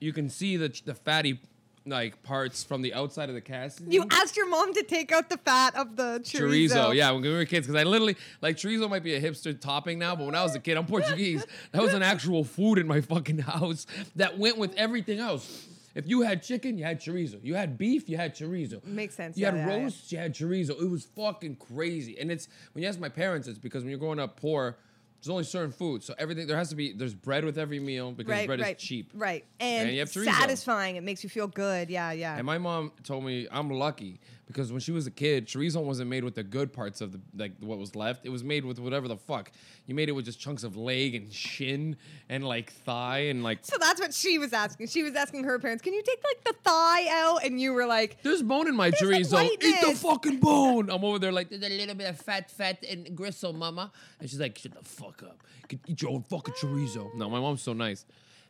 you 0.00 0.12
can 0.12 0.28
see 0.28 0.56
the 0.56 0.68
the 0.84 0.94
fatty 0.94 1.40
like 1.86 2.22
parts 2.22 2.64
from 2.64 2.82
the 2.82 2.92
outside 2.94 3.28
of 3.28 3.34
the 3.34 3.40
cast. 3.40 3.80
You 3.86 4.04
asked 4.10 4.36
your 4.36 4.48
mom 4.48 4.74
to 4.74 4.82
take 4.82 5.12
out 5.12 5.30
the 5.30 5.38
fat 5.38 5.76
of 5.76 5.96
the 5.96 6.20
chorizo. 6.22 6.70
chorizo. 6.70 6.94
Yeah, 6.94 7.12
when 7.12 7.22
we 7.22 7.30
were 7.32 7.44
kids, 7.44 7.66
because 7.66 7.80
I 7.80 7.84
literally 7.84 8.16
like 8.42 8.56
chorizo 8.56 8.90
might 8.90 9.02
be 9.04 9.14
a 9.14 9.20
hipster 9.20 9.58
topping 9.58 9.98
now, 9.98 10.16
but 10.16 10.26
when 10.26 10.34
I 10.34 10.42
was 10.42 10.54
a 10.54 10.60
kid, 10.60 10.76
I'm 10.76 10.86
Portuguese. 10.86 11.44
that 11.72 11.82
was 11.82 11.94
an 11.94 12.02
actual 12.02 12.44
food 12.44 12.78
in 12.78 12.86
my 12.86 13.00
fucking 13.00 13.38
house 13.38 13.86
that 14.16 14.38
went 14.38 14.58
with 14.58 14.74
everything 14.74 15.18
else. 15.20 15.66
If 15.94 16.06
you 16.06 16.20
had 16.20 16.42
chicken, 16.42 16.76
you 16.76 16.84
had 16.84 17.00
chorizo. 17.00 17.38
You 17.42 17.54
had 17.54 17.78
beef, 17.78 18.06
you 18.08 18.18
had 18.18 18.34
chorizo. 18.34 18.84
Makes 18.84 19.14
sense, 19.14 19.38
You 19.38 19.46
yeah, 19.46 19.52
had 19.52 19.56
yeah, 19.66 19.76
yeah. 19.76 19.82
roast, 19.84 20.12
you 20.12 20.18
had 20.18 20.34
chorizo. 20.34 20.70
It 20.82 20.90
was 20.90 21.06
fucking 21.16 21.56
crazy. 21.56 22.18
And 22.18 22.30
it's 22.30 22.48
when 22.72 22.82
you 22.82 22.88
ask 22.88 23.00
my 23.00 23.08
parents, 23.08 23.48
it's 23.48 23.58
because 23.58 23.82
when 23.82 23.90
you're 23.90 23.98
growing 23.98 24.18
up 24.20 24.38
poor, 24.38 24.76
there's 25.20 25.30
only 25.30 25.44
certain 25.44 25.72
foods. 25.72 26.06
So 26.06 26.14
everything 26.18 26.46
there 26.46 26.56
has 26.56 26.68
to 26.70 26.76
be 26.76 26.92
there's 26.92 27.14
bread 27.14 27.44
with 27.44 27.58
every 27.58 27.80
meal 27.80 28.12
because 28.12 28.30
Right, 28.30 28.46
bread 28.46 28.60
right, 28.60 28.76
is 28.76 28.82
cheap. 28.82 29.10
Right, 29.14 29.44
and, 29.60 29.88
And 29.88 29.92
you 29.94 30.00
have 30.00 30.10
chorizo. 30.10 30.26
satisfying. 30.38 30.96
It 30.96 31.02
makes 31.02 31.22
you 31.24 31.30
feel 31.30 31.48
good. 31.48 31.90
Yeah, 31.90 32.12
yeah. 32.12 32.36
And 32.36 32.44
my 32.46 32.58
mom 32.58 32.92
told 33.02 33.24
me 33.24 33.48
I'm 33.50 33.70
lucky 33.70 34.20
because 34.46 34.70
when 34.70 34.80
she 34.80 34.92
was 34.92 35.06
a 35.06 35.10
kid, 35.10 35.46
chorizo 35.46 35.82
wasn't 35.82 36.08
made 36.08 36.22
with 36.24 36.34
the 36.36 36.42
good 36.44 36.72
parts 36.72 37.00
of 37.00 37.12
the 37.12 37.20
like 37.36 37.52
what 37.60 37.78
was 37.78 37.96
left. 37.96 38.24
It 38.24 38.28
was 38.30 38.44
made 38.44 38.64
with 38.64 38.78
whatever 38.78 39.08
the 39.08 39.16
fuck. 39.16 39.50
You 39.86 39.94
made 39.94 40.08
it 40.08 40.12
with 40.12 40.24
just 40.24 40.38
chunks 40.40 40.62
of 40.64 40.76
leg 40.76 41.14
and 41.14 41.32
shin 41.32 41.96
and 42.28 42.44
like 42.46 42.72
thigh 42.72 43.26
and 43.26 43.42
like 43.42 43.58
so 43.62 43.76
that's 43.80 44.00
what 44.00 44.14
she 44.14 44.38
was 44.38 44.52
asking. 44.52 44.86
She 44.88 45.02
was 45.02 45.14
asking 45.16 45.44
her 45.44 45.58
parents, 45.58 45.82
"Can 45.82 45.92
you 45.94 46.02
take 46.02 46.22
like 46.24 46.44
the 46.44 46.54
thigh 46.62 47.08
out?" 47.10 47.44
And 47.44 47.60
you 47.60 47.72
were 47.72 47.86
like, 47.86 48.22
there's 48.22 48.42
bone 48.42 48.68
in 48.68 48.76
my 48.76 48.90
There's 48.90 49.30
chorizo. 49.30 49.38
a 49.40 49.52
Eat 49.52 49.60
the 49.84 49.94
fucking 49.96 50.38
bone. 50.38 50.90
I'm 50.90 51.04
over 51.04 51.18
there 51.18 51.32
like 51.32 51.48
there's 51.50 51.62
a 51.64 51.68
little 51.68 51.94
bit 51.94 52.08
of 52.08 52.18
fat, 52.20 52.50
fat 52.50 52.84
and 52.88 53.16
gristle, 53.16 53.52
mama. 53.52 53.90
And 54.20 54.30
she's 54.30 54.40
like, 54.40 54.56
shut 54.58 54.72
the 54.74 54.84
fuck 54.84 55.22
up. 55.22 55.42
You 55.62 55.68
can 55.68 55.80
eat 55.86 56.02
your 56.02 56.12
own 56.12 56.22
fucking 56.22 56.54
chorizo. 56.54 57.12
No, 57.16 57.28
my 57.28 57.40
mom's 57.40 57.62
so 57.62 57.72
nice. 57.72 58.04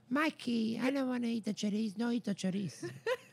Mikey, 0.09 0.79
I 0.83 0.91
don't 0.91 1.09
want 1.09 1.25
to 1.25 1.29
eat 1.29 1.45
the 1.45 1.55
chorizo. 1.55 1.99
No, 1.99 2.11
eat 2.11 2.25
the 2.25 2.35
chorizo. 2.35 2.91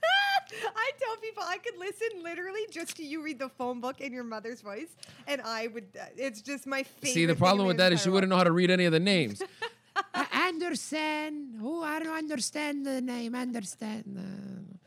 I 0.76 0.92
tell 1.00 1.16
people 1.18 1.44
I 1.46 1.58
could 1.58 1.78
listen 1.78 2.24
literally 2.24 2.62
just 2.72 2.98
to 2.98 3.04
you 3.04 3.24
read 3.24 3.40
the 3.40 3.50
phone 3.50 3.80
book 3.80 4.02
in 4.02 4.14
your 4.14 4.24
mother's 4.24 4.62
voice, 4.62 4.96
and 5.28 5.42
I 5.42 5.68
would. 5.68 5.86
Uh, 6.00 6.06
it's 6.18 6.42
just 6.42 6.66
my 6.68 6.84
favorite. 6.84 7.14
See, 7.14 7.26
the 7.26 7.36
problem 7.36 7.62
in 7.62 7.68
with 7.68 7.78
that 7.78 7.94
is 7.94 8.02
she 8.02 8.10
wouldn't 8.10 8.30
know 8.30 8.38
how 8.38 8.44
to 8.44 8.52
read 8.52 8.70
any 8.72 8.86
of 8.86 8.92
the 8.92 9.00
names. 9.00 9.42
I 10.14 10.48
understand. 10.48 11.60
Oh, 11.62 11.84
I 11.84 12.00
don't 12.00 12.16
understand 12.16 12.86
the 12.86 13.02
name. 13.02 13.36
Understand. 13.36 14.18
Uh, 14.18 14.78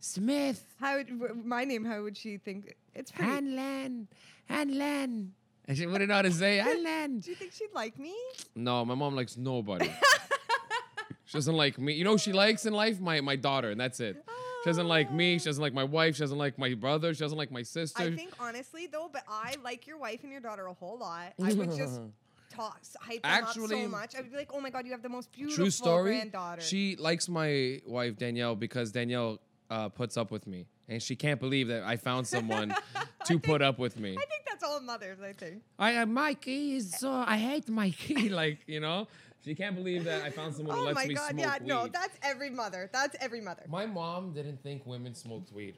Smith, 0.00 0.64
How 0.80 0.96
would 0.96 1.08
w- 1.18 1.42
my 1.44 1.64
name? 1.64 1.84
How 1.84 2.02
would 2.02 2.16
she 2.16 2.36
think? 2.36 2.74
It's 2.94 3.10
pretty. 3.10 3.30
Hanlon, 3.30 4.08
Hanlon. 4.46 5.32
And 5.66 5.78
she 5.78 5.86
wouldn't 5.86 6.08
know 6.08 6.16
how 6.16 6.22
to 6.22 6.30
say 6.30 6.58
Hanlon. 6.58 7.18
Do 7.20 7.30
you 7.30 7.36
think 7.36 7.52
she'd 7.52 7.72
like 7.74 7.98
me? 7.98 8.14
No, 8.54 8.84
my 8.84 8.94
mom 8.94 9.16
likes 9.16 9.36
nobody. 9.38 9.86
she 11.24 11.32
doesn't 11.38 11.56
like 11.56 11.78
me. 11.78 11.94
You 11.94 12.04
know 12.04 12.12
who 12.12 12.18
she 12.18 12.32
likes 12.32 12.66
in 12.66 12.74
life? 12.74 13.00
My 13.00 13.20
my 13.22 13.36
daughter, 13.36 13.70
and 13.70 13.80
that's 13.80 13.98
it. 14.00 14.22
She 14.64 14.70
doesn't 14.70 14.88
like 14.88 15.12
me. 15.12 15.38
She 15.38 15.44
doesn't 15.44 15.60
like 15.60 15.74
my 15.74 15.84
wife. 15.84 16.16
She 16.16 16.20
doesn't 16.20 16.38
like 16.38 16.58
my 16.58 16.72
brother. 16.72 17.12
She 17.12 17.20
doesn't 17.20 17.36
like 17.36 17.50
my 17.50 17.62
sister. 17.62 18.02
I 18.02 18.16
think 18.16 18.32
honestly 18.40 18.86
though, 18.86 19.10
but 19.12 19.22
I 19.28 19.56
like 19.62 19.86
your 19.86 19.98
wife 19.98 20.22
and 20.22 20.32
your 20.32 20.40
daughter 20.40 20.66
a 20.66 20.72
whole 20.72 20.98
lot. 20.98 21.34
I 21.42 21.52
would 21.52 21.70
just 21.76 22.00
talk, 22.48 22.80
hype 22.98 23.22
them 23.22 23.44
up 23.44 23.52
so 23.52 23.88
much. 23.88 24.16
I'd 24.16 24.30
be 24.30 24.38
like, 24.38 24.50
oh 24.54 24.60
my 24.60 24.70
god, 24.70 24.86
you 24.86 24.92
have 24.92 25.02
the 25.02 25.10
most 25.10 25.30
beautiful 25.32 25.64
True 25.64 25.70
story. 25.70 26.16
granddaughter. 26.16 26.62
She 26.62 26.96
likes 26.96 27.28
my 27.28 27.82
wife 27.86 28.16
Danielle 28.16 28.56
because 28.56 28.90
Danielle 28.90 29.38
uh, 29.68 29.90
puts 29.90 30.16
up 30.16 30.30
with 30.30 30.46
me, 30.46 30.66
and 30.88 31.02
she 31.02 31.14
can't 31.14 31.40
believe 31.40 31.68
that 31.68 31.82
I 31.82 31.96
found 31.96 32.26
someone 32.26 32.74
to 33.26 33.38
put 33.38 33.60
up 33.60 33.78
with 33.78 33.98
me. 33.98 34.12
I 34.12 34.24
think 34.24 34.44
that's 34.48 34.64
all 34.64 34.80
mothers. 34.80 35.18
I 35.20 35.32
think. 35.34 35.62
I 35.78 35.96
uh, 35.96 36.06
Mikey 36.06 36.76
is 36.76 36.92
so 36.92 37.10
I 37.12 37.36
hate 37.36 37.68
Mikey. 37.68 38.28
like 38.30 38.60
you 38.66 38.80
know, 38.80 39.08
She 39.44 39.54
can't 39.54 39.74
believe 39.76 40.04
that 40.04 40.22
I 40.22 40.30
found 40.30 40.54
someone 40.56 40.76
who 40.76 40.82
Oh 40.82 40.86
lets 40.86 40.94
my 40.96 41.06
me 41.06 41.14
god, 41.14 41.30
smoke 41.30 41.40
yeah, 41.40 41.58
weed. 41.58 41.66
no, 41.68 41.86
that's 41.88 42.16
every 42.22 42.50
mother. 42.50 42.88
That's 42.92 43.14
every 43.20 43.40
mother. 43.40 43.64
My 43.68 43.86
mom 43.86 44.32
didn't 44.32 44.62
think 44.62 44.86
women 44.86 45.14
smoked 45.14 45.52
weed. 45.52 45.74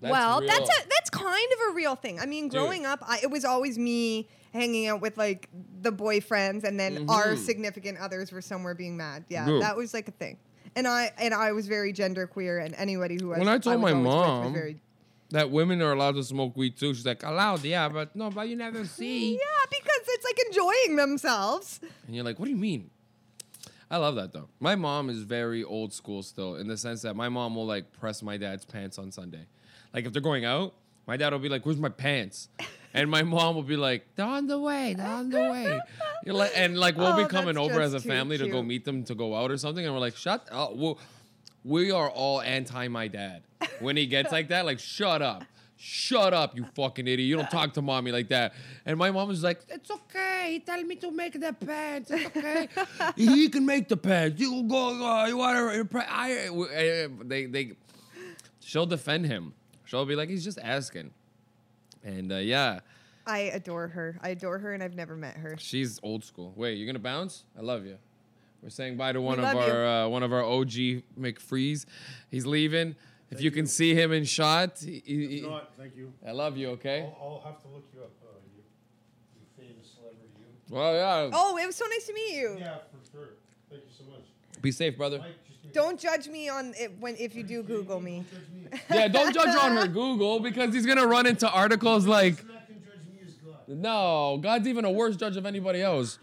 That's 0.00 0.12
well, 0.12 0.40
real. 0.40 0.48
that's 0.50 0.68
a 0.68 0.88
that's 0.88 1.10
kind 1.10 1.48
of 1.54 1.72
a 1.72 1.74
real 1.74 1.96
thing. 1.96 2.20
I 2.20 2.26
mean, 2.26 2.48
growing 2.48 2.84
up, 2.84 2.98
I, 3.06 3.20
it 3.22 3.30
was 3.30 3.44
always 3.46 3.78
me 3.78 4.28
hanging 4.52 4.86
out 4.88 5.00
with 5.00 5.16
like 5.16 5.48
the 5.80 5.90
boyfriends, 5.90 6.64
and 6.64 6.78
then 6.78 7.08
our 7.08 7.28
Mhm. 7.28 7.38
significant 7.38 7.98
others 7.98 8.30
were 8.30 8.42
somewhere 8.42 8.74
being 8.74 8.96
mad. 8.96 9.24
Yeah, 9.28 9.48
Yeah. 9.48 9.60
that 9.60 9.76
was 9.76 9.94
like 9.94 10.06
a 10.08 10.12
thing. 10.12 10.36
And 10.74 10.86
I 10.86 11.12
and 11.18 11.32
I 11.32 11.52
was 11.52 11.66
very 11.66 11.92
gender 11.94 12.26
queer, 12.26 12.58
and 12.58 12.74
anybody 12.74 13.16
who 13.18 13.28
was 13.28 13.38
When 13.38 13.48
I 13.48 13.56
told 13.58 13.80
was 13.80 13.92
my 13.92 13.96
always 13.98 14.04
with 14.06 14.14
was 14.14 14.26
mom- 14.44 14.52
very, 14.52 14.80
that 15.30 15.50
women 15.50 15.80
are 15.80 15.92
allowed 15.92 16.16
to 16.16 16.22
smoke 16.24 16.54
weed 16.58 16.76
too. 16.76 16.92
She's 16.92 17.06
like, 17.06 17.22
allowed, 17.22 17.64
yeah, 17.64 17.88
but 17.88 18.14
no, 18.14 18.28
but 18.30 18.48
you 18.50 18.56
never 18.56 18.84
see. 18.84 19.32
yeah, 19.32 19.38
because 19.70 19.95
it's 19.95 19.95
like 20.36 20.46
enjoying 20.46 20.96
themselves. 20.96 21.80
And 22.06 22.14
you're 22.14 22.24
like, 22.24 22.38
what 22.38 22.46
do 22.46 22.50
you 22.50 22.56
mean? 22.56 22.90
I 23.90 23.98
love 23.98 24.16
that 24.16 24.32
though. 24.32 24.48
My 24.58 24.74
mom 24.74 25.08
is 25.10 25.20
very 25.22 25.62
old 25.62 25.92
school 25.92 26.22
still 26.22 26.56
in 26.56 26.66
the 26.66 26.76
sense 26.76 27.02
that 27.02 27.14
my 27.14 27.28
mom 27.28 27.54
will 27.54 27.66
like 27.66 27.92
press 27.92 28.22
my 28.22 28.36
dad's 28.36 28.64
pants 28.64 28.98
on 28.98 29.12
Sunday. 29.12 29.46
Like 29.94 30.06
if 30.06 30.12
they're 30.12 30.22
going 30.22 30.44
out, 30.44 30.74
my 31.06 31.16
dad 31.16 31.32
will 31.32 31.38
be 31.38 31.48
like, 31.48 31.64
"Where's 31.64 31.78
my 31.78 31.88
pants?" 31.88 32.48
And 32.92 33.08
my 33.08 33.22
mom 33.22 33.54
will 33.54 33.62
be 33.62 33.76
like, 33.76 34.04
"They're 34.16 34.26
on 34.26 34.48
the 34.48 34.58
way. 34.58 34.94
They're 34.94 35.06
on 35.06 35.30
the 35.30 35.38
way." 35.38 35.80
You're 36.24 36.34
like, 36.34 36.50
and 36.56 36.76
like 36.76 36.96
we'll 36.96 37.12
Oh, 37.12 37.22
be 37.22 37.28
coming 37.30 37.56
over 37.56 37.80
as 37.80 37.94
a 37.94 38.00
family 38.00 38.38
to 38.38 38.48
go 38.48 38.60
meet 38.60 38.84
them 38.84 39.04
to 39.04 39.14
go 39.14 39.36
out 39.36 39.52
or 39.52 39.56
something, 39.56 39.84
and 39.84 39.94
we're 39.94 40.00
like, 40.00 40.16
"Shut 40.16 40.48
up." 40.50 40.74
Well, 40.74 40.98
we 41.62 41.92
are 41.92 42.10
all 42.10 42.40
anti 42.40 42.88
my 42.88 43.06
dad. 43.06 43.44
When 43.78 43.96
he 43.96 44.06
gets 44.06 44.32
like 44.32 44.48
that, 44.48 44.66
like, 44.66 44.80
shut 44.80 45.22
up. 45.22 45.44
Shut 45.78 46.32
up, 46.32 46.56
you 46.56 46.64
fucking 46.74 47.06
idiot. 47.06 47.28
You 47.28 47.36
don't 47.36 47.50
talk 47.50 47.74
to 47.74 47.82
mommy 47.82 48.10
like 48.10 48.28
that. 48.28 48.54
And 48.86 48.96
my 48.96 49.10
mom 49.10 49.28
was 49.28 49.42
like, 49.42 49.60
It's 49.68 49.90
okay. 49.90 50.52
He 50.52 50.60
tell 50.60 50.82
me 50.82 50.96
to 50.96 51.10
make 51.10 51.38
the 51.38 51.52
pants. 51.52 52.10
It's 52.10 52.26
okay. 52.26 52.68
he 53.16 53.48
can 53.48 53.66
make 53.66 53.88
the 53.88 53.96
pants. 53.96 54.40
You 54.40 54.62
go, 54.62 54.98
go 54.98 55.26
you 55.26 55.36
want 55.36 55.90
to. 55.90 56.04
I, 56.08 56.48
uh, 56.48 57.08
they, 57.24 57.46
they, 57.46 57.72
she'll 58.60 58.86
defend 58.86 59.26
him. 59.26 59.52
She'll 59.84 60.06
be 60.06 60.16
like, 60.16 60.30
He's 60.30 60.44
just 60.44 60.58
asking. 60.62 61.10
And 62.02 62.32
uh, 62.32 62.36
yeah, 62.36 62.80
I 63.26 63.38
adore 63.38 63.88
her. 63.88 64.18
I 64.22 64.30
adore 64.30 64.58
her, 64.58 64.72
and 64.72 64.82
I've 64.82 64.94
never 64.94 65.16
met 65.16 65.36
her. 65.36 65.56
she's 65.58 65.98
old 66.02 66.24
school. 66.24 66.52
Wait, 66.56 66.78
you're 66.78 66.86
gonna 66.86 67.00
bounce? 67.00 67.44
I 67.58 67.62
love 67.62 67.84
you. 67.84 67.98
We're 68.62 68.70
saying 68.70 68.96
bye 68.96 69.12
to 69.12 69.20
one 69.20 69.38
of 69.38 69.44
our 69.44 69.86
uh, 69.86 70.08
one 70.08 70.22
of 70.22 70.32
our 70.32 70.42
OG 70.42 71.02
McFreeze. 71.18 71.86
He's 72.30 72.46
leaving. 72.46 72.96
If 73.30 73.40
you 73.40 73.50
can 73.50 73.66
see 73.66 73.94
him 73.94 74.12
in 74.12 74.24
shot, 74.24 74.78
he- 74.78 75.02
he- 75.04 75.26
he- 75.40 75.40
Not, 75.42 75.72
thank 75.76 75.96
you. 75.96 76.12
I 76.26 76.30
love 76.32 76.56
you. 76.56 76.68
Okay. 76.70 77.00
I'll, 77.20 77.42
I'll 77.44 77.52
have 77.52 77.60
to 77.62 77.68
look 77.68 77.84
you 77.94 78.02
up. 78.02 78.10
Uh, 78.22 78.28
you, 78.54 78.62
you 79.40 79.66
famous 79.68 79.88
celebrity. 79.96 80.28
You. 80.38 80.74
Well, 80.76 80.94
yeah. 80.94 81.30
Oh, 81.32 81.56
it 81.58 81.66
was 81.66 81.74
so 81.76 81.86
nice 81.86 82.06
to 82.06 82.14
meet 82.14 82.34
you. 82.36 82.56
Yeah, 82.58 82.76
for 82.92 83.10
sure. 83.10 83.28
Thank 83.68 83.82
you 83.82 83.90
so 83.98 84.04
much. 84.10 84.22
Be 84.62 84.70
safe, 84.70 84.96
brother. 84.96 85.18
Mike, 85.18 85.34
just 85.48 85.60
give 85.62 85.70
me- 85.70 85.74
Don't 85.74 85.98
judge 85.98 86.28
me 86.28 86.48
on 86.48 86.72
it 86.78 86.92
when 87.00 87.16
if 87.16 87.34
you 87.34 87.42
do 87.42 87.62
Google 87.64 88.00
me. 88.00 88.24
Don't 88.30 88.30
judge 88.30 88.50
me. 88.52 88.80
Yeah, 89.00 89.08
don't 89.08 89.34
judge 89.34 89.56
on 89.56 89.76
her 89.76 89.86
Google 89.88 90.38
because 90.40 90.72
he's 90.74 90.86
gonna 90.86 91.06
run 91.06 91.26
into 91.26 91.48
articles 91.50 92.06
like, 92.06 92.36
can 92.38 92.46
judge 92.46 92.68
me 93.12 93.20
is 93.26 93.34
God. 93.34 93.68
no, 93.68 94.38
God's 94.42 94.66
even 94.68 94.84
a 94.84 94.90
worse 94.90 95.16
judge 95.16 95.36
of 95.36 95.46
anybody 95.46 95.82
else. 95.82 96.18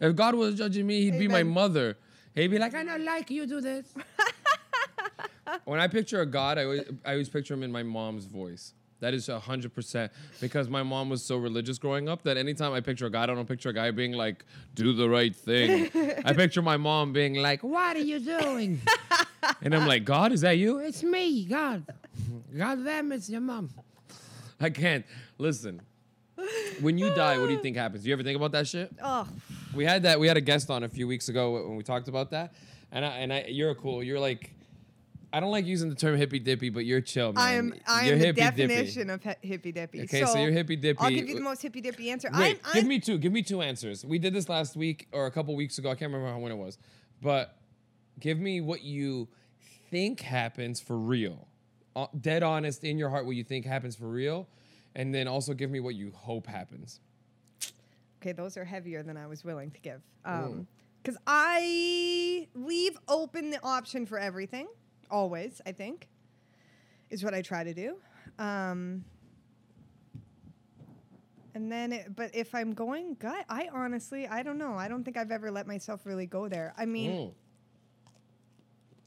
If 0.00 0.14
God 0.16 0.34
was 0.34 0.56
judging 0.56 0.86
me, 0.86 1.02
he'd 1.02 1.18
be 1.18 1.28
my 1.28 1.42
mother. 1.42 1.96
He'd 2.34 2.48
be 2.48 2.58
like, 2.58 2.74
I 2.74 2.84
don't 2.84 3.04
like 3.04 3.30
you 3.30 3.46
do 3.46 3.60
this. 3.60 3.86
when 5.64 5.80
I 5.80 5.88
picture 5.88 6.20
a 6.20 6.26
God, 6.26 6.58
I 6.58 6.64
always, 6.64 6.82
I 7.04 7.12
always 7.12 7.28
picture 7.28 7.54
him 7.54 7.62
in 7.62 7.72
my 7.72 7.82
mom's 7.82 8.26
voice. 8.26 8.74
That 9.00 9.14
is 9.14 9.28
hundred 9.28 9.74
percent 9.74 10.12
because 10.42 10.68
my 10.68 10.82
mom 10.82 11.08
was 11.08 11.22
so 11.24 11.38
religious 11.38 11.78
growing 11.78 12.06
up 12.08 12.22
that 12.24 12.36
anytime 12.36 12.74
I 12.74 12.80
picture 12.80 13.06
a 13.06 13.10
God, 13.10 13.30
I 13.30 13.34
don't 13.34 13.48
picture 13.48 13.70
a 13.70 13.72
guy 13.72 13.90
being 13.92 14.12
like, 14.12 14.44
"Do 14.74 14.92
the 14.92 15.08
right 15.08 15.34
thing." 15.34 15.88
I 16.24 16.34
picture 16.34 16.60
my 16.60 16.76
mom 16.76 17.14
being 17.14 17.36
like, 17.36 17.62
"What 17.62 17.96
are 17.96 18.00
you 18.00 18.18
doing?" 18.20 18.78
and 19.62 19.74
I'm 19.74 19.86
like, 19.86 20.04
"God, 20.04 20.32
is 20.32 20.42
that 20.42 20.58
you?" 20.58 20.78
It's 20.80 21.02
me, 21.02 21.46
God. 21.46 21.82
God 22.56 22.84
damn, 22.84 23.10
it's 23.12 23.30
your 23.30 23.40
mom. 23.40 23.70
I 24.60 24.68
can't 24.68 25.06
listen. 25.38 25.80
When 26.80 26.98
you 26.98 27.08
die, 27.14 27.38
what 27.38 27.46
do 27.46 27.54
you 27.54 27.60
think 27.62 27.76
happens? 27.84 28.02
Do 28.02 28.08
you 28.10 28.14
ever 28.14 28.22
think 28.22 28.36
about 28.36 28.52
that 28.52 28.68
shit? 28.68 28.92
Oh, 29.02 29.26
We 29.74 29.86
had 29.86 30.02
that. 30.02 30.20
We 30.20 30.28
had 30.28 30.36
a 30.36 30.42
guest 30.42 30.68
on 30.70 30.82
a 30.82 30.88
few 30.90 31.06
weeks 31.06 31.30
ago 31.30 31.52
when 31.66 31.76
we 31.76 31.82
talked 31.82 32.08
about 32.08 32.30
that, 32.32 32.52
and 32.92 33.02
I, 33.04 33.08
and 33.18 33.32
I, 33.32 33.44
you're 33.48 33.74
cool. 33.74 34.02
You're 34.02 34.20
like, 34.20 34.52
I 35.32 35.40
don't 35.40 35.50
like 35.50 35.66
using 35.66 35.88
the 35.88 35.94
term 35.94 36.16
hippy 36.16 36.38
dippy, 36.38 36.70
but 36.70 36.84
you're 36.84 37.00
chill, 37.00 37.32
man. 37.32 37.44
I 37.44 37.52
am. 37.52 37.74
I 37.86 38.06
You're 38.06 38.14
am 38.14 38.20
the 38.20 38.32
definition 38.32 39.10
of 39.10 39.22
he- 39.22 39.48
hippy 39.48 39.72
dippy. 39.72 40.02
Okay, 40.02 40.24
so 40.24 40.38
you're 40.38 40.50
hippy 40.50 40.76
dippy. 40.76 40.98
I'll 41.00 41.10
give 41.10 41.28
you 41.28 41.36
the 41.36 41.40
most 41.40 41.62
hippy 41.62 41.80
dippy 41.80 42.10
answer. 42.10 42.30
Wait, 42.32 42.60
I'm, 42.64 42.72
give 42.72 42.82
I'm, 42.82 42.88
me 42.88 42.98
two. 42.98 43.18
Give 43.18 43.32
me 43.32 43.42
two 43.42 43.62
answers. 43.62 44.04
We 44.04 44.18
did 44.18 44.34
this 44.34 44.48
last 44.48 44.76
week 44.76 45.08
or 45.12 45.26
a 45.26 45.30
couple 45.30 45.54
weeks 45.54 45.78
ago. 45.78 45.90
I 45.90 45.94
can't 45.94 46.12
remember 46.12 46.32
how 46.32 46.38
when 46.38 46.50
it 46.50 46.58
was, 46.58 46.78
but 47.22 47.56
give 48.18 48.38
me 48.38 48.60
what 48.60 48.82
you 48.82 49.28
think 49.90 50.20
happens 50.20 50.80
for 50.80 50.98
real, 50.98 51.46
uh, 51.94 52.06
dead 52.20 52.42
honest 52.42 52.82
in 52.82 52.98
your 52.98 53.10
heart. 53.10 53.24
What 53.24 53.36
you 53.36 53.44
think 53.44 53.66
happens 53.66 53.94
for 53.94 54.08
real, 54.08 54.48
and 54.96 55.14
then 55.14 55.28
also 55.28 55.54
give 55.54 55.70
me 55.70 55.78
what 55.78 55.94
you 55.94 56.10
hope 56.12 56.46
happens. 56.46 57.00
Okay, 58.20 58.32
those 58.32 58.56
are 58.56 58.64
heavier 58.64 59.02
than 59.02 59.16
I 59.16 59.26
was 59.26 59.44
willing 59.44 59.70
to 59.70 59.80
give. 59.80 60.02
Um, 60.24 60.66
because 61.02 61.18
I 61.26 62.46
leave 62.54 62.98
open 63.08 63.50
the 63.50 63.62
option 63.62 64.04
for 64.04 64.18
everything, 64.18 64.68
always. 65.10 65.60
I 65.66 65.72
think 65.72 66.08
is 67.10 67.24
what 67.24 67.34
I 67.34 67.42
try 67.42 67.64
to 67.64 67.74
do. 67.74 67.96
Um, 68.38 69.04
and 71.54 71.70
then, 71.70 71.92
it, 71.92 72.14
but 72.14 72.34
if 72.34 72.54
I'm 72.54 72.72
going 72.74 73.14
gut, 73.14 73.44
I 73.48 73.68
honestly, 73.72 74.28
I 74.28 74.42
don't 74.42 74.58
know. 74.58 74.74
I 74.74 74.88
don't 74.88 75.02
think 75.04 75.16
I've 75.16 75.32
ever 75.32 75.50
let 75.50 75.66
myself 75.66 76.06
really 76.06 76.26
go 76.26 76.48
there. 76.48 76.72
I 76.78 76.86
mean, 76.86 77.10
Mm. 77.10 77.32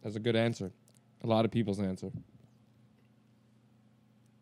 That's 0.01 0.17
a 0.17 0.19
good 0.19 0.35
answer. 0.35 0.69
A 1.23 1.27
lot 1.27 1.45
of 1.45 1.51
people's 1.51 1.79
answer. 1.79 2.11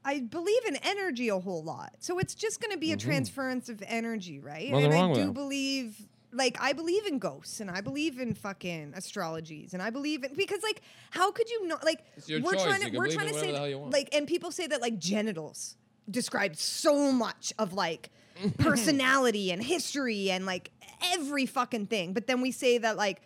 I 0.03 0.22
believe 0.22 0.66
in 0.66 0.78
energy 0.78 1.30
a 1.30 1.38
whole 1.39 1.64
lot. 1.64 1.93
So 1.99 2.18
it's 2.18 2.34
just 2.34 2.59
going 2.59 2.72
to 2.72 2.80
be 2.80 2.91
a 2.91 2.97
transference 2.97 3.70
of 3.70 3.84
energy, 3.86 4.39
right? 4.39 4.72
Nothing 4.72 4.86
and 4.86 4.93
I 4.95 5.14
do 5.14 5.26
that. 5.26 5.34
believe 5.34 6.07
like 6.34 6.58
I 6.62 6.74
believe 6.74 7.06
in 7.06 7.20
ghosts 7.20 7.60
and 7.60 7.70
I 7.70 7.82
believe 7.82 8.20
in 8.20 8.34
fucking 8.34 8.94
astrologies 8.94 9.74
and 9.74 9.82
I 9.82 9.90
believe 9.90 10.24
in 10.24 10.34
because 10.36 10.64
like 10.64 10.82
how 11.10 11.32
could 11.32 11.50
you 11.50 11.68
not 11.68 11.84
like 11.84 12.04
we're 12.30 12.40
choice. 12.40 12.64
trying 12.64 12.92
to 12.92 12.98
we're 12.98 13.12
trying 13.12 13.28
to 13.28 13.34
say 13.34 13.52
the 13.52 13.58
hell 13.58 13.68
you 13.68 13.80
that, 13.80 13.92
like 13.92 14.16
and 14.16 14.28
people 14.28 14.52
say 14.52 14.68
that 14.68 14.82
like 14.82 14.98
genitals 14.98 15.76
describe 16.10 16.56
so 16.56 17.12
much 17.12 17.54
of 17.60 17.74
like 17.74 18.10
personality 18.58 19.52
and 19.52 19.64
history 19.64 20.32
and 20.32 20.46
like 20.46 20.72
every 21.14 21.46
fucking 21.46 21.88
thing. 21.88 22.14
But 22.14 22.28
then 22.28 22.42
we 22.42 22.52
say 22.52 22.78
that 22.78 22.98
like 22.98 23.22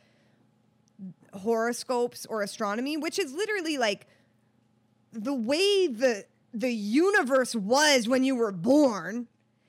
horoscopes 1.33 2.25
or 2.25 2.41
astronomy, 2.41 2.97
which 2.97 3.19
is 3.19 3.33
literally 3.33 3.77
like 3.77 4.07
the 5.11 5.33
way 5.33 5.87
the 5.87 6.25
the 6.53 6.71
universe 6.71 7.55
was 7.55 8.07
when 8.07 8.23
you 8.23 8.35
were 8.35 8.51
born 8.51 9.27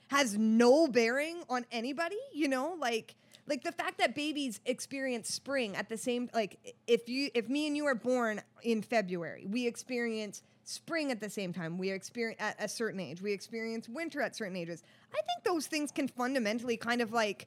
has 0.09 0.39
no 0.39 0.87
bearing 0.87 1.43
on 1.49 1.67
anybody, 1.73 2.19
you 2.33 2.47
know? 2.47 2.77
Like 2.79 3.17
like 3.47 3.63
the 3.63 3.73
fact 3.73 3.99
that 3.99 4.15
babies 4.15 4.61
experience 4.67 5.33
spring 5.33 5.77
at 5.77 5.89
the 5.89 5.97
same 5.97 6.29
like 6.35 6.77
if 6.87 7.09
you 7.09 7.31
if 7.35 7.49
me 7.49 7.67
and 7.67 7.77
you 7.77 7.87
are 7.87 7.95
born 7.95 8.43
in 8.63 8.83
February, 8.83 9.47
we 9.49 9.67
experience 9.67 10.43
spring 10.65 11.13
at 11.13 11.21
the 11.21 11.31
same 11.31 11.53
time. 11.53 11.79
We 11.79 11.91
experience 11.91 12.41
at 12.41 12.57
a 12.59 12.69
certain 12.69 13.01
age. 13.01 13.23
We 13.23 13.33
experience 13.33 13.89
winter 13.89 14.21
at 14.21 14.35
certain 14.35 14.57
ages. 14.57 14.83
I 15.13 15.21
think 15.23 15.45
those 15.45 15.67
things 15.67 15.93
can 15.93 16.09
fundamentally 16.09 16.77
kind 16.77 17.01
of 17.01 17.13
like 17.13 17.47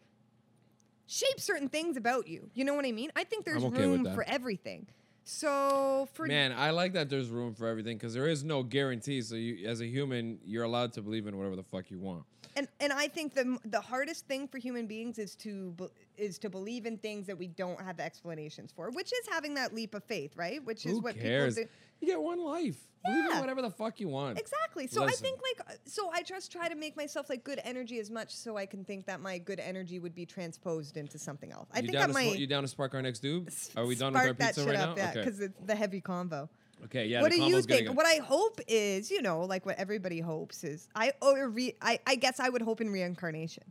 shape 1.05 1.39
certain 1.39 1.67
things 1.67 1.97
about 1.97 2.27
you. 2.27 2.49
You 2.53 2.63
know 2.63 2.73
what 2.73 2.85
I 2.85 2.91
mean? 2.91 3.11
I 3.15 3.23
think 3.23 3.45
there's 3.45 3.63
okay 3.63 3.81
room 3.81 4.05
for 4.13 4.23
everything. 4.23 4.87
So 5.29 6.09
for 6.13 6.25
Man, 6.25 6.51
I 6.51 6.71
like 6.71 6.93
that 6.93 7.07
there's 7.07 7.29
room 7.29 7.53
for 7.53 7.67
everything 7.67 7.97
because 7.97 8.15
there 8.15 8.27
is 8.27 8.43
no 8.43 8.63
guarantee. 8.63 9.21
So 9.21 9.35
you, 9.35 9.67
as 9.67 9.79
a 9.79 9.85
human, 9.85 10.39
you're 10.43 10.63
allowed 10.63 10.91
to 10.93 11.03
believe 11.03 11.27
in 11.27 11.37
whatever 11.37 11.55
the 11.55 11.63
fuck 11.63 11.91
you 11.91 11.99
want. 11.99 12.23
and 12.55 12.67
and 12.79 12.91
I 12.91 13.07
think 13.07 13.35
the 13.35 13.59
the 13.65 13.79
hardest 13.79 14.25
thing 14.27 14.47
for 14.47 14.57
human 14.57 14.87
beings 14.87 15.19
is 15.19 15.35
to 15.37 15.75
is 16.17 16.39
to 16.39 16.49
believe 16.49 16.87
in 16.87 16.97
things 16.97 17.27
that 17.27 17.37
we 17.37 17.45
don't 17.47 17.79
have 17.79 17.99
explanations 17.99 18.71
for, 18.75 18.89
which 18.89 19.13
is 19.13 19.27
having 19.29 19.53
that 19.53 19.73
leap 19.75 19.93
of 19.93 20.03
faith, 20.03 20.35
right? 20.35 20.65
Which 20.65 20.85
is 20.87 20.93
Who 20.93 20.99
what 21.01 21.15
cares? 21.19 21.55
people 21.55 21.69
do. 21.71 21.75
You 21.99 22.07
get 22.07 22.21
one 22.21 22.43
life. 22.43 22.77
Believe 23.05 23.31
in 23.31 23.39
whatever 23.39 23.61
the 23.61 23.69
fuck 23.69 23.99
you 23.99 24.09
want. 24.09 24.37
Exactly. 24.37 24.87
So 24.87 25.03
I 25.03 25.11
think 25.11 25.39
like 25.41 25.79
so 25.85 26.09
I 26.13 26.21
just 26.21 26.51
try 26.51 26.67
to 26.67 26.75
make 26.75 26.97
myself 26.97 27.29
like 27.29 27.43
good 27.43 27.61
energy 27.63 27.99
as 27.99 28.11
much 28.11 28.35
so 28.35 28.57
I 28.57 28.65
can 28.65 28.83
think 28.83 29.05
that 29.05 29.21
my 29.21 29.37
good 29.37 29.59
energy 29.59 29.99
would 29.99 30.13
be 30.13 30.25
transposed 30.25 30.97
into 30.97 31.17
something 31.17 31.51
else. 31.51 31.69
I 31.73 31.79
you 31.79 31.87
think 31.87 31.97
that 31.97 32.07
to 32.07 32.13
might 32.13 32.25
spark, 32.25 32.39
you 32.39 32.47
down 32.47 32.63
to 32.63 32.67
spark 32.67 32.93
our 32.93 33.01
next 33.01 33.19
dude? 33.19 33.49
Are 33.77 33.85
we 33.85 33.95
done 33.95 34.13
with 34.13 34.21
spark 34.21 34.27
our 34.27 34.33
that 34.33 34.47
pizza 34.47 34.61
shit 34.61 34.69
right 34.69 34.79
up, 34.79 34.97
now? 34.97 35.03
Yeah, 35.03 35.09
okay. 35.11 35.19
because 35.19 35.39
it's 35.39 35.59
the 35.65 35.75
heavy 35.75 36.01
convo. 36.01 36.49
Okay. 36.85 37.05
Yeah. 37.05 37.21
what 37.21 37.31
do 37.31 37.41
you 37.41 37.61
think? 37.61 37.87
good. 37.87 37.95
What 37.95 38.05
I 38.05 38.15
hope 38.15 38.59
is, 38.67 39.11
you 39.11 39.21
know, 39.21 39.41
like 39.41 39.65
what 39.65 39.77
everybody 39.77 40.19
hopes 40.19 40.63
is, 40.63 40.87
I 40.95 41.13
oh, 41.21 41.35
or 41.35 41.49
re, 41.49 41.75
I, 41.81 41.99
I 42.05 42.15
guess 42.15 42.39
I 42.39 42.49
would 42.49 42.61
hope 42.61 42.81
in 42.81 42.89
reincarnation. 42.89 43.63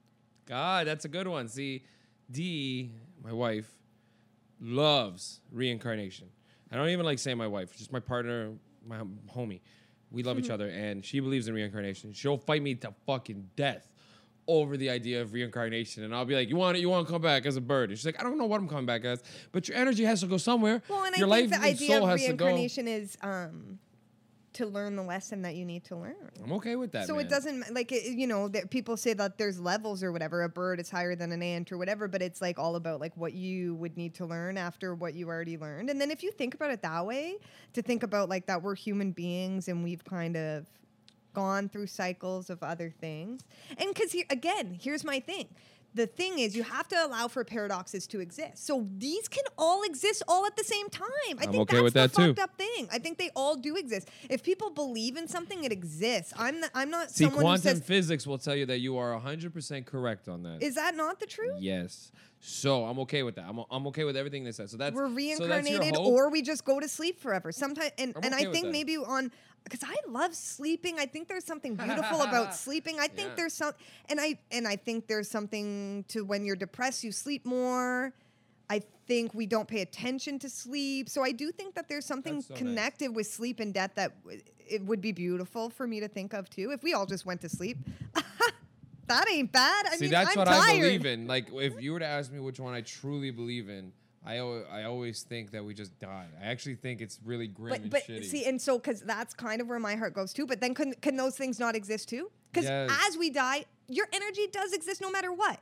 God, 0.47 0.87
that's 0.87 1.05
a 1.05 1.09
good 1.09 1.29
one. 1.29 1.49
See, 1.49 1.85
Dee, 2.31 2.93
my 3.22 3.33
wife, 3.33 3.70
loves 4.61 5.41
reincarnation. 5.53 6.29
I 6.71 6.77
don't 6.77 6.89
even 6.89 7.05
like 7.07 7.19
saying 7.19 7.39
my 7.39 7.47
wife, 7.47 7.77
just 7.77 7.93
my 7.93 8.01
partner, 8.01 8.53
my 8.87 8.99
homie. 9.35 9.61
We 10.11 10.23
love 10.23 10.39
each 10.39 10.49
other, 10.51 10.69
and 10.69 11.05
she 11.05 11.21
believes 11.21 11.49
in 11.49 11.55
reincarnation. 11.55 12.12
She'll 12.14 12.39
fight 12.39 12.62
me 12.62 12.75
to 12.77 12.95
fucking 13.07 13.51
death 13.57 13.87
over 14.47 14.79
the 14.79 14.89
idea 14.89 15.21
of 15.21 15.35
reincarnation, 15.35 16.03
and 16.05 16.14
I'll 16.14 16.25
be 16.25 16.35
like, 16.35 16.49
"You 16.49 16.57
want 16.57 16.79
it? 16.79 16.81
You 16.81 16.89
want 16.89 17.07
to 17.07 17.12
come 17.12 17.21
back 17.21 17.45
as 17.45 17.57
a 17.57 17.61
bird?" 17.61 17.91
And 17.91 17.99
she's 17.99 18.07
like, 18.07 18.19
"I 18.19 18.23
don't 18.23 18.39
know 18.39 18.47
what 18.47 18.59
I'm 18.59 18.69
coming 18.69 18.87
back 18.87 19.05
as, 19.05 19.23
but 19.53 19.69
your 19.69 19.77
energy 19.77 20.05
has 20.05 20.21
to 20.21 20.27
go 20.27 20.39
somewhere. 20.39 20.83
Well, 20.89 21.05
and 21.05 21.14
your 21.16 21.31
I 21.31 21.41
think 21.41 21.51
life 21.53 21.61
the 21.61 21.66
and 21.66 21.75
idea 21.77 21.89
soul 21.99 22.05
of 22.05 22.11
has 22.11 22.25
to 22.27 22.33
go." 22.33 22.47
reincarnation 22.47 22.89
is 22.89 23.19
um, 23.23 23.79
to 24.55 24.66
learn 24.66 24.96
the 24.96 25.03
lesson 25.03 25.42
that 25.42 25.55
you 25.55 25.64
need 25.64 25.84
to 25.84 25.96
learn. 25.96 26.30
I'm 26.42 26.53
okay 26.53 26.76
with 26.76 26.92
that. 26.92 27.07
so 27.07 27.16
man. 27.16 27.26
it 27.26 27.28
doesn't 27.28 27.74
like 27.74 27.92
it, 27.92 28.05
you 28.16 28.26
know 28.26 28.49
that 28.49 28.70
people 28.70 28.96
say 28.96 29.12
that 29.14 29.38
there's 29.38 29.61
levels 29.61 30.03
or 30.03 30.12
whatever. 30.12 30.42
A 30.42 30.49
bird 30.49 30.80
is 30.80 30.90
higher 30.90 31.14
than 31.14 31.32
an 31.32 31.42
ant 31.42 31.70
or 31.70 31.78
whatever, 31.78 32.09
but 32.09 32.22
it's 32.22 32.40
like 32.40 32.59
all 32.59 32.76
about 32.76 33.01
like 33.01 33.16
what 33.16 33.34
you 33.34 33.74
would 33.76 33.96
need 33.96 34.14
to 34.14 34.26
learn 34.26 34.57
after 34.57 34.94
what 34.94 35.14
you 35.14 35.28
already 35.28 35.59
learned. 35.59 35.90
And 35.90 36.01
then 36.01 36.11
if 36.11 36.22
you 36.22 36.30
think 36.30 36.55
about 36.55 36.70
it 36.70 36.82
that 36.82 37.07
way, 37.07 37.38
to 37.74 37.82
think 37.82 38.03
about 38.03 38.28
like 38.28 38.46
that 38.46 38.62
we're 38.62 38.74
human 38.74 39.12
beings 39.12 39.68
and 39.68 39.84
we've 39.84 40.05
kind 40.05 40.36
of 40.36 40.66
gone 41.34 41.68
through 41.68 41.86
cycles 41.86 42.51
of 42.51 42.62
other 42.62 42.90
things. 43.01 43.42
And 43.76 43.94
because 43.94 44.12
here 44.12 44.24
again, 44.30 44.76
here's 44.80 45.05
my 45.05 45.20
thing. 45.20 45.49
The 45.99 46.07
thing 46.07 46.38
is, 46.38 46.55
you 46.57 46.62
have 46.62 46.86
to 46.88 46.96
allow 47.05 47.26
for 47.28 47.42
paradoxes 47.44 48.07
to 48.09 48.20
exist. 48.20 48.64
So 48.66 48.86
these 48.96 49.26
can 49.28 49.44
all 49.59 49.82
exist 49.82 50.22
all 50.28 50.46
at 50.46 50.57
the 50.57 50.64
same 50.64 50.88
time. 50.88 51.09
I 51.28 51.32
I'm 51.44 51.51
think 51.51 51.62
okay 51.62 51.76
that's 51.76 51.82
with 51.82 51.92
the 51.94 52.01
that 52.01 52.12
too. 52.14 52.26
fucked 52.34 52.38
up 52.38 52.57
thing. 52.57 52.88
I 52.92 52.99
think 52.99 53.18
they 53.18 53.30
all 53.34 53.57
do 53.57 53.76
exist. 53.76 54.09
If 54.30 54.42
people 54.44 54.70
believe 54.70 55.16
in 55.16 55.26
something, 55.26 55.64
it 55.64 55.72
exists. 55.72 56.32
I'm 56.38 56.61
the, 56.61 56.70
I'm 56.74 56.90
not 56.90 57.11
See, 57.11 57.24
someone 57.24 57.38
who 57.40 57.42
quantum 57.42 57.62
says. 57.76 57.82
physics 57.82 58.26
will 58.26 58.38
tell 58.38 58.55
you 58.55 58.66
that 58.66 58.78
you 58.78 58.96
are 58.96 59.18
100% 59.20 59.86
correct 59.86 60.28
on 60.28 60.44
that. 60.44 60.62
Is 60.62 60.76
that 60.76 60.94
not 60.94 61.18
the 61.20 61.26
truth? 61.26 61.57
yes. 61.61 62.12
So 62.40 62.84
I'm 62.84 63.01
okay 63.01 63.24
with 63.24 63.34
that. 63.34 63.46
I'm, 63.49 63.59
I'm 63.68 63.88
okay 63.88 64.05
with 64.05 64.16
everything 64.16 64.44
they 64.44 64.53
said. 64.53 64.70
So 64.70 64.76
that's 64.76 64.94
We're 64.94 65.09
so 65.09 65.14
that's 65.49 65.68
your 65.68 65.80
reincarnated, 65.80 65.96
hope? 65.96 66.07
or 66.07 66.30
we 66.30 66.40
just 66.40 66.64
go 66.64 66.78
to 66.78 66.86
sleep 66.88 67.20
forever. 67.20 67.51
Sometimes, 67.51 67.90
and, 67.99 68.12
I'm 68.16 68.22
and 68.22 68.34
okay 68.34 68.44
I 68.44 68.46
with 68.46 68.55
think 68.55 68.66
that. 68.66 68.72
maybe 68.72 68.96
on 68.96 69.32
because 69.69 69.89
I 69.89 69.97
love 70.09 70.35
sleeping. 70.35 70.99
I 70.99 71.07
think 71.07 71.29
there's 71.29 71.45
something 71.45 71.75
beautiful 71.87 72.23
about 72.23 72.55
sleeping. 72.55 72.99
I 73.01 73.09
think 73.09 73.29
Yeah. 73.29 73.35
there's 73.37 73.55
some, 73.55 73.73
and 74.09 74.21
I 74.21 74.39
and 74.51 74.66
I 74.66 74.77
think 74.77 75.07
there's 75.07 75.31
something 75.31 76.05
to 76.09 76.25
when 76.25 76.45
you're 76.45 76.57
depressed, 76.57 77.05
you 77.05 77.12
sleep 77.12 77.45
more. 77.47 78.12
I 78.71 78.83
think 79.07 79.33
we 79.33 79.47
don't 79.47 79.66
pay 79.66 79.81
attention 79.81 80.39
to 80.41 80.51
sleep, 80.51 81.09
so 81.09 81.23
I 81.25 81.33
do 81.33 81.51
think 81.51 81.75
that 81.75 81.89
there's 81.89 82.05
something 82.05 82.43
so 82.43 82.53
nice. 82.53 82.59
connected 82.62 83.09
with 83.14 83.27
sleep 83.27 83.61
and 83.61 83.73
death 83.73 83.93
that 83.95 84.23
w- 84.25 84.43
it 84.59 84.83
would 84.85 85.01
be 85.01 85.12
beautiful 85.12 85.71
for 85.71 85.87
me 85.87 86.01
to 86.01 86.09
think 86.09 86.35
of 86.35 86.51
too. 86.51 86.71
If 86.73 86.83
we 86.83 86.93
all 86.93 87.07
just 87.07 87.25
went 87.25 87.41
to 87.41 87.49
sleep, 87.49 87.79
that 89.07 89.25
ain't 89.31 89.51
bad. 89.53 89.87
I 89.91 89.97
See, 89.97 90.03
mean, 90.03 90.11
that's 90.11 90.33
I'm 90.33 90.39
what 90.39 90.49
tired. 90.49 90.69
I 90.71 90.81
believe 90.81 91.07
in. 91.07 91.27
Like, 91.27 91.49
if 91.53 91.75
you 91.81 91.93
were 91.95 91.99
to 92.01 92.07
ask 92.07 92.31
me 92.31 92.41
which 92.41 92.61
one 92.61 92.75
I 92.75 92.83
truly 92.83 93.31
believe 93.31 93.71
in, 93.71 93.93
I, 94.27 94.39
al- 94.39 94.64
I 94.71 94.83
always 94.85 95.23
think 95.23 95.53
that 95.53 95.64
we 95.64 95.75
just 95.75 95.99
die. 95.99 96.27
I 96.43 96.47
actually 96.47 96.75
think 96.75 97.01
it's 97.01 97.19
really 97.25 97.47
grim 97.47 97.71
But 97.71 97.81
and 97.83 97.91
but 97.91 98.03
shitty. 98.07 98.25
see, 98.25 98.45
and 98.47 98.61
so 98.61 98.79
because 98.79 99.01
that's 99.01 99.33
kind 99.33 99.61
of 99.61 99.69
where 99.69 99.79
my 99.79 99.95
heart 99.97 100.12
goes 100.14 100.33
too. 100.33 100.47
But 100.47 100.61
then 100.61 100.75
can 100.75 100.93
can 100.95 101.16
those 101.16 101.37
things 101.37 101.59
not 101.59 101.75
exist 101.77 102.09
too? 102.09 102.31
Because 102.53 102.69
Yes. 102.69 102.91
as 103.09 103.16
we 103.16 103.31
die, 103.31 103.64
your 103.89 104.07
energy 104.12 104.47
does 104.53 104.73
exist 104.73 105.01
no 105.01 105.11
matter 105.11 105.33
what, 105.33 105.61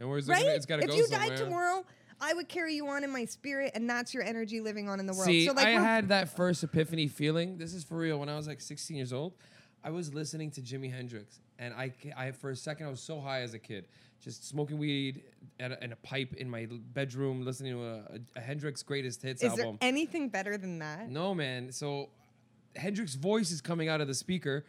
and 0.00 0.08
where's 0.08 0.28
it 0.28 0.32
right? 0.32 0.42
gonna, 0.42 0.54
it's 0.54 0.66
got 0.66 0.76
to 0.76 0.82
if 0.84 0.90
go 0.90 0.96
you 0.96 1.06
somewhere. 1.06 1.28
died 1.30 1.38
tomorrow, 1.38 1.84
I 2.20 2.34
would 2.34 2.48
carry 2.48 2.74
you 2.74 2.86
on 2.88 3.04
in 3.04 3.10
my 3.10 3.24
spirit, 3.24 3.72
and 3.74 3.88
that's 3.88 4.12
your 4.12 4.22
energy 4.22 4.60
living 4.60 4.88
on 4.88 5.00
in 5.00 5.06
the 5.06 5.12
world. 5.14 5.26
See, 5.26 5.46
so 5.46 5.52
like 5.54 5.66
I 5.66 5.74
we're- 5.74 5.82
had 5.84 6.08
that 6.10 6.28
first 6.36 6.62
epiphany 6.62 7.08
feeling. 7.08 7.56
This 7.58 7.72
is 7.74 7.84
for 7.84 7.96
real. 7.96 8.18
When 8.18 8.28
I 8.28 8.36
was 8.36 8.46
like 8.46 8.60
16 8.60 8.96
years 8.96 9.12
old, 9.12 9.32
I 9.82 9.90
was 9.90 10.12
listening 10.12 10.50
to 10.52 10.60
Jimi 10.60 10.92
Hendrix, 10.92 11.40
and 11.58 11.72
I, 11.74 11.88
ca- 11.88 12.12
I 12.16 12.30
for 12.32 12.50
a 12.50 12.56
second 12.56 12.86
I 12.86 12.90
was 12.90 13.00
so 13.00 13.18
high 13.20 13.40
as 13.40 13.54
a 13.54 13.58
kid, 13.58 13.86
just 14.20 14.48
smoking 14.48 14.78
weed 14.78 15.22
and 15.60 15.72
a, 15.72 15.82
and 15.82 15.92
a 15.92 15.96
pipe 15.96 16.34
in 16.34 16.48
my 16.48 16.66
bedroom, 16.92 17.44
listening 17.44 17.74
to 17.74 17.84
a, 17.84 18.02
a, 18.36 18.40
Hendrix 18.40 18.82
greatest 18.82 19.22
hits 19.22 19.42
is 19.42 19.54
there 19.54 19.64
album. 19.64 19.78
anything 19.80 20.28
better 20.28 20.56
than 20.56 20.78
that? 20.80 21.08
No, 21.08 21.34
man. 21.34 21.72
So 21.72 22.08
Hendrix's 22.76 23.14
voice 23.16 23.50
is 23.50 23.60
coming 23.60 23.88
out 23.88 24.00
of 24.00 24.08
the 24.08 24.14
speaker, 24.14 24.64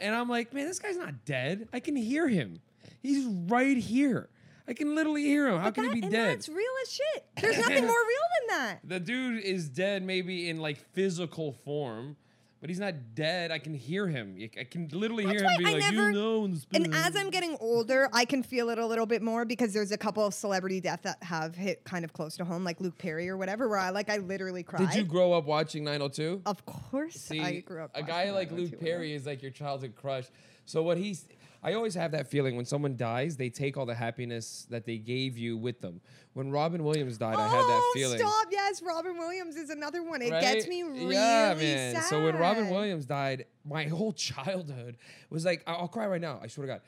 and 0.00 0.14
I'm 0.14 0.28
like, 0.28 0.52
man, 0.54 0.66
this 0.66 0.78
guy's 0.78 0.96
not 0.96 1.24
dead. 1.24 1.68
I 1.72 1.80
can 1.80 1.96
hear 1.96 2.28
him. 2.28 2.60
He's 3.02 3.24
right 3.26 3.76
here. 3.76 4.28
I 4.66 4.74
can 4.74 4.94
literally 4.94 5.22
hear 5.24 5.48
him. 5.48 5.58
How 5.58 5.64
But 5.66 5.74
can 5.74 5.84
that- 5.86 5.94
he 5.94 6.00
be 6.00 6.06
and 6.06 6.12
dead? 6.12 6.36
That's 6.36 6.48
real 6.48 6.66
as 6.82 6.92
shit. 6.92 7.24
There's 7.40 7.58
nothing 7.58 7.86
more 7.86 7.96
real 7.96 8.48
than 8.48 8.58
that. 8.58 8.78
The 8.84 9.00
dude 9.00 9.42
is 9.42 9.68
dead, 9.68 10.02
maybe 10.02 10.48
in 10.48 10.58
like 10.58 10.78
physical 10.92 11.52
form, 11.52 12.16
but 12.60 12.68
he's 12.70 12.80
not 12.80 12.94
dead. 13.14 13.50
I 13.50 13.58
can 13.58 13.72
hear 13.74 14.06
him. 14.08 14.36
I 14.58 14.64
can 14.64 14.88
literally 14.92 15.24
That's 15.24 15.40
hear 15.40 15.48
him 15.48 15.54
why 15.54 15.58
be 15.58 15.64
I 15.64 15.72
like, 15.72 15.94
never- 15.94 16.10
"You 16.10 16.16
know," 16.16 16.44
And 16.74 16.94
as 16.94 17.14
I'm 17.16 17.30
getting 17.30 17.56
older, 17.60 18.08
I 18.12 18.24
can 18.24 18.42
feel 18.42 18.70
it 18.70 18.78
a 18.78 18.86
little 18.86 19.06
bit 19.06 19.22
more 19.22 19.44
because 19.44 19.72
there's 19.72 19.92
a 19.92 19.98
couple 19.98 20.24
of 20.26 20.34
celebrity 20.34 20.80
deaths 20.80 21.02
that 21.04 21.22
have 21.22 21.54
hit 21.54 21.84
kind 21.84 22.04
of 22.04 22.12
close 22.12 22.36
to 22.38 22.44
home, 22.44 22.64
like 22.64 22.80
Luke 22.80 22.98
Perry 22.98 23.28
or 23.28 23.36
whatever, 23.36 23.68
where 23.68 23.78
I 23.78 23.90
like 23.90 24.08
I 24.10 24.16
literally 24.18 24.62
cried. 24.62 24.88
Did 24.90 24.94
you 24.96 25.04
grow 25.04 25.32
up 25.32 25.44
watching 25.44 25.84
902? 25.84 26.42
Of 26.46 26.66
course, 26.66 27.14
See, 27.14 27.40
I 27.40 27.60
grew 27.60 27.82
up. 27.82 27.90
a 27.94 28.02
guy 28.02 28.30
like 28.32 28.50
Luke 28.50 28.72
oh 28.74 28.78
Perry 28.78 29.12
is 29.14 29.26
like 29.26 29.40
your 29.42 29.52
childhood 29.52 29.94
crush. 29.94 30.24
So 30.64 30.82
what 30.82 30.98
he's, 30.98 31.24
I 31.62 31.74
always 31.74 31.94
have 31.94 32.12
that 32.12 32.28
feeling 32.28 32.54
when 32.56 32.64
someone 32.64 32.96
dies, 32.96 33.36
they 33.36 33.50
take 33.50 33.76
all 33.76 33.86
the 33.86 33.94
happiness 33.94 34.66
that 34.70 34.86
they 34.86 34.98
gave 34.98 35.36
you 35.36 35.56
with 35.56 35.80
them. 35.80 36.00
When 36.34 36.50
Robin 36.52 36.84
Williams 36.84 37.18
died, 37.18 37.34
I 37.36 37.48
had 37.48 37.58
that 37.62 37.80
Oh, 37.82 37.92
feeling. 37.94 38.18
stop! 38.18 38.46
Yes, 38.50 38.80
Robin 38.80 39.18
Williams 39.18 39.56
is 39.56 39.70
another 39.70 40.02
one. 40.04 40.22
It 40.22 40.30
right? 40.30 40.40
gets 40.40 40.68
me 40.68 40.82
really 40.84 41.14
yeah, 41.14 41.54
man. 41.58 41.94
sad. 41.96 42.04
So 42.04 42.22
when 42.22 42.36
Robin 42.36 42.70
Williams 42.70 43.06
died, 43.06 43.46
my 43.64 43.84
whole 43.88 44.12
childhood 44.12 44.98
was 45.30 45.44
like, 45.44 45.62
I'll 45.66 45.88
cry 45.88 46.06
right 46.06 46.20
now. 46.20 46.38
I 46.40 46.46
swear 46.46 46.66
to 46.68 46.72
God. 46.74 46.80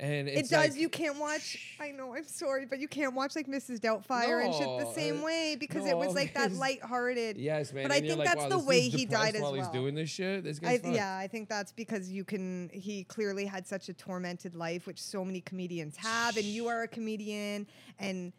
And 0.00 0.28
it 0.28 0.48
does. 0.48 0.52
like- 0.52 0.76
you 0.76 0.88
can't 0.88 1.18
watch. 1.18 1.58
I 1.80 1.90
know. 1.90 2.14
I'm 2.14 2.24
sorry, 2.24 2.66
but 2.66 2.78
you 2.78 2.88
can't 2.88 3.14
watch 3.14 3.34
like 3.34 3.46
Mrs. 3.46 3.80
Doubtfire 3.80 4.44
and 4.44 4.54
shit 4.54 4.66
the 4.66 4.92
same 4.92 5.20
uh, 5.20 5.24
way 5.24 5.56
because 5.58 5.86
it 5.86 5.96
was 5.96 6.14
like 6.14 6.34
that 6.34 6.52
lighthearted. 6.64 7.36
Yes, 7.36 7.72
man. 7.72 7.84
But 7.84 7.92
I 7.92 7.96
and 7.96 8.06
think 8.06 8.18
like, 8.18 8.28
that's 8.28 8.42
wow, 8.42 8.48
the 8.48 8.58
way 8.60 8.88
he 8.88 9.04
died 9.04 9.34
as 9.34 9.42
well. 9.42 9.54
he's 9.54 9.68
doing 9.68 9.94
this 9.94 10.10
shit. 10.10 10.44
This 10.44 10.58
I, 10.62 10.66
guy's 10.66 10.80
fucked. 10.82 10.94
yeah, 10.94 11.16
I 11.16 11.26
think 11.26 11.48
that's 11.48 11.72
because 11.72 12.10
you 12.10 12.24
can. 12.24 12.70
He 12.72 13.04
clearly 13.04 13.44
had 13.46 13.66
such 13.66 13.88
a 13.88 13.92
tormented 13.92 14.54
life, 14.54 14.86
which 14.86 15.02
so 15.02 15.24
many 15.24 15.40
comedians 15.40 15.96
have, 15.96 16.36
and 16.36 16.46
you 16.46 16.68
are 16.68 16.82
a 16.82 16.88
comedian, 16.88 17.66
and 17.98 18.32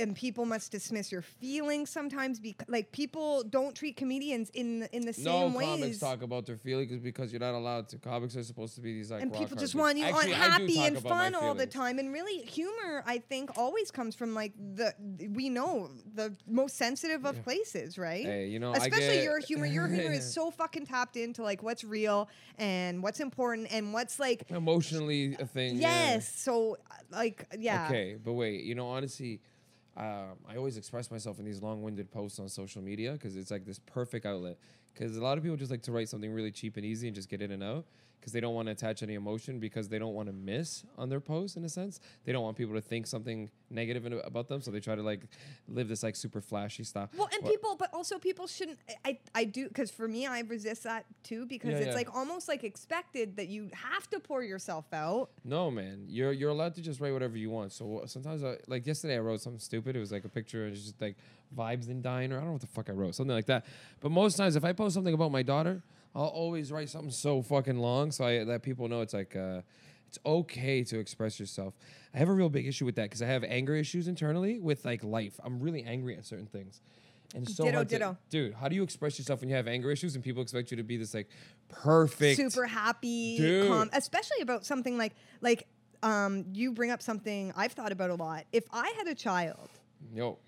and 0.00 0.16
people 0.16 0.44
must 0.46 0.72
dismiss 0.72 1.12
your 1.12 1.22
feelings 1.22 1.90
sometimes. 1.90 2.40
Because 2.40 2.68
like 2.68 2.90
people 2.92 3.44
don't 3.44 3.74
treat 3.74 3.96
comedians 3.96 4.50
in 4.50 4.80
the, 4.80 4.96
in 4.96 5.02
the 5.02 5.14
No 5.22 5.50
same 5.50 5.60
comics 5.60 5.98
talk 5.98 6.22
about 6.22 6.46
their 6.46 6.56
feelings 6.56 6.98
because 6.98 7.32
you're 7.32 7.40
not 7.40 7.54
allowed 7.54 7.88
to. 7.90 7.98
Comics 7.98 8.36
are 8.36 8.42
supposed 8.42 8.74
to 8.74 8.80
be 8.80 8.94
these 8.94 9.10
like 9.10 9.22
and 9.22 9.32
people 9.32 9.56
just 9.56 9.74
want 9.74 9.98
you 9.98 10.04
Actually, 10.04 10.32
happy 10.32 10.78
and 10.84 10.98
fun 10.98 11.34
all 11.34 11.54
the 11.54 11.66
time 11.66 11.98
and 11.98 12.12
really 12.12 12.38
humor 12.42 13.02
i 13.06 13.18
think 13.18 13.50
always 13.56 13.90
comes 13.90 14.14
from 14.14 14.34
like 14.34 14.52
the 14.74 14.94
we 15.34 15.48
know 15.48 15.90
the 16.14 16.34
most 16.48 16.76
sensitive 16.76 17.24
of 17.24 17.42
places 17.44 17.98
right 17.98 18.24
Hey, 18.24 18.46
you 18.48 18.58
know, 18.58 18.72
especially 18.72 19.16
get- 19.16 19.24
your 19.24 19.38
humor 19.38 19.66
your 19.66 19.86
humor 19.88 20.12
is 20.12 20.32
so 20.38 20.50
fucking 20.50 20.86
tapped 20.86 21.16
into 21.16 21.42
like 21.42 21.62
what's 21.62 21.84
real 21.84 22.28
and 22.58 23.02
what's 23.02 23.20
important 23.20 23.68
and 23.70 23.92
what's 23.92 24.18
like 24.18 24.44
Emotionally 24.50 25.36
a 25.38 25.46
thing. 25.46 25.76
yeah. 25.76 26.12
yes 26.14 26.32
so 26.34 26.76
uh, 26.90 26.94
like 27.10 27.46
yeah 27.58 27.86
Okay, 27.88 28.16
but 28.24 28.32
wait, 28.32 28.62
you 28.64 28.74
know, 28.74 28.88
honestly, 28.88 29.40
um, 29.96 30.36
I 30.48 30.56
always 30.56 30.76
express 30.76 31.10
myself 31.10 31.38
in 31.38 31.44
these 31.44 31.62
long-winded 31.62 32.10
posts 32.10 32.38
on 32.38 32.48
social 32.48 32.82
media 32.82 33.12
because 33.12 33.36
it's 33.36 33.50
like 33.50 33.64
this 33.64 33.78
perfect 33.80 34.24
outlet. 34.24 34.58
Because 34.92 35.16
a 35.16 35.22
lot 35.22 35.38
of 35.38 35.44
people 35.44 35.56
just 35.56 35.70
like 35.70 35.82
to 35.82 35.92
write 35.92 36.08
something 36.08 36.32
really 36.32 36.50
cheap 36.50 36.76
and 36.76 36.84
easy 36.84 37.06
and 37.08 37.14
just 37.14 37.28
get 37.28 37.42
in 37.42 37.50
and 37.50 37.62
out 37.62 37.84
because 38.20 38.32
they 38.32 38.40
don't 38.40 38.54
want 38.54 38.66
to 38.66 38.72
attach 38.72 39.02
any 39.02 39.14
emotion 39.14 39.58
because 39.58 39.88
they 39.88 39.98
don't 39.98 40.12
want 40.14 40.28
to 40.28 40.32
miss 40.34 40.84
on 40.98 41.08
their 41.08 41.20
post 41.20 41.56
in 41.56 41.64
a 41.64 41.68
sense. 41.68 42.00
They 42.24 42.32
don't 42.32 42.42
want 42.42 42.56
people 42.56 42.74
to 42.74 42.80
think 42.82 43.06
something 43.06 43.48
negative 43.70 44.04
about 44.24 44.48
them, 44.48 44.60
so 44.60 44.70
they 44.70 44.80
try 44.80 44.94
to 44.94 45.02
like 45.02 45.20
live 45.68 45.88
this 45.88 46.02
like 46.02 46.16
super 46.16 46.40
flashy 46.40 46.84
style. 46.84 47.08
well 47.16 47.28
and 47.32 47.44
people 47.44 47.76
but 47.78 47.88
also 47.94 48.18
people 48.18 48.46
shouldn't 48.46 48.78
i 49.04 49.16
i 49.34 49.44
do 49.44 49.68
because 49.68 49.90
for 49.90 50.08
me 50.08 50.26
i 50.26 50.40
resist 50.40 50.82
that 50.82 51.04
too 51.22 51.46
because 51.46 51.70
Yeah, 51.70 51.76
it's 51.78 51.86
yeah. 51.88 51.94
like 51.94 52.14
almost 52.14 52.48
like 52.48 52.64
expected 52.64 53.36
that 53.36 53.46
you 53.48 53.70
have 53.72 54.10
to 54.10 54.18
pour 54.18 54.42
yourself 54.42 54.86
out 54.92 55.30
No, 55.44 55.70
man, 55.70 56.04
you're 56.08 56.32
you're 56.32 56.50
allowed 56.50 56.74
to 56.74 56.82
just 56.82 57.00
write 57.00 57.12
whatever 57.12 57.36
you 57.38 57.50
want. 57.50 57.72
So 57.72 58.02
sometimes, 58.06 58.42
I, 58.44 58.56
like 58.66 58.86
yesterday, 58.86 59.16
I 59.16 59.20
wrote 59.20 59.40
something 59.40 59.60
stupid. 59.60 59.96
It 59.96 60.00
was 60.00 60.12
like 60.12 60.24
a 60.24 60.28
picture 60.28 60.66
it's 60.66 60.82
just 60.82 61.00
like 61.00 61.16
vibes 61.56 61.88
in 61.88 62.02
diner. 62.02 62.36
I 62.36 62.40
don't 62.40 62.46
know 62.48 62.52
what 62.52 62.60
the 62.60 62.66
fuck 62.66 62.88
I 62.90 62.92
wrote, 62.92 63.14
something 63.14 63.34
like 63.34 63.46
that. 63.46 63.64
But 64.00 64.10
most 64.10 64.36
times, 64.36 64.56
if 64.56 64.64
I 64.64 64.72
post 64.72 64.94
something 64.94 65.14
about 65.14 65.30
my 65.32 65.42
daughter, 65.42 65.82
I'll 66.14 66.24
always 66.24 66.72
write 66.72 66.88
something 66.88 67.10
so 67.10 67.42
fucking 67.42 67.78
long 67.78 68.10
so 68.10 68.24
I 68.24 68.44
that 68.44 68.62
people 68.62 68.88
know 68.88 69.00
it's 69.00 69.14
like 69.14 69.36
uh, 69.36 69.60
it's 70.08 70.18
okay 70.26 70.82
to 70.84 70.98
express 70.98 71.38
yourself. 71.38 71.74
I 72.12 72.18
have 72.18 72.28
a 72.28 72.32
real 72.32 72.48
big 72.48 72.66
issue 72.66 72.84
with 72.84 72.96
that 72.96 73.04
because 73.04 73.22
I 73.22 73.26
have 73.26 73.44
anger 73.44 73.76
issues 73.76 74.08
internally 74.08 74.58
with 74.58 74.84
like 74.84 75.04
life. 75.04 75.38
I'm 75.44 75.60
really 75.60 75.84
angry 75.84 76.16
at 76.16 76.24
certain 76.26 76.46
things. 76.46 76.80
And 77.34 77.48
so 77.48 77.62
Ditto, 77.64 77.76
hard 77.76 77.88
to- 77.90 78.16
dude. 78.28 78.54
How 78.54 78.68
do 78.68 78.74
you 78.74 78.82
express 78.82 79.16
yourself 79.18 79.40
when 79.40 79.48
you 79.48 79.54
have 79.54 79.68
anger 79.68 79.90
issues 79.92 80.16
and 80.16 80.24
people 80.24 80.42
expect 80.42 80.72
you 80.72 80.76
to 80.78 80.82
be 80.82 80.96
this 80.96 81.14
like 81.14 81.28
perfect, 81.68 82.36
super 82.36 82.66
happy, 82.66 83.36
Dude. 83.38 83.68
calm, 83.68 83.88
especially 83.92 84.40
about 84.40 84.66
something 84.66 84.98
like 84.98 85.14
like 85.40 85.68
um, 86.02 86.44
you 86.52 86.72
bring 86.72 86.90
up 86.90 87.02
something 87.02 87.52
I've 87.54 87.72
thought 87.72 87.92
about 87.92 88.10
a 88.10 88.14
lot. 88.16 88.46
If 88.52 88.64
I 88.72 88.92
had 88.98 89.06
a 89.06 89.14
child, 89.14 89.68
yo? 90.12 90.38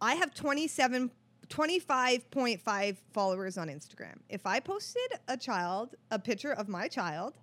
I 0.00 0.14
have 0.14 0.32
27 0.34 1.10
25.5 1.50 2.96
followers 3.12 3.58
on 3.58 3.68
Instagram. 3.68 4.14
If 4.28 4.46
I 4.46 4.60
posted 4.60 5.02
a 5.28 5.36
child, 5.36 5.94
a 6.10 6.18
picture 6.18 6.52
of 6.52 6.68
my 6.68 6.88
child, 6.88 7.34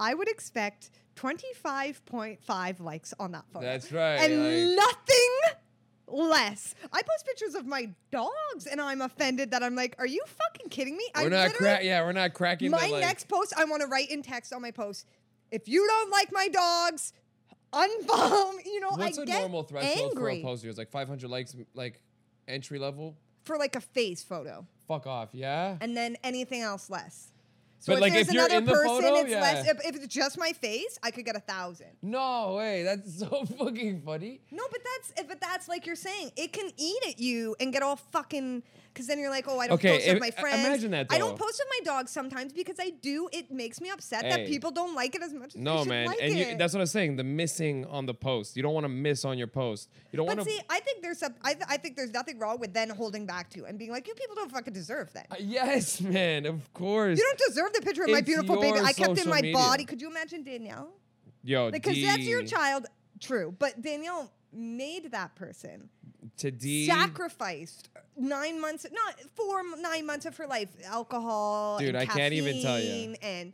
I 0.00 0.14
would 0.14 0.28
expect 0.28 0.90
25.5 1.16 2.80
likes 2.80 3.12
on 3.18 3.32
that 3.32 3.44
photo. 3.52 3.66
That's 3.66 3.90
right, 3.92 4.16
And 4.16 4.76
like- 4.76 4.86
nothing 4.86 5.58
less. 6.06 6.74
I 6.92 7.02
post 7.02 7.26
pictures 7.26 7.54
of 7.54 7.66
my 7.66 7.90
dogs 8.10 8.66
and 8.70 8.80
I'm 8.80 9.02
offended 9.02 9.50
that 9.50 9.62
I'm 9.62 9.74
like, 9.74 9.96
are 9.98 10.06
you 10.06 10.22
fucking 10.26 10.70
kidding 10.70 10.96
me? 10.96 11.04
We're 11.16 11.28
not 11.28 11.48
literally- 11.48 11.56
crack. 11.58 11.84
Yeah, 11.84 12.02
we're 12.02 12.12
not 12.12 12.32
cracking. 12.34 12.70
my 12.70 12.86
the, 12.86 12.92
like, 12.92 13.00
next 13.02 13.28
post, 13.28 13.52
I 13.56 13.64
want 13.64 13.82
to 13.82 13.88
write 13.88 14.10
in 14.10 14.22
text 14.22 14.52
on 14.52 14.62
my 14.62 14.70
post. 14.70 15.04
If 15.50 15.66
you 15.68 15.84
don't 15.86 16.10
like 16.10 16.30
my 16.32 16.48
dogs, 16.48 17.12
unfollow. 17.72 18.52
You 18.64 18.80
know, 18.80 18.90
What's 18.90 19.18
I 19.18 19.22
a 19.22 19.26
normal 19.26 19.64
threshold 19.64 20.12
angry 20.12 20.42
for 20.42 20.48
a 20.48 20.50
post? 20.50 20.64
It's 20.64 20.78
like 20.78 20.90
500 20.90 21.28
likes, 21.28 21.56
like 21.74 22.00
entry 22.46 22.78
level. 22.78 23.16
For 23.48 23.58
like 23.58 23.74
a 23.74 23.80
face 23.80 24.22
photo, 24.22 24.64
Fuck 24.86 25.06
off, 25.08 25.30
yeah. 25.32 25.76
and 25.80 25.96
then 25.96 26.16
anything 26.22 26.60
else 26.62 26.88
less. 26.88 27.32
So 27.80 27.92
But, 27.92 27.96
if 27.96 28.00
like, 28.02 28.12
there's 28.12 28.28
if 28.28 28.34
you're 28.34 28.44
another 28.44 28.58
in 28.58 28.64
the 28.64 28.72
person, 28.72 29.02
photo, 29.02 29.14
it's 29.20 29.30
yeah. 29.30 29.40
less. 29.40 29.68
If, 29.68 29.86
if 29.86 29.96
it's 29.96 30.14
just 30.14 30.36
my 30.38 30.52
face, 30.52 30.98
I 31.02 31.10
could 31.12 31.24
get 31.24 31.36
a 31.36 31.40
thousand. 31.40 31.88
No 32.02 32.54
way, 32.56 32.82
that's 32.82 33.18
so 33.20 33.44
fucking 33.58 34.02
funny. 34.02 34.40
No, 34.50 34.64
but 34.70 34.80
that's 34.84 35.20
if 35.20 35.28
but 35.28 35.40
that's 35.40 35.68
like 35.68 35.86
you're 35.86 35.96
saying, 35.96 36.32
it 36.36 36.52
can 36.52 36.70
eat 36.76 37.02
at 37.08 37.18
you 37.18 37.56
and 37.60 37.72
get 37.72 37.82
all 37.82 37.96
fucking. 37.96 38.62
Because 38.92 39.06
then 39.06 39.18
you're 39.18 39.30
like, 39.30 39.46
oh, 39.48 39.58
I 39.60 39.68
don't 39.68 39.74
Okay, 39.74 39.96
post 39.98 40.08
with 40.08 40.20
my 40.20 40.30
friends. 40.32 40.66
imagine 40.66 40.90
that, 40.90 41.06
I 41.10 41.18
don't 41.18 41.38
post 41.38 41.60
with 41.62 41.68
my 41.78 41.84
dog 41.92 42.08
sometimes 42.08 42.52
because 42.52 42.76
I 42.80 42.90
do. 42.90 43.28
It 43.32 43.50
makes 43.50 43.80
me 43.80 43.90
upset 43.90 44.22
that 44.22 44.46
people 44.46 44.70
don't 44.70 44.94
like 44.94 45.14
it 45.14 45.22
as 45.22 45.32
much 45.32 45.54
as 45.54 45.56
No 45.56 45.84
man, 45.84 46.06
like 46.06 46.18
and 46.20 46.32
it. 46.32 46.48
you, 46.50 46.56
that's 46.56 46.72
what 46.74 46.80
I'm 46.80 46.86
saying. 46.86 47.16
The 47.16 47.24
missing 47.24 47.84
on 47.86 48.06
the 48.06 48.14
post. 48.14 48.56
You 48.56 48.62
don't 48.62 48.74
want 48.74 48.84
to 48.84 48.88
miss 48.88 49.24
on 49.24 49.38
your 49.38 49.46
post. 49.46 49.88
You 50.12 50.16
don't 50.16 50.26
But 50.26 50.38
want 50.38 50.48
to. 50.48 50.54
see, 50.54 50.60
I 50.68 50.80
think 50.80 51.02
there's 51.02 51.18
some. 51.18 51.34
I, 51.42 51.54
th- 51.54 51.66
I 51.68 51.76
think 51.76 51.96
there's 51.96 52.12
nothing 52.12 52.38
wrong 52.38 52.58
with 52.58 52.72
then 52.74 52.90
holding 52.90 53.26
back 53.26 53.50
to 53.50 53.64
and 53.66 53.78
being 53.78 53.90
like, 53.92 54.08
you 54.08 54.14
people 54.14 54.34
don't 54.34 54.50
fucking 54.50 54.72
deserve 54.74 55.12
that. 55.12 55.26
Uh, 55.30 55.36
yes, 55.38 56.00
man. 56.16 56.46
Of 56.46 56.72
course. 56.74 57.18
You 57.18 57.24
don't 57.24 57.48
deserve 57.48 57.72
the 57.74 57.80
picture 57.82 58.02
of 58.04 58.10
my 58.10 58.20
beautiful 58.20 58.60
baby. 58.60 58.78
I 58.80 58.92
kept 58.92 59.18
in 59.18 59.28
my 59.28 59.42
media. 59.42 59.52
body. 59.54 59.84
Could 59.84 60.00
you 60.02 60.08
imagine 60.10 60.42
Danielle? 60.42 60.90
Yo, 61.44 61.70
Because 61.70 62.00
that's 62.02 62.26
your 62.26 62.42
child. 62.42 62.86
True, 63.20 63.54
but 63.58 63.80
Danielle 63.80 64.30
made 64.52 65.10
that 65.12 65.34
person. 65.34 65.88
To 66.38 66.50
D. 66.50 66.86
sacrificed 66.86 67.88
nine 68.16 68.60
months, 68.60 68.86
not 68.92 69.20
four, 69.34 69.62
nine 69.80 70.04
months 70.06 70.26
of 70.26 70.36
her 70.36 70.46
life, 70.46 70.68
alcohol, 70.84 71.78
Dude, 71.78 71.90
and 71.90 71.98
I 71.98 72.06
can't 72.06 72.32
even 72.34 72.60
tell 72.62 72.80
you. 72.80 73.14
and 73.22 73.52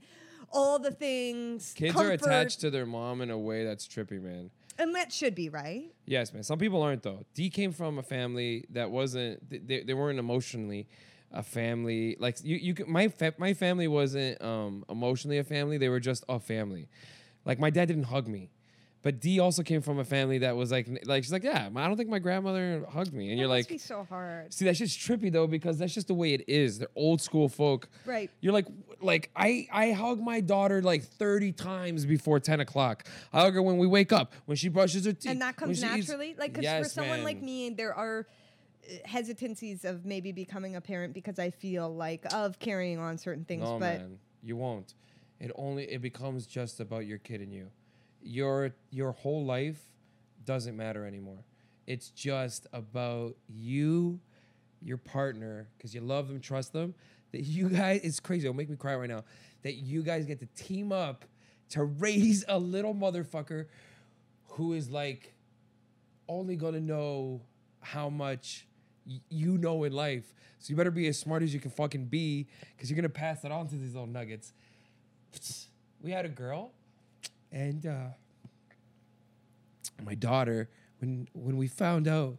all 0.53 0.79
the 0.79 0.91
things. 0.91 1.75
Kids 1.77 1.93
comfort, 1.95 2.09
are 2.11 2.13
attached 2.13 2.61
to 2.61 2.71
their 2.71 2.87
mom 2.87 3.21
in 3.21 3.31
a 3.31 3.39
way 3.39 3.65
that's 3.65 3.87
trippy, 3.87 4.21
man. 4.23 4.51
and 4.79 4.95
that 4.95 5.13
should 5.13 5.35
be 5.35 5.49
right. 5.49 5.85
Yes, 6.07 6.33
man. 6.33 6.43
Some 6.43 6.59
people 6.59 6.83
aren't 6.83 7.03
though. 7.03 7.25
D 7.35 7.51
came 7.51 7.73
from 7.73 7.99
a 7.99 8.03
family 8.03 8.65
that 8.71 8.91
wasn't. 8.91 9.49
They, 9.69 9.83
they 9.83 9.95
weren't 9.95 10.19
emotionally 10.19 10.89
a 11.33 11.43
family. 11.43 12.17
Like 12.19 12.39
you, 12.43 12.57
you. 12.57 12.75
My 12.87 13.09
fa- 13.09 13.35
my 13.39 13.53
family 13.55 13.89
wasn't 13.89 14.41
um 14.43 14.85
emotionally 14.89 15.39
a 15.39 15.45
family. 15.45 15.77
They 15.79 15.89
were 15.91 16.01
just 16.01 16.25
a 16.29 16.41
family. 16.41 16.89
Like 17.45 17.59
my 17.59 17.71
dad 17.71 17.89
didn't 17.89 18.05
hug 18.05 18.27
me, 18.27 18.51
but 19.05 19.21
D 19.21 19.39
also 19.39 19.63
came 19.63 19.83
from 19.83 20.01
a 20.01 20.05
family 20.05 20.39
that 20.39 20.57
was 20.57 20.73
like 20.73 20.89
like 21.05 21.23
she's 21.23 21.33
like 21.33 21.45
yeah. 21.45 21.69
I 21.77 21.87
don't 21.87 21.97
think 21.97 22.09
my 22.11 22.19
grandmother 22.19 22.85
hugged 22.91 23.13
me, 23.13 23.29
and 23.31 23.39
That 23.39 23.41
you're 23.43 23.49
like. 23.49 23.69
be 23.69 23.79
so 23.79 24.03
hard. 24.09 24.53
See, 24.53 24.65
that's 24.65 24.79
just 24.79 24.99
trippy 24.99 25.31
though 25.31 25.47
because 25.47 25.79
that's 25.79 25.95
just 25.95 26.09
the 26.09 26.15
way 26.15 26.33
it 26.35 26.45
is. 26.49 26.79
They're 26.81 26.89
old 26.97 27.21
school 27.21 27.49
folk. 27.49 27.89
Right. 28.07 28.31
You're 28.41 28.53
like, 28.55 28.67
like 29.01 29.31
I, 29.37 29.69
I 29.71 29.93
hug 29.93 30.21
my 30.21 30.41
daughter 30.41 30.83
like 30.83 31.05
30 31.05 31.53
times 31.53 32.07
before 32.07 32.41
10 32.41 32.61
o'clock. 32.61 33.07
I 33.33 33.43
hug 33.43 33.55
her 33.55 33.63
when 33.63 33.77
we 33.79 33.87
wake 33.87 34.11
up, 34.11 34.33
when 34.47 34.57
she 34.57 34.69
brushes 34.71 35.05
her 35.05 35.13
teeth, 35.13 35.31
And 35.31 35.43
that 35.43 35.57
comes 35.57 35.79
she 35.79 35.85
eats- 35.85 35.97
naturally, 36.09 36.35
like, 36.39 36.55
because 36.55 36.65
for 36.71 36.79
Yes, 36.79 36.93
someone 36.95 37.23
like 37.25 37.41
me, 37.43 37.71
there 37.71 37.95
are 37.95 38.27
uh, 38.91 38.95
hesitancies 39.05 39.85
of 39.85 40.05
maybe 40.07 40.33
becoming 40.33 40.77
a 40.77 40.81
parent 40.81 41.13
because 41.15 41.39
I 41.39 41.51
feel 41.51 41.95
like 41.95 42.25
of 42.33 42.59
carrying 42.59 42.99
on 42.99 43.19
certain 43.19 43.45
things. 43.45 43.65
No, 43.65 43.79
but 43.79 43.99
man, 44.01 44.19
you 44.43 44.57
won't. 44.57 44.95
It 45.41 45.51
only 45.57 45.85
it 45.85 46.01
becomes 46.01 46.47
just 46.47 46.81
about 46.81 47.05
your 47.07 47.19
kid 47.19 47.41
and 47.43 47.53
you. 47.53 47.69
Your 48.25 48.75
your 48.91 49.13
whole 49.13 49.45
life 49.45 49.81
doesn't 50.45 50.77
matter 50.77 51.07
anymore. 51.07 51.45
It's 51.87 52.09
just 52.09 52.67
about 52.73 53.37
you, 53.47 54.19
your 54.81 54.97
partner, 54.97 55.69
because 55.77 55.95
you 55.95 56.01
love 56.01 56.29
them, 56.29 56.41
trust 56.41 56.73
them. 56.73 56.95
That 57.33 57.43
you 57.45 57.69
guys, 57.69 58.01
it's 58.03 58.21
crazy. 58.21 58.47
It'll 58.47 58.57
make 58.57 58.71
me 58.71 58.77
cry 58.77 58.97
right 58.97 59.09
now. 59.09 59.25
That 59.63 59.75
you 59.75 60.03
guys 60.03 60.25
get 60.27 60.41
to 60.41 60.47
team 60.57 60.93
up 60.93 61.25
to 61.71 61.85
raise 61.85 62.45
a 62.49 62.59
little 62.59 62.95
motherfucker 62.95 63.67
who 64.49 64.73
is 64.73 64.91
like 64.91 65.35
only 66.29 66.57
gonna 66.57 66.81
know 66.81 67.43
how 67.81 68.09
much 68.09 68.67
you 69.29 69.59
know 69.59 69.85
in 69.85 69.93
life. 69.93 70.33
So 70.59 70.71
you 70.71 70.77
better 70.77 70.91
be 70.91 71.07
as 71.09 71.19
smart 71.19 71.43
as 71.43 71.53
you 71.53 71.61
can 71.61 71.71
fucking 71.71 72.07
be, 72.07 72.47
because 72.75 72.89
you're 72.91 72.97
gonna 72.97 73.09
pass 73.11 73.45
it 73.45 73.53
on 73.53 73.69
to 73.69 73.77
these 73.77 73.93
little 73.93 74.07
nuggets. 74.09 74.53
We 76.01 76.11
had 76.11 76.27
a 76.27 76.29
girl, 76.29 76.73
and 77.55 77.87
uh, 77.87 78.09
my 80.05 80.15
daughter. 80.15 80.69
When 81.01 81.29
when 81.33 81.57
we 81.57 81.69
found 81.69 82.07
out, 82.09 82.37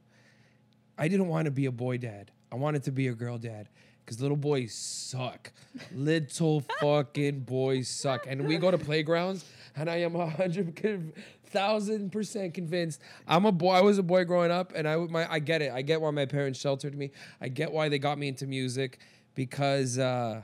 I 0.98 1.08
didn't 1.08 1.28
want 1.28 1.46
to 1.46 1.52
be 1.52 1.66
a 1.66 1.72
boy 1.72 1.98
dad. 1.98 2.32
I 2.52 2.56
wanted 2.56 2.84
to 2.84 2.92
be 2.92 3.08
a 3.08 3.14
girl 3.14 3.38
dad. 3.38 3.70
Cause 4.06 4.22
little 4.22 4.38
boys 4.38 4.72
suck. 4.76 5.52
Little 5.92 6.64
fucking 6.80 7.40
boys 7.40 7.88
suck. 7.88 8.28
And 8.28 8.48
we 8.48 8.58
go 8.58 8.70
to 8.70 8.78
playgrounds, 8.78 9.44
and 9.76 9.90
I 9.90 9.98
am 10.02 10.16
a 10.16 10.30
hundred 10.30 10.80
thousand 11.48 12.12
percent 12.12 12.54
convinced. 12.54 13.02
I'm 13.28 13.46
a 13.46 13.52
boy. 13.52 13.72
I 13.72 13.82
was 13.82 13.98
a 13.98 14.04
boy 14.04 14.26
growing 14.26 14.52
up, 14.52 14.74
and 14.76 14.88
I 14.88 14.98
would- 14.98 15.10
my 15.10 15.32
I 15.32 15.40
get 15.40 15.64
it. 15.64 15.72
I 15.72 15.82
get 15.82 16.02
why 16.02 16.12
my 16.12 16.26
parents 16.28 16.60
sheltered 16.60 16.96
me. 16.96 17.12
I 17.42 17.48
get 17.48 17.72
why 17.72 17.90
they 17.90 17.98
got 17.98 18.20
me 18.20 18.28
into 18.28 18.46
music 18.46 19.00
because 19.34 19.98
uh, 19.98 20.44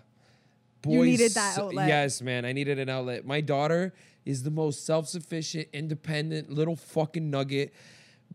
boys. 0.81 0.93
You 0.95 1.03
needed 1.03 1.31
that 1.33 1.59
outlet. 1.59 1.87
Yes, 1.87 2.21
man. 2.21 2.45
I 2.45 2.53
needed 2.53 2.79
an 2.79 2.89
outlet. 2.89 3.25
My 3.27 3.41
daughter 3.41 3.93
is 4.25 4.43
the 4.43 4.51
most 4.51 4.85
self-sufficient, 4.85 5.67
independent 5.73 6.49
little 6.51 6.75
fucking 6.75 7.29
nugget. 7.29 7.73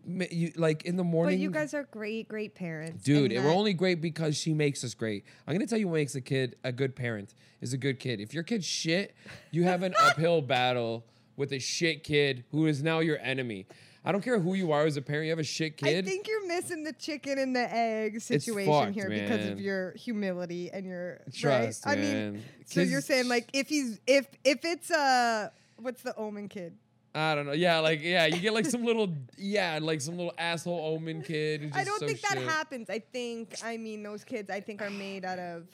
You, 0.06 0.52
like 0.56 0.84
in 0.84 0.96
the 0.96 1.02
morning. 1.02 1.38
but 1.38 1.42
you 1.42 1.50
guys 1.50 1.74
are 1.74 1.84
great, 1.84 2.28
great 2.28 2.54
parents, 2.54 3.02
Dude, 3.02 3.32
and 3.32 3.44
we're 3.44 3.50
only 3.52 3.72
great 3.72 4.00
because 4.00 4.36
she 4.36 4.52
makes 4.54 4.84
us 4.84 4.94
great. 4.94 5.24
I'm 5.46 5.54
gonna 5.54 5.66
tell 5.66 5.78
you 5.78 5.88
what 5.88 5.94
makes 5.94 6.14
a 6.14 6.20
kid 6.20 6.54
a 6.62 6.70
good 6.70 6.94
parent 6.94 7.34
is 7.60 7.72
a 7.72 7.78
good 7.78 7.98
kid. 7.98 8.20
If 8.20 8.32
your 8.34 8.42
kid's 8.42 8.66
shit, 8.66 9.16
you 9.50 9.64
have 9.64 9.82
an 9.82 9.94
uphill 10.00 10.42
battle 10.42 11.04
with 11.36 11.52
a 11.52 11.58
shit 11.58 12.04
kid 12.04 12.44
who 12.52 12.66
is 12.66 12.82
now 12.82 13.00
your 13.00 13.18
enemy. 13.18 13.66
I 14.04 14.12
don't 14.12 14.22
care 14.22 14.38
who 14.38 14.54
you 14.54 14.70
are 14.70 14.86
as 14.86 14.96
a 14.96 15.02
parent, 15.02 15.24
you 15.24 15.32
have 15.32 15.40
a 15.40 15.44
shit 15.44 15.76
kid. 15.76 16.06
I 16.06 16.08
think 16.08 16.28
you're 16.28 16.46
missing 16.46 16.84
the 16.84 16.92
chicken 16.92 17.40
and 17.40 17.56
the 17.56 17.74
egg 17.74 18.20
situation 18.20 18.72
fucked, 18.72 18.94
here 18.94 19.10
because 19.10 19.46
of 19.46 19.60
your 19.60 19.92
humility 19.96 20.70
and 20.72 20.86
your 20.86 21.18
Trust, 21.34 21.84
right. 21.84 21.98
I 21.98 22.00
mean, 22.00 22.42
so 22.66 22.82
you're 22.82 23.00
saying 23.00 23.28
like 23.28 23.48
if 23.52 23.68
he's 23.68 23.98
if 24.06 24.28
if 24.44 24.64
it's 24.64 24.92
uh 24.92 25.48
what's 25.76 26.02
the 26.02 26.14
omen 26.16 26.48
kid? 26.48 26.76
I 27.16 27.34
don't 27.34 27.46
know. 27.46 27.52
Yeah, 27.52 27.78
like 27.78 28.02
yeah, 28.02 28.26
you 28.26 28.40
get 28.40 28.52
like 28.52 28.66
some 28.66 28.84
little 28.84 29.08
yeah, 29.38 29.78
like 29.80 30.02
some 30.02 30.16
little 30.16 30.34
asshole 30.36 30.94
omen 30.94 31.22
kid. 31.22 31.72
I 31.74 31.82
don't 31.82 31.98
so 31.98 32.06
think 32.06 32.20
that 32.20 32.38
shit. 32.38 32.46
happens. 32.46 32.90
I 32.90 32.98
think 32.98 33.54
I 33.64 33.78
mean 33.78 34.02
those 34.02 34.22
kids 34.22 34.50
I 34.50 34.60
think 34.60 34.82
are 34.82 34.90
made 34.90 35.24
out 35.24 35.38
of 35.38 35.66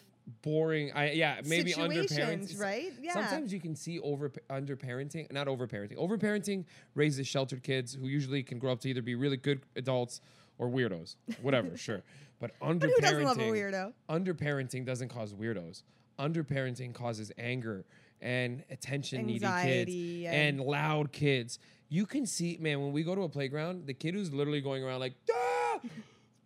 boring. 0.42 0.92
I 0.92 1.12
yeah, 1.12 1.40
maybe 1.44 1.74
under 1.74 2.06
situations, 2.06 2.56
right? 2.56 2.92
Yeah. 3.00 3.14
Sometimes 3.14 3.52
you 3.52 3.58
can 3.58 3.74
see 3.74 3.98
over 4.00 4.30
under 4.50 4.76
parenting, 4.76 5.32
not 5.32 5.48
over 5.48 5.66
parenting. 5.66 5.96
Over 5.96 6.16
parenting 6.16 6.64
raises 6.94 7.26
sheltered 7.26 7.64
kids 7.64 7.92
who 7.92 8.06
usually 8.06 8.44
can 8.44 8.60
grow 8.60 8.70
up 8.70 8.80
to 8.82 8.88
either 8.88 9.02
be 9.02 9.16
really 9.16 9.36
good 9.36 9.62
adults 9.74 10.20
or 10.58 10.68
weirdos, 10.68 11.16
whatever. 11.40 11.76
sure, 11.76 12.02
but 12.38 12.52
under 12.62 12.86
who 12.86 13.00
doesn't 13.00 13.24
love 13.24 13.38
a 13.38 13.50
weirdo? 13.50 13.92
under 14.08 14.32
parenting 14.32 14.84
doesn't 14.84 15.08
cause 15.08 15.34
weirdos. 15.34 15.82
Under 16.20 16.44
parenting 16.44 16.94
causes 16.94 17.32
anger 17.36 17.84
and 18.22 18.62
attention 18.70 19.26
needy 19.26 19.40
kids 19.46 19.90
and- 19.92 20.58
and 20.58 20.60
loud 20.60 21.12
kids. 21.12 21.58
You 21.88 22.06
can 22.06 22.24
see, 22.24 22.56
man, 22.58 22.80
when 22.80 22.92
we 22.92 23.02
go 23.02 23.14
to 23.14 23.22
a 23.22 23.28
playground, 23.28 23.86
the 23.86 23.92
kid 23.94 24.14
who's 24.14 24.32
literally 24.32 24.62
going 24.62 24.82
around 24.82 25.00
like, 25.00 25.14
ah, 25.30 25.80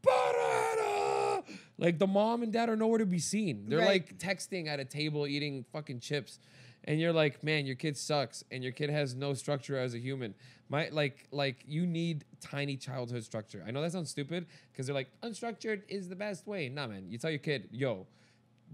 banana! 0.02 1.42
like 1.78 1.98
the 1.98 2.06
mom 2.06 2.42
and 2.42 2.52
dad 2.52 2.68
are 2.68 2.76
nowhere 2.76 2.98
to 2.98 3.06
be 3.06 3.18
seen. 3.18 3.68
They're 3.68 3.78
Right. 3.80 3.86
like 4.10 4.18
texting 4.18 4.66
at 4.66 4.80
a 4.80 4.84
table 4.84 5.26
eating 5.26 5.64
fucking 5.72 6.00
chips. 6.00 6.38
And 6.84 7.00
you're 7.00 7.12
like, 7.12 7.42
man, 7.42 7.66
your 7.66 7.74
kid 7.74 7.96
sucks, 7.96 8.44
and 8.52 8.62
your 8.62 8.72
kid 8.72 8.90
has 8.90 9.14
no 9.16 9.34
structure 9.34 9.76
as 9.76 9.92
a 9.94 9.98
human. 9.98 10.34
My 10.68 10.88
like, 10.90 11.26
like 11.32 11.64
you 11.66 11.84
need 11.84 12.24
tiny 12.40 12.76
childhood 12.76 13.24
structure. 13.24 13.62
I 13.66 13.72
know 13.72 13.82
that 13.82 13.92
sounds 13.92 14.10
stupid 14.10 14.46
because 14.72 14.86
they're 14.86 14.94
like, 14.94 15.08
unstructured 15.22 15.82
is 15.88 16.08
the 16.08 16.16
best 16.16 16.46
way. 16.46 16.68
Nah, 16.68 16.86
man, 16.86 17.10
you 17.10 17.18
tell 17.18 17.30
your 17.30 17.40
kid, 17.40 17.68
yo, 17.72 18.06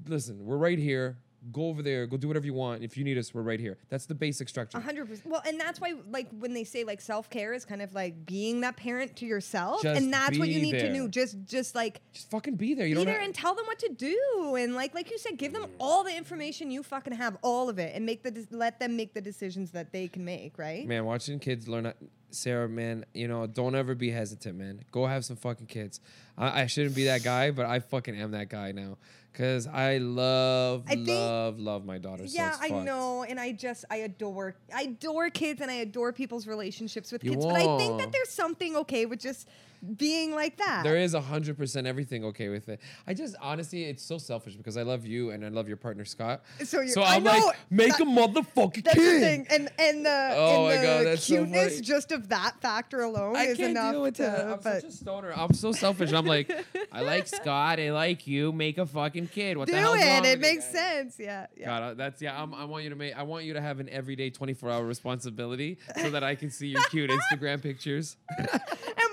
listen, 0.07 0.45
we're 0.45 0.59
right 0.59 0.79
here. 0.79 1.19
Go 1.51 1.67
over 1.67 1.83
there. 1.83 2.07
Go 2.07 2.17
do 2.17 2.29
whatever 2.29 2.47
you 2.47 2.55
want. 2.55 2.85
If 2.85 2.97
you 2.97 3.03
need 3.03 3.19
us, 3.19 3.35
we're 3.35 3.43
right 3.43 3.59
here. 3.59 3.77
That's 3.89 4.07
the 4.07 4.15
basic 4.15 4.49
structure. 4.49 4.79
A 4.79 4.81
hundred 4.81 5.09
percent. 5.09 5.27
Well, 5.27 5.43
and 5.47 5.59
that's 5.59 5.81
why, 5.81 5.95
like, 6.11 6.29
when 6.39 6.55
they 6.55 6.63
say 6.63 6.85
like 6.85 7.01
self 7.01 7.29
care 7.31 7.53
is 7.53 7.65
kind 7.65 7.83
of 7.83 7.93
like 7.95 8.25
being 8.27 8.61
that 8.61 8.77
parent 8.77 9.17
to 9.17 9.27
yourself, 9.27 9.83
Just 9.83 10.01
and 10.01 10.13
that's 10.13 10.39
what 10.39 10.49
you 10.49 10.61
need 10.63 10.73
to 10.73 10.83
there. 10.83 10.93
do. 10.95 11.09
Just, 11.09 11.37
just 11.45 11.75
like 11.75 12.01
Just 12.13 12.31
fucking 12.31 12.55
be 12.55 12.75
there. 12.75 12.87
You 12.87 12.95
be 12.95 13.05
there 13.05 13.15
have- 13.15 13.25
and 13.25 13.35
tell 13.35 13.55
them 13.57 13.67
what 13.67 13.81
to 13.81 13.89
do, 13.89 14.55
and 14.57 14.75
like, 14.77 14.95
like 14.95 15.11
you 15.11 15.19
said, 15.19 15.37
give 15.37 15.53
them 15.53 15.67
all 15.81 16.05
the 16.05 16.17
information 16.17 16.71
you 16.71 16.83
fucking 16.85 17.15
have, 17.15 17.37
all 17.43 17.69
of 17.69 17.79
it, 17.81 17.93
and 17.97 18.07
make 18.07 18.23
the 18.23 18.31
de- 18.31 18.47
let 18.51 18.79
them 18.79 18.97
make 18.97 19.13
the 19.15 19.21
decisions 19.21 19.73
that 19.73 19.93
they 19.93 20.07
can 20.07 20.25
make. 20.25 20.59
Right? 20.59 20.87
Man, 20.87 21.05
watching 21.05 21.41
kids 21.41 21.67
learn, 21.67 21.93
Sarah, 22.35 22.69
man, 22.69 23.05
you 23.15 23.29
know, 23.29 23.47
don't 23.47 23.75
ever 23.75 23.95
be 23.95 24.11
hesitant, 24.11 24.57
man. 24.59 24.81
Go 24.91 25.07
have 25.07 25.25
some 25.25 25.37
fucking 25.37 25.67
kids. 25.67 26.01
I, 26.37 26.63
I 26.63 26.67
shouldn't 26.67 26.95
be 26.95 27.05
that 27.05 27.23
guy, 27.23 27.51
but 27.51 27.67
I 27.67 27.81
fucking 27.81 28.17
am 28.17 28.33
that 28.33 28.49
guy 28.49 28.73
now. 28.73 28.99
Cause 29.35 29.67
I 29.67 29.97
love, 29.97 30.85
I 30.87 30.95
think- 30.95 31.09
love, 31.09 31.59
love 31.59 31.85
my 31.87 31.97
daughter. 31.97 32.27
so 32.29 32.35
yeah, 32.35 32.51
it's 32.51 32.61
I 32.61 32.69
know, 32.85 33.25
and 33.27 33.41
I 33.41 33.53
just 33.53 33.87
I 33.91 33.97
adore 33.97 34.55
I 34.75 34.83
adore 34.83 35.31
kids 35.31 35.63
and 35.63 35.71
I 35.71 35.77
adore 35.77 36.13
people's 36.13 36.47
relationships 36.47 37.11
with 37.11 37.25
You 37.25 37.31
kids. 37.31 37.47
But 37.47 37.55
I 37.57 37.79
think 37.79 37.99
that 37.99 38.13
there's 38.13 38.29
something 38.29 38.77
okay 38.77 39.07
with 39.07 39.21
just 39.21 39.49
being 39.97 40.35
like 40.35 40.57
that. 40.59 40.83
There 40.85 40.97
is 40.97 41.15
a 41.15 41.21
hundred 41.21 41.57
percent 41.59 41.87
everything 41.87 42.25
okay 42.27 42.49
with 42.49 42.69
it. 42.69 42.81
I 43.07 43.15
just 43.15 43.35
honestly, 43.41 43.85
it's 43.85 44.03
so 44.03 44.19
selfish 44.19 44.55
because 44.55 44.77
I 44.77 44.83
love 44.83 45.07
you 45.07 45.31
and 45.31 45.45
I 45.45 45.49
love 45.49 45.69
your 45.69 45.77
partner 45.77 46.05
Scott. 46.05 46.43
So 46.65 46.87
so 46.87 47.03
I 47.03 47.17
I'm 47.17 47.25
know 47.25 47.31
like, 47.33 47.57
make 47.71 47.93
that- 47.93 48.03
a 48.03 48.05
motherfucking 48.05 48.85
That's 48.85 48.97
kid. 48.97 49.15
the 49.17 49.21
thing, 49.21 49.47
and 49.51 49.69
and 49.79 50.07
the, 50.07 50.31
Oh 50.37 50.67
and 50.69 50.75
my 50.75 50.77
the 50.77 50.87
God, 50.87 51.07
that's 51.07 51.25
so 51.25 51.35
cuteness 51.37 51.73
funny. 51.75 51.81
just 51.83 52.13
of 52.13 52.29
that 52.29 52.61
factor 52.61 53.01
alone 53.03 53.37
I 53.37 53.45
is 53.47 53.57
can't 53.59 53.71
enough 53.71 53.93
deal 53.93 54.03
with 54.03 54.15
to. 54.17 54.23
that. 54.23 54.41
I'm 54.47 54.61
but 54.61 54.63
such 54.83 54.85
a 54.85 54.93
stoner. 54.93 55.33
I'm 55.37 55.53
so 55.55 55.73
selfish. 55.73 56.13
I'm 56.13 56.27
like, 56.27 56.51
I 56.93 57.01
like 57.03 57.27
Scott. 57.33 57.81
I 57.81 57.91
like 57.93 58.27
you. 58.27 58.53
Make 58.53 58.79
a 58.79 58.87
fucking 58.87 59.29
kid. 59.29 59.57
What 59.57 59.67
do 59.69 59.75
the 59.75 59.83
wrong 59.83 59.99
it. 59.99 60.25
It 60.25 60.41
makes 60.41 60.65
sense. 60.71 61.17
Yeah. 61.19 61.47
yeah. 61.57 61.67
God, 61.67 61.83
uh, 61.83 61.95
that's 61.95 62.23
yeah. 62.23 62.41
I'm, 62.41 62.55
I 62.55 62.65
want 62.65 62.85
you 62.85 62.91
to 62.91 62.97
make. 62.97 63.17
I 63.17 63.23
want 63.25 63.45
you 63.45 63.53
to 63.55 63.61
have 63.61 63.81
an 63.81 63.89
everyday 63.89 64.31
24 64.31 64.71
hour 64.71 64.85
responsibility 64.85 65.79
so 66.01 66.11
that 66.11 66.23
I 66.23 66.35
can 66.35 66.51
see 66.51 66.69
your 66.69 66.83
cute 66.91 67.11
Instagram 67.33 67.61
pictures. 67.63 68.17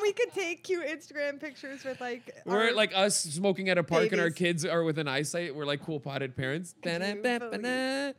We 0.01 0.13
could 0.13 0.33
take 0.33 0.63
cute 0.63 0.85
Instagram 0.87 1.39
pictures 1.39 1.83
with 1.83 1.99
like. 2.01 2.33
We're 2.45 2.71
like 2.71 2.91
us 2.95 3.17
smoking 3.19 3.69
at 3.69 3.77
a 3.77 3.83
park 3.83 4.11
and 4.11 4.21
our 4.21 4.29
kids 4.29 4.65
are 4.65 4.83
within 4.83 5.07
eyesight. 5.07 5.55
We're 5.55 5.65
like 5.65 5.83
cool 5.83 5.99
potted 5.99 6.35
parents. 6.35 6.73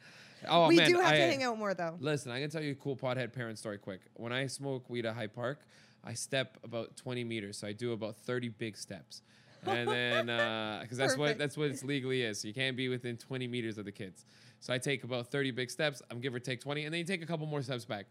Oh 0.48 0.68
we 0.68 0.76
man, 0.76 0.90
do 0.90 0.96
have 0.98 1.12
I- 1.12 1.16
to 1.18 1.22
hang 1.26 1.42
out 1.42 1.58
more 1.58 1.74
though. 1.74 1.96
Listen, 2.00 2.32
I'm 2.32 2.38
gonna 2.38 2.48
tell 2.48 2.62
you 2.62 2.72
a 2.72 2.74
cool 2.74 2.96
pothead 2.96 3.32
parent 3.32 3.58
story 3.58 3.78
quick. 3.78 4.00
When 4.14 4.32
I 4.32 4.46
smoke 4.46 4.88
weed 4.88 5.04
at 5.04 5.14
High 5.14 5.26
Park, 5.26 5.60
I 6.02 6.14
step 6.14 6.56
about 6.64 6.96
20 6.96 7.24
meters, 7.24 7.58
so 7.58 7.66
I 7.66 7.72
do 7.72 7.92
about 7.92 8.16
30 8.16 8.48
big 8.48 8.76
steps, 8.76 9.20
and 9.66 9.86
then 9.88 10.30
uh, 10.30 10.78
because 10.82 10.96
that's 10.96 11.16
what 11.16 11.24
Perfect. 11.24 11.38
that's 11.40 11.56
what 11.58 11.68
it's 11.70 11.84
legally 11.84 12.22
is. 12.22 12.40
So 12.40 12.48
you 12.48 12.54
can't 12.54 12.76
be 12.76 12.88
within 12.88 13.16
20 13.18 13.46
meters 13.48 13.76
of 13.76 13.84
the 13.84 13.92
kids. 13.92 14.24
So 14.60 14.72
I 14.72 14.78
take 14.78 15.04
about 15.04 15.30
30 15.30 15.50
big 15.52 15.70
steps. 15.70 16.02
I'm 16.10 16.20
give 16.20 16.34
or 16.34 16.38
take 16.40 16.60
20, 16.60 16.84
and 16.84 16.92
then 16.94 16.98
you 17.00 17.04
take 17.04 17.22
a 17.22 17.26
couple 17.26 17.46
more 17.46 17.62
steps 17.62 17.84
back. 17.84 18.06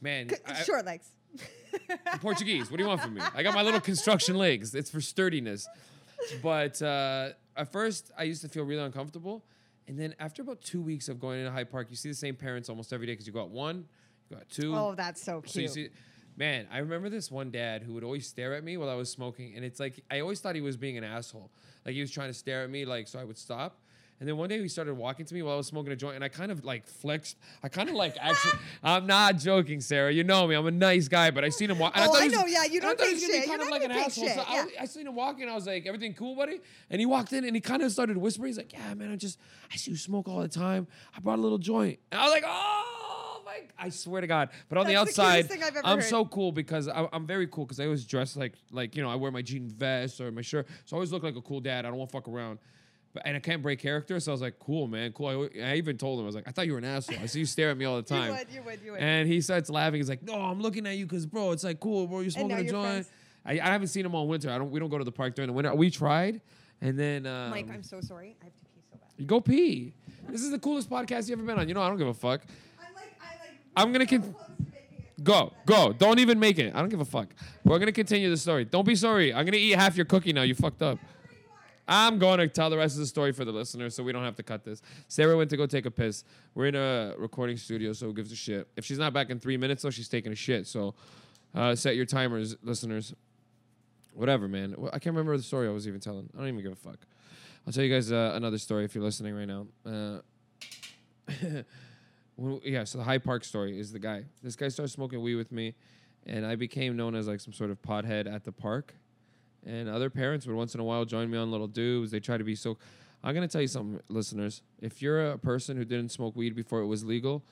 Man, 0.00 0.30
I- 0.46 0.62
Short 0.62 0.84
legs. 0.84 1.08
I'm 2.06 2.18
Portuguese. 2.20 2.70
What 2.70 2.78
do 2.78 2.82
you 2.82 2.88
want 2.88 3.02
from 3.02 3.14
me? 3.14 3.20
I 3.34 3.42
got 3.42 3.54
my 3.54 3.62
little 3.62 3.80
construction 3.80 4.36
legs. 4.36 4.74
It's 4.74 4.90
for 4.90 5.00
sturdiness. 5.00 5.68
But 6.42 6.80
uh, 6.82 7.30
at 7.56 7.70
first, 7.70 8.10
I 8.16 8.24
used 8.24 8.42
to 8.42 8.48
feel 8.48 8.64
really 8.64 8.82
uncomfortable. 8.82 9.44
And 9.86 9.98
then 9.98 10.14
after 10.18 10.42
about 10.42 10.60
two 10.60 10.80
weeks 10.80 11.08
of 11.08 11.20
going 11.20 11.40
into 11.40 11.50
High 11.52 11.64
Park, 11.64 11.88
you 11.90 11.96
see 11.96 12.08
the 12.08 12.14
same 12.14 12.34
parents 12.34 12.68
almost 12.68 12.92
every 12.92 13.06
day 13.06 13.12
because 13.12 13.26
you 13.26 13.32
go 13.32 13.42
out 13.42 13.50
one, 13.50 13.86
you 14.28 14.36
go 14.36 14.40
out 14.40 14.48
two. 14.50 14.74
Oh, 14.76 14.94
that's 14.94 15.22
so 15.22 15.42
so 15.46 15.60
you 15.60 15.68
cute. 15.68 15.74
see, 15.74 15.88
man, 16.36 16.66
I 16.72 16.78
remember 16.78 17.08
this 17.08 17.30
one 17.30 17.50
dad 17.50 17.82
who 17.82 17.94
would 17.94 18.04
always 18.04 18.26
stare 18.26 18.54
at 18.54 18.64
me 18.64 18.76
while 18.76 18.88
I 18.90 18.94
was 18.94 19.10
smoking. 19.10 19.54
And 19.56 19.64
it's 19.64 19.80
like, 19.80 20.02
I 20.10 20.20
always 20.20 20.40
thought 20.40 20.54
he 20.54 20.60
was 20.60 20.76
being 20.76 20.98
an 20.98 21.04
asshole. 21.04 21.50
Like 21.86 21.94
he 21.94 22.00
was 22.00 22.10
trying 22.10 22.28
to 22.28 22.34
stare 22.34 22.64
at 22.64 22.70
me, 22.70 22.84
like, 22.84 23.08
so 23.08 23.18
I 23.18 23.24
would 23.24 23.38
stop. 23.38 23.78
And 24.20 24.28
then 24.28 24.36
one 24.36 24.48
day 24.48 24.60
he 24.60 24.66
started 24.66 24.94
walking 24.94 25.26
to 25.26 25.34
me 25.34 25.42
while 25.42 25.54
I 25.54 25.56
was 25.58 25.68
smoking 25.68 25.92
a 25.92 25.96
joint, 25.96 26.16
and 26.16 26.24
I 26.24 26.28
kind 26.28 26.50
of 26.50 26.64
like 26.64 26.86
flexed. 26.88 27.36
I 27.62 27.68
kind 27.68 27.88
of 27.88 27.94
like 27.94 28.16
actually. 28.20 28.58
I'm 28.82 29.06
not 29.06 29.36
joking, 29.38 29.80
Sarah. 29.80 30.10
You 30.12 30.24
know 30.24 30.46
me. 30.48 30.56
I'm 30.56 30.66
a 30.66 30.72
nice 30.72 31.06
guy, 31.06 31.30
but 31.30 31.44
I 31.44 31.50
seen 31.50 31.70
him 31.70 31.78
walk. 31.78 31.92
and 31.96 32.04
Oh, 32.04 32.12
thought 32.12 32.22
I 32.22 32.24
was- 32.24 32.32
know, 32.32 32.46
yeah, 32.46 32.64
you 32.64 32.80
don't 32.80 32.98
thought 32.98 33.06
he 33.06 33.14
take 33.14 33.20
gonna 33.20 33.32
be 33.32 33.38
shit. 33.40 33.46
Kind 33.48 33.60
You're 33.60 33.68
of 33.68 33.70
not 33.70 33.80
like 33.80 33.84
an 33.84 33.90
asshole. 33.92 34.24
shit, 34.26 34.34
So 34.34 34.42
I, 34.46 34.54
yeah. 34.74 34.82
I 34.82 34.84
seen 34.86 35.06
him 35.06 35.14
walking. 35.14 35.48
I 35.48 35.54
was 35.54 35.66
like, 35.68 35.86
"Everything 35.86 36.14
cool, 36.14 36.34
buddy?" 36.34 36.60
And 36.90 36.98
he 37.00 37.06
walked 37.06 37.32
in, 37.32 37.44
and 37.44 37.54
he 37.54 37.60
kind 37.60 37.80
of 37.82 37.92
started 37.92 38.16
whispering. 38.16 38.48
He's 38.48 38.56
like, 38.58 38.72
"Yeah, 38.72 38.92
man, 38.94 39.12
I 39.12 39.16
just 39.16 39.38
I 39.72 39.76
see 39.76 39.92
you 39.92 39.96
smoke 39.96 40.26
all 40.28 40.40
the 40.40 40.48
time. 40.48 40.88
I 41.16 41.20
brought 41.20 41.38
a 41.38 41.42
little 41.42 41.58
joint." 41.58 42.00
And 42.10 42.20
I 42.20 42.24
was 42.24 42.32
like, 42.32 42.44
"Oh 42.44 43.42
my!" 43.46 43.60
I 43.78 43.88
swear 43.90 44.20
to 44.20 44.26
God. 44.26 44.48
But 44.68 44.78
on 44.78 44.86
the 44.86 44.94
That's 44.94 45.14
the 45.14 45.22
outside, 45.22 45.42
cutest 45.48 45.50
thing 45.52 45.62
I've 45.62 45.76
ever 45.76 45.86
I'm 45.86 45.98
heard. 46.00 46.08
so 46.08 46.24
cool 46.24 46.50
because 46.50 46.88
I, 46.88 47.06
I'm 47.12 47.24
very 47.26 47.46
cool 47.46 47.66
because 47.66 47.78
I 47.78 47.84
always 47.84 48.04
dress 48.04 48.36
like 48.36 48.54
like 48.72 48.96
you 48.96 49.02
know 49.02 49.10
I 49.10 49.14
wear 49.14 49.30
my 49.30 49.42
jean 49.42 49.68
vest 49.68 50.20
or 50.20 50.32
my 50.32 50.42
shirt, 50.42 50.66
so 50.86 50.96
I 50.96 50.98
always 50.98 51.12
look 51.12 51.22
like 51.22 51.36
a 51.36 51.40
cool 51.42 51.60
dad. 51.60 51.84
I 51.84 51.88
don't 51.90 51.98
want 51.98 52.10
to 52.10 52.16
fuck 52.16 52.26
around. 52.26 52.58
And 53.24 53.36
I 53.36 53.40
can't 53.40 53.62
break 53.62 53.78
character, 53.80 54.18
so 54.20 54.30
I 54.30 54.34
was 54.34 54.40
like, 54.40 54.58
"Cool, 54.58 54.86
man, 54.86 55.12
cool." 55.12 55.48
I, 55.56 55.60
I 55.72 55.74
even 55.76 55.96
told 55.98 56.18
him, 56.18 56.24
"I 56.24 56.26
was 56.26 56.34
like, 56.34 56.46
I 56.48 56.50
thought 56.50 56.66
you 56.66 56.72
were 56.72 56.78
an 56.78 56.84
asshole. 56.84 57.18
I 57.22 57.26
see 57.26 57.40
you 57.40 57.46
stare 57.46 57.70
at 57.70 57.76
me 57.76 57.84
all 57.84 57.96
the 57.96 58.02
time." 58.16 58.26
You 58.30 58.32
would, 58.38 58.46
you 58.52 58.62
would, 58.62 58.80
you 58.84 58.92
would. 58.92 59.00
And 59.00 59.28
he 59.28 59.40
starts 59.40 59.70
laughing. 59.70 59.98
He's 60.00 60.08
like, 60.08 60.22
"No, 60.22 60.34
I'm 60.34 60.60
looking 60.60 60.86
at 60.86 60.96
you 60.96 61.06
because, 61.06 61.26
bro, 61.26 61.52
it's 61.52 61.64
like 61.64 61.80
cool, 61.80 62.06
bro. 62.06 62.20
You're 62.20 62.30
smoking 62.30 62.58
a 62.58 62.64
joint." 62.64 63.06
I, 63.44 63.52
I 63.52 63.66
haven't 63.66 63.88
seen 63.88 64.04
him 64.04 64.14
all 64.14 64.28
winter. 64.28 64.50
I 64.50 64.58
don't. 64.58 64.70
We 64.70 64.78
don't 64.80 64.90
go 64.90 64.98
to 64.98 65.04
the 65.04 65.12
park 65.12 65.34
during 65.34 65.46
the 65.48 65.52
winter. 65.54 65.74
We 65.74 65.90
tried, 65.90 66.40
and 66.80 66.98
then 66.98 67.26
um, 67.26 67.50
Mike, 67.50 67.68
I'm 67.72 67.82
so 67.82 68.00
sorry. 68.00 68.36
I 68.42 68.44
have 68.44 68.54
to 68.54 68.64
pee 68.64 68.80
so 68.90 68.96
bad. 68.98 69.08
you 69.16 69.26
go 69.26 69.40
pee. 69.40 69.94
This 70.28 70.42
is 70.42 70.50
the 70.50 70.58
coolest 70.58 70.90
podcast 70.90 71.28
you've 71.28 71.38
ever 71.38 71.46
been 71.46 71.58
on. 71.58 71.66
You 71.68 71.74
know, 71.74 71.82
I 71.82 71.88
don't 71.88 71.96
give 71.98 72.08
a 72.08 72.14
fuck. 72.14 72.42
I'm 72.78 72.94
like, 72.94 73.04
I 73.20 73.34
like. 73.40 73.56
I'm 73.76 73.92
gonna 73.92 74.06
con- 74.06 74.34
Go, 75.22 75.52
go. 75.66 75.92
Don't 75.92 76.20
even 76.20 76.38
make 76.38 76.58
it. 76.60 76.74
I 76.74 76.78
don't 76.80 76.90
give 76.90 77.00
a 77.00 77.04
fuck. 77.04 77.28
We're 77.64 77.78
gonna 77.80 77.90
continue 77.90 78.30
the 78.30 78.36
story. 78.36 78.64
Don't 78.64 78.86
be 78.86 78.94
sorry. 78.94 79.34
I'm 79.34 79.44
gonna 79.44 79.56
eat 79.56 79.74
half 79.74 79.96
your 79.96 80.06
cookie 80.06 80.32
now. 80.32 80.42
You 80.42 80.54
fucked 80.54 80.80
up. 80.82 80.98
I'm 81.88 82.18
going 82.18 82.38
to 82.38 82.48
tell 82.48 82.68
the 82.68 82.76
rest 82.76 82.96
of 82.96 83.00
the 83.00 83.06
story 83.06 83.32
for 83.32 83.46
the 83.46 83.52
listeners 83.52 83.94
so 83.94 84.02
we 84.02 84.12
don't 84.12 84.22
have 84.22 84.36
to 84.36 84.42
cut 84.42 84.62
this. 84.62 84.82
Sarah 85.08 85.36
went 85.36 85.48
to 85.50 85.56
go 85.56 85.66
take 85.66 85.86
a 85.86 85.90
piss. 85.90 86.22
We're 86.54 86.66
in 86.66 86.74
a 86.74 87.14
recording 87.16 87.56
studio, 87.56 87.94
so 87.94 88.06
who 88.06 88.12
gives 88.12 88.30
a 88.30 88.36
shit? 88.36 88.68
If 88.76 88.84
she's 88.84 88.98
not 88.98 89.14
back 89.14 89.30
in 89.30 89.40
three 89.40 89.56
minutes, 89.56 89.82
though, 89.82 89.90
she's 89.90 90.08
taking 90.08 90.30
a 90.30 90.36
shit. 90.36 90.66
So 90.66 90.94
uh, 91.54 91.74
set 91.74 91.96
your 91.96 92.04
timers, 92.04 92.56
listeners. 92.62 93.14
Whatever, 94.12 94.48
man. 94.48 94.74
I 94.88 94.98
can't 94.98 95.16
remember 95.16 95.34
the 95.36 95.42
story 95.42 95.66
I 95.66 95.70
was 95.70 95.88
even 95.88 96.00
telling. 96.00 96.28
I 96.34 96.38
don't 96.38 96.48
even 96.48 96.62
give 96.62 96.72
a 96.72 96.76
fuck. 96.76 96.98
I'll 97.66 97.72
tell 97.72 97.84
you 97.84 97.94
guys 97.94 98.12
uh, 98.12 98.32
another 98.34 98.58
story 98.58 98.84
if 98.84 98.94
you're 98.94 99.04
listening 99.04 99.34
right 99.34 99.48
now. 99.48 99.66
Uh, 99.86 100.18
yeah, 102.64 102.84
so 102.84 102.98
the 102.98 103.04
High 103.04 103.18
Park 103.18 103.44
story 103.44 103.78
is 103.78 103.92
the 103.92 103.98
guy. 103.98 104.24
This 104.42 104.56
guy 104.56 104.68
started 104.68 104.92
smoking 104.92 105.22
weed 105.22 105.36
with 105.36 105.52
me, 105.52 105.74
and 106.26 106.44
I 106.44 106.56
became 106.56 106.96
known 106.96 107.14
as 107.14 107.28
like 107.28 107.40
some 107.40 107.52
sort 107.52 107.70
of 107.70 107.80
pothead 107.80 108.30
at 108.30 108.44
the 108.44 108.52
park. 108.52 108.94
And 109.66 109.88
other 109.88 110.10
parents 110.10 110.46
would 110.46 110.56
once 110.56 110.74
in 110.74 110.80
a 110.80 110.84
while 110.84 111.04
join 111.04 111.30
me 111.30 111.38
on 111.38 111.50
little 111.50 111.66
dubs. 111.66 112.10
They 112.10 112.20
try 112.20 112.38
to 112.38 112.44
be 112.44 112.54
so. 112.54 112.78
I'm 113.22 113.34
gonna 113.34 113.48
tell 113.48 113.60
you 113.60 113.68
something, 113.68 114.00
listeners. 114.08 114.62
If 114.80 115.02
you're 115.02 115.32
a 115.32 115.38
person 115.38 115.76
who 115.76 115.84
didn't 115.84 116.10
smoke 116.10 116.36
weed 116.36 116.54
before 116.54 116.80
it 116.80 116.86
was 116.86 117.04
legal, 117.04 117.42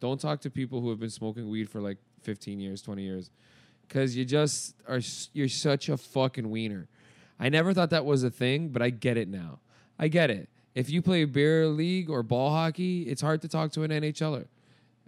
don't 0.00 0.20
talk 0.20 0.40
to 0.42 0.50
people 0.50 0.80
who 0.80 0.90
have 0.90 1.00
been 1.00 1.10
smoking 1.10 1.50
weed 1.50 1.68
for 1.68 1.80
like 1.80 1.98
15 2.22 2.60
years, 2.60 2.82
20 2.82 3.02
years, 3.02 3.30
because 3.86 4.16
you 4.16 4.24
just 4.24 4.74
are. 4.86 5.00
You're 5.32 5.48
such 5.48 5.88
a 5.88 5.96
fucking 5.96 6.48
wiener. 6.50 6.88
I 7.40 7.48
never 7.48 7.72
thought 7.72 7.90
that 7.90 8.04
was 8.04 8.22
a 8.22 8.30
thing, 8.30 8.68
but 8.68 8.82
I 8.82 8.90
get 8.90 9.16
it 9.16 9.28
now. 9.28 9.60
I 9.98 10.08
get 10.08 10.30
it. 10.30 10.48
If 10.74 10.90
you 10.90 11.02
play 11.02 11.24
beer 11.24 11.66
league 11.66 12.08
or 12.08 12.22
ball 12.22 12.50
hockey, 12.50 13.02
it's 13.02 13.20
hard 13.20 13.42
to 13.42 13.48
talk 13.48 13.72
to 13.72 13.82
an 13.82 13.90
NHLer. 13.90 14.46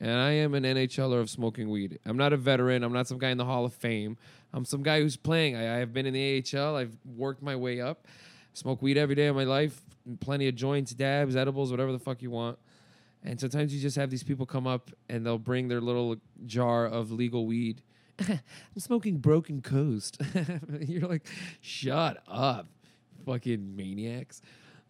And 0.00 0.12
I 0.12 0.30
am 0.32 0.54
an 0.54 0.64
NHLer 0.64 1.20
of 1.20 1.28
smoking 1.28 1.68
weed. 1.68 1.98
I'm 2.06 2.16
not 2.16 2.32
a 2.32 2.36
veteran. 2.38 2.82
I'm 2.82 2.92
not 2.92 3.06
some 3.06 3.18
guy 3.18 3.28
in 3.30 3.36
the 3.36 3.44
Hall 3.44 3.66
of 3.66 3.74
Fame. 3.74 4.16
I'm 4.52 4.64
some 4.64 4.82
guy 4.82 5.00
who's 5.00 5.16
playing. 5.16 5.56
I, 5.56 5.76
I 5.76 5.78
have 5.78 5.92
been 5.92 6.06
in 6.06 6.14
the 6.14 6.42
AHL. 6.56 6.76
I've 6.76 6.96
worked 7.04 7.42
my 7.42 7.54
way 7.54 7.80
up. 7.82 8.06
Smoke 8.54 8.80
weed 8.80 8.96
every 8.96 9.14
day 9.14 9.26
of 9.26 9.36
my 9.36 9.44
life. 9.44 9.82
Plenty 10.20 10.48
of 10.48 10.54
joints, 10.54 10.92
dabs, 10.92 11.36
edibles, 11.36 11.70
whatever 11.70 11.92
the 11.92 11.98
fuck 11.98 12.22
you 12.22 12.30
want. 12.30 12.58
And 13.22 13.38
sometimes 13.38 13.74
you 13.74 13.80
just 13.80 13.96
have 13.96 14.08
these 14.08 14.22
people 14.22 14.46
come 14.46 14.66
up 14.66 14.90
and 15.10 15.24
they'll 15.24 15.38
bring 15.38 15.68
their 15.68 15.82
little 15.82 16.16
jar 16.46 16.86
of 16.86 17.12
legal 17.12 17.46
weed. 17.46 17.82
I'm 18.28 18.40
smoking 18.78 19.18
Broken 19.18 19.60
Coast. 19.60 20.20
You're 20.80 21.06
like, 21.06 21.26
shut 21.60 22.22
up, 22.26 22.68
fucking 23.26 23.76
maniacs. 23.76 24.40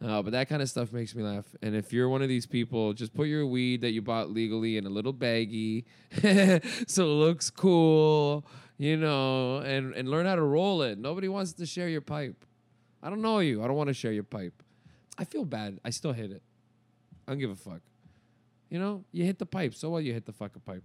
Uh, 0.02 0.22
but 0.22 0.32
that 0.32 0.48
kind 0.48 0.62
of 0.62 0.68
stuff 0.68 0.92
makes 0.92 1.14
me 1.14 1.22
laugh. 1.22 1.44
And 1.60 1.74
if 1.74 1.92
you're 1.92 2.08
one 2.08 2.22
of 2.22 2.28
these 2.28 2.46
people, 2.46 2.94
just 2.94 3.12
put 3.12 3.28
your 3.28 3.46
weed 3.46 3.82
that 3.82 3.90
you 3.90 4.00
bought 4.00 4.30
legally 4.30 4.78
in 4.78 4.86
a 4.86 4.88
little 4.88 5.12
baggie 5.12 5.84
so 6.88 7.02
it 7.02 7.06
looks 7.06 7.50
cool, 7.50 8.46
you 8.78 8.96
know, 8.96 9.58
and, 9.58 9.92
and 9.94 10.08
learn 10.08 10.24
how 10.24 10.36
to 10.36 10.42
roll 10.42 10.80
it. 10.82 10.98
Nobody 10.98 11.28
wants 11.28 11.52
to 11.54 11.66
share 11.66 11.88
your 11.88 12.00
pipe. 12.00 12.46
I 13.02 13.10
don't 13.10 13.20
know 13.20 13.40
you. 13.40 13.62
I 13.62 13.66
don't 13.66 13.76
want 13.76 13.88
to 13.88 13.94
share 13.94 14.12
your 14.12 14.24
pipe. 14.24 14.62
I 15.18 15.24
feel 15.24 15.44
bad. 15.44 15.78
I 15.84 15.90
still 15.90 16.12
hit 16.12 16.30
it. 16.30 16.42
I 17.28 17.32
don't 17.32 17.38
give 17.38 17.50
a 17.50 17.56
fuck. 17.56 17.80
You 18.70 18.78
know, 18.78 19.04
you 19.12 19.24
hit 19.24 19.38
the 19.38 19.46
pipe. 19.46 19.74
So 19.74 19.90
what? 19.90 20.04
You 20.04 20.14
hit 20.14 20.24
the 20.24 20.32
fucking 20.32 20.62
pipe. 20.64 20.84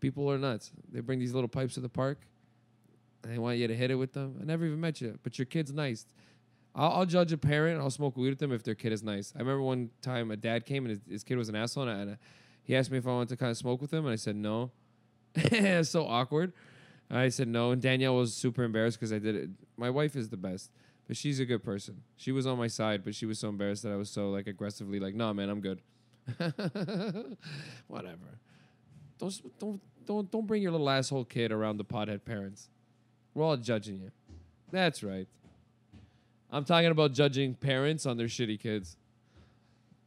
People 0.00 0.30
are 0.30 0.38
nuts. 0.38 0.70
They 0.92 1.00
bring 1.00 1.18
these 1.18 1.34
little 1.34 1.48
pipes 1.48 1.74
to 1.74 1.80
the 1.80 1.88
park. 1.88 2.20
And 3.24 3.32
they 3.32 3.38
want 3.38 3.58
you 3.58 3.66
to 3.66 3.74
hit 3.74 3.90
it 3.90 3.96
with 3.96 4.12
them. 4.12 4.38
I 4.40 4.44
never 4.44 4.64
even 4.64 4.80
met 4.80 5.00
you, 5.00 5.18
but 5.24 5.38
your 5.38 5.46
kid's 5.46 5.72
nice. 5.72 6.06
I'll, 6.78 6.92
I'll 6.92 7.06
judge 7.06 7.32
a 7.32 7.36
parent. 7.36 7.80
I'll 7.80 7.90
smoke 7.90 8.16
weed 8.16 8.30
with 8.30 8.38
them 8.38 8.52
if 8.52 8.62
their 8.62 8.76
kid 8.76 8.92
is 8.92 9.02
nice. 9.02 9.32
I 9.34 9.40
remember 9.40 9.62
one 9.62 9.90
time 10.00 10.30
a 10.30 10.36
dad 10.36 10.64
came 10.64 10.86
and 10.86 10.90
his, 10.90 11.00
his 11.10 11.24
kid 11.24 11.36
was 11.36 11.48
an 11.48 11.56
asshole, 11.56 11.88
and, 11.88 11.90
I, 11.90 12.02
and 12.02 12.18
he 12.62 12.76
asked 12.76 12.90
me 12.90 12.98
if 12.98 13.06
I 13.06 13.10
wanted 13.10 13.30
to 13.30 13.36
kind 13.36 13.50
of 13.50 13.56
smoke 13.56 13.82
with 13.82 13.92
him, 13.92 14.04
and 14.06 14.12
I 14.12 14.16
said 14.16 14.36
no. 14.36 14.70
it's 15.34 15.90
so 15.90 16.06
awkward. 16.06 16.52
I 17.10 17.30
said 17.30 17.48
no, 17.48 17.72
and 17.72 17.82
Danielle 17.82 18.14
was 18.14 18.32
super 18.34 18.62
embarrassed 18.62 18.98
because 18.98 19.12
I 19.12 19.18
did 19.18 19.34
it. 19.34 19.50
My 19.76 19.90
wife 19.90 20.14
is 20.14 20.28
the 20.28 20.36
best, 20.36 20.70
but 21.08 21.16
she's 21.16 21.40
a 21.40 21.44
good 21.44 21.64
person. 21.64 22.02
She 22.16 22.32
was 22.32 22.46
on 22.46 22.58
my 22.58 22.68
side, 22.68 23.02
but 23.02 23.14
she 23.14 23.26
was 23.26 23.38
so 23.38 23.48
embarrassed 23.48 23.82
that 23.82 23.92
I 23.92 23.96
was 23.96 24.10
so 24.10 24.30
like 24.30 24.46
aggressively 24.46 25.00
like, 25.00 25.14
"No, 25.14 25.32
man, 25.32 25.48
I'm 25.48 25.60
good." 25.60 25.80
Whatever. 27.86 28.38
Don't 29.18 29.58
don't 29.58 29.80
don't 30.04 30.30
don't 30.30 30.46
bring 30.46 30.62
your 30.62 30.72
little 30.72 30.90
asshole 30.90 31.24
kid 31.24 31.50
around 31.50 31.78
the 31.78 31.84
pothead 31.84 32.26
parents. 32.26 32.68
We're 33.32 33.44
all 33.44 33.56
judging 33.56 33.96
you. 33.96 34.10
That's 34.70 35.02
right. 35.02 35.28
I'm 36.50 36.64
talking 36.64 36.90
about 36.90 37.12
judging 37.12 37.54
parents 37.54 38.06
on 38.06 38.16
their 38.16 38.26
shitty 38.26 38.60
kids. 38.60 38.96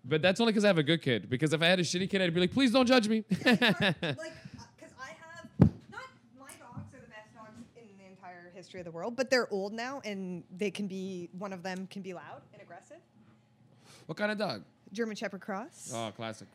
But 0.04 0.22
that's 0.22 0.40
only 0.40 0.52
because 0.52 0.66
I 0.66 0.68
have 0.68 0.80
a 0.80 0.84
good 0.84 1.02
kid. 1.02 1.30
Because 1.30 1.54
if 1.54 1.62
I 1.62 1.68
had 1.68 1.80
a 1.80 1.84
shitty 1.84 2.10
kid, 2.10 2.22
I'd 2.22 2.34
be 2.34 2.42
like, 2.42 2.54
please 2.54 2.72
don't 2.72 2.88
judge 2.88 3.08
me. 3.08 3.24
like, 3.46 3.62
uh, 3.62 3.74
because 3.84 4.94
I 5.00 5.12
have 5.22 5.70
not 5.92 6.10
my 6.40 6.48
dogs 6.60 6.94
are 6.94 7.00
the 7.00 7.08
best 7.08 7.36
dogs 7.36 7.54
in 7.76 7.84
the 8.00 8.10
entire 8.10 8.52
history 8.56 8.80
of 8.80 8.86
the 8.86 8.92
world, 8.92 9.16
but 9.16 9.30
they're 9.30 9.52
old 9.54 9.74
now 9.74 10.02
and 10.04 10.44
they 10.58 10.72
can 10.72 10.88
be 10.88 11.30
one 11.38 11.54
of 11.54 11.62
them 11.62 11.88
can 11.92 12.02
be 12.02 12.14
loud 12.14 12.42
and 12.54 12.62
aggressive. 12.62 12.98
What 14.08 14.18
kind 14.18 14.32
of 14.32 14.40
dog? 14.40 14.64
German 14.92 15.16
Shepherd 15.16 15.42
Cross. 15.42 15.92
Oh, 15.94 16.12
classic. 16.16 16.48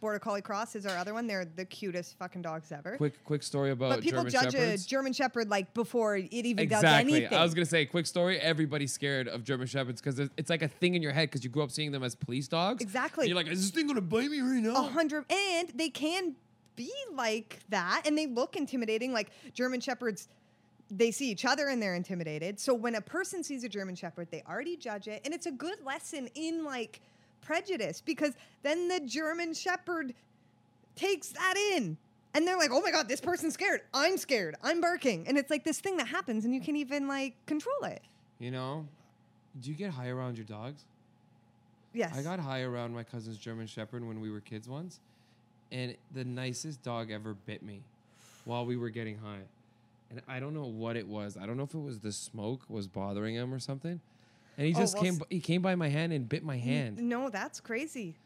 Border 0.00 0.18
Collie 0.18 0.42
Cross 0.42 0.76
is 0.76 0.84
our 0.84 0.96
other 0.96 1.14
one. 1.14 1.26
They're 1.26 1.44
the 1.46 1.64
cutest 1.64 2.18
fucking 2.18 2.42
dogs 2.42 2.70
ever. 2.70 2.96
Quick, 2.96 3.24
quick 3.24 3.42
story 3.42 3.70
about 3.70 3.90
but 3.90 4.00
people 4.02 4.18
German 4.24 4.32
judge 4.32 4.52
Shepherds. 4.52 4.84
a 4.84 4.88
German 4.88 5.12
Shepherd 5.14 5.48
like 5.48 5.72
before 5.72 6.16
it 6.16 6.28
even 6.32 6.68
does 6.68 6.78
Exactly. 6.80 7.14
anything. 7.16 7.38
I 7.38 7.42
was 7.42 7.54
gonna 7.54 7.64
say, 7.64 7.86
quick 7.86 8.06
story. 8.06 8.38
Everybody's 8.38 8.92
scared 8.92 9.26
of 9.26 9.42
German 9.42 9.66
Shepherds 9.66 10.00
because 10.02 10.18
it's 10.36 10.50
like 10.50 10.62
a 10.62 10.68
thing 10.68 10.94
in 10.94 11.02
your 11.02 11.12
head 11.12 11.28
because 11.30 11.44
you 11.44 11.50
grew 11.50 11.62
up 11.62 11.70
seeing 11.70 11.92
them 11.92 12.02
as 12.02 12.14
police 12.14 12.46
dogs. 12.46 12.82
Exactly. 12.82 13.26
You're 13.26 13.36
like, 13.36 13.48
is 13.48 13.62
this 13.62 13.70
thing 13.70 13.86
gonna 13.86 14.00
bite 14.02 14.30
me 14.30 14.40
right 14.40 14.62
now? 14.62 14.76
A 14.76 14.88
hundred, 14.88 15.24
and 15.32 15.70
they 15.74 15.88
can 15.88 16.34
be 16.76 16.92
like 17.14 17.60
that, 17.70 18.02
and 18.04 18.18
they 18.18 18.26
look 18.26 18.54
intimidating. 18.54 19.12
Like 19.14 19.30
German 19.54 19.80
shepherds, 19.80 20.28
they 20.90 21.10
see 21.10 21.30
each 21.30 21.46
other 21.46 21.68
and 21.68 21.82
they're 21.82 21.94
intimidated. 21.94 22.60
So 22.60 22.74
when 22.74 22.96
a 22.96 23.00
person 23.00 23.42
sees 23.42 23.64
a 23.64 23.68
German 23.68 23.94
shepherd, 23.96 24.28
they 24.30 24.42
already 24.46 24.76
judge 24.76 25.08
it, 25.08 25.22
and 25.24 25.32
it's 25.32 25.46
a 25.46 25.50
good 25.52 25.82
lesson 25.84 26.28
in 26.34 26.64
like 26.64 27.00
prejudice 27.46 28.00
because 28.00 28.34
then 28.62 28.88
the 28.88 29.00
German 29.00 29.54
shepherd 29.54 30.14
takes 30.96 31.28
that 31.28 31.54
in. 31.74 31.96
And 32.34 32.46
they're 32.46 32.58
like, 32.58 32.70
oh 32.70 32.82
my 32.82 32.90
God, 32.90 33.08
this 33.08 33.20
person's 33.20 33.54
scared. 33.54 33.80
I'm 33.94 34.18
scared. 34.18 34.56
I'm 34.62 34.80
barking. 34.80 35.26
And 35.26 35.38
it's 35.38 35.50
like 35.50 35.64
this 35.64 35.80
thing 35.80 35.96
that 35.96 36.06
happens 36.08 36.44
and 36.44 36.54
you 36.54 36.60
can't 36.60 36.76
even 36.76 37.08
like 37.08 37.34
control 37.46 37.84
it. 37.84 38.02
You 38.38 38.50
know, 38.50 38.86
do 39.60 39.70
you 39.70 39.76
get 39.76 39.90
high 39.90 40.08
around 40.08 40.36
your 40.36 40.44
dogs? 40.44 40.84
Yes. 41.94 42.14
I 42.14 42.22
got 42.22 42.38
high 42.38 42.60
around 42.60 42.92
my 42.92 43.04
cousin's 43.04 43.38
German 43.38 43.66
Shepherd 43.66 44.06
when 44.06 44.20
we 44.20 44.30
were 44.30 44.40
kids 44.40 44.68
once, 44.68 45.00
and 45.72 45.96
the 46.12 46.24
nicest 46.24 46.82
dog 46.82 47.10
ever 47.10 47.32
bit 47.32 47.62
me 47.62 47.80
while 48.44 48.66
we 48.66 48.76
were 48.76 48.90
getting 48.90 49.16
high. 49.16 49.44
And 50.10 50.20
I 50.28 50.38
don't 50.38 50.52
know 50.52 50.66
what 50.66 50.96
it 50.96 51.08
was. 51.08 51.38
I 51.40 51.46
don't 51.46 51.56
know 51.56 51.62
if 51.62 51.72
it 51.72 51.78
was 51.78 52.00
the 52.00 52.12
smoke 52.12 52.60
was 52.68 52.86
bothering 52.86 53.34
him 53.34 53.54
or 53.54 53.58
something. 53.58 54.00
And 54.58 54.66
he 54.66 54.74
Oh, 54.74 54.78
just 54.78 54.94
well, 54.94 55.04
came. 55.04 55.20
He 55.30 55.40
came 55.40 55.62
by 55.62 55.74
my 55.74 55.88
hand 55.88 56.12
and 56.12 56.28
bit 56.28 56.42
my 56.44 56.56
hand. 56.58 56.98
No, 56.98 57.28
that's 57.30 57.60
crazy. 57.60 58.16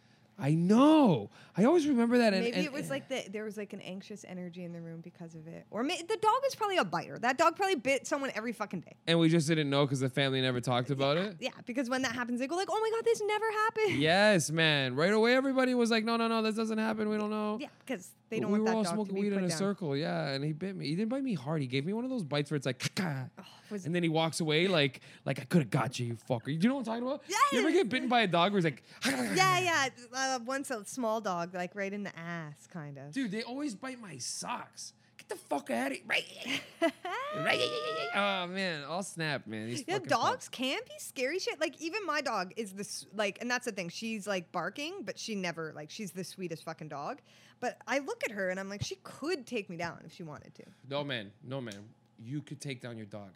I 0.42 0.54
know. 0.54 1.28
I 1.54 1.64
always 1.64 1.86
remember 1.86 2.16
that. 2.16 2.32
And, 2.32 2.42
Maybe 2.42 2.56
and- 2.56 2.64
it 2.64 2.72
was 2.72 2.86
eh. 2.86 2.90
like 2.94 3.08
the, 3.10 3.24
there 3.30 3.44
was 3.44 3.58
like 3.58 3.74
an 3.74 3.82
anxious 3.82 4.24
energy 4.26 4.64
in 4.64 4.72
the 4.72 4.80
room 4.80 5.02
because 5.02 5.34
of 5.34 5.46
it, 5.46 5.66
or 5.70 5.82
may, 5.82 6.00
the 6.00 6.16
dog 6.16 6.40
is 6.46 6.54
probably 6.54 6.78
a 6.78 6.84
biter. 6.84 7.18
That 7.18 7.36
dog 7.36 7.56
probably 7.56 7.74
bit 7.74 8.06
someone 8.06 8.30
every 8.34 8.52
fucking 8.52 8.80
day. 8.80 8.96
and 9.06 9.18
we 9.18 9.28
just 9.28 9.46
didn't 9.48 9.68
know 9.68 9.84
because 9.84 10.00
the 10.00 10.08
family 10.08 10.40
never 10.40 10.58
talked 10.62 10.88
about 10.88 11.18
it. 11.18 11.36
Yeah, 11.40 11.50
because 11.66 11.90
when 11.90 12.00
that 12.02 12.12
happens, 12.12 12.40
they 12.40 12.46
go 12.46 12.56
like, 12.56 12.68
"Oh 12.70 12.80
my 12.80 12.90
god, 12.96 13.04
this 13.04 13.20
never 13.26 13.50
happened." 13.50 14.00
Yes, 14.00 14.50
man. 14.50 14.94
Right 14.96 15.12
away, 15.12 15.34
everybody 15.34 15.74
was 15.74 15.90
like, 15.90 16.04
"No, 16.06 16.16
no, 16.16 16.26
no, 16.26 16.40
this 16.40 16.54
doesn't 16.54 16.78
happen. 16.78 17.10
We 17.10 17.18
don't 17.18 17.28
know." 17.30 17.58
yeah, 17.60 17.68
because 17.84 18.08
they 18.30 18.38
But 18.38 18.42
don't 18.44 18.52
we 18.52 18.58
want 18.60 18.62
were 18.62 18.70
that 18.70 18.76
all 18.76 18.82
dog 18.84 18.94
smoking 18.94 19.14
to 19.16 19.20
be 19.20 19.20
weed 19.28 19.30
put 19.34 19.38
in 19.38 19.44
a 19.44 19.48
down. 19.48 19.58
circle, 19.58 19.96
yeah, 19.96 20.28
and 20.28 20.44
he 20.44 20.52
bit 20.52 20.76
me. 20.76 20.86
He 20.86 20.94
didn't 20.94 21.10
bite 21.10 21.22
me 21.22 21.34
hard. 21.34 21.60
He 21.60 21.66
gave 21.66 21.84
me 21.84 21.92
one 21.92 22.04
of 22.04 22.10
those 22.10 22.22
bites 22.22 22.50
where 22.50 22.56
it's 22.56 22.66
like, 22.66 22.90
was- 23.70 23.84
and 23.86 23.94
then 23.94 24.02
he 24.02 24.08
walks 24.08 24.40
away 24.40 24.66
like, 24.68 25.00
like 25.24 25.40
I 25.40 25.44
could 25.44 25.62
have 25.62 25.70
got 25.70 25.98
you, 25.98 26.06
you 26.06 26.16
fucker. 26.28 26.44
Do 26.46 26.52
you 26.52 26.68
know 26.68 26.76
what 26.76 26.80
I'm 26.88 27.00
talking 27.00 27.02
about? 27.06 27.22
You 27.52 27.58
ever 27.60 27.68
Yes. 27.70 27.78
get 27.78 27.88
bitten 27.90 28.08
by 28.08 28.22
a 28.22 28.26
dog 28.26 28.52
where 28.52 28.58
it's 28.58 28.64
like, 28.64 28.82
Yeah, 29.36 29.58
yeah. 29.58 29.88
Uh, 30.12 30.38
once 30.46 30.70
a 30.70 30.84
small 30.84 31.20
dog, 31.20 31.54
like 31.54 31.74
right 31.74 31.92
in 31.92 32.02
the 32.04 32.16
ass, 32.18 32.66
kind 32.72 32.96
of. 32.98 33.12
dude, 33.12 33.30
they 33.30 33.42
always 33.42 33.74
bite 33.74 34.00
my 34.00 34.16
socks. 34.18 34.92
Get 35.18 35.28
the 35.28 35.36
fuck 35.36 35.70
out 35.70 35.92
of 35.92 35.98
here! 35.98 36.06
Right, 36.08 36.62
right. 37.36 38.10
Oh 38.14 38.46
man, 38.46 38.82
I'll 38.88 39.02
snap, 39.02 39.46
man. 39.46 39.66
These 39.68 39.84
Yeah, 39.86 39.94
fucking 39.94 40.08
dogs 40.08 40.48
can 40.48 40.78
be 40.86 40.94
scary 40.98 41.38
shit. 41.38 41.60
Like 41.60 41.80
even 41.80 42.04
my 42.06 42.20
dog 42.22 42.52
is 42.56 42.72
this 42.72 43.06
like, 43.14 43.38
and 43.40 43.50
that's 43.50 43.66
the 43.66 43.72
thing. 43.72 43.90
She's 43.90 44.26
like 44.26 44.50
barking, 44.50 45.02
but 45.04 45.18
she 45.18 45.34
never 45.34 45.72
like 45.76 45.90
she's 45.90 46.10
the 46.12 46.24
sweetest 46.24 46.64
fucking 46.64 46.88
dog. 46.88 47.18
But 47.60 47.76
I 47.86 47.98
look 47.98 48.24
at 48.24 48.30
her 48.32 48.48
and 48.50 48.58
I'm 48.58 48.68
like, 48.68 48.82
she 48.82 48.96
could 49.02 49.46
take 49.46 49.68
me 49.68 49.76
down 49.76 50.00
if 50.04 50.14
she 50.14 50.22
wanted 50.22 50.54
to. 50.54 50.62
No 50.88 51.04
man, 51.04 51.30
no 51.44 51.60
man. 51.60 51.84
You 52.18 52.40
could 52.40 52.60
take 52.60 52.80
down 52.80 52.96
your 52.96 53.06
dog. 53.06 53.30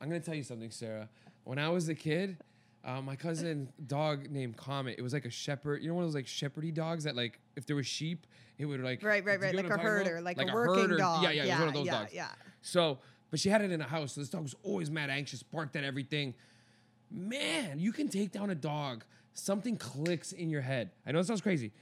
I'm 0.00 0.08
gonna 0.08 0.20
tell 0.20 0.34
you 0.34 0.42
something, 0.42 0.70
Sarah. 0.70 1.08
When 1.44 1.58
I 1.58 1.68
was 1.68 1.88
a 1.88 1.94
kid, 1.94 2.36
uh, 2.84 3.00
my 3.00 3.16
cousin 3.16 3.72
dog 3.86 4.30
named 4.30 4.56
Comet. 4.56 4.96
It 4.98 5.02
was 5.02 5.12
like 5.12 5.24
a 5.24 5.30
shepherd. 5.30 5.82
You 5.82 5.88
know 5.88 5.94
one 5.94 6.04
of 6.04 6.08
those 6.08 6.14
like 6.14 6.26
shepherdy 6.26 6.74
dogs 6.74 7.04
that 7.04 7.16
like 7.16 7.40
if 7.56 7.64
there 7.66 7.76
was 7.76 7.86
sheep, 7.86 8.26
it 8.58 8.66
would 8.66 8.80
like 8.80 9.02
Right, 9.02 9.24
right, 9.24 9.40
right. 9.40 9.54
Like 9.54 9.64
a 9.64 9.68
a 9.68 9.72
I'm 9.72 9.78
talking 9.78 9.86
about? 9.86 10.06
herder, 10.06 10.20
like, 10.20 10.38
a 10.38 10.52
working 10.52 10.96
dog. 10.96 11.22
Yeah, 11.22 11.30
yeah, 11.30 11.44
it 11.44 11.48
was 11.48 11.58
one 11.58 11.68
of 11.68 11.74
those 11.74 11.86
yeah, 11.86 11.98
dogs. 11.98 12.14
Yeah. 12.14 12.28
So, 12.60 12.98
but 13.30 13.40
she 13.40 13.48
had 13.48 13.62
it 13.62 13.70
in 13.70 13.80
a 13.80 13.86
house. 13.86 14.14
So 14.14 14.20
this 14.20 14.28
dog 14.28 14.42
was 14.42 14.54
always 14.62 14.90
mad, 14.90 15.10
anxious, 15.10 15.42
barked 15.42 15.76
at 15.76 15.84
everything. 15.84 16.34
Man, 17.10 17.78
you 17.78 17.92
can 17.92 18.08
take 18.08 18.32
down 18.32 18.50
a 18.50 18.54
dog. 18.54 19.04
Something 19.32 19.76
clicks 19.76 20.32
in 20.32 20.50
your 20.50 20.60
head. 20.60 20.90
I 21.06 21.12
know 21.12 21.18
it 21.20 21.26
sounds 21.26 21.40
crazy. 21.40 21.72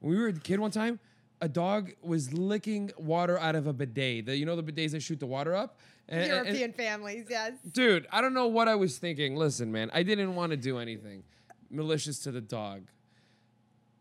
When 0.00 0.12
we 0.12 0.18
were 0.20 0.28
a 0.28 0.32
kid 0.32 0.60
one 0.60 0.70
time, 0.70 1.00
a 1.40 1.48
dog 1.48 1.92
was 2.02 2.32
licking 2.32 2.90
water 2.96 3.38
out 3.38 3.54
of 3.54 3.66
a 3.66 3.72
bidet. 3.72 4.26
The, 4.26 4.36
you 4.36 4.46
know 4.46 4.56
the 4.56 4.62
bidets 4.62 4.92
that 4.92 5.00
shoot 5.02 5.20
the 5.20 5.26
water 5.26 5.54
up? 5.54 5.78
And- 6.08 6.20
and- 6.22 6.32
and- 6.32 6.46
European 6.46 6.72
families, 6.72 7.26
yes. 7.30 7.52
dude, 7.72 8.06
I 8.12 8.20
don't 8.20 8.34
know 8.34 8.46
what 8.48 8.68
I 8.68 8.74
was 8.74 8.98
thinking. 8.98 9.36
Listen, 9.36 9.72
man, 9.72 9.90
I 9.92 10.02
didn't 10.02 10.34
want 10.34 10.50
to 10.50 10.56
do 10.56 10.78
anything 10.78 11.24
malicious 11.70 12.18
to 12.20 12.30
the 12.30 12.40
dog. 12.40 12.82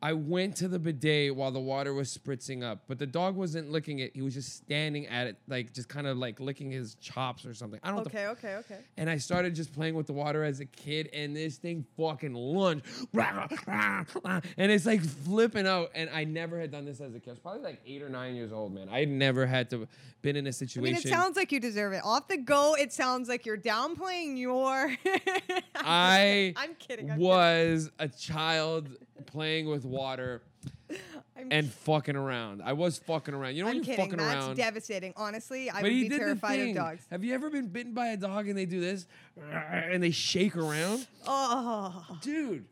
I 0.04 0.12
went 0.12 0.58
to 0.58 0.68
the 0.68 0.80
bidet 0.80 1.34
while 1.34 1.52
the 1.52 1.62
water 1.62 1.94
was 1.94 2.16
spritzing 2.16 2.62
up, 2.62 2.84
but 2.90 3.00
the 3.00 3.08
dog 3.08 3.38
wasn't 3.38 3.72
licking 3.72 4.00
it. 4.00 4.14
He 4.14 4.22
was 4.22 4.34
just 4.34 4.54
standing 4.58 5.08
at 5.08 5.28
it, 5.28 5.38
like 5.48 5.72
just 5.72 5.88
kind 5.88 6.08
of 6.08 6.18
like 6.18 6.42
licking 6.42 6.70
his 6.70 6.96
chops 6.96 7.46
or 7.46 7.54
something. 7.54 7.80
I 7.82 7.88
don't 7.88 7.96
know. 7.96 8.04
what 8.04 8.12
the 8.12 8.26
Okay, 8.32 8.48
okay, 8.50 8.56
okay. 8.56 8.80
and 8.98 9.10
I 9.10 9.16
started 9.16 9.56
just 9.56 9.72
playing 9.72 9.96
with 9.96 10.08
the 10.08 10.12
water 10.12 10.44
as 10.44 10.60
a 10.60 10.66
kid, 10.66 11.10
and 11.14 11.34
this 11.34 11.56
thing 11.56 11.86
fucking 11.96 12.34
lunged, 12.34 12.86
and 13.14 14.42
it's 14.58 14.86
like 14.86 15.02
flipping 15.02 15.66
out. 15.66 15.92
And 15.96 16.10
I 16.10 16.26
never 16.26 16.60
had 16.60 16.70
done 16.70 16.84
this 16.84 17.00
as 17.00 17.16
a 17.16 17.20
kid. 17.22 17.30
I 17.30 17.32
was 17.32 17.40
probably 17.40 17.62
like 17.62 17.80
eight 17.86 18.02
or 18.02 18.10
nine 18.10 18.36
years 18.36 18.52
old, 18.52 18.74
man. 18.74 18.90
I 18.92 19.00
had 19.00 19.10
never 19.10 19.46
had 19.46 19.70
to 19.70 19.88
been 20.22 20.36
in 20.36 20.48
a 20.48 20.54
situation. 20.54 20.96
I 20.96 21.00
mean, 21.00 21.08
it 21.08 21.10
sounds 21.10 21.38
like 21.38 21.52
you 21.54 21.62
deserve 21.62 21.94
it. 21.94 22.02
Off 22.04 22.28
the 22.28 22.38
go, 22.38 22.76
it 22.76 22.92
sounds 22.92 23.30
like 23.30 23.46
you're 23.46 23.58
downplaying 23.58 24.38
your. 24.38 24.94
I 25.76 26.54
I'm 26.58 26.76
kidding. 26.76 27.10
I'm 27.10 27.20
was 27.20 27.90
a 28.00 28.10
child 28.10 28.90
playing 29.26 29.68
with 29.68 29.86
water. 29.86 30.42
I'm, 31.36 31.48
and 31.52 31.72
fucking 31.72 32.16
around. 32.16 32.62
I 32.64 32.74
was 32.74 33.00
fucking 33.00 33.34
around. 33.34 33.56
You 33.56 33.64
know 33.64 33.68
when 33.70 33.78
I'm 33.78 33.84
you're 33.84 33.96
kidding. 33.96 34.06
fucking 34.12 34.18
That's 34.26 34.46
around. 34.46 34.56
devastating. 34.58 35.14
Honestly, 35.18 35.70
I 35.70 35.76
but 35.76 35.84
would 35.84 35.92
he 35.92 36.04
be 36.04 36.10
did 36.10 36.20
terrified 36.20 36.60
of 36.60 36.76
dogs. 36.76 37.04
Have 37.10 37.24
you 37.24 37.34
ever 37.34 37.50
been 37.50 37.68
bitten 37.68 37.94
by 37.94 38.08
a 38.10 38.18
dog 38.18 38.48
and 38.48 38.58
they 38.58 38.66
do 38.66 38.80
this 38.80 39.08
and 39.52 40.02
they 40.04 40.12
shake 40.12 40.56
around? 40.56 41.08
Oh, 41.26 42.06
Dude, 42.22 42.66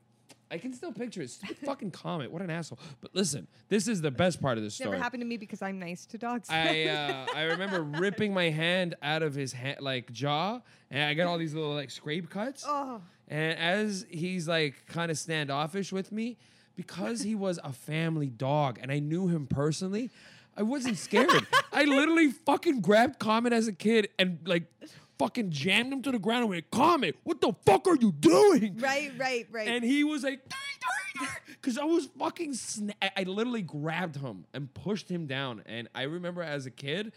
I 0.52 0.58
can 0.58 0.74
still 0.74 0.92
picture 0.92 1.22
it. 1.22 1.30
Stupid 1.30 1.58
fucking 1.66 1.92
Comet. 1.92 2.32
What 2.32 2.42
an 2.42 2.50
asshole. 2.50 2.78
But 3.00 3.16
listen, 3.16 3.48
this 3.70 3.88
is 3.88 4.02
the 4.02 4.12
best 4.12 4.42
part 4.42 4.58
of 4.58 4.64
this 4.64 4.76
story. 4.76 4.92
never 4.92 5.02
happened 5.02 5.22
to 5.22 5.28
me 5.28 5.38
because 5.38 5.62
I'm 5.62 5.80
nice 5.80 6.06
to 6.08 6.18
dogs. 6.18 6.50
I 6.50 6.84
uh, 6.86 7.26
I 7.36 7.44
remember 7.44 7.82
ripping 7.82 8.34
my 8.34 8.50
hand 8.50 8.96
out 9.02 9.24
of 9.24 9.34
his 9.34 9.54
ha- 9.54 9.78
like 9.80 10.12
jaw, 10.12 10.60
and 10.90 11.04
I 11.04 11.14
got 11.14 11.28
all 11.28 11.38
these 11.38 11.54
little 11.54 11.74
like 11.74 11.90
scrape 11.90 12.30
cuts. 12.30 12.66
oh, 12.68 13.02
And 13.30 13.58
as 13.58 14.06
he's 14.10 14.48
like 14.48 14.86
kind 14.88 15.10
of 15.10 15.18
standoffish 15.18 15.92
with 15.94 16.12
me, 16.12 16.38
because 16.76 17.22
he 17.22 17.34
was 17.36 17.60
a 17.64 17.72
family 17.72 18.28
dog 18.30 18.80
and 18.82 18.92
I 18.92 19.00
knew 19.00 19.28
him 19.28 19.48
personally, 19.48 20.10
I 20.58 20.64
wasn't 20.64 20.98
scared. 20.98 21.48
I 21.72 21.86
literally 21.86 22.30
fucking 22.32 22.82
grabbed 22.82 23.20
Comet 23.20 23.54
as 23.54 23.68
a 23.68 23.74
kid 23.74 24.10
and 24.20 24.40
like 24.46 24.64
fucking 25.22 25.52
jammed 25.52 25.94
him 25.94 26.02
to 26.02 26.12
the 26.12 26.20
ground 26.20 26.42
and 26.42 26.50
went, 26.50 26.72
Comet, 26.72 27.16
what 27.24 27.42
the 27.42 27.54
fuck 27.66 27.88
are 27.88 27.96
you 27.96 28.12
doing? 28.12 28.78
right, 28.80 29.12
right, 29.18 29.48
right. 29.52 29.68
And 29.68 29.84
he 29.84 30.04
was 30.04 30.24
like, 30.24 30.40
because 31.48 31.78
I 31.78 31.84
was 31.84 32.08
fucking, 32.18 32.54
sna- 32.54 32.96
I, 33.02 33.12
I 33.18 33.24
literally 33.24 33.62
grabbed 33.62 34.16
him 34.16 34.46
and 34.54 34.74
pushed 34.74 35.10
him 35.10 35.28
down. 35.28 35.62
And 35.68 35.88
I 35.94 36.04
remember 36.04 36.42
as 36.42 36.66
a 36.66 36.72
kid, 36.72 37.14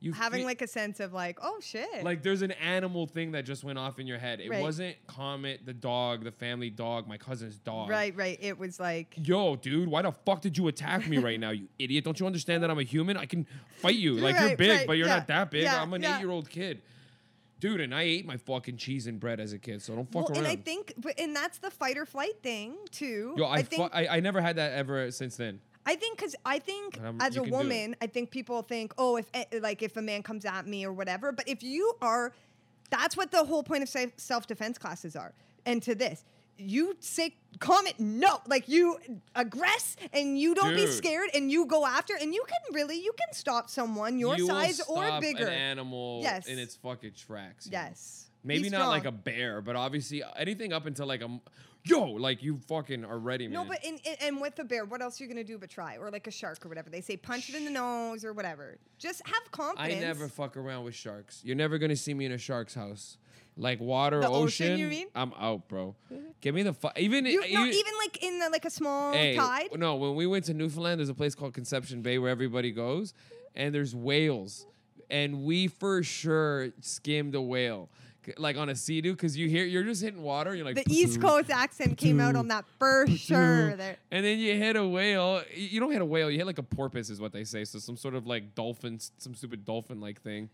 you 0.00 0.12
Having 0.12 0.40
fe- 0.40 0.46
like 0.46 0.62
a 0.62 0.66
sense 0.68 1.00
of 1.00 1.12
like, 1.12 1.38
oh 1.42 1.58
shit. 1.60 2.04
like 2.04 2.22
there's 2.22 2.42
an 2.42 2.52
animal 2.52 3.06
thing 3.06 3.32
that 3.32 3.44
just 3.44 3.64
went 3.64 3.78
off 3.78 3.98
in 3.98 4.06
your 4.06 4.18
head. 4.18 4.40
It 4.40 4.50
Right. 4.50 4.62
wasn't 4.62 4.96
Comet, 5.06 5.60
the 5.64 5.72
dog, 5.74 6.22
the 6.24 6.30
family 6.32 6.68
dog, 6.70 7.08
my 7.08 7.16
cousin's 7.16 7.58
dog. 7.58 7.88
right, 7.90 8.14
right. 8.16 8.38
It 8.40 8.58
was 8.58 8.78
like, 8.78 9.14
Yo, 9.22 9.56
dude, 9.56 9.88
why 9.88 10.02
the 10.02 10.12
fuck 10.12 10.42
did 10.42 10.56
you 10.56 10.68
attack 10.68 11.08
me 11.08 11.16
right 11.18 11.40
now, 11.40 11.50
you 11.50 11.68
idiot? 11.78 12.04
Don't 12.04 12.18
you 12.20 12.26
understand 12.26 12.62
that 12.62 12.70
I'm 12.70 12.78
a 12.78 12.82
human? 12.82 13.16
I 13.16 13.26
can 13.26 13.46
fight 13.78 13.96
you. 13.96 14.14
Like 14.20 14.38
you're 14.38 14.56
big, 14.56 14.70
right, 14.70 14.86
but 14.86 14.92
you're 14.98 15.06
yeah, 15.06 15.16
not 15.16 15.26
that 15.28 15.50
big. 15.50 15.62
yeah, 15.64 15.80
I'm 15.82 15.92
an 15.94 16.02
yeah. 16.02 16.16
eight-year-old 16.16 16.48
kid. 16.50 16.82
Dude, 17.58 17.80
and 17.80 17.94
I 17.94 18.02
ate 18.02 18.26
my 18.26 18.36
fucking 18.36 18.76
cheese 18.76 19.06
and 19.06 19.18
bread 19.18 19.40
as 19.40 19.52
a 19.54 19.58
kid, 19.58 19.80
so 19.82 19.94
don't 19.94 20.04
fuck 20.12 20.28
well, 20.28 20.38
around. 20.38 20.38
and 20.38 20.46
I 20.46 20.56
think, 20.56 20.92
but 20.98 21.18
and 21.18 21.34
that's 21.34 21.58
the 21.58 21.70
fight 21.70 21.96
or 21.96 22.04
flight 22.04 22.42
thing 22.42 22.76
too. 22.90 23.34
Yo, 23.36 23.46
I, 23.46 23.62
think, 23.62 23.90
fu- 23.90 23.96
I 23.98 24.16
I 24.16 24.20
never 24.20 24.40
had 24.42 24.56
that 24.56 24.72
ever 24.72 25.10
since 25.10 25.36
then. 25.36 25.60
I 25.86 25.94
think 25.94 26.18
because 26.18 26.34
I 26.44 26.58
think 26.58 27.00
Um, 27.02 27.18
as 27.20 27.36
a 27.36 27.40
can 27.40 27.48
do 27.48 27.54
it. 27.54 27.58
woman, 27.58 27.96
I 28.02 28.08
think 28.08 28.30
people 28.30 28.60
think, 28.62 28.92
oh, 28.98 29.16
if 29.16 29.30
eh, 29.32 29.44
like 29.60 29.82
if 29.82 29.96
a 29.96 30.02
man 30.02 30.22
comes 30.22 30.44
at 30.44 30.66
me 30.66 30.84
or 30.84 30.92
whatever. 30.92 31.32
But 31.32 31.48
if 31.48 31.62
you 31.62 31.94
are, 32.02 32.32
that's 32.90 33.16
what 33.16 33.30
the 33.30 33.44
whole 33.44 33.62
point 33.62 33.82
of 33.84 34.10
self 34.16 34.46
defense 34.46 34.76
classes 34.78 35.16
are. 35.16 35.32
And 35.64 35.82
to 35.84 35.94
this, 35.94 36.24
you 36.58 36.96
say 37.00 37.34
Comet 37.58 37.98
no, 37.98 38.40
like 38.46 38.68
you 38.68 38.98
aggress 39.34 39.96
and 40.12 40.38
you 40.38 40.54
don't 40.54 40.74
be 40.74 40.86
scared 40.86 41.30
and 41.34 41.50
you 41.50 41.66
go 41.66 41.86
after 41.86 42.14
and 42.20 42.34
you 42.34 42.44
can 42.46 42.74
really 42.74 42.96
you 42.96 43.12
can 43.18 43.32
stop 43.32 43.70
someone 43.70 44.18
your 44.18 44.36
you 44.36 44.46
size 44.46 44.80
or 44.88 45.20
bigger. 45.20 45.46
An 45.46 45.52
animal 45.52 46.20
Yes. 46.22 46.46
in 46.46 46.58
its 46.58 46.76
fucking 46.76 47.12
tracks. 47.14 47.68
yes. 47.70 48.24
Maybe 48.44 48.64
Be 48.64 48.70
not 48.70 48.88
like 48.88 49.06
a 49.06 49.10
bear, 49.12 49.60
but 49.60 49.74
obviously 49.74 50.22
uh, 50.22 50.30
anything 50.36 50.72
up 50.72 50.86
until 50.86 51.06
like 51.06 51.20
a 51.20 51.40
yo, 51.82 52.04
like 52.04 52.42
you 52.42 52.58
fucking 52.68 53.04
are 53.04 53.18
ready, 53.18 53.48
man. 53.48 53.54
No, 53.54 53.64
but 53.64 53.84
in, 53.84 53.94
in, 54.04 54.14
and 54.20 54.40
with 54.40 54.54
the 54.54 54.64
bear, 54.64 54.84
what 54.84 55.02
else 55.02 55.20
are 55.20 55.24
you 55.24 55.28
gonna 55.30 55.42
do 55.42 55.58
but 55.58 55.68
try? 55.70 55.96
Or 55.96 56.10
like 56.10 56.26
a 56.26 56.30
shark 56.30 56.64
or 56.64 56.68
whatever. 56.68 56.88
They 56.90 57.00
say 57.00 57.16
punch 57.16 57.48
it 57.48 57.54
in 57.56 57.64
the 57.64 57.70
nose 57.70 58.24
or 58.24 58.32
whatever. 58.32 58.78
Just 58.98 59.26
have 59.26 59.50
confidence 59.50 59.94
I 59.96 60.06
never 60.06 60.28
fuck 60.28 60.56
around 60.56 60.84
with 60.84 60.94
sharks. 60.94 61.40
You're 61.42 61.56
never 61.56 61.78
gonna 61.78 61.96
see 61.96 62.14
me 62.14 62.26
in 62.26 62.32
a 62.32 62.38
shark's 62.38 62.74
house. 62.74 63.18
Like 63.58 63.80
water, 63.80 64.20
The 64.20 64.28
ocean. 64.28 64.72
ocean, 64.72 64.78
you 64.78 64.86
mean? 64.88 65.06
I'm 65.14 65.32
out, 65.38 65.66
bro. 65.66 65.94
Mm-hmm. 66.12 66.26
Give 66.42 66.54
me 66.54 66.62
the 66.62 66.74
fu- 66.74 66.88
even 66.96 67.24
You, 67.24 67.40
no, 67.40 67.46
even, 67.46 67.66
even 67.68 67.92
like 67.98 68.22
in 68.22 68.38
the, 68.38 68.50
like 68.50 68.66
a 68.66 68.70
small 68.70 69.14
Hey, 69.14 69.34
tide. 69.34 69.68
No, 69.76 69.96
when 69.96 70.14
we 70.14 70.26
went 70.26 70.44
to 70.46 70.54
Newfoundland, 70.54 71.00
there's 71.00 71.08
a 71.08 71.14
place 71.14 71.34
called 71.34 71.54
Conception 71.54 72.02
Bay 72.02 72.18
where 72.18 72.30
everybody 72.30 72.70
goes, 72.70 73.12
mm-hmm. 73.12 73.34
and 73.54 73.74
there's 73.74 73.94
whales, 73.94 74.66
and 75.10 75.44
we 75.44 75.68
for 75.68 76.02
sure 76.02 76.68
skimmed 76.82 77.34
a 77.34 77.40
whale, 77.40 77.88
like 78.36 78.58
on 78.58 78.68
a 78.68 78.74
sea 78.74 79.00
doo, 79.00 79.12
because 79.12 79.38
you 79.38 79.48
hear 79.48 79.64
you're 79.64 79.84
just 79.84 80.02
hitting 80.02 80.20
water, 80.22 80.54
you're 80.54 80.66
like 80.66 80.76
The 80.76 80.92
East 80.92 81.18
Coast 81.20 81.48
accent 81.48 81.96
came 81.96 82.20
out 82.20 82.36
on 82.36 82.48
that 82.48 82.66
for 82.78 83.06
sure. 83.06 83.74
There. 83.76 83.96
and 84.10 84.22
then 84.22 84.38
you 84.38 84.54
hit 84.56 84.76
a 84.76 84.86
whale. 84.86 85.42
You 85.54 85.80
don't 85.80 85.92
hit 85.92 86.02
a 86.02 86.04
whale. 86.04 86.30
You 86.30 86.36
hit 86.36 86.46
like 86.46 86.58
a 86.58 86.62
porpoise, 86.62 87.08
is 87.08 87.20
what 87.22 87.32
they 87.32 87.44
say. 87.44 87.64
So 87.64 87.78
some 87.78 87.96
sort 87.96 88.14
of 88.14 88.26
like 88.26 88.54
dolphin, 88.54 88.98
some 89.16 89.34
stupid 89.34 89.64
dolphin-like 89.64 90.20
thing. 90.20 90.50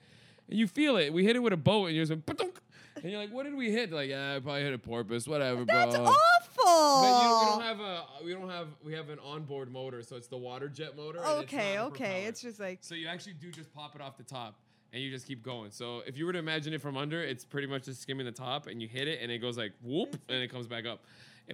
And 0.49 0.59
you 0.59 0.67
feel 0.69 0.97
it. 0.97 1.13
We 1.13 1.25
hit 1.25 1.35
it 1.35 1.41
with 1.41 1.53
a 1.53 1.57
boat, 1.57 1.87
and 1.87 1.97
you're 1.97 2.05
just 2.05 2.27
"Patunk." 2.27 2.57
And 2.97 3.05
you're 3.05 3.21
like, 3.21 3.33
"What 3.33 3.45
did 3.45 3.55
we 3.55 3.71
hit?" 3.71 3.93
Like, 3.93 4.11
yeah, 4.11 4.37
I 4.37 4.41
probably 4.41 4.63
hit 4.63 4.75
a 4.75 4.79
porpoise. 4.79 5.27
Whatever, 5.29 5.65
bro. 5.65 5.75
That's 5.75 5.97
bro. 5.97 6.07
awful. 6.07 7.03
But 7.03 7.23
you 7.23 7.29
know, 7.29 7.39
we 7.41 7.51
don't 7.51 7.63
have 7.63 7.81
a 7.81 8.25
we 8.25 8.33
don't 8.33 8.51
have 8.51 8.69
we 8.85 8.93
have 8.93 9.09
an 9.09 9.19
onboard 9.25 9.73
motor, 9.73 10.03
so 10.03 10.17
it's 10.17 10.29
the 10.29 10.37
water 10.37 10.69
jet 10.69 10.97
motor. 10.97 11.19
and 11.19 11.43
it's 11.43 11.53
okay, 11.53 11.77
not 11.77 11.83
a 11.83 11.87
okay. 11.87 12.05
propeller. 12.05 12.29
It's 12.29 12.43
just 12.43 12.61
like 12.61 12.79
so 12.83 12.95
you 12.95 13.09
actually 13.09 13.35
do 13.35 13.51
just 13.51 13.73
pop 13.75 13.95
it 13.95 14.01
off 14.01 14.17
the 14.17 14.23
top, 14.23 14.55
and 14.93 15.03
you 15.03 15.11
just 15.11 15.27
keep 15.27 15.43
going. 15.43 15.71
So 15.71 16.03
if 16.07 16.17
you 16.17 16.27
were 16.27 16.33
to 16.33 16.39
imagine 16.39 16.73
it 16.73 16.81
from 16.81 16.97
under, 16.97 17.23
it's 17.23 17.45
pretty 17.45 17.67
much 17.67 17.85
just 17.85 18.03
skimming 18.03 18.27
the 18.27 18.33
top, 18.33 18.67
and 18.67 18.81
you 18.81 18.89
hit 18.89 19.09
it, 19.09 19.21
and 19.23 19.31
it 19.31 19.39
goes 19.39 19.57
like 19.57 19.73
whoop, 19.83 20.17
and 20.29 20.43
it 20.43 20.49
comes 20.49 20.67
back 20.67 20.87
up. 20.87 21.05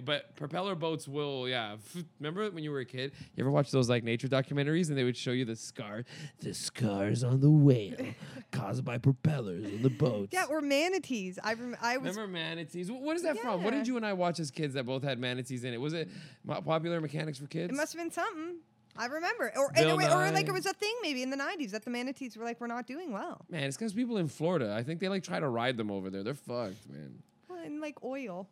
But 0.03 0.35
propeller 0.35 0.75
boats 0.75 1.07
will, 1.07 1.47
yeah. 1.47 1.77
Remember 2.19 2.49
when 2.51 2.63
you 2.63 2.71
were 2.71 2.79
a 2.79 2.85
kid? 2.85 3.11
You 3.35 3.43
ever 3.43 3.51
watch 3.51 3.71
those 3.71 3.89
like 3.89 4.03
nature 4.03 4.27
documentaries, 4.27 4.89
and 4.89 4.97
they 4.97 5.03
would 5.03 5.17
show 5.17 5.31
you 5.31 5.45
the 5.45 5.55
scar, 5.55 6.05
the 6.39 6.53
scars 6.53 7.23
on 7.23 7.39
the 7.39 7.49
whale 7.49 7.95
caused 8.51 8.83
by 8.85 8.97
propellers 8.97 9.65
on 9.65 9.81
the 9.81 9.89
boats. 9.89 10.33
yeah, 10.33 10.45
or 10.49 10.61
manatees. 10.61 11.39
I 11.43 11.53
rem- 11.53 11.77
I 11.81 11.97
was 11.97 12.15
Remember 12.15 12.31
manatees? 12.31 12.91
What 12.91 13.15
is 13.15 13.23
that 13.23 13.37
from? 13.39 13.63
What 13.63 13.71
did 13.73 13.87
you 13.87 13.97
and 13.97 14.05
I 14.05 14.13
watch 14.13 14.39
as 14.39 14.51
kids 14.51 14.73
that 14.75 14.85
both 14.85 15.03
had 15.03 15.19
manatees 15.19 15.63
in 15.63 15.73
it? 15.73 15.81
Was 15.81 15.93
it 15.93 16.09
Popular 16.47 17.01
Mechanics 17.01 17.37
for 17.37 17.47
Kids? 17.47 17.71
It 17.71 17.75
must 17.75 17.93
have 17.93 18.01
been 18.01 18.11
something. 18.11 18.57
I 18.97 19.05
remember, 19.05 19.51
or 19.55 19.71
anyway, 19.75 20.05
or 20.05 20.29
like 20.31 20.47
it 20.47 20.51
was 20.51 20.65
a 20.65 20.73
thing 20.73 20.93
maybe 21.01 21.23
in 21.23 21.29
the 21.29 21.37
'90s 21.37 21.71
that 21.71 21.85
the 21.85 21.89
manatees 21.89 22.35
were 22.35 22.43
like, 22.43 22.59
we're 22.59 22.67
not 22.67 22.85
doing 22.85 23.13
well, 23.13 23.45
Man, 23.49 23.63
it's 23.63 23.77
because 23.77 23.93
people 23.93 24.17
in 24.17 24.27
Florida. 24.27 24.75
I 24.77 24.83
think 24.83 24.99
they 24.99 25.07
like 25.07 25.23
try 25.23 25.39
to 25.39 25.47
ride 25.47 25.77
them 25.77 25.89
over 25.89 26.09
there. 26.09 26.21
They're 26.23 26.33
fucked, 26.33 26.89
man. 26.89 27.21
well, 27.47 27.59
and 27.63 27.79
like 27.79 28.03
oil 28.03 28.49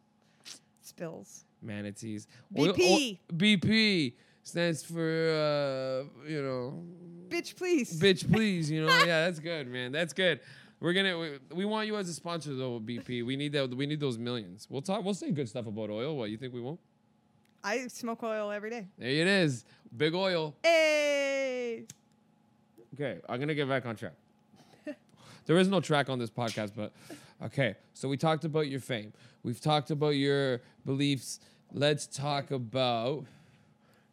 spills. 0.87 1.45
Manatees. 1.61 2.27
BP. 2.55 3.19
BP 3.35 4.13
stands 4.43 4.83
for 4.83 4.99
uh, 5.01 6.27
you 6.29 6.41
know, 6.41 6.83
Bitch, 7.29 7.55
please. 7.55 7.99
bitch, 7.99 8.31
please. 8.31 8.71
You 8.71 8.85
know, 8.85 8.97
yeah, 8.99 9.25
that's 9.25 9.39
good, 9.39 9.67
man. 9.67 9.91
That's 9.91 10.13
good. 10.13 10.39
We're 10.79 10.93
gonna 10.93 11.17
we, 11.17 11.39
we 11.53 11.65
want 11.65 11.87
you 11.87 11.97
as 11.97 12.07
a 12.07 12.13
sponsor 12.13 12.53
though, 12.53 12.79
BP. 12.79 13.25
We 13.25 13.35
need 13.35 13.51
that. 13.53 13.69
We 13.75 13.85
need 13.87 13.99
those 13.99 14.17
millions. 14.17 14.67
We'll 14.69 14.81
talk. 14.83 15.03
We'll 15.03 15.13
say 15.15 15.31
good 15.31 15.49
stuff 15.49 15.65
about 15.65 15.89
oil. 15.89 16.15
What 16.15 16.29
you 16.29 16.37
think 16.37 16.53
we 16.53 16.61
won't? 16.61 16.79
I 17.63 17.87
smoke 17.87 18.23
oil 18.23 18.51
every 18.51 18.69
day. 18.69 18.87
There 18.97 19.09
it 19.09 19.27
is. 19.27 19.65
Big 19.95 20.13
oil. 20.13 20.55
Hey. 20.63 21.85
Okay, 22.93 23.19
I'm 23.27 23.39
gonna 23.39 23.55
get 23.55 23.67
back 23.67 23.85
on 23.85 23.95
track. 23.95 24.13
there 25.45 25.57
is 25.57 25.67
no 25.67 25.81
track 25.81 26.09
on 26.09 26.19
this 26.19 26.29
podcast, 26.29 26.71
but 26.75 26.93
okay. 27.45 27.75
So 27.93 28.07
we 28.07 28.17
talked 28.17 28.45
about 28.45 28.67
your 28.67 28.79
fame. 28.79 29.13
We've 29.43 29.61
talked 29.61 29.91
about 29.91 30.09
your 30.09 30.61
beliefs. 30.85 31.39
Let's 31.73 32.07
talk 32.07 32.51
about 32.51 33.25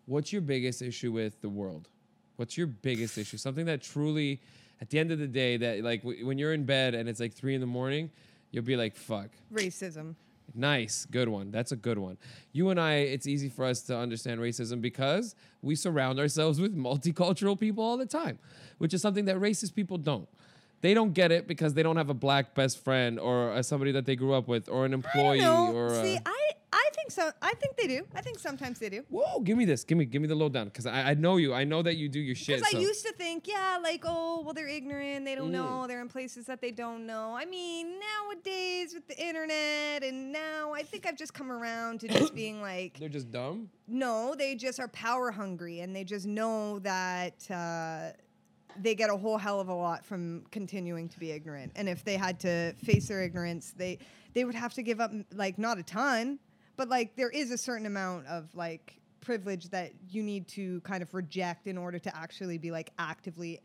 what's 0.06 0.32
your 0.32 0.42
biggest 0.42 0.82
issue 0.82 1.12
with 1.12 1.40
the 1.40 1.48
world. 1.48 1.88
What's 2.36 2.56
your 2.58 2.66
biggest 2.66 3.16
issue? 3.16 3.36
Something 3.36 3.66
that 3.66 3.82
truly, 3.82 4.40
at 4.80 4.90
the 4.90 4.98
end 4.98 5.12
of 5.12 5.18
the 5.18 5.26
day, 5.28 5.56
that 5.56 5.82
like 5.82 6.02
w- 6.02 6.26
when 6.26 6.38
you're 6.38 6.52
in 6.52 6.64
bed 6.64 6.94
and 6.94 7.08
it's 7.08 7.20
like 7.20 7.32
three 7.32 7.54
in 7.54 7.60
the 7.60 7.66
morning, 7.66 8.10
you'll 8.50 8.64
be 8.64 8.76
like, 8.76 8.96
"Fuck." 8.96 9.30
Racism. 9.52 10.14
Nice, 10.54 11.06
good 11.10 11.28
one. 11.28 11.50
That's 11.50 11.72
a 11.72 11.76
good 11.76 11.98
one. 11.98 12.18
You 12.52 12.70
and 12.70 12.78
I, 12.78 12.94
it's 12.96 13.26
easy 13.26 13.48
for 13.48 13.64
us 13.64 13.82
to 13.82 13.96
understand 13.96 14.40
racism 14.40 14.80
because 14.80 15.34
we 15.62 15.74
surround 15.74 16.20
ourselves 16.20 16.60
with 16.60 16.76
multicultural 16.76 17.58
people 17.58 17.82
all 17.82 17.96
the 17.96 18.06
time, 18.06 18.38
which 18.78 18.92
is 18.94 19.00
something 19.02 19.24
that 19.24 19.36
racist 19.36 19.74
people 19.74 19.96
don't. 19.98 20.28
They 20.84 20.92
don't 20.92 21.14
get 21.14 21.32
it 21.32 21.48
because 21.48 21.72
they 21.72 21.82
don't 21.82 21.96
have 21.96 22.10
a 22.10 22.14
black 22.26 22.54
best 22.54 22.84
friend 22.84 23.18
or 23.18 23.52
uh, 23.52 23.62
somebody 23.62 23.90
that 23.92 24.04
they 24.04 24.16
grew 24.16 24.34
up 24.34 24.46
with 24.48 24.68
or 24.68 24.84
an 24.84 24.92
employee 24.92 25.42
or. 25.42 25.94
See, 26.04 26.16
uh, 26.16 26.20
I 26.26 26.40
I 26.74 26.88
think 26.94 27.10
so. 27.10 27.30
I 27.40 27.54
think 27.54 27.76
they 27.78 27.86
do. 27.86 28.04
I 28.14 28.20
think 28.20 28.38
sometimes 28.38 28.80
they 28.80 28.90
do. 28.90 29.02
Whoa, 29.08 29.40
give 29.40 29.56
me 29.56 29.64
this. 29.64 29.82
Give 29.82 29.96
me 29.96 30.04
give 30.04 30.20
me 30.20 30.28
the 30.28 30.34
lowdown 30.34 30.66
because 30.66 30.84
I, 30.84 31.10
I 31.12 31.14
know 31.14 31.36
you. 31.38 31.54
I 31.54 31.64
know 31.64 31.80
that 31.82 31.96
you 31.96 32.10
do 32.10 32.20
your 32.20 32.34
shit. 32.34 32.58
Because 32.58 32.72
so- 32.72 32.76
I 32.78 32.80
used 32.82 33.06
to 33.06 33.12
think, 33.14 33.48
yeah, 33.48 33.78
like, 33.82 34.02
oh, 34.04 34.42
well, 34.44 34.52
they're 34.52 34.68
ignorant. 34.68 35.24
They 35.24 35.34
don't 35.36 35.48
Mm. 35.48 35.52
know. 35.52 35.86
They're 35.88 36.02
in 36.02 36.08
places 36.08 36.44
that 36.46 36.60
they 36.60 36.70
don't 36.70 37.06
know. 37.06 37.34
I 37.34 37.46
mean, 37.46 37.98
nowadays 38.10 38.92
with 38.92 39.06
the 39.08 39.18
internet, 39.18 40.02
and 40.04 40.32
now 40.32 40.72
I 40.74 40.82
think 40.82 41.06
I've 41.06 41.16
just 41.16 41.32
come 41.32 41.50
around 41.50 42.00
to 42.00 42.08
just 42.08 42.34
being 42.42 42.60
like, 42.60 42.98
They're 42.98 43.08
just 43.08 43.30
dumb. 43.30 43.70
no, 43.88 44.34
they 44.36 44.54
just 44.54 44.78
are 44.80 44.88
power 44.88 45.30
hungry, 45.30 45.80
and 45.80 45.96
they 45.96 46.04
just 46.04 46.26
know 46.26 46.78
that 46.80 47.50
uh, 47.50 48.10
they 48.82 48.94
get 48.94 49.10
a 49.10 49.16
whole 49.16 49.38
hell 49.38 49.60
of 49.60 49.68
a 49.68 49.74
lot 49.74 50.04
from 50.04 50.44
continuing 50.50 51.08
to 51.08 51.18
be 51.18 51.30
ignorant. 51.30 51.72
And 51.76 51.88
if 51.88 52.04
they 52.04 52.16
had 52.16 52.40
to 52.40 52.72
face 52.84 53.08
their 53.08 53.22
ignorance, 53.22 53.72
they 53.76 53.98
they 54.32 54.44
would 54.44 54.54
have 54.54 54.74
to 54.74 54.82
give 54.82 55.00
up 55.00 55.12
like 55.32 55.58
not 55.58 55.78
a 55.78 55.82
ton, 55.82 56.38
but 56.76 56.88
like 56.88 57.16
there 57.16 57.30
is 57.30 57.50
a 57.50 57.58
certain 57.58 57.86
amount 57.86 58.26
of 58.26 58.54
like 58.54 59.00
privilege 59.20 59.70
that 59.70 59.92
you 60.08 60.22
need 60.22 60.46
to 60.48 60.80
kind 60.82 61.02
of 61.02 61.12
reject 61.14 61.66
in 61.66 61.78
order 61.78 61.98
to 61.98 62.14
actually 62.16 62.58
be 62.58 62.70
like 62.70 62.90
actively 62.98 63.60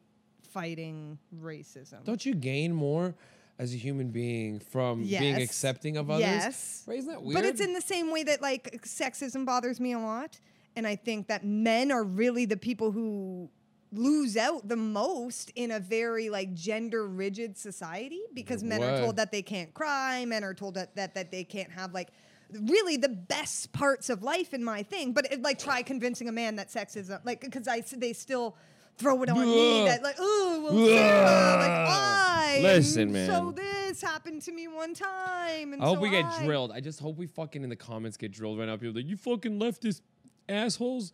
fighting 0.51 1.17
racism. 1.41 2.03
Don't 2.05 2.25
you 2.25 2.33
gain 2.33 2.73
more 2.73 3.15
as 3.59 3.73
a 3.73 3.77
human 3.77 4.09
being 4.09 4.59
from 4.59 5.03
being 5.03 5.35
accepting 5.35 5.97
of 5.97 6.09
others? 6.09 6.21
Yes. 6.21 6.83
Right? 6.87 6.99
Isn't 6.99 7.11
that 7.11 7.21
weird? 7.21 7.35
But 7.35 7.45
it's 7.45 7.61
in 7.61 7.73
the 7.73 7.81
same 7.81 8.11
way 8.11 8.23
that 8.23 8.41
like 8.41 8.81
sexism 8.83 9.45
bothers 9.45 9.79
me 9.79 9.91
a 9.93 9.99
lot. 9.99 10.39
And 10.75 10.87
I 10.87 10.95
think 10.95 11.27
that 11.27 11.43
men 11.43 11.91
are 11.91 12.03
really 12.03 12.45
the 12.45 12.55
people 12.55 12.91
who 12.91 13.49
lose 13.91 14.37
out 14.37 14.67
the 14.67 14.75
most 14.75 15.51
in 15.55 15.71
a 15.71 15.79
very 15.79 16.29
like 16.29 16.53
gender 16.53 17.07
rigid 17.07 17.57
society 17.57 18.21
because 18.33 18.63
men 18.63 18.83
are 18.83 18.99
told 18.99 19.15
that 19.15 19.31
they 19.31 19.41
can't 19.41 19.73
cry, 19.73 20.25
men 20.25 20.43
are 20.43 20.53
told 20.53 20.75
that 20.75 20.95
that, 20.95 21.15
that 21.15 21.31
they 21.31 21.43
can't 21.43 21.71
have 21.71 21.93
like 21.93 22.09
really 22.51 22.97
the 22.97 23.09
best 23.09 23.71
parts 23.73 24.09
of 24.09 24.21
life 24.23 24.53
in 24.53 24.63
my 24.63 24.83
thing. 24.83 25.13
But 25.13 25.31
it, 25.31 25.41
like 25.41 25.59
try 25.59 25.81
convincing 25.81 26.29
a 26.29 26.31
man 26.31 26.55
that 26.57 26.69
sexism 26.69 27.19
like 27.25 27.41
because 27.41 27.67
I 27.67 27.81
they 27.81 28.13
still 28.13 28.55
throw 28.97 29.23
it 29.23 29.29
on 29.29 29.39
me 29.39 29.85
that 29.85 30.03
like 30.03 30.17
oh 30.19 30.61
well 30.63 30.85
Sarah, 30.85 31.57
like 31.57 31.89
I 31.89 32.19
Listen, 32.61 33.11
man. 33.11 33.29
So 33.29 33.51
this 33.51 34.01
happened 34.01 34.41
to 34.43 34.51
me 34.51 34.67
one 34.67 34.93
time. 34.93 35.73
And 35.73 35.81
I 35.81 35.85
hope 35.85 35.97
so 35.97 36.01
we 36.01 36.09
get 36.09 36.25
I- 36.25 36.45
drilled. 36.45 36.71
I 36.71 36.79
just 36.79 36.99
hope 36.99 37.17
we 37.17 37.27
fucking 37.27 37.63
in 37.63 37.69
the 37.69 37.75
comments 37.75 38.17
get 38.17 38.31
drilled 38.31 38.59
right 38.59 38.65
now. 38.65 38.77
People 38.77 38.95
like, 38.95 39.07
you 39.07 39.17
fucking 39.17 39.59
leftist 39.59 40.01
assholes. 40.47 41.13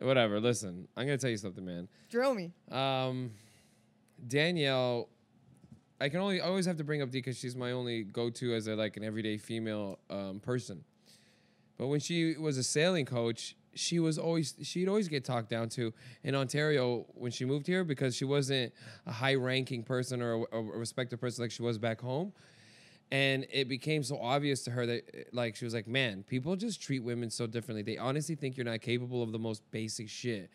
Whatever. 0.00 0.40
Listen, 0.40 0.88
I'm 0.96 1.06
gonna 1.06 1.18
tell 1.18 1.30
you 1.30 1.36
something, 1.36 1.64
man. 1.64 1.88
Drill 2.10 2.34
me. 2.34 2.52
Um, 2.70 3.30
Danielle, 4.26 5.08
I 6.00 6.08
can 6.08 6.20
only 6.20 6.40
I 6.40 6.46
always 6.46 6.66
have 6.66 6.76
to 6.76 6.84
bring 6.84 7.02
up 7.02 7.10
D 7.10 7.18
because 7.18 7.38
she's 7.38 7.56
my 7.56 7.72
only 7.72 8.02
go-to 8.04 8.54
as 8.54 8.66
a 8.66 8.76
like 8.76 8.96
an 8.96 9.04
everyday 9.04 9.38
female 9.38 9.98
um, 10.10 10.40
person. 10.40 10.84
But 11.78 11.88
when 11.88 12.00
she 12.00 12.36
was 12.36 12.58
a 12.58 12.62
sailing 12.62 13.04
coach, 13.04 13.56
she 13.74 13.98
was 13.98 14.18
always 14.18 14.54
she'd 14.62 14.88
always 14.88 15.08
get 15.08 15.24
talked 15.24 15.50
down 15.50 15.68
to 15.70 15.92
in 16.22 16.34
Ontario 16.34 17.06
when 17.14 17.30
she 17.30 17.44
moved 17.44 17.66
here 17.66 17.84
because 17.84 18.16
she 18.16 18.24
wasn't 18.24 18.72
a 19.06 19.12
high-ranking 19.12 19.82
person 19.82 20.22
or 20.22 20.46
a, 20.52 20.56
a 20.56 20.62
respected 20.62 21.20
person 21.20 21.44
like 21.44 21.50
she 21.50 21.62
was 21.62 21.78
back 21.78 22.00
home. 22.00 22.32
And 23.12 23.46
it 23.52 23.68
became 23.68 24.02
so 24.02 24.18
obvious 24.20 24.64
to 24.64 24.72
her 24.72 24.84
that, 24.86 25.28
like, 25.32 25.54
she 25.54 25.64
was 25.64 25.72
like, 25.72 25.86
man, 25.86 26.24
people 26.24 26.56
just 26.56 26.82
treat 26.82 27.04
women 27.04 27.30
so 27.30 27.46
differently. 27.46 27.82
They 27.82 27.98
honestly 27.98 28.34
think 28.34 28.56
you're 28.56 28.66
not 28.66 28.80
capable 28.80 29.22
of 29.22 29.30
the 29.30 29.38
most 29.38 29.62
basic 29.70 30.08
shit. 30.08 30.50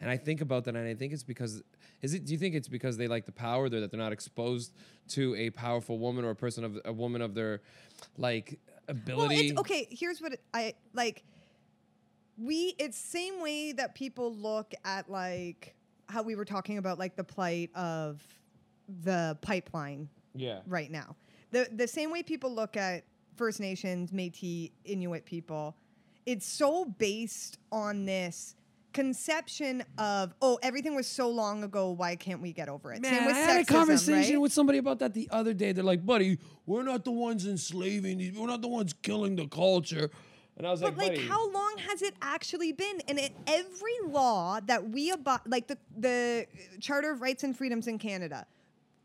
And 0.00 0.08
I 0.08 0.16
think 0.16 0.40
about 0.40 0.64
that, 0.64 0.74
and 0.76 0.88
I 0.88 0.94
think 0.94 1.12
it's 1.12 1.22
because, 1.22 1.62
is 2.00 2.14
it? 2.14 2.24
Do 2.24 2.32
you 2.32 2.38
think 2.38 2.54
it's 2.54 2.68
because 2.68 2.96
they 2.96 3.06
like 3.06 3.26
the 3.26 3.32
power 3.32 3.68
there 3.68 3.80
that 3.82 3.90
they're 3.90 4.00
not 4.00 4.12
exposed 4.12 4.72
to 5.08 5.34
a 5.34 5.50
powerful 5.50 5.98
woman 5.98 6.24
or 6.24 6.30
a 6.30 6.34
person 6.34 6.64
of 6.64 6.78
a 6.86 6.92
woman 6.92 7.20
of 7.20 7.34
their, 7.34 7.60
like, 8.16 8.58
Well, 8.88 8.96
ability? 8.96 9.48
it's 9.50 9.60
okay. 9.60 9.86
Here's 9.90 10.22
what 10.22 10.38
I 10.54 10.72
like. 10.94 11.22
We 12.38 12.74
it's 12.78 12.96
same 12.96 13.42
way 13.42 13.72
that 13.72 13.94
people 13.94 14.34
look 14.34 14.72
at 14.86 15.10
like 15.10 15.74
how 16.08 16.22
we 16.22 16.34
were 16.34 16.46
talking 16.46 16.78
about 16.78 16.98
like 16.98 17.14
the 17.14 17.24
plight 17.24 17.70
of 17.74 18.22
the 19.02 19.36
pipeline 19.42 20.08
Yeah. 20.34 20.60
right 20.66 20.90
now. 20.90 21.14
The 21.50 21.68
the 21.72 21.88
same 21.88 22.10
way 22.10 22.22
people 22.22 22.52
look 22.54 22.76
at 22.76 23.04
First 23.36 23.60
Nations, 23.60 24.10
Métis, 24.10 24.70
Inuit 24.84 25.24
people. 25.24 25.76
It's 26.26 26.46
so 26.46 26.84
based 26.84 27.58
on 27.72 28.04
this 28.04 28.54
conception 28.92 29.84
of 29.98 30.34
oh 30.42 30.58
everything 30.62 30.96
was 30.96 31.06
so 31.06 31.28
long 31.30 31.62
ago 31.62 31.92
why 31.92 32.16
can't 32.16 32.42
we 32.42 32.52
get 32.52 32.68
over 32.68 32.92
it 32.92 33.00
Man, 33.00 33.14
same 33.14 33.26
with 33.26 33.36
I 33.36 33.38
had 33.38 33.60
a 33.60 33.64
conversation 33.64 34.34
right? 34.34 34.40
with 34.40 34.52
somebody 34.52 34.78
about 34.78 34.98
that 34.98 35.14
the 35.14 35.28
other 35.30 35.54
day. 35.54 35.70
They're 35.70 35.84
like, 35.84 36.04
buddy, 36.04 36.38
we're 36.66 36.82
not 36.82 37.04
the 37.04 37.12
ones 37.12 37.46
enslaving 37.46 38.18
these. 38.18 38.36
We're 38.36 38.48
not 38.48 38.62
the 38.62 38.68
ones 38.68 38.92
killing 39.02 39.36
the 39.36 39.46
culture. 39.46 40.10
And 40.56 40.66
I 40.66 40.72
was 40.72 40.80
But 40.80 40.96
like, 40.98 41.16
like, 41.16 41.20
how 41.20 41.50
long 41.50 41.76
has 41.88 42.02
it 42.02 42.14
actually 42.20 42.72
been? 42.72 43.00
And 43.08 43.18
it, 43.18 43.32
every 43.46 43.98
law 44.08 44.58
that 44.66 44.90
we 44.90 45.10
abide, 45.10 45.40
like 45.46 45.68
the 45.68 45.78
the 45.96 46.46
Charter 46.80 47.12
of 47.12 47.22
Rights 47.22 47.44
and 47.44 47.56
Freedoms 47.56 47.86
in 47.86 47.96
Canada, 47.98 48.44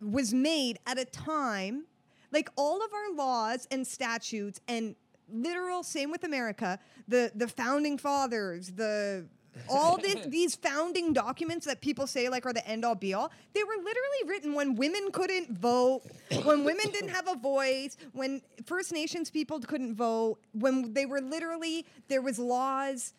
was 0.02 0.34
made 0.34 0.80
at 0.88 0.98
a 0.98 1.06
time, 1.06 1.86
like 2.32 2.50
all 2.56 2.84
of 2.84 2.94
our 2.94 3.16
laws 3.16 3.68
and 3.72 3.86
statutes 3.86 4.60
and 4.68 4.96
literal 5.32 5.84
same 5.84 6.12
with 6.12 6.24
America, 6.24 6.80
the 7.08 7.32
the 7.36 7.48
founding 7.48 7.98
fathers, 7.98 8.72
the 8.72 9.26
all 9.70 9.98
this, 10.02 10.26
these 10.28 10.56
founding 10.56 11.14
documents 11.14 11.66
that 11.66 11.82
people 11.82 12.08
say 12.08 12.30
like 12.30 12.46
are 12.46 12.54
the 12.54 12.68
end 12.68 12.84
all 12.84 12.96
be 12.96 13.14
all 13.14 13.32
they 13.54 13.64
were 13.64 13.78
literally 13.78 14.28
written 14.28 14.54
when 14.54 14.76
women 14.76 15.12
couldn't 15.12 15.58
vote 15.58 16.02
when 16.44 16.64
women 16.64 16.90
didn't 16.92 17.10
have 17.10 17.28
a 17.28 17.36
voice 17.36 17.96
when 18.12 18.42
first 18.66 18.92
nations 18.92 19.30
people 19.30 19.60
couldn't 19.60 19.96
vote 19.96 20.38
when 20.54 20.94
they 20.94 21.06
were 21.06 21.22
literally 21.22 21.86
there 22.10 22.22
was 22.22 22.38
laws 22.38 23.14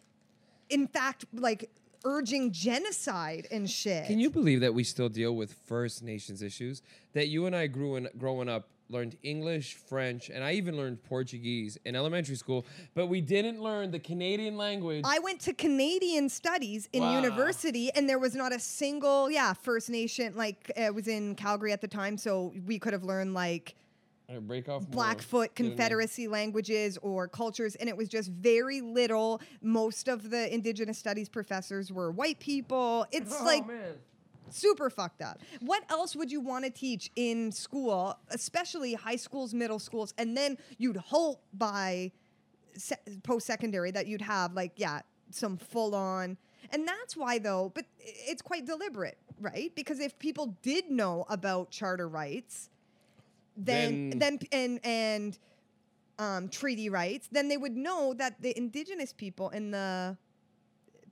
in 0.69 0.87
fact 0.87 1.25
like 1.33 1.71
urging 2.05 2.53
genocide 2.53 3.49
and 3.51 3.69
shit 3.69 4.07
Can 4.07 4.21
you 4.21 4.31
believe 4.31 4.61
that 4.61 4.75
we 4.75 4.85
still 4.85 5.09
deal 5.09 5.35
with 5.35 5.53
First 5.67 6.03
Nations 6.05 6.41
issues? 6.41 6.81
That 7.15 7.29
you 7.29 7.47
and 7.47 7.57
I 7.57 7.67
grew 7.67 7.97
in 7.97 8.09
growing 8.17 8.49
up 8.49 8.69
learned 8.89 9.17
English, 9.23 9.75
French, 9.75 10.31
and 10.31 10.45
I 10.45 10.53
even 10.53 10.77
learned 10.77 11.03
Portuguese 11.03 11.77
in 11.85 11.97
elementary 11.97 12.37
school, 12.37 12.65
but 12.95 13.07
we 13.07 13.21
didn't 13.21 13.61
learn 13.61 13.91
the 13.91 13.99
Canadian 13.99 14.57
language. 14.57 15.03
I 15.05 15.19
went 15.19 15.41
to 15.43 15.53
Canadian 15.53 16.29
studies 16.29 16.89
in 16.93 17.03
Wow. 17.03 17.17
university, 17.21 17.91
and 17.93 18.09
there 18.09 18.19
was 18.19 18.35
not 18.35 18.55
a 18.55 18.61
single, 18.61 19.31
yeah, 19.31 19.53
First 19.55 19.91
Nation. 19.91 20.35
Like 20.37 20.71
it 20.77 20.95
was 20.95 21.09
in 21.09 21.35
Calgary 21.35 21.73
at 21.73 21.81
the 21.81 21.89
time, 21.89 22.17
so 22.17 22.53
we 22.67 22.79
could 22.79 22.93
have 22.93 23.03
learned 23.05 23.35
like 23.35 23.75
break 24.43 24.69
off. 24.69 24.89
Blackfoot 24.89 25.55
Get 25.55 25.61
in 25.61 25.67
there. 25.71 25.77
Confederacy 25.77 26.29
languages 26.29 26.99
or 27.03 27.29
cultures, 27.29 27.75
and 27.77 27.89
it 27.89 27.97
was 27.97 28.09
just 28.09 28.31
very 28.31 28.81
little. 28.81 29.41
Most 29.63 30.09
of 30.09 30.31
the 30.31 30.53
Indigenous 30.53 30.99
studies 30.99 31.29
professors 31.29 31.93
were 31.93 32.11
white 32.13 32.39
people. 32.39 33.07
It's 33.13 33.35
Oh, 33.41 33.45
like 33.45 33.67
man. 33.67 33.95
Super 34.51 34.91
fucked 34.91 35.23
up. 35.23 35.41
What 35.61 35.85
else 35.91 36.15
would 36.17 36.31
you 36.31 36.41
want 36.41 36.65
to 36.65 36.71
teach 36.71 37.11
in 37.17 37.53
school, 37.53 38.17
especially 38.31 38.95
high 38.95 39.17
schools, 39.17 39.53
middle 39.55 39.79
schools, 39.79 40.15
and 40.19 40.37
then 40.37 40.59
you'd 40.79 40.97
hope 40.97 41.43
by 41.53 42.13
se- 42.77 42.97
post-secondary 43.23 43.91
that 43.93 44.07
you'd 44.07 44.23
have 44.23 44.53
like 44.55 44.73
yeah 44.77 45.01
some 45.31 45.57
full-on. 45.57 46.37
And 46.71 46.87
that's 46.87 47.17
why 47.17 47.39
though, 47.39 47.73
but 47.75 47.85
it's 47.99 48.43
quite 48.43 48.67
deliberate, 48.67 49.19
right? 49.41 49.73
Because 49.75 50.01
if 50.01 50.19
people 50.19 50.57
did 50.63 50.91
know 50.91 51.25
about 51.29 51.71
charter 51.71 52.09
rights, 52.09 52.71
then 53.57 54.11
Then- 54.11 54.19
then, 54.19 54.39
and 54.53 54.81
and 54.85 55.39
um, 56.19 56.49
treaty 56.49 56.89
rights, 56.89 57.29
then 57.31 57.49
they 57.49 57.57
would 57.59 57.77
know 57.77 58.15
that 58.15 58.41
the 58.41 58.57
indigenous 58.57 59.13
people 59.13 59.51
and 59.51 59.75
the 59.75 60.17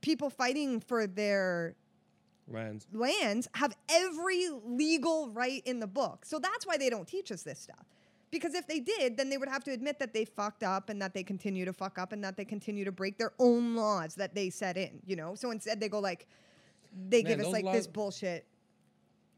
people 0.00 0.30
fighting 0.30 0.80
for 0.80 1.06
their 1.06 1.74
Lands. 2.46 2.86
lands 2.92 3.48
have 3.54 3.74
every 3.88 4.48
legal 4.64 5.30
right 5.30 5.62
in 5.64 5.80
the 5.80 5.86
book. 5.86 6.24
So 6.26 6.38
that's 6.38 6.66
why 6.66 6.76
they 6.76 6.90
don't 6.90 7.08
teach 7.08 7.32
us 7.32 7.42
this 7.42 7.58
stuff. 7.58 7.86
Because 8.30 8.54
if 8.54 8.66
they 8.66 8.80
did, 8.80 9.16
then 9.16 9.30
they 9.30 9.38
would 9.38 9.48
have 9.48 9.64
to 9.64 9.70
admit 9.70 9.98
that 10.00 10.12
they 10.12 10.24
fucked 10.24 10.62
up 10.62 10.90
and 10.90 11.00
that 11.00 11.14
they 11.14 11.22
continue 11.22 11.64
to 11.64 11.72
fuck 11.72 11.98
up 11.98 12.12
and 12.12 12.22
that 12.24 12.36
they 12.36 12.44
continue 12.44 12.84
to 12.84 12.92
break 12.92 13.16
their 13.16 13.32
own 13.38 13.76
laws 13.76 14.14
that 14.16 14.34
they 14.34 14.50
set 14.50 14.76
in, 14.76 15.00
you 15.06 15.14
know? 15.16 15.34
So 15.34 15.52
instead 15.52 15.80
they 15.80 15.88
go 15.88 16.00
like 16.00 16.26
they 17.08 17.22
Man, 17.22 17.38
give 17.38 17.46
us 17.46 17.52
like 17.52 17.64
this 17.64 17.86
bullshit. 17.86 18.46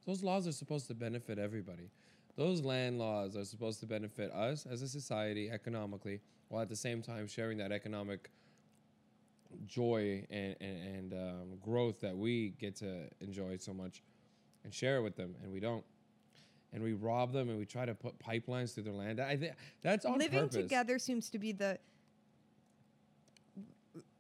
Those 0.07 0.23
laws 0.23 0.47
are 0.49 0.53
supposed 0.53 0.87
to 0.89 0.95
benefit 0.95 1.39
everybody. 1.39 1.91
Those 2.37 2.63
land 2.63 2.99
laws 2.99 3.37
are 3.37 3.45
supposed 3.45 3.81
to 3.81 3.87
benefit 3.87 4.33
us 4.33 4.67
as 4.67 4.83
a 4.83 4.89
society 4.89 5.51
economically, 5.51 6.21
while 6.49 6.63
at 6.63 6.69
the 6.69 6.77
same 6.77 7.03
time 7.03 7.27
sharing 7.27 7.59
that 7.59 7.73
economic 7.73 8.31
joy 9.67 10.27
and 10.31 10.57
and, 10.61 10.97
and 10.97 11.13
um, 11.13 11.59
growth 11.63 12.01
that 12.01 12.17
we 12.17 12.51
get 12.59 12.77
to 12.77 13.09
enjoy 13.21 13.57
so 13.59 13.73
much, 13.73 14.03
and 14.65 14.73
share 14.73 14.99
it 14.99 15.03
with 15.03 15.17
them, 15.17 15.35
and 15.43 15.53
we 15.53 15.61
don't. 15.61 15.85
And 16.73 16.83
we 16.83 16.93
rob 16.93 17.33
them, 17.33 17.49
and 17.49 17.59
we 17.59 17.65
try 17.65 17.87
to 17.87 17.95
put 17.95 18.19
pipelines 18.19 18.75
through 18.75 18.83
their 18.83 18.93
land. 18.93 19.21
I 19.21 19.37
think 19.37 19.55
that's 19.83 20.05
on 20.05 20.19
Living 20.19 20.41
purpose. 20.41 20.57
together 20.57 20.99
seems 20.99 21.31
to 21.31 21.39
be 21.39 21.53
the 21.53 21.79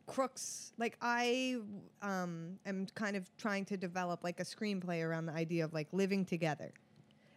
crooks. 0.06 0.72
Like 0.78 0.96
I 1.00 1.58
um, 2.02 2.58
am 2.64 2.86
kind 2.94 3.16
of 3.16 3.28
trying 3.36 3.64
to 3.66 3.76
develop 3.76 4.24
like 4.24 4.40
a 4.40 4.44
screenplay 4.44 5.04
around 5.04 5.26
the 5.26 5.32
idea 5.32 5.64
of 5.64 5.74
like 5.74 5.88
living 5.92 6.24
together. 6.24 6.72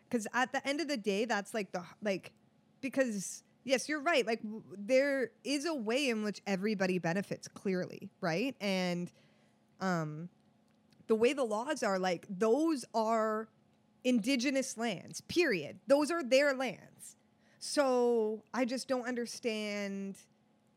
Because 0.09 0.27
at 0.33 0.51
the 0.51 0.65
end 0.67 0.79
of 0.81 0.87
the 0.87 0.97
day, 0.97 1.25
that's 1.25 1.53
like 1.53 1.71
the 1.71 1.83
like 2.01 2.31
because 2.81 3.43
yes, 3.69 3.87
you're 3.87 4.01
right. 4.01 4.25
Like 4.25 4.41
w- 4.41 4.63
there 4.77 5.29
is 5.43 5.65
a 5.65 5.73
way 5.73 6.09
in 6.09 6.23
which 6.23 6.41
everybody 6.47 6.97
benefits 6.97 7.47
clearly, 7.47 8.09
right? 8.19 8.55
And 8.59 9.11
um, 9.79 10.27
the 11.07 11.15
way 11.15 11.33
the 11.33 11.43
laws 11.43 11.83
are, 11.83 11.99
like 11.99 12.25
those 12.29 12.83
are 12.93 13.47
indigenous 14.03 14.77
lands. 14.77 15.21
Period. 15.21 15.79
Those 15.87 16.11
are 16.11 16.23
their 16.23 16.53
lands. 16.55 17.15
So 17.59 18.43
I 18.53 18.65
just 18.65 18.87
don't 18.87 19.05
understand 19.05 20.17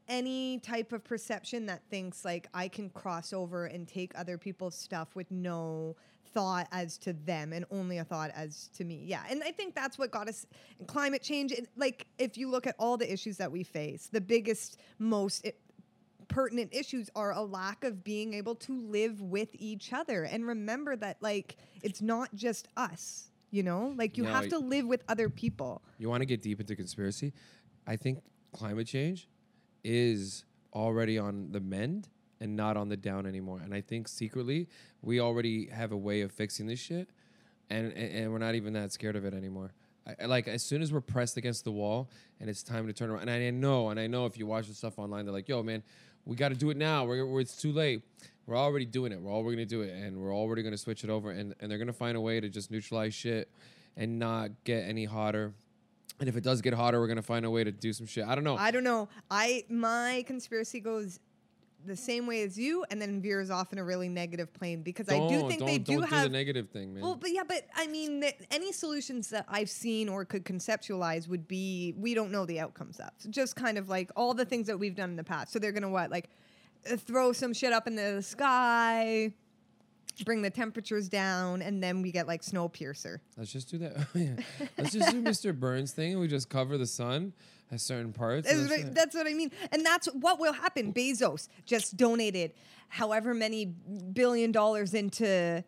any 0.08 0.58
type 0.58 0.92
of 0.92 1.02
perception 1.02 1.66
that 1.66 1.82
thinks 1.88 2.24
like 2.24 2.48
I 2.52 2.68
can 2.68 2.90
cross 2.90 3.32
over 3.32 3.66
and 3.66 3.88
take 3.88 4.12
other 4.14 4.36
people's 4.36 4.76
stuff 4.76 5.14
with 5.14 5.30
no 5.30 5.96
thought 6.32 6.66
as 6.72 6.98
to 6.98 7.12
them 7.12 7.52
and 7.52 7.64
only 7.70 7.98
a 7.98 8.04
thought 8.04 8.30
as 8.34 8.68
to 8.74 8.84
me. 8.84 9.02
Yeah. 9.04 9.22
And 9.30 9.42
I 9.44 9.50
think 9.52 9.74
that's 9.74 9.98
what 9.98 10.10
got 10.10 10.28
us 10.28 10.46
climate 10.86 11.22
change. 11.22 11.52
it- 11.52 11.68
Like 11.76 12.06
if 12.18 12.36
you 12.36 12.48
look 12.50 12.66
at 12.66 12.74
all 12.78 12.96
the 12.96 13.10
issues 13.12 13.36
that 13.38 13.50
we 13.52 13.62
face, 13.62 14.08
the 14.10 14.20
biggest, 14.20 14.78
most 14.98 15.46
i- 15.46 15.52
pertinent 16.28 16.72
issues 16.74 17.10
are 17.14 17.32
a 17.32 17.42
lack 17.42 17.84
of 17.84 18.02
being 18.02 18.32
able 18.34 18.54
to 18.54 18.72
live 18.80 19.20
with 19.20 19.48
each 19.54 19.92
other 19.92 20.24
and 20.24 20.46
remember 20.46 20.96
that 20.96 21.16
like 21.20 21.56
it's 21.82 22.00
not 22.00 22.34
just 22.34 22.68
us, 22.76 23.30
you 23.50 23.62
know? 23.62 23.92
Like 23.96 24.16
you 24.16 24.24
No, 24.24 24.30
have 24.32 24.48
to 24.48 24.58
live 24.58 24.86
with 24.86 25.02
other 25.08 25.28
people. 25.28 25.82
You 25.98 26.08
want 26.08 26.22
to 26.22 26.26
get 26.26 26.40
deep 26.40 26.60
into 26.60 26.74
conspiracy? 26.74 27.32
I 27.86 27.96
think 27.96 28.22
climate 28.52 28.86
change 28.86 29.28
is 29.84 30.44
already 30.72 31.18
on 31.18 31.50
the 31.52 31.60
mend 31.60 32.08
and 32.42 32.56
not 32.56 32.76
on 32.76 32.88
the 32.88 32.96
down 32.96 33.24
anymore. 33.24 33.60
And 33.64 33.72
I 33.72 33.80
think 33.80 34.08
secretly 34.08 34.68
we 35.00 35.20
already 35.20 35.68
have 35.68 35.92
a 35.92 35.96
way 35.96 36.22
of 36.22 36.32
fixing 36.32 36.66
this 36.66 36.80
shit, 36.80 37.08
and 37.70 37.92
and, 37.92 38.12
and 38.12 38.32
we're 38.32 38.38
not 38.38 38.56
even 38.56 38.72
that 38.72 38.92
scared 38.92 39.14
of 39.14 39.24
it 39.24 39.32
anymore. 39.32 39.72
I, 40.20 40.26
like 40.26 40.48
as 40.48 40.62
soon 40.64 40.82
as 40.82 40.92
we're 40.92 41.00
pressed 41.00 41.36
against 41.36 41.62
the 41.62 41.70
wall 41.70 42.10
and 42.40 42.50
it's 42.50 42.64
time 42.64 42.88
to 42.88 42.92
turn 42.92 43.10
around, 43.10 43.28
and 43.28 43.30
I 43.30 43.50
know, 43.50 43.90
and 43.90 44.00
I 44.00 44.08
know 44.08 44.26
if 44.26 44.36
you 44.36 44.46
watch 44.46 44.66
the 44.66 44.74
stuff 44.74 44.98
online, 44.98 45.24
they're 45.24 45.32
like, 45.32 45.48
"Yo, 45.48 45.62
man, 45.62 45.84
we 46.24 46.34
got 46.34 46.48
to 46.48 46.56
do 46.56 46.70
it 46.70 46.76
now. 46.76 47.04
We're, 47.04 47.24
we're 47.24 47.40
it's 47.40 47.56
too 47.56 47.72
late." 47.72 48.02
We're 48.44 48.56
already 48.56 48.86
doing 48.86 49.12
it. 49.12 49.20
We're 49.20 49.32
already 49.32 49.56
gonna 49.56 49.66
do 49.66 49.82
it, 49.82 49.94
and 49.94 50.16
we're 50.16 50.34
already 50.34 50.64
gonna 50.64 50.76
switch 50.76 51.04
it 51.04 51.10
over, 51.10 51.30
and, 51.30 51.54
and 51.60 51.70
they're 51.70 51.78
gonna 51.78 51.92
find 51.92 52.16
a 52.16 52.20
way 52.20 52.40
to 52.40 52.48
just 52.48 52.72
neutralize 52.72 53.14
shit 53.14 53.48
and 53.96 54.18
not 54.18 54.50
get 54.64 54.80
any 54.88 55.04
hotter. 55.04 55.54
And 56.18 56.28
if 56.28 56.36
it 56.36 56.42
does 56.42 56.60
get 56.60 56.74
hotter, 56.74 56.98
we're 56.98 57.06
gonna 57.06 57.22
find 57.22 57.46
a 57.46 57.50
way 57.50 57.62
to 57.62 57.70
do 57.70 57.92
some 57.92 58.06
shit. 58.06 58.26
I 58.26 58.34
don't 58.34 58.42
know. 58.42 58.56
I 58.56 58.72
don't 58.72 58.82
know. 58.82 59.08
I 59.30 59.64
my 59.68 60.24
conspiracy 60.26 60.80
goes 60.80 61.20
the 61.86 61.96
same 61.96 62.26
way 62.26 62.42
as 62.42 62.58
you, 62.58 62.84
and 62.90 63.00
then 63.00 63.20
veers 63.20 63.50
off 63.50 63.72
in 63.72 63.78
a 63.78 63.84
really 63.84 64.08
negative 64.08 64.52
plane 64.52 64.82
because 64.82 65.08
I 65.08 65.18
do 65.18 65.28
Don't- 65.38 65.48
think 65.48 65.58
don't, 65.60 65.66
they 65.68 65.78
do 65.78 65.92
don't 66.00 66.08
have. 66.08 66.22
the 66.24 66.28
negative 66.30 66.68
thing, 66.70 66.94
man. 66.94 67.02
well, 67.02 67.16
but 67.16 67.30
yeah, 67.32 67.42
but 67.46 67.66
I 67.74 67.86
mean, 67.86 68.20
the, 68.20 68.32
any 68.52 68.72
solutions 68.72 69.28
that 69.30 69.44
I've 69.48 69.70
seen 69.70 70.08
or 70.08 70.24
could 70.24 70.44
conceptualize 70.44 71.28
would 71.28 71.46
be 71.48 71.94
we 71.98 72.14
don't 72.14 72.30
know 72.30 72.46
the 72.46 72.60
outcomes 72.60 72.98
of. 73.00 73.10
So 73.18 73.28
just 73.30 73.56
kind 73.56 73.78
of 73.78 73.88
like 73.88 74.10
all 74.16 74.34
the 74.34 74.44
things 74.44 74.66
that 74.68 74.78
we've 74.78 74.94
done 74.94 75.10
in 75.10 75.16
the 75.16 75.24
past. 75.24 75.52
So 75.52 75.58
they're 75.58 75.72
gonna 75.72 75.88
what 75.88 76.10
like 76.10 76.30
uh, 76.90 76.96
throw 76.96 77.32
some 77.32 77.52
shit 77.52 77.72
up 77.72 77.86
in 77.86 77.94
the 77.96 78.22
sky, 78.22 79.32
bring 80.24 80.42
the 80.42 80.50
temperatures 80.50 81.08
down, 81.08 81.62
and 81.62 81.82
then 81.82 82.02
we 82.02 82.12
get 82.12 82.26
like 82.26 82.42
snow 82.42 82.68
piercer. 82.68 83.20
Let's 83.36 83.52
just 83.52 83.70
do 83.70 83.78
that. 83.78 83.96
Let's 84.78 84.92
just 84.92 85.10
do 85.10 85.22
Mr. 85.22 85.58
Burns 85.58 85.92
thing, 85.92 86.12
and 86.12 86.20
we 86.20 86.28
just 86.28 86.48
cover 86.48 86.76
the 86.78 86.86
sun 86.86 87.32
at 87.72 87.80
certain 87.80 88.12
parts. 88.12 88.48
That's 88.48 88.70
what, 88.70 88.78
it. 88.78 88.94
that's 88.94 89.14
what 89.14 89.26
I 89.26 89.32
mean. 89.32 89.50
And 89.72 89.84
that's 89.84 90.06
what 90.06 90.38
will 90.38 90.52
happen. 90.52 90.92
Bezos 90.92 91.48
just 91.64 91.96
donated 91.96 92.52
however 92.88 93.32
many 93.32 93.64
billion 93.64 94.52
dollars 94.52 94.92
into 94.94 95.64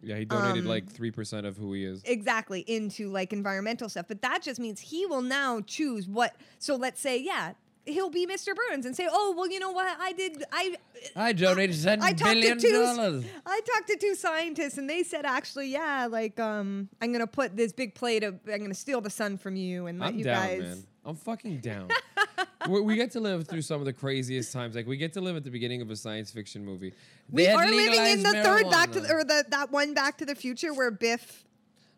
yeah, 0.00 0.16
he 0.16 0.24
donated 0.24 0.62
um, 0.62 0.68
like 0.68 0.88
three 0.88 1.10
percent 1.10 1.44
of 1.44 1.56
who 1.56 1.72
he 1.72 1.84
is. 1.84 2.02
exactly 2.04 2.60
into 2.60 3.10
like 3.10 3.32
environmental 3.32 3.88
stuff. 3.88 4.06
But 4.06 4.22
that 4.22 4.42
just 4.42 4.60
means 4.60 4.80
he 4.80 5.04
will 5.06 5.22
now 5.22 5.60
choose 5.60 6.08
what. 6.08 6.36
So 6.60 6.76
let's 6.76 7.00
say, 7.00 7.18
yeah, 7.18 7.54
he'll 7.84 8.10
be 8.10 8.26
Mr. 8.26 8.54
Burns 8.54 8.86
and 8.86 8.94
say, 8.94 9.08
oh, 9.10 9.34
well, 9.36 9.50
you 9.50 9.58
know 9.58 9.72
what? 9.72 9.96
I 9.98 10.12
did. 10.12 10.44
I 10.52 10.76
I 11.16 11.32
donated 11.32 11.86
I 11.86 12.12
talked 12.12 12.22
billion 12.22 12.58
to 12.58 12.66
two. 12.68 12.72
dollars. 12.82 13.24
I 13.44 13.60
talked 13.60 13.88
to 13.88 13.96
two 13.96 14.14
scientists, 14.14 14.78
and 14.78 14.88
they 14.88 15.02
said 15.02 15.24
actually, 15.24 15.68
yeah, 15.68 16.06
like 16.08 16.38
um, 16.38 16.88
I'm 17.00 17.12
gonna 17.12 17.26
put 17.26 17.56
this 17.56 17.72
big 17.72 17.94
plate 17.94 18.22
of, 18.22 18.38
I'm 18.50 18.60
gonna 18.60 18.74
steal 18.74 19.00
the 19.00 19.10
sun 19.10 19.36
from 19.38 19.56
you 19.56 19.86
and 19.86 19.98
let 19.98 20.10
I'm 20.10 20.18
you 20.18 20.24
down, 20.24 20.46
guys. 20.46 20.62
man. 20.62 20.84
I'm 21.08 21.16
fucking 21.16 21.60
down. 21.60 21.88
we 22.68 22.82
we 22.82 22.94
get 22.94 23.12
to 23.12 23.20
live 23.20 23.48
through 23.48 23.62
some 23.62 23.80
of 23.80 23.86
the 23.86 23.94
craziest 23.94 24.52
times. 24.52 24.76
Like 24.76 24.86
we 24.86 24.98
get 24.98 25.14
to 25.14 25.22
live 25.22 25.36
at 25.36 25.42
the 25.42 25.50
beginning 25.50 25.80
of 25.80 25.90
a 25.90 25.96
science 25.96 26.30
fiction 26.30 26.66
movie. 26.66 26.92
We 27.30 27.44
They 27.44 27.48
had 27.48 27.56
are 27.56 27.70
living 27.70 28.04
in 28.04 28.22
the 28.22 28.30
legalized 28.30 28.44
third 28.44 28.70
Back 28.70 28.92
to 28.92 29.00
the, 29.00 29.14
or 29.14 29.24
the 29.24 29.44
that 29.48 29.72
one 29.72 29.94
Back 29.94 30.18
to 30.18 30.26
the 30.26 30.34
Future 30.34 30.74
where 30.74 30.90
Biff 30.90 31.46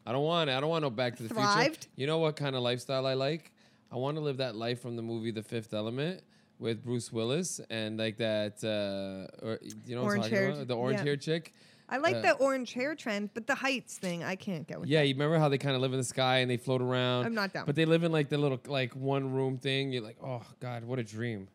I 0.07 0.13
don't 0.13 0.23
want. 0.23 0.49
I 0.49 0.61
don't 0.61 0.71
want 0.71 0.83
no 0.83 0.91
Back 0.91 1.17
to 1.17 1.25
the 1.25 1.29
Future. 1.29 1.43
Thrived? 1.43 1.89
You 1.97 2.07
know 2.07 2.19
what 2.19 2.37
kind 2.37 2.55
of 2.55 2.63
lifestyle 2.63 3.05
I 3.05 3.15
like? 3.15 3.51
I 3.91 3.97
want 3.97 4.17
to 4.17 4.21
live 4.21 4.37
that 4.37 4.55
life 4.55 4.81
from 4.81 4.95
the 4.95 5.03
movie 5.03 5.33
The 5.33 5.43
Fifth 5.43 5.75
Element, 5.75 6.23
with 6.61 6.85
Bruce 6.85 7.13
Willis 7.13 7.61
and 7.69 7.99
like 7.99 8.19
that. 8.19 8.63
Uh, 8.63 9.45
or 9.45 9.59
you 9.87 9.97
know 9.97 10.03
what 10.03 10.13
I'm 10.13 10.19
Orange 10.19 10.25
talking 10.25 10.39
haired- 10.39 10.55
about? 10.55 10.69
The 10.69 10.77
orange 10.77 10.99
yeah. 11.01 11.05
hair 11.05 11.17
chick. 11.17 11.53
I 11.91 11.97
like 11.99 12.17
Uh, 12.17 12.21
the 12.23 12.33
orange 12.35 12.73
hair 12.73 12.95
trend, 12.95 13.31
but 13.35 13.47
the 13.47 13.55
heights 13.57 13.99
thing, 13.99 14.23
I 14.23 14.37
can't 14.37 14.67
get 14.67 14.81
with. 14.81 14.89
Yeah, 14.89 15.03
you 15.03 15.13
remember 15.15 15.39
how 15.39 15.49
they 15.49 15.59
kind 15.59 15.75
of 15.75 15.83
live 15.83 15.93
in 15.93 15.99
the 15.99 16.05
sky 16.05 16.39
and 16.39 16.51
they 16.51 16.57
float 16.57 16.81
around. 16.81 17.27
I'm 17.27 17.35
not 17.35 17.53
down. 17.53 17.67
But 17.67 17.75
they 17.75 17.85
live 17.85 18.05
in 18.05 18.13
like 18.13 18.29
the 18.29 18.39
little 18.39 18.61
like 18.67 18.95
one 18.95 19.33
room 19.33 19.59
thing. 19.59 19.91
You're 19.93 20.03
like, 20.03 20.17
oh 20.25 20.43
god, 20.61 20.85
what 20.85 20.99
a 21.01 21.03
dream, 21.05 21.49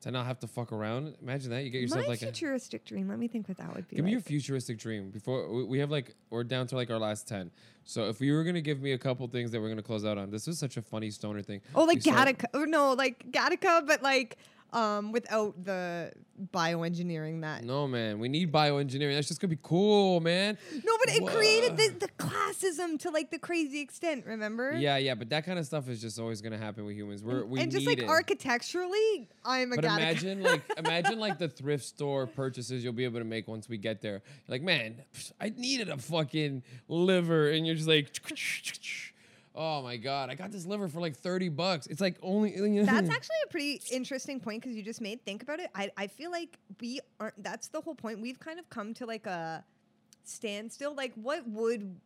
to 0.00 0.10
not 0.10 0.26
have 0.26 0.40
to 0.40 0.48
fuck 0.48 0.72
around. 0.72 1.14
Imagine 1.22 1.50
that. 1.50 1.62
You 1.62 1.70
get 1.70 1.82
yourself 1.82 2.02
My 2.02 2.08
like 2.08 2.22
a. 2.22 2.26
futuristic 2.26 2.84
dream. 2.84 3.08
Let 3.08 3.18
me 3.20 3.28
think 3.28 3.46
what 3.48 3.58
that 3.58 3.74
would 3.74 3.86
be. 3.88 3.96
Give 3.96 4.04
me 4.04 4.10
your 4.10 4.20
futuristic 4.20 4.76
dream 4.78 5.10
before 5.10 5.64
we, 5.64 5.78
have 5.78 5.90
like 5.90 6.14
we're 6.30 6.42
down 6.44 6.66
to 6.68 6.74
like 6.74 6.90
our 6.90 6.98
last 6.98 7.28
ten. 7.28 7.50
So 7.84 8.08
if 8.08 8.20
you 8.20 8.32
were 8.34 8.42
gonna 8.42 8.60
give 8.60 8.80
me 8.82 8.90
a 8.92 8.98
couple 8.98 9.26
things 9.28 9.52
that 9.52 9.60
we're 9.60 9.68
gonna 9.68 9.82
close 9.82 10.04
out 10.04 10.18
on, 10.18 10.30
this 10.30 10.48
is 10.48 10.58
such 10.58 10.76
a 10.76 10.82
funny 10.82 11.10
stoner 11.10 11.42
thing. 11.42 11.60
Oh, 11.76 11.84
like 11.84 11.96
We 11.98 12.00
saw- 12.00 12.24
Gattaca. 12.24 12.46
Or 12.54 12.66
no, 12.66 12.92
like 12.94 13.30
Gattaca, 13.30 13.86
but 13.86 14.02
like 14.02 14.36
um 14.72 15.12
without 15.12 15.64
the 15.64 16.12
bioengineering 16.52 17.40
that. 17.40 17.64
No 17.64 17.86
man, 17.86 18.18
we 18.18 18.28
need 18.28 18.52
bioengineering. 18.52 19.14
That's 19.14 19.28
just 19.28 19.40
gonna 19.40 19.50
be 19.54 19.58
cool, 19.62 20.20
man. 20.20 20.58
No, 20.84 20.92
but 20.98 21.14
it 21.14 21.26
created 21.26 21.76
the, 21.76 22.06
the 22.06 22.08
classism 22.18 22.98
to 23.00 23.10
like 23.10 23.30
the 23.30 23.38
crazy 23.38 23.80
extent. 23.80 24.24
Remember? 24.26 24.74
Yeah, 24.76 24.96
yeah, 24.98 25.14
but 25.14 25.30
that 25.30 25.46
kind 25.46 25.58
of 25.58 25.66
stuff 25.66 25.88
is 25.88 26.00
just 26.00 26.18
always 26.18 26.42
gonna 26.42 26.58
happen 26.58 26.84
with 26.84 26.94
humans. 26.96 27.22
We're 27.22 27.44
we 27.44 27.60
and 27.60 27.70
just 27.70 27.86
need 27.86 27.98
like 27.98 28.04
it. 28.04 28.08
architecturally, 28.08 29.28
I'm 29.44 29.72
a 29.72 29.76
But 29.76 29.84
Gattaca. 29.84 29.96
imagine 29.96 30.42
like 30.42 30.62
imagine 30.76 31.18
like 31.18 31.38
the 31.38 31.48
thrift 31.48 31.84
store 31.84 32.26
purchases 32.26 32.84
you'll 32.84 32.92
be 32.92 33.04
able 33.04 33.20
to 33.20 33.24
make 33.24 33.48
once 33.48 33.68
we 33.68 33.78
get 33.78 34.02
there. 34.02 34.22
Like, 34.48 34.62
man, 34.62 34.96
I 35.40 35.50
needed 35.56 35.88
a 35.88 35.96
fucking 35.98 36.62
liver, 36.88 37.50
and 37.50 37.66
you're 37.66 37.76
just 37.76 37.88
like, 37.88 38.10
oh 39.56 39.82
my 39.82 39.96
god, 39.96 40.30
I 40.30 40.34
got 40.34 40.52
this 40.52 40.66
liver 40.66 40.88
for 40.88 41.00
like 41.00 41.16
thirty 41.16 41.48
bucks. 41.48 41.86
It's 41.86 42.00
like 42.00 42.16
only 42.22 42.50
That's 42.84 43.08
actually 43.10 43.36
a 43.44 43.48
pretty 43.48 43.80
interesting 43.90 44.38
point 44.40 44.62
because 44.62 44.76
you 44.76 44.82
just 44.82 45.00
made. 45.00 45.24
Think 45.24 45.42
about 45.42 45.60
it. 45.60 45.70
I, 45.74 45.90
I 45.96 46.06
feel 46.06 46.30
like 46.30 46.58
we 46.80 47.00
aren't. 47.18 47.42
That's 47.42 47.68
the 47.68 47.80
whole 47.80 47.94
point. 47.94 48.20
We've 48.20 48.38
kind 48.38 48.58
of 48.58 48.68
come 48.70 48.94
to 48.94 49.06
like 49.06 49.26
a 49.26 49.64
standstill. 50.24 50.94
Like, 50.94 51.12
what 51.14 51.48
would 51.48 51.96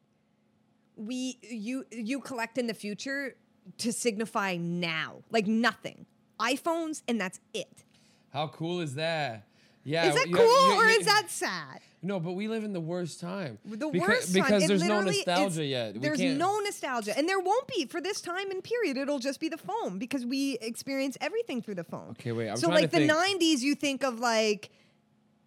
we 0.96 1.38
you 1.42 1.84
you 1.90 2.20
collect 2.20 2.58
in 2.58 2.66
the 2.66 2.74
future 2.74 3.34
to 3.78 3.92
signify 3.92 4.56
now? 4.56 5.22
Like 5.30 5.46
nothing. 5.46 6.06
iPhones 6.38 7.02
and 7.08 7.20
that's 7.20 7.40
it. 7.52 7.84
How 8.32 8.48
cool 8.48 8.80
is 8.80 8.94
that? 8.94 9.46
Yeah, 9.84 10.08
is 10.08 10.14
that 10.14 10.28
you- 10.28 10.36
cool 10.36 10.44
you- 10.44 10.74
or 10.80 10.86
you- 10.86 10.98
is 11.00 11.06
that 11.06 11.24
sad? 11.28 11.80
No? 12.02 12.18
But 12.20 12.32
we 12.32 12.48
live 12.48 12.64
in 12.64 12.72
the 12.72 12.80
worst 12.80 13.20
time. 13.20 13.58
The 13.64 13.76
Beca- 13.76 14.00
worst 14.00 14.34
time. 14.34 14.44
because 14.44 14.64
It 14.64 14.68
there's 14.68 14.82
no 14.82 15.00
nostalgia 15.02 15.64
yet. 15.64 15.94
We 15.94 16.00
There's 16.00 16.20
no 16.20 16.58
nostalgia, 16.60 17.16
and 17.16 17.28
there 17.28 17.40
won't 17.40 17.66
be 17.68 17.86
for 17.86 18.00
this 18.00 18.20
time 18.20 18.50
and 18.50 18.62
period. 18.62 18.96
It'll 18.96 19.18
just 19.18 19.40
be 19.40 19.48
the 19.48 19.58
phone 19.58 19.98
because 19.98 20.24
we 20.24 20.58
experience 20.60 21.16
everything 21.20 21.62
through 21.62 21.76
the 21.76 21.84
phone. 21.84 22.10
Okay, 22.18 22.32
wait, 22.32 22.48
I'm 22.50 22.56
so 22.56 22.68
like 22.68 22.90
the 22.90 22.98
think. 23.06 23.12
'90s, 23.12 23.60
you 23.60 23.74
think 23.74 24.02
of 24.04 24.18
like, 24.20 24.70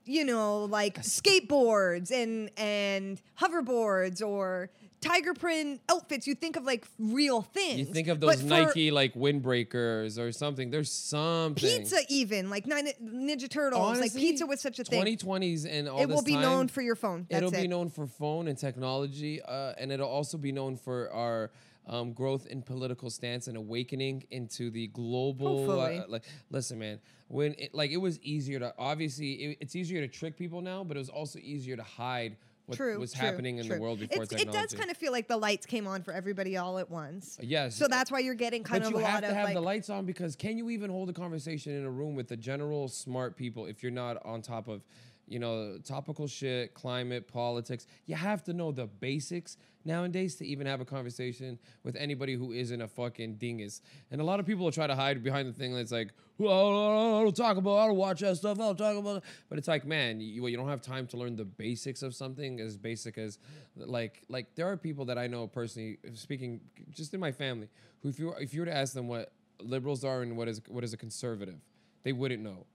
you 0.06 0.24
know, 0.26 0.66
like 0.66 1.02
skateboards 1.02 2.12
and 2.12 2.50
and 2.58 3.22
hoverboards 3.40 4.22
or 4.26 4.70
tiger 5.04 5.34
print 5.34 5.82
outfits. 5.90 6.28
You 6.28 6.36
think 6.36 6.56
of 6.56 6.64
like 6.64 6.86
real 6.98 7.42
things. 7.42 7.80
You 7.80 7.86
think 7.86 8.08
of 8.08 8.20
those 8.20 8.44
Nike 8.44 8.92
like 8.92 9.14
windbreakers 9.14 10.18
or 10.18 10.32
something. 10.32 10.70
There's 10.70 10.92
something. 10.92 11.56
pizza, 11.56 12.00
even 12.10 12.50
like 12.50 12.66
Nin- 12.66 12.94
Ninja 13.04 13.50
Turtles, 13.50 13.82
like 13.82 13.98
Honestly, 13.98 14.22
pizza 14.22 14.46
was 14.46 14.62
such 14.62 14.80
a 14.80 14.84
thing. 14.84 15.04
2020s 15.04 15.68
and 15.70 15.88
all 15.90 16.02
It 16.02 16.10
will 16.10 16.24
be 16.24 16.34
time, 16.34 16.42
known 16.42 16.68
for 16.68 16.82
your 16.82 16.96
phone. 16.96 17.28
That's 17.30 17.44
it'll 17.44 17.54
it. 17.54 17.62
be 17.62 17.68
known 17.68 17.90
for 17.90 18.08
phone 18.08 18.48
and 18.48 18.58
technology, 18.58 19.42
uh, 19.42 19.74
and 19.78 19.92
it'll 19.92 20.10
also 20.10 20.38
be 20.38 20.52
known 20.52 20.78
for 20.78 21.12
our 21.12 21.52
um, 21.88 22.14
growth 22.14 22.48
in 22.48 22.62
political 22.62 23.10
stance 23.10 23.48
and 23.48 23.58
awakening 23.58 24.24
into 24.32 24.70
the 24.70 24.88
global. 24.88 25.70
Uh, 25.70 26.04
like, 26.08 26.24
listen, 26.50 26.80
man, 26.80 27.00
when 27.28 27.56
it, 27.58 27.74
like 27.74 27.92
it 27.92 27.98
was 27.98 28.20
easier 28.22 28.60
to 28.60 28.74
obviously 28.78 29.32
it, 29.34 29.58
it's 29.62 29.76
easier 29.76 30.02
to 30.02 30.08
trick 30.08 30.38
people 30.38 30.62
now, 30.62 30.84
but 30.84 30.98
it 30.98 31.00
was 31.00 31.10
also 31.10 31.40
easier 31.40 31.76
to 31.76 31.84
hide 31.84 32.38
what 32.66 32.78
True, 32.78 32.98
was 32.98 33.14
true, 33.14 33.26
happening 33.26 33.58
in 33.58 33.68
true. 33.68 33.76
the 33.76 33.82
world 33.82 34.00
before 34.00 34.24
It's, 34.24 34.34
it 34.34 34.52
does 34.52 34.74
kind 34.74 34.90
of 34.90 34.96
feel 34.96 35.12
like 35.12 35.28
the 35.28 35.36
lights 35.38 35.66
came 35.66 35.86
on 35.86 36.02
for 36.02 36.14
everybody 36.14 36.56
all 36.56 36.78
at 36.78 36.90
once. 36.90 37.38
Uh, 37.40 37.44
yes. 37.46 37.76
So 37.76 37.88
that's 37.88 38.10
why 38.10 38.20
you're 38.20 38.36
getting 38.36 38.64
kind 38.64 38.82
but 38.82 38.88
of 38.88 38.94
you 38.94 39.00
a 39.00 39.06
have 39.06 39.16
lot 39.16 39.20
to 39.22 39.30
of 39.30 39.36
have 39.36 39.46
like 39.46 39.54
the 39.54 39.62
lights 39.62 39.90
on 39.90 40.06
because 40.06 40.36
can 40.36 40.58
you 40.58 40.70
even 40.70 40.90
hold 40.90 41.10
a 41.10 41.14
conversation 41.14 41.74
in 41.74 41.84
a 41.84 41.90
room 41.92 42.16
with 42.16 42.30
the 42.30 42.38
general 42.38 42.88
smart 42.88 43.36
people 43.36 43.66
if 43.66 43.84
you're 43.84 43.92
not 43.92 44.24
on 44.26 44.42
top 44.42 44.68
of 44.68 44.82
you 45.28 45.40
know 45.40 45.78
topical 45.84 46.28
shit 46.28 46.74
climate 46.74 47.28
politics. 47.28 47.88
You 48.06 48.16
have 48.16 48.44
to 48.46 48.54
know 48.54 48.72
the 48.72 48.88
basics 48.88 49.58
nowadays 49.86 50.36
to 50.36 50.46
even 50.46 50.66
have 50.68 50.82
a 50.82 50.86
conversation 50.86 51.60
with 51.84 51.96
anybody 51.96 52.36
who 52.36 52.52
isn't 52.52 52.82
a 52.82 52.88
fucking 52.88 53.36
dingus. 53.36 53.82
And 54.12 54.22
a 54.22 54.24
lot 54.24 54.40
of 54.40 54.46
people 54.46 54.64
will 54.66 54.72
try 54.72 54.88
to 54.88 54.96
hide 54.96 55.24
behind 55.24 55.48
the 55.48 55.54
thing 55.54 55.74
that's 55.74 55.92
like 55.92 56.14
well 56.38 57.20
i 57.20 57.24
don't 57.24 57.36
talk 57.36 57.58
about 57.58 57.78
i 57.78 57.88
don't 57.88 57.96
watch 57.96 58.22
that 58.22 58.36
stuff 58.36 58.60
i 58.60 58.64
don't 58.64 58.78
talk 58.78 58.98
about 58.98 59.18
it. 59.18 59.24
but 59.50 59.58
it's 59.58 59.68
like 59.68 59.86
man 59.86 60.20
you, 60.20 60.46
you 60.48 60.58
don't 60.58 60.68
have 60.68 60.82
time 60.82 61.06
to 61.06 61.18
learn 61.18 61.36
the 61.36 61.46
basics 61.46 62.02
of 62.02 62.16
something 62.16 62.60
as 62.60 62.76
basic 62.76 63.18
as 63.18 63.38
like 63.76 64.24
like 64.30 64.56
there 64.56 64.68
are 64.68 64.76
people 64.76 65.06
that 65.06 65.18
i 65.18 65.28
know 65.28 65.48
personally 65.48 65.98
speaking 66.14 66.60
just 66.90 67.14
in 67.14 67.20
my 67.20 67.32
family 67.32 67.68
who 68.02 68.10
if 68.10 68.18
you 68.18 68.34
if 68.40 68.54
you 68.54 68.62
were 68.62 68.66
to 68.66 68.76
ask 68.76 68.94
them 68.94 69.08
what 69.08 69.32
liberals 69.60 70.04
are 70.04 70.22
and 70.24 70.36
what 70.36 70.48
is 70.48 70.60
what 70.68 70.84
is 70.84 70.94
a 70.94 70.98
conservative 70.98 71.60
they 72.04 72.12
wouldn't 72.12 72.42
know 72.42 72.66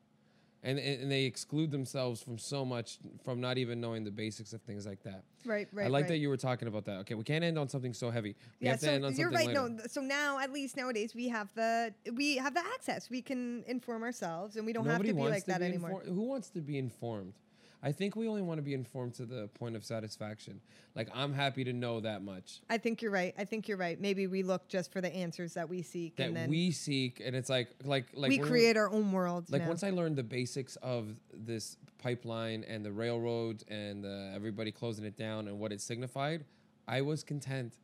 and, 0.62 0.78
and 0.78 1.10
they 1.10 1.24
exclude 1.24 1.70
themselves 1.70 2.22
from 2.22 2.38
so 2.38 2.64
much 2.64 2.98
from 3.24 3.40
not 3.40 3.58
even 3.58 3.80
knowing 3.80 4.04
the 4.04 4.10
basics 4.10 4.52
of 4.52 4.60
things 4.62 4.86
like 4.86 5.02
that 5.02 5.22
right, 5.44 5.68
right. 5.72 5.86
i 5.86 5.88
like 5.88 6.02
right. 6.02 6.08
that 6.08 6.16
you 6.18 6.28
were 6.28 6.36
talking 6.36 6.68
about 6.68 6.84
that 6.84 6.98
okay 6.98 7.14
we 7.14 7.22
can't 7.22 7.44
end 7.44 7.58
on 7.58 7.68
something 7.68 7.94
so 7.94 8.10
heavy 8.10 8.34
we 8.60 8.66
yeah, 8.66 8.70
have 8.72 8.80
to 8.80 8.86
so 8.86 8.92
end 8.92 9.04
on 9.04 9.14
you're 9.14 9.30
right. 9.30 9.46
later. 9.46 9.68
No, 9.68 9.78
so 9.86 10.00
now 10.00 10.38
at 10.38 10.52
least 10.52 10.76
nowadays 10.76 11.14
we 11.14 11.28
have 11.28 11.52
the 11.54 11.92
we 12.14 12.36
have 12.36 12.54
the 12.54 12.62
access. 12.74 13.10
We 13.10 13.22
can 13.22 13.64
inform 13.66 14.02
ourselves, 14.02 14.56
and 14.56 14.66
we 14.66 14.72
don't 14.72 14.86
Nobody 14.86 15.08
have 15.08 15.16
to 15.16 15.22
be 15.22 15.28
like 15.28 15.44
to 15.44 15.50
that 15.52 15.60
be 15.60 15.66
anymore. 15.66 16.02
infor- 16.02 16.14
who 16.14 16.22
wants 16.22 16.50
to 16.50 16.60
be 16.60 16.78
informed 16.78 17.34
i 17.82 17.92
think 17.92 18.16
we 18.16 18.28
only 18.28 18.42
want 18.42 18.58
to 18.58 18.62
be 18.62 18.74
informed 18.74 19.14
to 19.14 19.24
the 19.24 19.48
point 19.48 19.76
of 19.76 19.84
satisfaction 19.84 20.60
like 20.94 21.08
i'm 21.14 21.32
happy 21.32 21.64
to 21.64 21.72
know 21.72 22.00
that 22.00 22.22
much 22.22 22.60
I 22.68 22.78
think 22.78 23.02
you're 23.02 23.10
right. 23.10 23.34
I 23.38 23.44
think 23.44 23.68
you're 23.68 23.76
right. 23.76 24.00
Maybe 24.00 24.26
we 24.26 24.42
look 24.42 24.68
just 24.68 24.92
for 24.92 25.00
the 25.00 25.14
answers 25.14 25.54
that 25.54 25.68
we 25.68 25.82
seek, 25.82 26.16
that 26.16 26.28
and 26.28 26.36
then 26.36 26.50
we 26.50 26.70
seek 26.70 27.20
and 27.24 27.34
it's 27.34 27.48
like 27.48 27.68
like 27.84 28.06
like 28.14 28.28
we 28.28 28.38
create 28.38 28.76
our 28.76 28.90
own 28.90 29.12
world. 29.12 29.50
like 29.50 29.62
now. 29.62 29.68
once 29.68 29.82
I 29.82 29.90
learned 29.90 30.16
the 30.16 30.22
basics 30.22 30.76
of 30.76 31.08
this 31.32 31.76
pipeline 31.98 32.64
and 32.68 32.84
the 32.84 32.92
railroad 32.92 33.64
and 33.68 34.04
uh, 34.04 34.34
everybody 34.34 34.70
closing 34.70 35.04
it 35.04 35.16
down 35.16 35.48
and 35.48 35.58
what 35.58 35.72
it 35.72 35.80
signified, 35.80 36.44
I 36.86 37.00
was 37.02 37.22
content. 37.22 37.74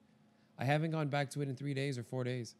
I 0.58 0.64
haven't 0.64 0.92
gone 0.92 1.08
back 1.08 1.30
to 1.30 1.42
it 1.42 1.48
in 1.48 1.56
three 1.56 1.74
days 1.74 1.98
or 1.98 2.02
four 2.02 2.24
days, 2.24 2.54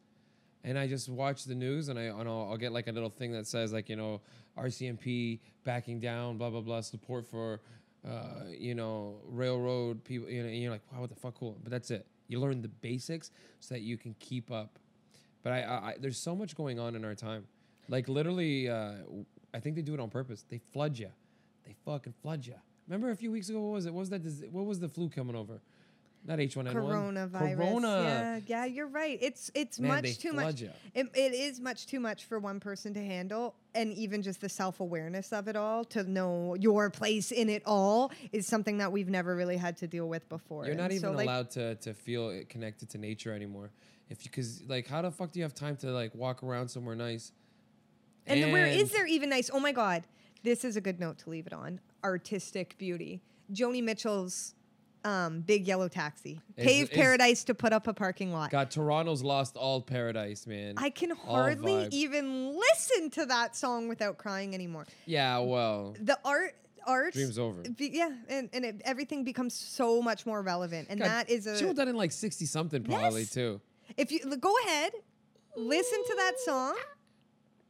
and 0.65 0.77
I 0.77 0.87
just 0.87 1.07
watch 1.07 1.45
the 1.45 1.55
news 1.55 1.87
and 1.87 1.97
I 1.97 2.03
and 2.03 2.27
I'll, 2.27 2.49
I'll 2.51 2.57
get 2.57 2.73
like 2.73 2.87
a 2.87 2.91
little 2.91 3.09
thing 3.09 3.31
that 3.31 3.47
says 3.47 3.71
like 3.71 3.87
you 3.87 3.95
know 3.95 4.19
RCMP 4.57 5.39
backing 5.63 6.01
down, 6.01 6.37
blah 6.37 6.49
blah 6.49 6.61
blah, 6.61 6.81
support 6.81 7.25
for. 7.25 7.61
Uh, 8.05 8.43
you 8.55 8.75
know, 8.75 9.15
railroad 9.25 10.03
people, 10.03 10.29
you 10.29 10.43
know, 10.43 10.47
and 10.47 10.57
you're 10.61 10.69
like, 10.69 10.83
wow, 10.93 11.01
what 11.01 11.09
the 11.09 11.15
fuck, 11.15 11.33
cool. 11.33 11.57
But 11.63 11.71
that's 11.71 11.89
it. 11.89 12.05
You 12.27 12.39
learn 12.39 12.61
the 12.61 12.67
basics 12.67 13.31
so 13.59 13.73
that 13.73 13.81
you 13.81 13.97
can 13.97 14.13
keep 14.19 14.51
up 14.51 14.77
but 15.45 15.53
I, 15.53 15.61
I, 15.61 15.73
I 15.75 15.95
there's 15.99 16.17
so 16.17 16.35
much 16.35 16.55
going 16.57 16.79
on 16.79 16.95
in 16.95 17.05
our 17.05 17.13
time. 17.13 17.45
Like 17.87 18.09
literally, 18.09 18.67
uh, 18.67 18.93
I 19.53 19.59
think 19.59 19.75
they 19.75 19.83
do 19.83 19.93
it 19.93 19.99
on 19.99 20.09
purpose. 20.09 20.43
They 20.49 20.59
flood 20.73 20.97
you. 20.97 21.09
They 21.67 21.75
fucking 21.85 22.15
flood 22.23 22.45
you. 22.45 22.55
Remember 22.87 23.11
a 23.11 23.15
few 23.15 23.31
weeks 23.31 23.49
ago? 23.49 23.61
What 23.61 23.73
was 23.73 23.85
it? 23.85 23.93
What 23.93 23.99
was 23.99 24.09
that? 24.09 24.49
What 24.51 24.65
was 24.65 24.79
the 24.79 24.89
flu 24.89 25.07
coming 25.07 25.35
over? 25.35 25.61
Not 26.27 26.39
H1N1. 26.39 26.73
coronavirus. 26.73 27.57
Corona. 27.57 27.87
Yeah, 27.87 28.39
yeah, 28.47 28.65
you're 28.65 28.87
right. 28.87 29.19
It's 29.21 29.51
it's 29.53 29.79
Man, 29.79 30.01
much 30.01 30.17
too 30.17 30.33
much. 30.33 30.61
It, 30.61 30.73
it 30.95 31.33
is 31.33 31.59
much 31.59 31.85
too 31.85 31.99
much 31.99 32.25
for 32.25 32.39
one 32.39 32.59
person 32.59 32.95
to 32.95 32.99
handle, 32.99 33.53
and 33.75 33.93
even 33.93 34.23
just 34.23 34.41
the 34.41 34.49
self 34.49 34.79
awareness 34.79 35.31
of 35.31 35.47
it 35.47 35.55
all 35.55 35.83
to 35.85 36.03
know 36.03 36.55
your 36.55 36.89
place 36.89 37.31
in 37.31 37.47
it 37.47 37.61
all 37.65 38.11
is 38.31 38.47
something 38.47 38.79
that 38.79 38.91
we've 38.91 39.09
never 39.09 39.35
really 39.35 39.57
had 39.57 39.77
to 39.77 39.87
deal 39.87 40.09
with 40.09 40.27
before. 40.27 40.65
You're 40.65 40.73
not 40.73 40.85
And 40.85 40.93
even 40.93 41.01
so, 41.01 41.11
like, 41.11 41.25
allowed 41.25 41.51
to 41.51 41.75
to 41.75 41.93
feel 41.93 42.29
it 42.29 42.49
connected 42.49 42.89
to 42.89 42.97
nature 42.97 43.31
anymore. 43.31 43.69
If 44.09 44.25
you, 44.25 44.31
cause 44.31 44.63
like, 44.67 44.87
how 44.87 45.01
the 45.01 45.11
fuck 45.11 45.31
do 45.31 45.39
you 45.39 45.43
have 45.43 45.53
time 45.53 45.75
to 45.77 45.91
like 45.91 46.13
walk 46.15 46.41
around 46.43 46.69
somewhere 46.69 46.95
nice? 46.95 47.31
And, 48.27 48.41
then 48.41 48.51
where 48.51 48.65
is 48.65 48.91
there 48.91 49.05
even 49.05 49.29
nice? 49.29 49.51
Oh 49.53 49.59
my 49.59 49.71
God, 49.71 50.05
this 50.43 50.65
is 50.65 50.75
a 50.75 50.81
good 50.81 50.99
note 50.99 51.19
to 51.19 51.29
leave 51.29 51.45
it 51.45 51.53
on. 51.53 51.79
Artistic 52.03 52.75
beauty. 52.79 53.21
Joni 53.53 53.83
Mitchell's 53.83 54.55
um, 55.05 55.41
big 55.41 55.67
yellow 55.67 55.87
taxi, 55.87 56.41
is- 56.57 56.89
paradise 56.89 57.43
to 57.45 57.53
put 57.53 57.71
up 57.71 57.87
a 57.87 57.93
parking 57.93 58.33
lot. 58.33 58.49
God, 58.49 58.71
Toronto's 58.71 59.21
lost 59.23 59.55
all 59.55 59.81
paradise, 59.81 60.47
man. 60.47 60.73
I 60.77 60.89
can 60.89 61.11
hardly 61.11 61.87
even 61.91 62.57
listen 62.59 63.11
to 63.11 63.25
that 63.27 63.55
song 63.55 63.87
without 63.87 64.17
crying 64.17 64.53
anymore. 64.55 64.85
Yeah, 65.05 65.37
well, 65.39 65.95
The 66.01 66.17
art, 66.25 66.55
art, 66.87 67.13
dream's 67.13 67.37
over. 67.37 67.61
be- 67.61 67.91
yeah, 67.93 68.09
and, 68.27 68.49
and 68.51 68.65
it, 68.65 68.81
everything 68.83 69.23
becomes 69.23 69.53
so 69.53 70.01
much 70.01 70.25
more 70.25 70.41
relevant, 70.41 70.87
and 70.89 70.99
God, 70.99 71.07
that 71.07 71.29
is 71.29 71.45
a. 71.45 71.57
she 71.57 71.71
that 71.71 71.87
in 71.87 71.95
like 71.95 72.11
sixty 72.11 72.45
something, 72.45 72.83
probably 72.83 73.21
Yes. 73.21 73.31
too. 73.31 73.61
If 73.97 74.11
you 74.11 74.19
go 74.37 74.53
ahead, 74.65 74.91
listen 75.55 76.03
to 76.03 76.15
that 76.17 76.39
song. 76.43 76.75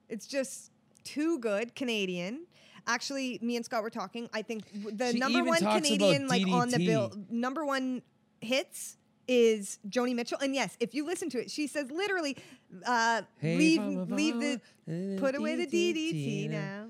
It's 0.07 0.26
just 0.28 0.72
too 1.03 1.40
good, 1.40 1.76
Canadian. 1.76 2.45
Actually, 2.88 3.40
me 3.41 3.56
and 3.56 3.66
Scott 3.66 3.84
were 3.84 3.90
talking. 3.90 4.30
I 4.34 4.41
think 4.41 4.64
the 4.98 5.12
She 5.12 5.20
number 5.20 5.40
even 5.40 5.49
one 5.49 5.60
talks 5.62 5.78
about 5.78 5.84
Canadian, 5.98 6.28
like 6.28 6.48
on 6.48 6.70
the 6.70 6.78
DDT. 6.78 6.86
bill, 6.86 7.14
number 7.30 7.66
one 7.66 8.02
hits 8.41 8.98
is 9.28 9.80
Joni 9.90 10.14
Mitchell. 10.14 10.38
And 10.40 10.53
yes, 10.53 10.78
if 10.80 10.94
you 10.94 11.06
listen 11.06 11.30
to 11.32 11.41
it, 11.41 11.49
she 11.49 11.66
says 11.68 11.90
literally, 11.90 12.38
uh, 12.86 13.24
Hey, 13.40 13.57
leave 13.57 13.82
mama, 13.82 14.16
leave 14.16 14.40
the 14.40 14.62
mama, 14.88 15.20
put 15.20 15.36
away 15.36 15.56
the 15.56 15.66
DDT 15.66 16.49
now. 16.49 16.88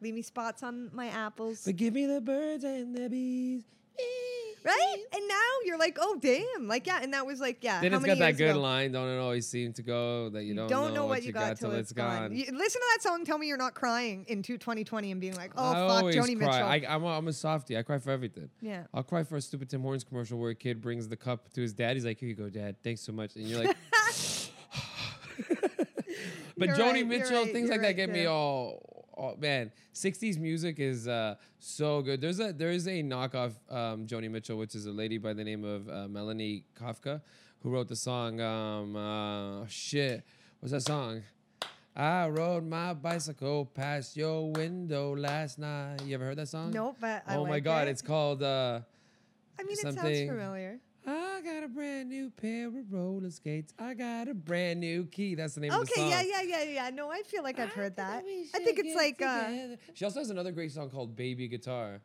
Leave 0.00 0.14
me 0.14 0.22
spots 0.22 0.62
on 0.62 0.90
my 0.94 1.08
apples. 1.08 1.62
But 1.64 1.76
give 1.76 1.94
me 1.94 2.06
the 2.06 2.20
birds 2.20 2.62
and 2.64 2.94
the 2.94 3.08
bees. 3.08 3.64
Right? 4.68 4.96
Mm-hmm. 4.98 5.16
And 5.16 5.28
now 5.28 5.50
you're 5.64 5.78
like, 5.78 5.96
oh 6.00 6.18
damn. 6.20 6.68
Like, 6.68 6.86
yeah, 6.86 7.00
and 7.02 7.14
that 7.14 7.26
was 7.26 7.40
like, 7.40 7.64
yeah. 7.64 7.80
Then 7.80 7.92
how 7.92 7.98
it's 7.98 8.06
many 8.06 8.18
got 8.18 8.26
that 8.26 8.36
good 8.36 8.50
ago? 8.50 8.60
line. 8.60 8.92
Don't 8.92 9.08
it 9.08 9.18
always 9.18 9.46
seem 9.46 9.72
to 9.72 9.82
go 9.82 10.28
that 10.30 10.44
you 10.44 10.54
don't, 10.54 10.68
Don't 10.68 10.94
know 10.94 11.06
what 11.06 11.22
you 11.22 11.32
got 11.32 11.56
till 11.58 11.72
it's 11.72 11.92
gone. 11.92 12.34
You, 12.34 12.44
listen 12.52 12.80
to 12.80 12.86
that 12.94 13.02
song. 13.02 13.24
Tell 13.24 13.38
me 13.38 13.46
you're 13.48 13.56
not 13.56 13.74
crying 13.74 14.26
into 14.28 14.58
2020 14.58 15.10
and 15.10 15.20
being 15.20 15.34
like, 15.34 15.52
oh 15.56 15.72
I 15.72 15.88
fuck, 15.88 16.04
Joni. 16.14 16.36
Mitchell. 16.36 16.52
I, 16.52 16.82
I'm, 16.88 17.02
a, 17.02 17.08
I'm 17.08 17.28
a 17.28 17.32
softie. 17.32 17.76
I 17.78 17.82
cry 17.82 17.98
for 17.98 18.10
everything. 18.10 18.50
yeah. 18.60 18.84
I'll 18.92 19.02
cry 19.02 19.22
for 19.24 19.36
a 19.36 19.40
stupid 19.40 19.70
Tim 19.70 19.80
Hortons 19.82 20.04
commercial 20.04 20.38
where 20.38 20.50
a 20.50 20.54
kid 20.54 20.80
brings 20.80 21.08
the 21.08 21.16
cup 21.16 21.50
to 21.54 21.62
his 21.62 21.72
dad. 21.72 21.96
He's 21.96 22.04
like, 22.04 22.18
"Here 22.18 22.28
you 22.28 22.34
go, 22.34 22.48
dad. 22.48 22.76
Thanks 22.84 23.00
so 23.00 23.12
much." 23.12 23.36
And 23.36 23.46
you're 23.46 23.64
like, 23.64 23.76
but 26.56 26.68
You're 26.68 26.76
Joni 26.76 26.92
right, 26.92 27.06
Mitchell, 27.06 27.42
right, 27.42 27.52
things 27.52 27.70
like 27.70 27.80
that 27.80 27.88
right 27.88 27.96
get 27.96 28.10
me 28.10 28.26
all, 28.26 28.97
all. 29.18 29.36
Man, 29.38 29.72
'60s 29.94 30.38
music 30.38 30.78
is 30.78 31.08
uh, 31.08 31.34
so 31.58 32.00
good. 32.02 32.20
There's 32.20 32.40
a 32.40 32.52
there 32.52 32.70
is 32.70 32.86
a 32.86 33.02
knockoff 33.02 33.52
um, 33.70 34.06
Joni 34.06 34.30
Mitchell, 34.30 34.56
which 34.56 34.74
is 34.74 34.86
a 34.86 34.92
lady 34.92 35.18
by 35.18 35.32
the 35.32 35.44
name 35.44 35.64
of 35.64 35.88
uh, 35.88 36.08
Melanie 36.08 36.64
Safka, 36.80 37.20
who 37.62 37.70
wrote 37.70 37.88
the 37.88 37.96
song. 37.96 38.40
Um, 38.40 38.96
uh, 38.96 39.66
shit, 39.66 40.24
what's 40.60 40.72
that 40.72 40.82
song? 40.82 41.22
I 41.96 42.28
rode 42.28 42.64
my 42.64 42.94
bicycle 42.94 43.66
past 43.66 44.16
your 44.16 44.52
window 44.52 45.16
last 45.16 45.58
night. 45.58 46.04
You 46.04 46.14
ever 46.14 46.26
heard 46.26 46.38
that 46.38 46.48
song? 46.48 46.70
Nope, 46.70 46.96
but 47.00 47.24
I 47.26 47.34
oh 47.34 47.44
my 47.44 47.50
like 47.50 47.64
god, 47.64 47.88
it. 47.88 47.90
it's 47.90 48.02
called. 48.02 48.42
Uh, 48.42 48.80
I 49.58 49.64
mean, 49.64 49.72
it 49.72 49.78
sounds 49.78 49.98
familiar. 49.98 50.78
I 51.38 51.40
got 51.40 51.62
a 51.62 51.68
brand 51.68 52.08
new 52.08 52.30
pair 52.30 52.66
of 52.66 52.92
roller 52.92 53.30
skates. 53.30 53.72
I 53.78 53.94
got 53.94 54.26
a 54.26 54.34
brand 54.34 54.80
new 54.80 55.04
key. 55.04 55.36
That's 55.36 55.54
the 55.54 55.60
name 55.60 55.70
of 55.70 55.86
the 55.86 55.94
song. 55.94 56.06
Okay, 56.06 56.28
yeah, 56.28 56.42
yeah, 56.42 56.42
yeah, 56.42 56.62
yeah. 56.64 56.90
No, 56.90 57.10
I 57.10 57.22
feel 57.22 57.44
like 57.44 57.60
I've 57.60 57.72
heard 57.72 57.94
that. 57.94 58.24
I 58.54 58.58
think 58.58 58.80
it's 58.80 58.96
like 58.96 59.22
uh. 59.22 59.76
She 59.94 60.04
also 60.04 60.18
has 60.18 60.30
another 60.30 60.50
great 60.50 60.72
song 60.72 60.90
called 60.90 61.14
Baby 61.14 61.46
Guitar. 61.46 62.00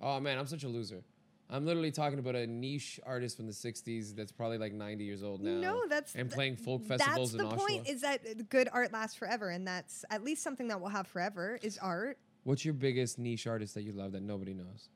Oh 0.00 0.18
man, 0.18 0.36
I'm 0.36 0.48
such 0.48 0.64
a 0.64 0.68
loser. 0.68 1.04
I'm 1.48 1.64
literally 1.64 1.92
talking 1.92 2.18
about 2.18 2.34
a 2.34 2.44
niche 2.44 2.98
artist 3.06 3.36
from 3.36 3.46
the 3.46 3.52
'60s 3.52 4.16
that's 4.16 4.32
probably 4.32 4.58
like 4.58 4.72
90 4.72 5.04
years 5.04 5.22
old 5.22 5.42
now. 5.42 5.60
No, 5.60 5.82
that's 5.88 6.16
and 6.16 6.28
playing 6.28 6.56
folk 6.56 6.84
festivals 6.84 7.32
that's 7.34 7.50
the 7.50 7.56
point. 7.56 7.88
Is 7.88 8.00
that 8.00 8.48
good 8.48 8.68
art 8.72 8.92
lasts 8.92 9.16
forever, 9.16 9.50
and 9.50 9.64
that's 9.64 10.04
at 10.10 10.24
least 10.24 10.42
something 10.42 10.66
that 10.68 10.80
we'll 10.80 10.90
have 10.90 11.06
forever. 11.06 11.60
Is 11.62 11.78
art. 11.78 12.18
What's 12.42 12.64
your 12.64 12.74
biggest 12.74 13.20
niche 13.20 13.46
artist 13.46 13.74
that 13.74 13.82
you 13.82 13.92
love 13.92 14.10
that 14.12 14.22
nobody 14.22 14.54
knows? 14.54 14.88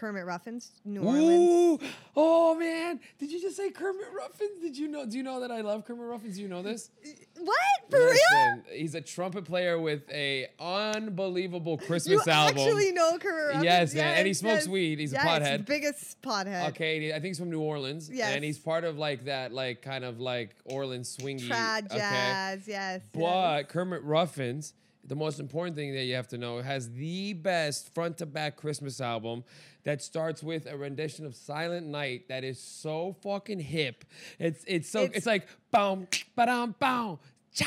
Kermit 0.00 0.24
Ruffins, 0.24 0.72
New 0.86 1.02
Orleans. 1.02 1.82
Ooh, 1.82 1.86
oh 2.16 2.54
man, 2.58 3.00
did 3.18 3.30
you 3.30 3.38
just 3.38 3.54
say 3.54 3.70
Kermit 3.70 4.06
Ruffins? 4.16 4.62
Did 4.62 4.78
you 4.78 4.88
know? 4.88 5.04
Do 5.04 5.14
you 5.18 5.22
know 5.22 5.40
that 5.40 5.50
I 5.52 5.60
love 5.60 5.84
Kermit 5.84 6.06
Ruffins? 6.06 6.36
Do 6.36 6.42
you 6.42 6.48
know 6.48 6.62
this? 6.62 6.90
What 7.38 7.58
for 7.90 7.98
real? 7.98 8.62
He's 8.72 8.94
a 8.94 9.02
trumpet 9.02 9.44
player 9.44 9.78
with 9.78 10.08
a 10.10 10.46
unbelievable 10.58 11.76
Christmas 11.76 12.24
You 12.26 12.32
album. 12.32 12.58
actually 12.58 12.92
know 12.92 13.18
Kermit 13.18 13.46
Ruffins? 13.48 13.64
Yes, 13.64 13.94
man, 13.94 14.16
and 14.16 14.26
he 14.26 14.32
smokes 14.32 14.62
yes. 14.64 14.68
weed. 14.68 14.98
He's 15.00 15.12
a 15.12 15.16
Yes, 15.16 15.26
pothead. 15.26 15.66
biggest 15.66 16.22
pothead. 16.22 16.68
Okay, 16.70 17.10
I 17.10 17.14
think 17.14 17.26
he's 17.26 17.38
from 17.38 17.50
New 17.50 17.60
Orleans. 17.60 18.08
Yes. 18.10 18.34
And 18.34 18.42
he's 18.42 18.58
part 18.58 18.84
of 18.84 18.96
like 18.96 19.26
that, 19.26 19.52
like 19.52 19.82
kind 19.82 20.04
of 20.04 20.18
like 20.18 20.56
Orleans 20.64 21.14
swingy. 21.14 21.46
Trad 21.46 21.86
okay? 21.86 21.98
jazz, 21.98 22.66
yes. 22.66 23.02
But 23.12 23.20
yes. 23.20 23.64
Kermit 23.68 24.02
Ruffins, 24.02 24.72
the 25.04 25.16
most 25.16 25.40
important 25.40 25.76
thing 25.76 25.92
that 25.94 26.04
you 26.04 26.14
have 26.14 26.28
to 26.28 26.38
know, 26.38 26.62
has 26.62 26.90
the 26.92 27.34
best 27.34 27.92
front 27.94 28.16
to 28.18 28.26
back 28.26 28.56
Christmas 28.56 29.00
album 29.00 29.44
that 29.84 30.02
starts 30.02 30.42
with 30.42 30.66
a 30.66 30.76
rendition 30.76 31.24
of 31.26 31.34
Silent 31.34 31.86
Night 31.86 32.28
that 32.28 32.44
is 32.44 32.58
so 32.60 33.16
fucking 33.22 33.60
hip. 33.60 34.04
It's 34.38 34.64
it's 34.66 34.88
so 34.88 35.00
it's, 35.02 35.16
It's- 35.18 35.26
like 35.26 35.46
boom, 35.70 36.06
ba-dum, 36.36 36.74
boom, 36.78 37.18
cha, 37.54 37.66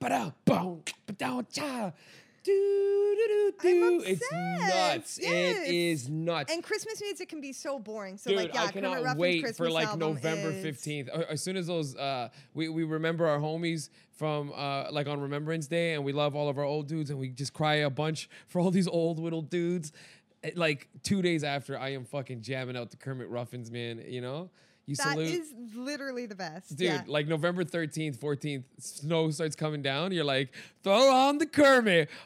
ba-dum, 0.00 0.32
boom, 0.44 0.82
ba-dum, 1.06 1.46
cha. 1.52 1.92
Do, 2.44 2.52
do, 2.52 3.52
do. 3.62 4.02
It's 4.04 4.32
nuts. 4.32 5.18
Yes. 5.22 5.68
It 5.68 5.72
is 5.74 6.08
nuts. 6.08 6.52
And 6.52 6.60
Christmas 6.60 7.00
music 7.00 7.28
can 7.28 7.40
be 7.40 7.52
so 7.52 7.78
boring. 7.78 8.18
So 8.18 8.30
Dude, 8.30 8.38
like, 8.40 8.54
yeah, 8.54 8.62
I 8.62 8.66
Kermit 8.72 8.74
cannot 8.82 9.02
Ruffins 9.04 9.16
wait 9.20 9.42
Christmas 9.44 9.56
for 9.68 9.70
like 9.70 9.96
November 9.96 10.50
is- 10.50 10.62
fifteenth. 10.62 11.08
As 11.08 11.40
soon 11.40 11.56
as 11.56 11.68
those, 11.68 11.94
uh, 11.94 12.30
we 12.52 12.68
we 12.68 12.82
remember 12.82 13.28
our 13.28 13.38
homies 13.38 13.90
from 14.10 14.52
uh, 14.56 14.90
like 14.90 15.06
on 15.06 15.20
Remembrance 15.20 15.68
Day, 15.68 15.94
and 15.94 16.04
we 16.04 16.12
love 16.12 16.34
all 16.34 16.48
of 16.48 16.58
our 16.58 16.64
old 16.64 16.88
dudes, 16.88 17.10
and 17.10 17.18
we 17.20 17.28
just 17.28 17.52
cry 17.52 17.76
a 17.76 17.90
bunch 17.90 18.28
for 18.48 18.60
all 18.60 18.72
these 18.72 18.88
old 18.88 19.20
little 19.20 19.42
dudes. 19.42 19.92
Eh, 20.44 20.50
Like 20.56 20.88
two 21.02 21.22
days 21.22 21.44
after, 21.44 21.78
I 21.78 21.90
am 21.90 22.04
fucking 22.04 22.42
jamming 22.42 22.76
out 22.76 22.90
the 22.90 22.96
Kermit 22.96 23.28
Ruffins, 23.28 23.70
man. 23.70 24.02
You 24.06 24.20
know, 24.20 24.50
you 24.86 24.96
That 24.96 25.12
salute. 25.12 25.28
is 25.30 25.52
literally 25.74 26.26
the 26.26 26.34
best. 26.34 26.76
Dude, 26.76 26.86
yeah. 26.86 27.02
like 27.06 27.26
November 27.28 27.64
13th, 27.64 28.18
14th, 28.18 28.64
snow 28.78 29.30
starts 29.30 29.54
coming 29.56 29.82
down. 29.82 30.12
You're 30.12 30.24
like, 30.24 30.52
throw 30.82 31.08
on 31.10 31.38
the 31.38 31.46
Kermit. 31.46 32.08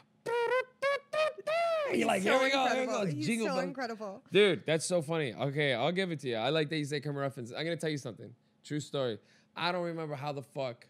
You're 1.93 2.05
like, 2.07 2.21
so 2.21 2.31
here 2.37 2.43
we 2.43 2.51
go. 2.51 2.67
Here 2.67 2.81
we 2.81 2.85
go. 2.87 3.05
He's 3.05 3.25
Jingle 3.25 3.47
so 3.47 3.53
bells. 3.53 3.63
incredible. 3.63 4.21
Dude, 4.31 4.63
that's 4.65 4.85
so 4.85 5.01
funny. 5.01 5.33
Okay, 5.33 5.73
I'll 5.73 5.93
give 5.93 6.11
it 6.11 6.19
to 6.21 6.27
you. 6.29 6.35
I 6.35 6.49
like 6.49 6.69
that 6.69 6.77
you 6.77 6.83
say 6.85 6.99
Kermit 6.99 7.21
Ruffins. 7.21 7.53
I'm 7.53 7.63
gonna 7.63 7.77
tell 7.77 7.89
you 7.89 7.97
something. 7.97 8.29
True 8.65 8.81
story. 8.81 9.19
I 9.55 9.71
don't 9.71 9.83
remember 9.85 10.15
how 10.15 10.33
the 10.33 10.41
fuck 10.41 10.85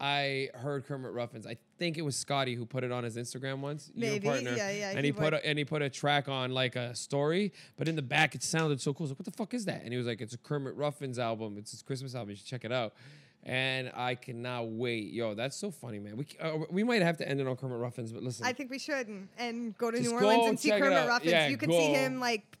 I 0.00 0.48
heard 0.54 0.86
Kermit 0.86 1.12
Ruffins. 1.12 1.46
I 1.46 1.58
think 1.78 1.98
it 1.98 2.02
was 2.02 2.16
Scotty 2.16 2.54
who 2.54 2.64
put 2.64 2.84
it 2.84 2.90
on 2.90 3.04
his 3.04 3.16
Instagram 3.16 3.58
once. 3.60 3.90
your 3.94 4.18
partner. 4.20 4.54
yeah, 4.56 4.70
yeah, 4.70 4.90
And 4.90 5.00
he 5.00 5.06
he, 5.06 5.12
put 5.12 5.34
a, 5.34 5.46
and 5.46 5.58
he 5.58 5.64
put 5.64 5.82
a 5.82 5.90
track 5.90 6.26
on 6.26 6.52
like 6.52 6.74
a 6.74 6.94
story, 6.94 7.52
but 7.76 7.86
in 7.86 7.96
the 7.96 8.02
back 8.02 8.34
it 8.34 8.42
sounded 8.42 8.80
so 8.80 8.94
cool. 8.94 9.04
I 9.04 9.04
was 9.04 9.10
like, 9.10 9.18
what 9.18 9.26
the 9.26 9.32
fuck 9.32 9.52
is 9.52 9.66
that? 9.66 9.82
And 9.82 9.92
he 9.92 9.98
was 9.98 10.06
like, 10.06 10.22
it's 10.22 10.32
a 10.32 10.38
Kermit 10.38 10.74
Ruffins 10.74 11.18
album. 11.18 11.56
It's 11.58 11.72
his 11.72 11.82
Christmas 11.82 12.14
album. 12.14 12.30
You 12.30 12.36
should 12.36 12.46
check 12.46 12.64
it 12.64 12.72
out. 12.72 12.94
And 13.42 13.90
I 13.94 14.14
cannot 14.14 14.68
wait. 14.68 15.12
Yo, 15.12 15.34
that's 15.34 15.56
so 15.56 15.70
funny, 15.70 15.98
man. 15.98 16.16
We 16.16 16.26
uh, 16.40 16.58
we 16.70 16.82
might 16.82 17.02
have 17.02 17.16
to 17.18 17.28
end 17.28 17.40
it 17.40 17.46
on 17.46 17.56
Kermit 17.56 17.78
Ruffins, 17.78 18.12
but 18.12 18.22
listen. 18.22 18.46
I 18.46 18.52
think 18.52 18.70
we 18.70 18.78
should 18.78 19.28
and, 19.38 19.76
go 19.78 19.90
to 19.90 20.00
New 20.00 20.12
Orleans 20.12 20.46
and 20.46 20.60
see 20.60 20.70
Kermit. 20.70 21.08
Ruffins. 21.08 21.30
Yeah, 21.30 21.48
you 21.48 21.56
can 21.56 21.70
see 21.70 21.92
him 21.92 22.20
like 22.20 22.58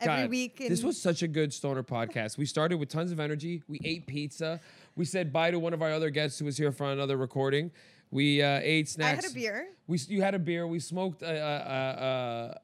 every 0.00 0.22
God, 0.22 0.30
week. 0.30 0.58
This 0.58 0.82
was 0.82 1.00
such 1.00 1.22
a 1.22 1.28
good 1.28 1.52
stoner 1.52 1.82
podcast. 1.82 2.38
We 2.38 2.46
started 2.46 2.78
with 2.78 2.88
tons 2.88 3.12
of 3.12 3.20
energy. 3.20 3.62
We 3.68 3.80
ate 3.84 4.06
pizza. 4.06 4.60
We 4.96 5.04
said 5.04 5.32
bye 5.32 5.50
to 5.50 5.58
one 5.58 5.74
of 5.74 5.82
our 5.82 5.92
other 5.92 6.10
guests 6.10 6.38
who 6.38 6.46
was 6.46 6.56
here 6.56 6.72
for 6.72 6.90
another 6.90 7.16
recording. 7.18 7.70
We 8.10 8.42
uh, 8.42 8.60
ate 8.62 8.88
snacks. 8.88 9.18
I 9.18 9.22
had 9.26 9.30
a 9.30 9.34
beer. 9.34 9.66
We 9.86 9.98
you 10.08 10.22
had 10.22 10.34
a 10.34 10.38
beer. 10.38 10.66
We 10.66 10.80
smoked 10.80 11.22
a 11.22 12.56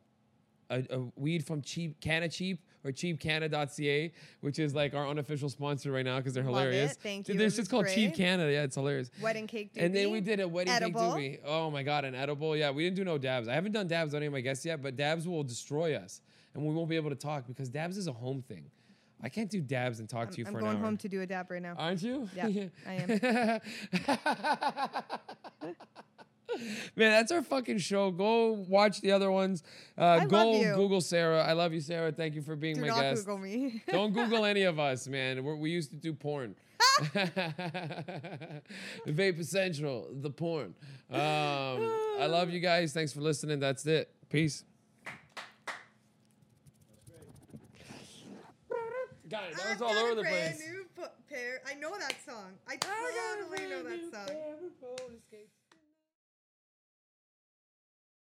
a, 0.71 0.75
a, 0.75 0.77
a, 0.79 0.99
a 0.99 1.09
weed 1.17 1.47
from 1.47 1.61
Cheap 1.61 2.01
Canna 2.01 2.29
Cheap 2.29 2.65
or 2.85 2.91
cheapcanna.ca, 2.91 4.13
which 4.41 4.59
is 4.59 4.75
like 4.75 4.95
our 4.95 5.07
unofficial 5.07 5.49
sponsor 5.49 5.93
right 5.93 6.05
now 6.05 6.17
because 6.17 6.35
they're 6.35 6.43
Love 6.43 6.63
hilarious. 6.65 6.93
it. 6.93 6.99
Thank 7.01 7.29
you. 7.29 7.35
There's 7.35 7.55
It 7.55 7.59
just 7.59 7.71
called 7.71 7.87
Cheap. 7.89 8.15
Canada. 8.15 8.51
Yeah, 8.51 8.63
it's 8.65 8.75
hilarious. 8.75 9.11
Wedding 9.21 9.47
cake. 9.47 9.71
And 9.77 9.95
then 9.95 10.11
we 10.11 10.21
did 10.21 10.41
a 10.41 10.49
wedding 10.49 10.73
edible. 10.73 11.15
cake 11.15 11.45
doobie. 11.45 11.47
Oh 11.47 11.71
my 11.71 11.83
god, 11.83 12.05
an 12.05 12.15
edible. 12.15 12.57
Yeah, 12.57 12.71
we 12.71 12.83
didn't 12.85 12.97
do 12.97 13.05
no 13.05 13.19
dabs. 13.19 13.47
I 13.47 13.55
haven't 13.55 13.73
done 13.73 13.89
dabs 13.89 14.15
on 14.15 14.19
any 14.19 14.27
of 14.27 14.33
my 14.33 14.41
guests 14.41 14.65
yet, 14.65 14.83
but 14.83 14.97
dabs 14.97 15.29
will 15.29 15.45
destroy 15.45 15.95
us, 15.97 16.23
and 16.55 16.65
we 16.65 16.73
won't 16.75 16.89
be 16.89 16.97
able 16.97 17.11
to 17.11 17.17
talk 17.17 17.47
because 17.47 17.69
dabs 17.69 17.99
is 17.99 18.07
a 18.07 18.13
home 18.13 18.43
thing. 18.43 18.71
I 19.23 19.29
can't 19.29 19.51
do 19.51 19.61
dabs 19.61 20.01
and 20.01 20.09
talk 20.09 20.31
to 20.31 20.39
you. 20.39 20.45
I'm 20.47 20.53
for 20.53 20.61
going 20.61 20.73
an 20.73 20.79
hour. 20.79 20.85
home 20.85 20.97
to 20.99 21.09
do 21.09 21.21
a 21.21 21.27
dab 21.27 21.51
right 21.51 21.63
now. 21.63 21.75
Aren't 21.79 22.03
you? 22.03 22.29
Yeah, 22.35 22.67
I 22.87 22.93
am. 22.95 23.61
Man, 26.97 27.11
that's 27.13 27.33
our 27.33 27.43
fucking 27.43 27.79
show. 27.79 28.11
Go 28.11 28.53
watch 28.69 29.01
the 29.01 29.13
other 29.13 29.31
ones. 29.31 29.63
Uh, 29.97 30.25
go. 30.27 30.75
Google 30.75 31.01
Sarah. 31.01 31.43
I 31.43 31.53
love 31.53 31.73
you, 31.73 31.81
Sarah. 31.81 32.13
Thank 32.13 32.35
you 32.35 32.43
for 32.43 32.57
being 32.57 32.75
do 32.75 32.83
my 32.83 32.89
guest. 32.89 33.25
Google 33.25 33.39
me. 33.39 33.83
Don't 33.91 34.13
Google 34.13 34.45
any 34.45 34.65
of 34.65 34.79
us, 34.79 35.09
man. 35.09 35.43
We're, 35.45 35.57
we 35.57 35.71
used 35.71 35.91
to 35.91 35.97
do 35.97 36.13
porn. 36.13 36.55
Vapor 39.07 39.45
Central, 39.45 40.09
the 40.13 40.29
porn. 40.31 40.75
Um, 41.11 41.21
I 41.21 42.27
love 42.27 42.51
you 42.51 42.61
guys. 42.61 42.93
Thanks 42.93 43.15
for 43.15 43.23
listening. 43.23 43.61
That's 43.61 43.87
it. 43.87 44.11
Peace. 44.29 44.65
That 49.33 49.45
I've 49.65 49.81
was 49.81 49.83
all 49.83 49.97
over 49.97 50.15
the 50.15 50.29
place. 50.29 50.61
New 50.61 50.85
pair. 51.31 51.63
I 51.67 51.73
know 51.75 51.97
that 51.99 52.15
song. 52.29 52.53
I 52.69 52.77
totally 52.77 53.67
know 53.67 53.83
that 53.83 54.13
song. 54.13 54.37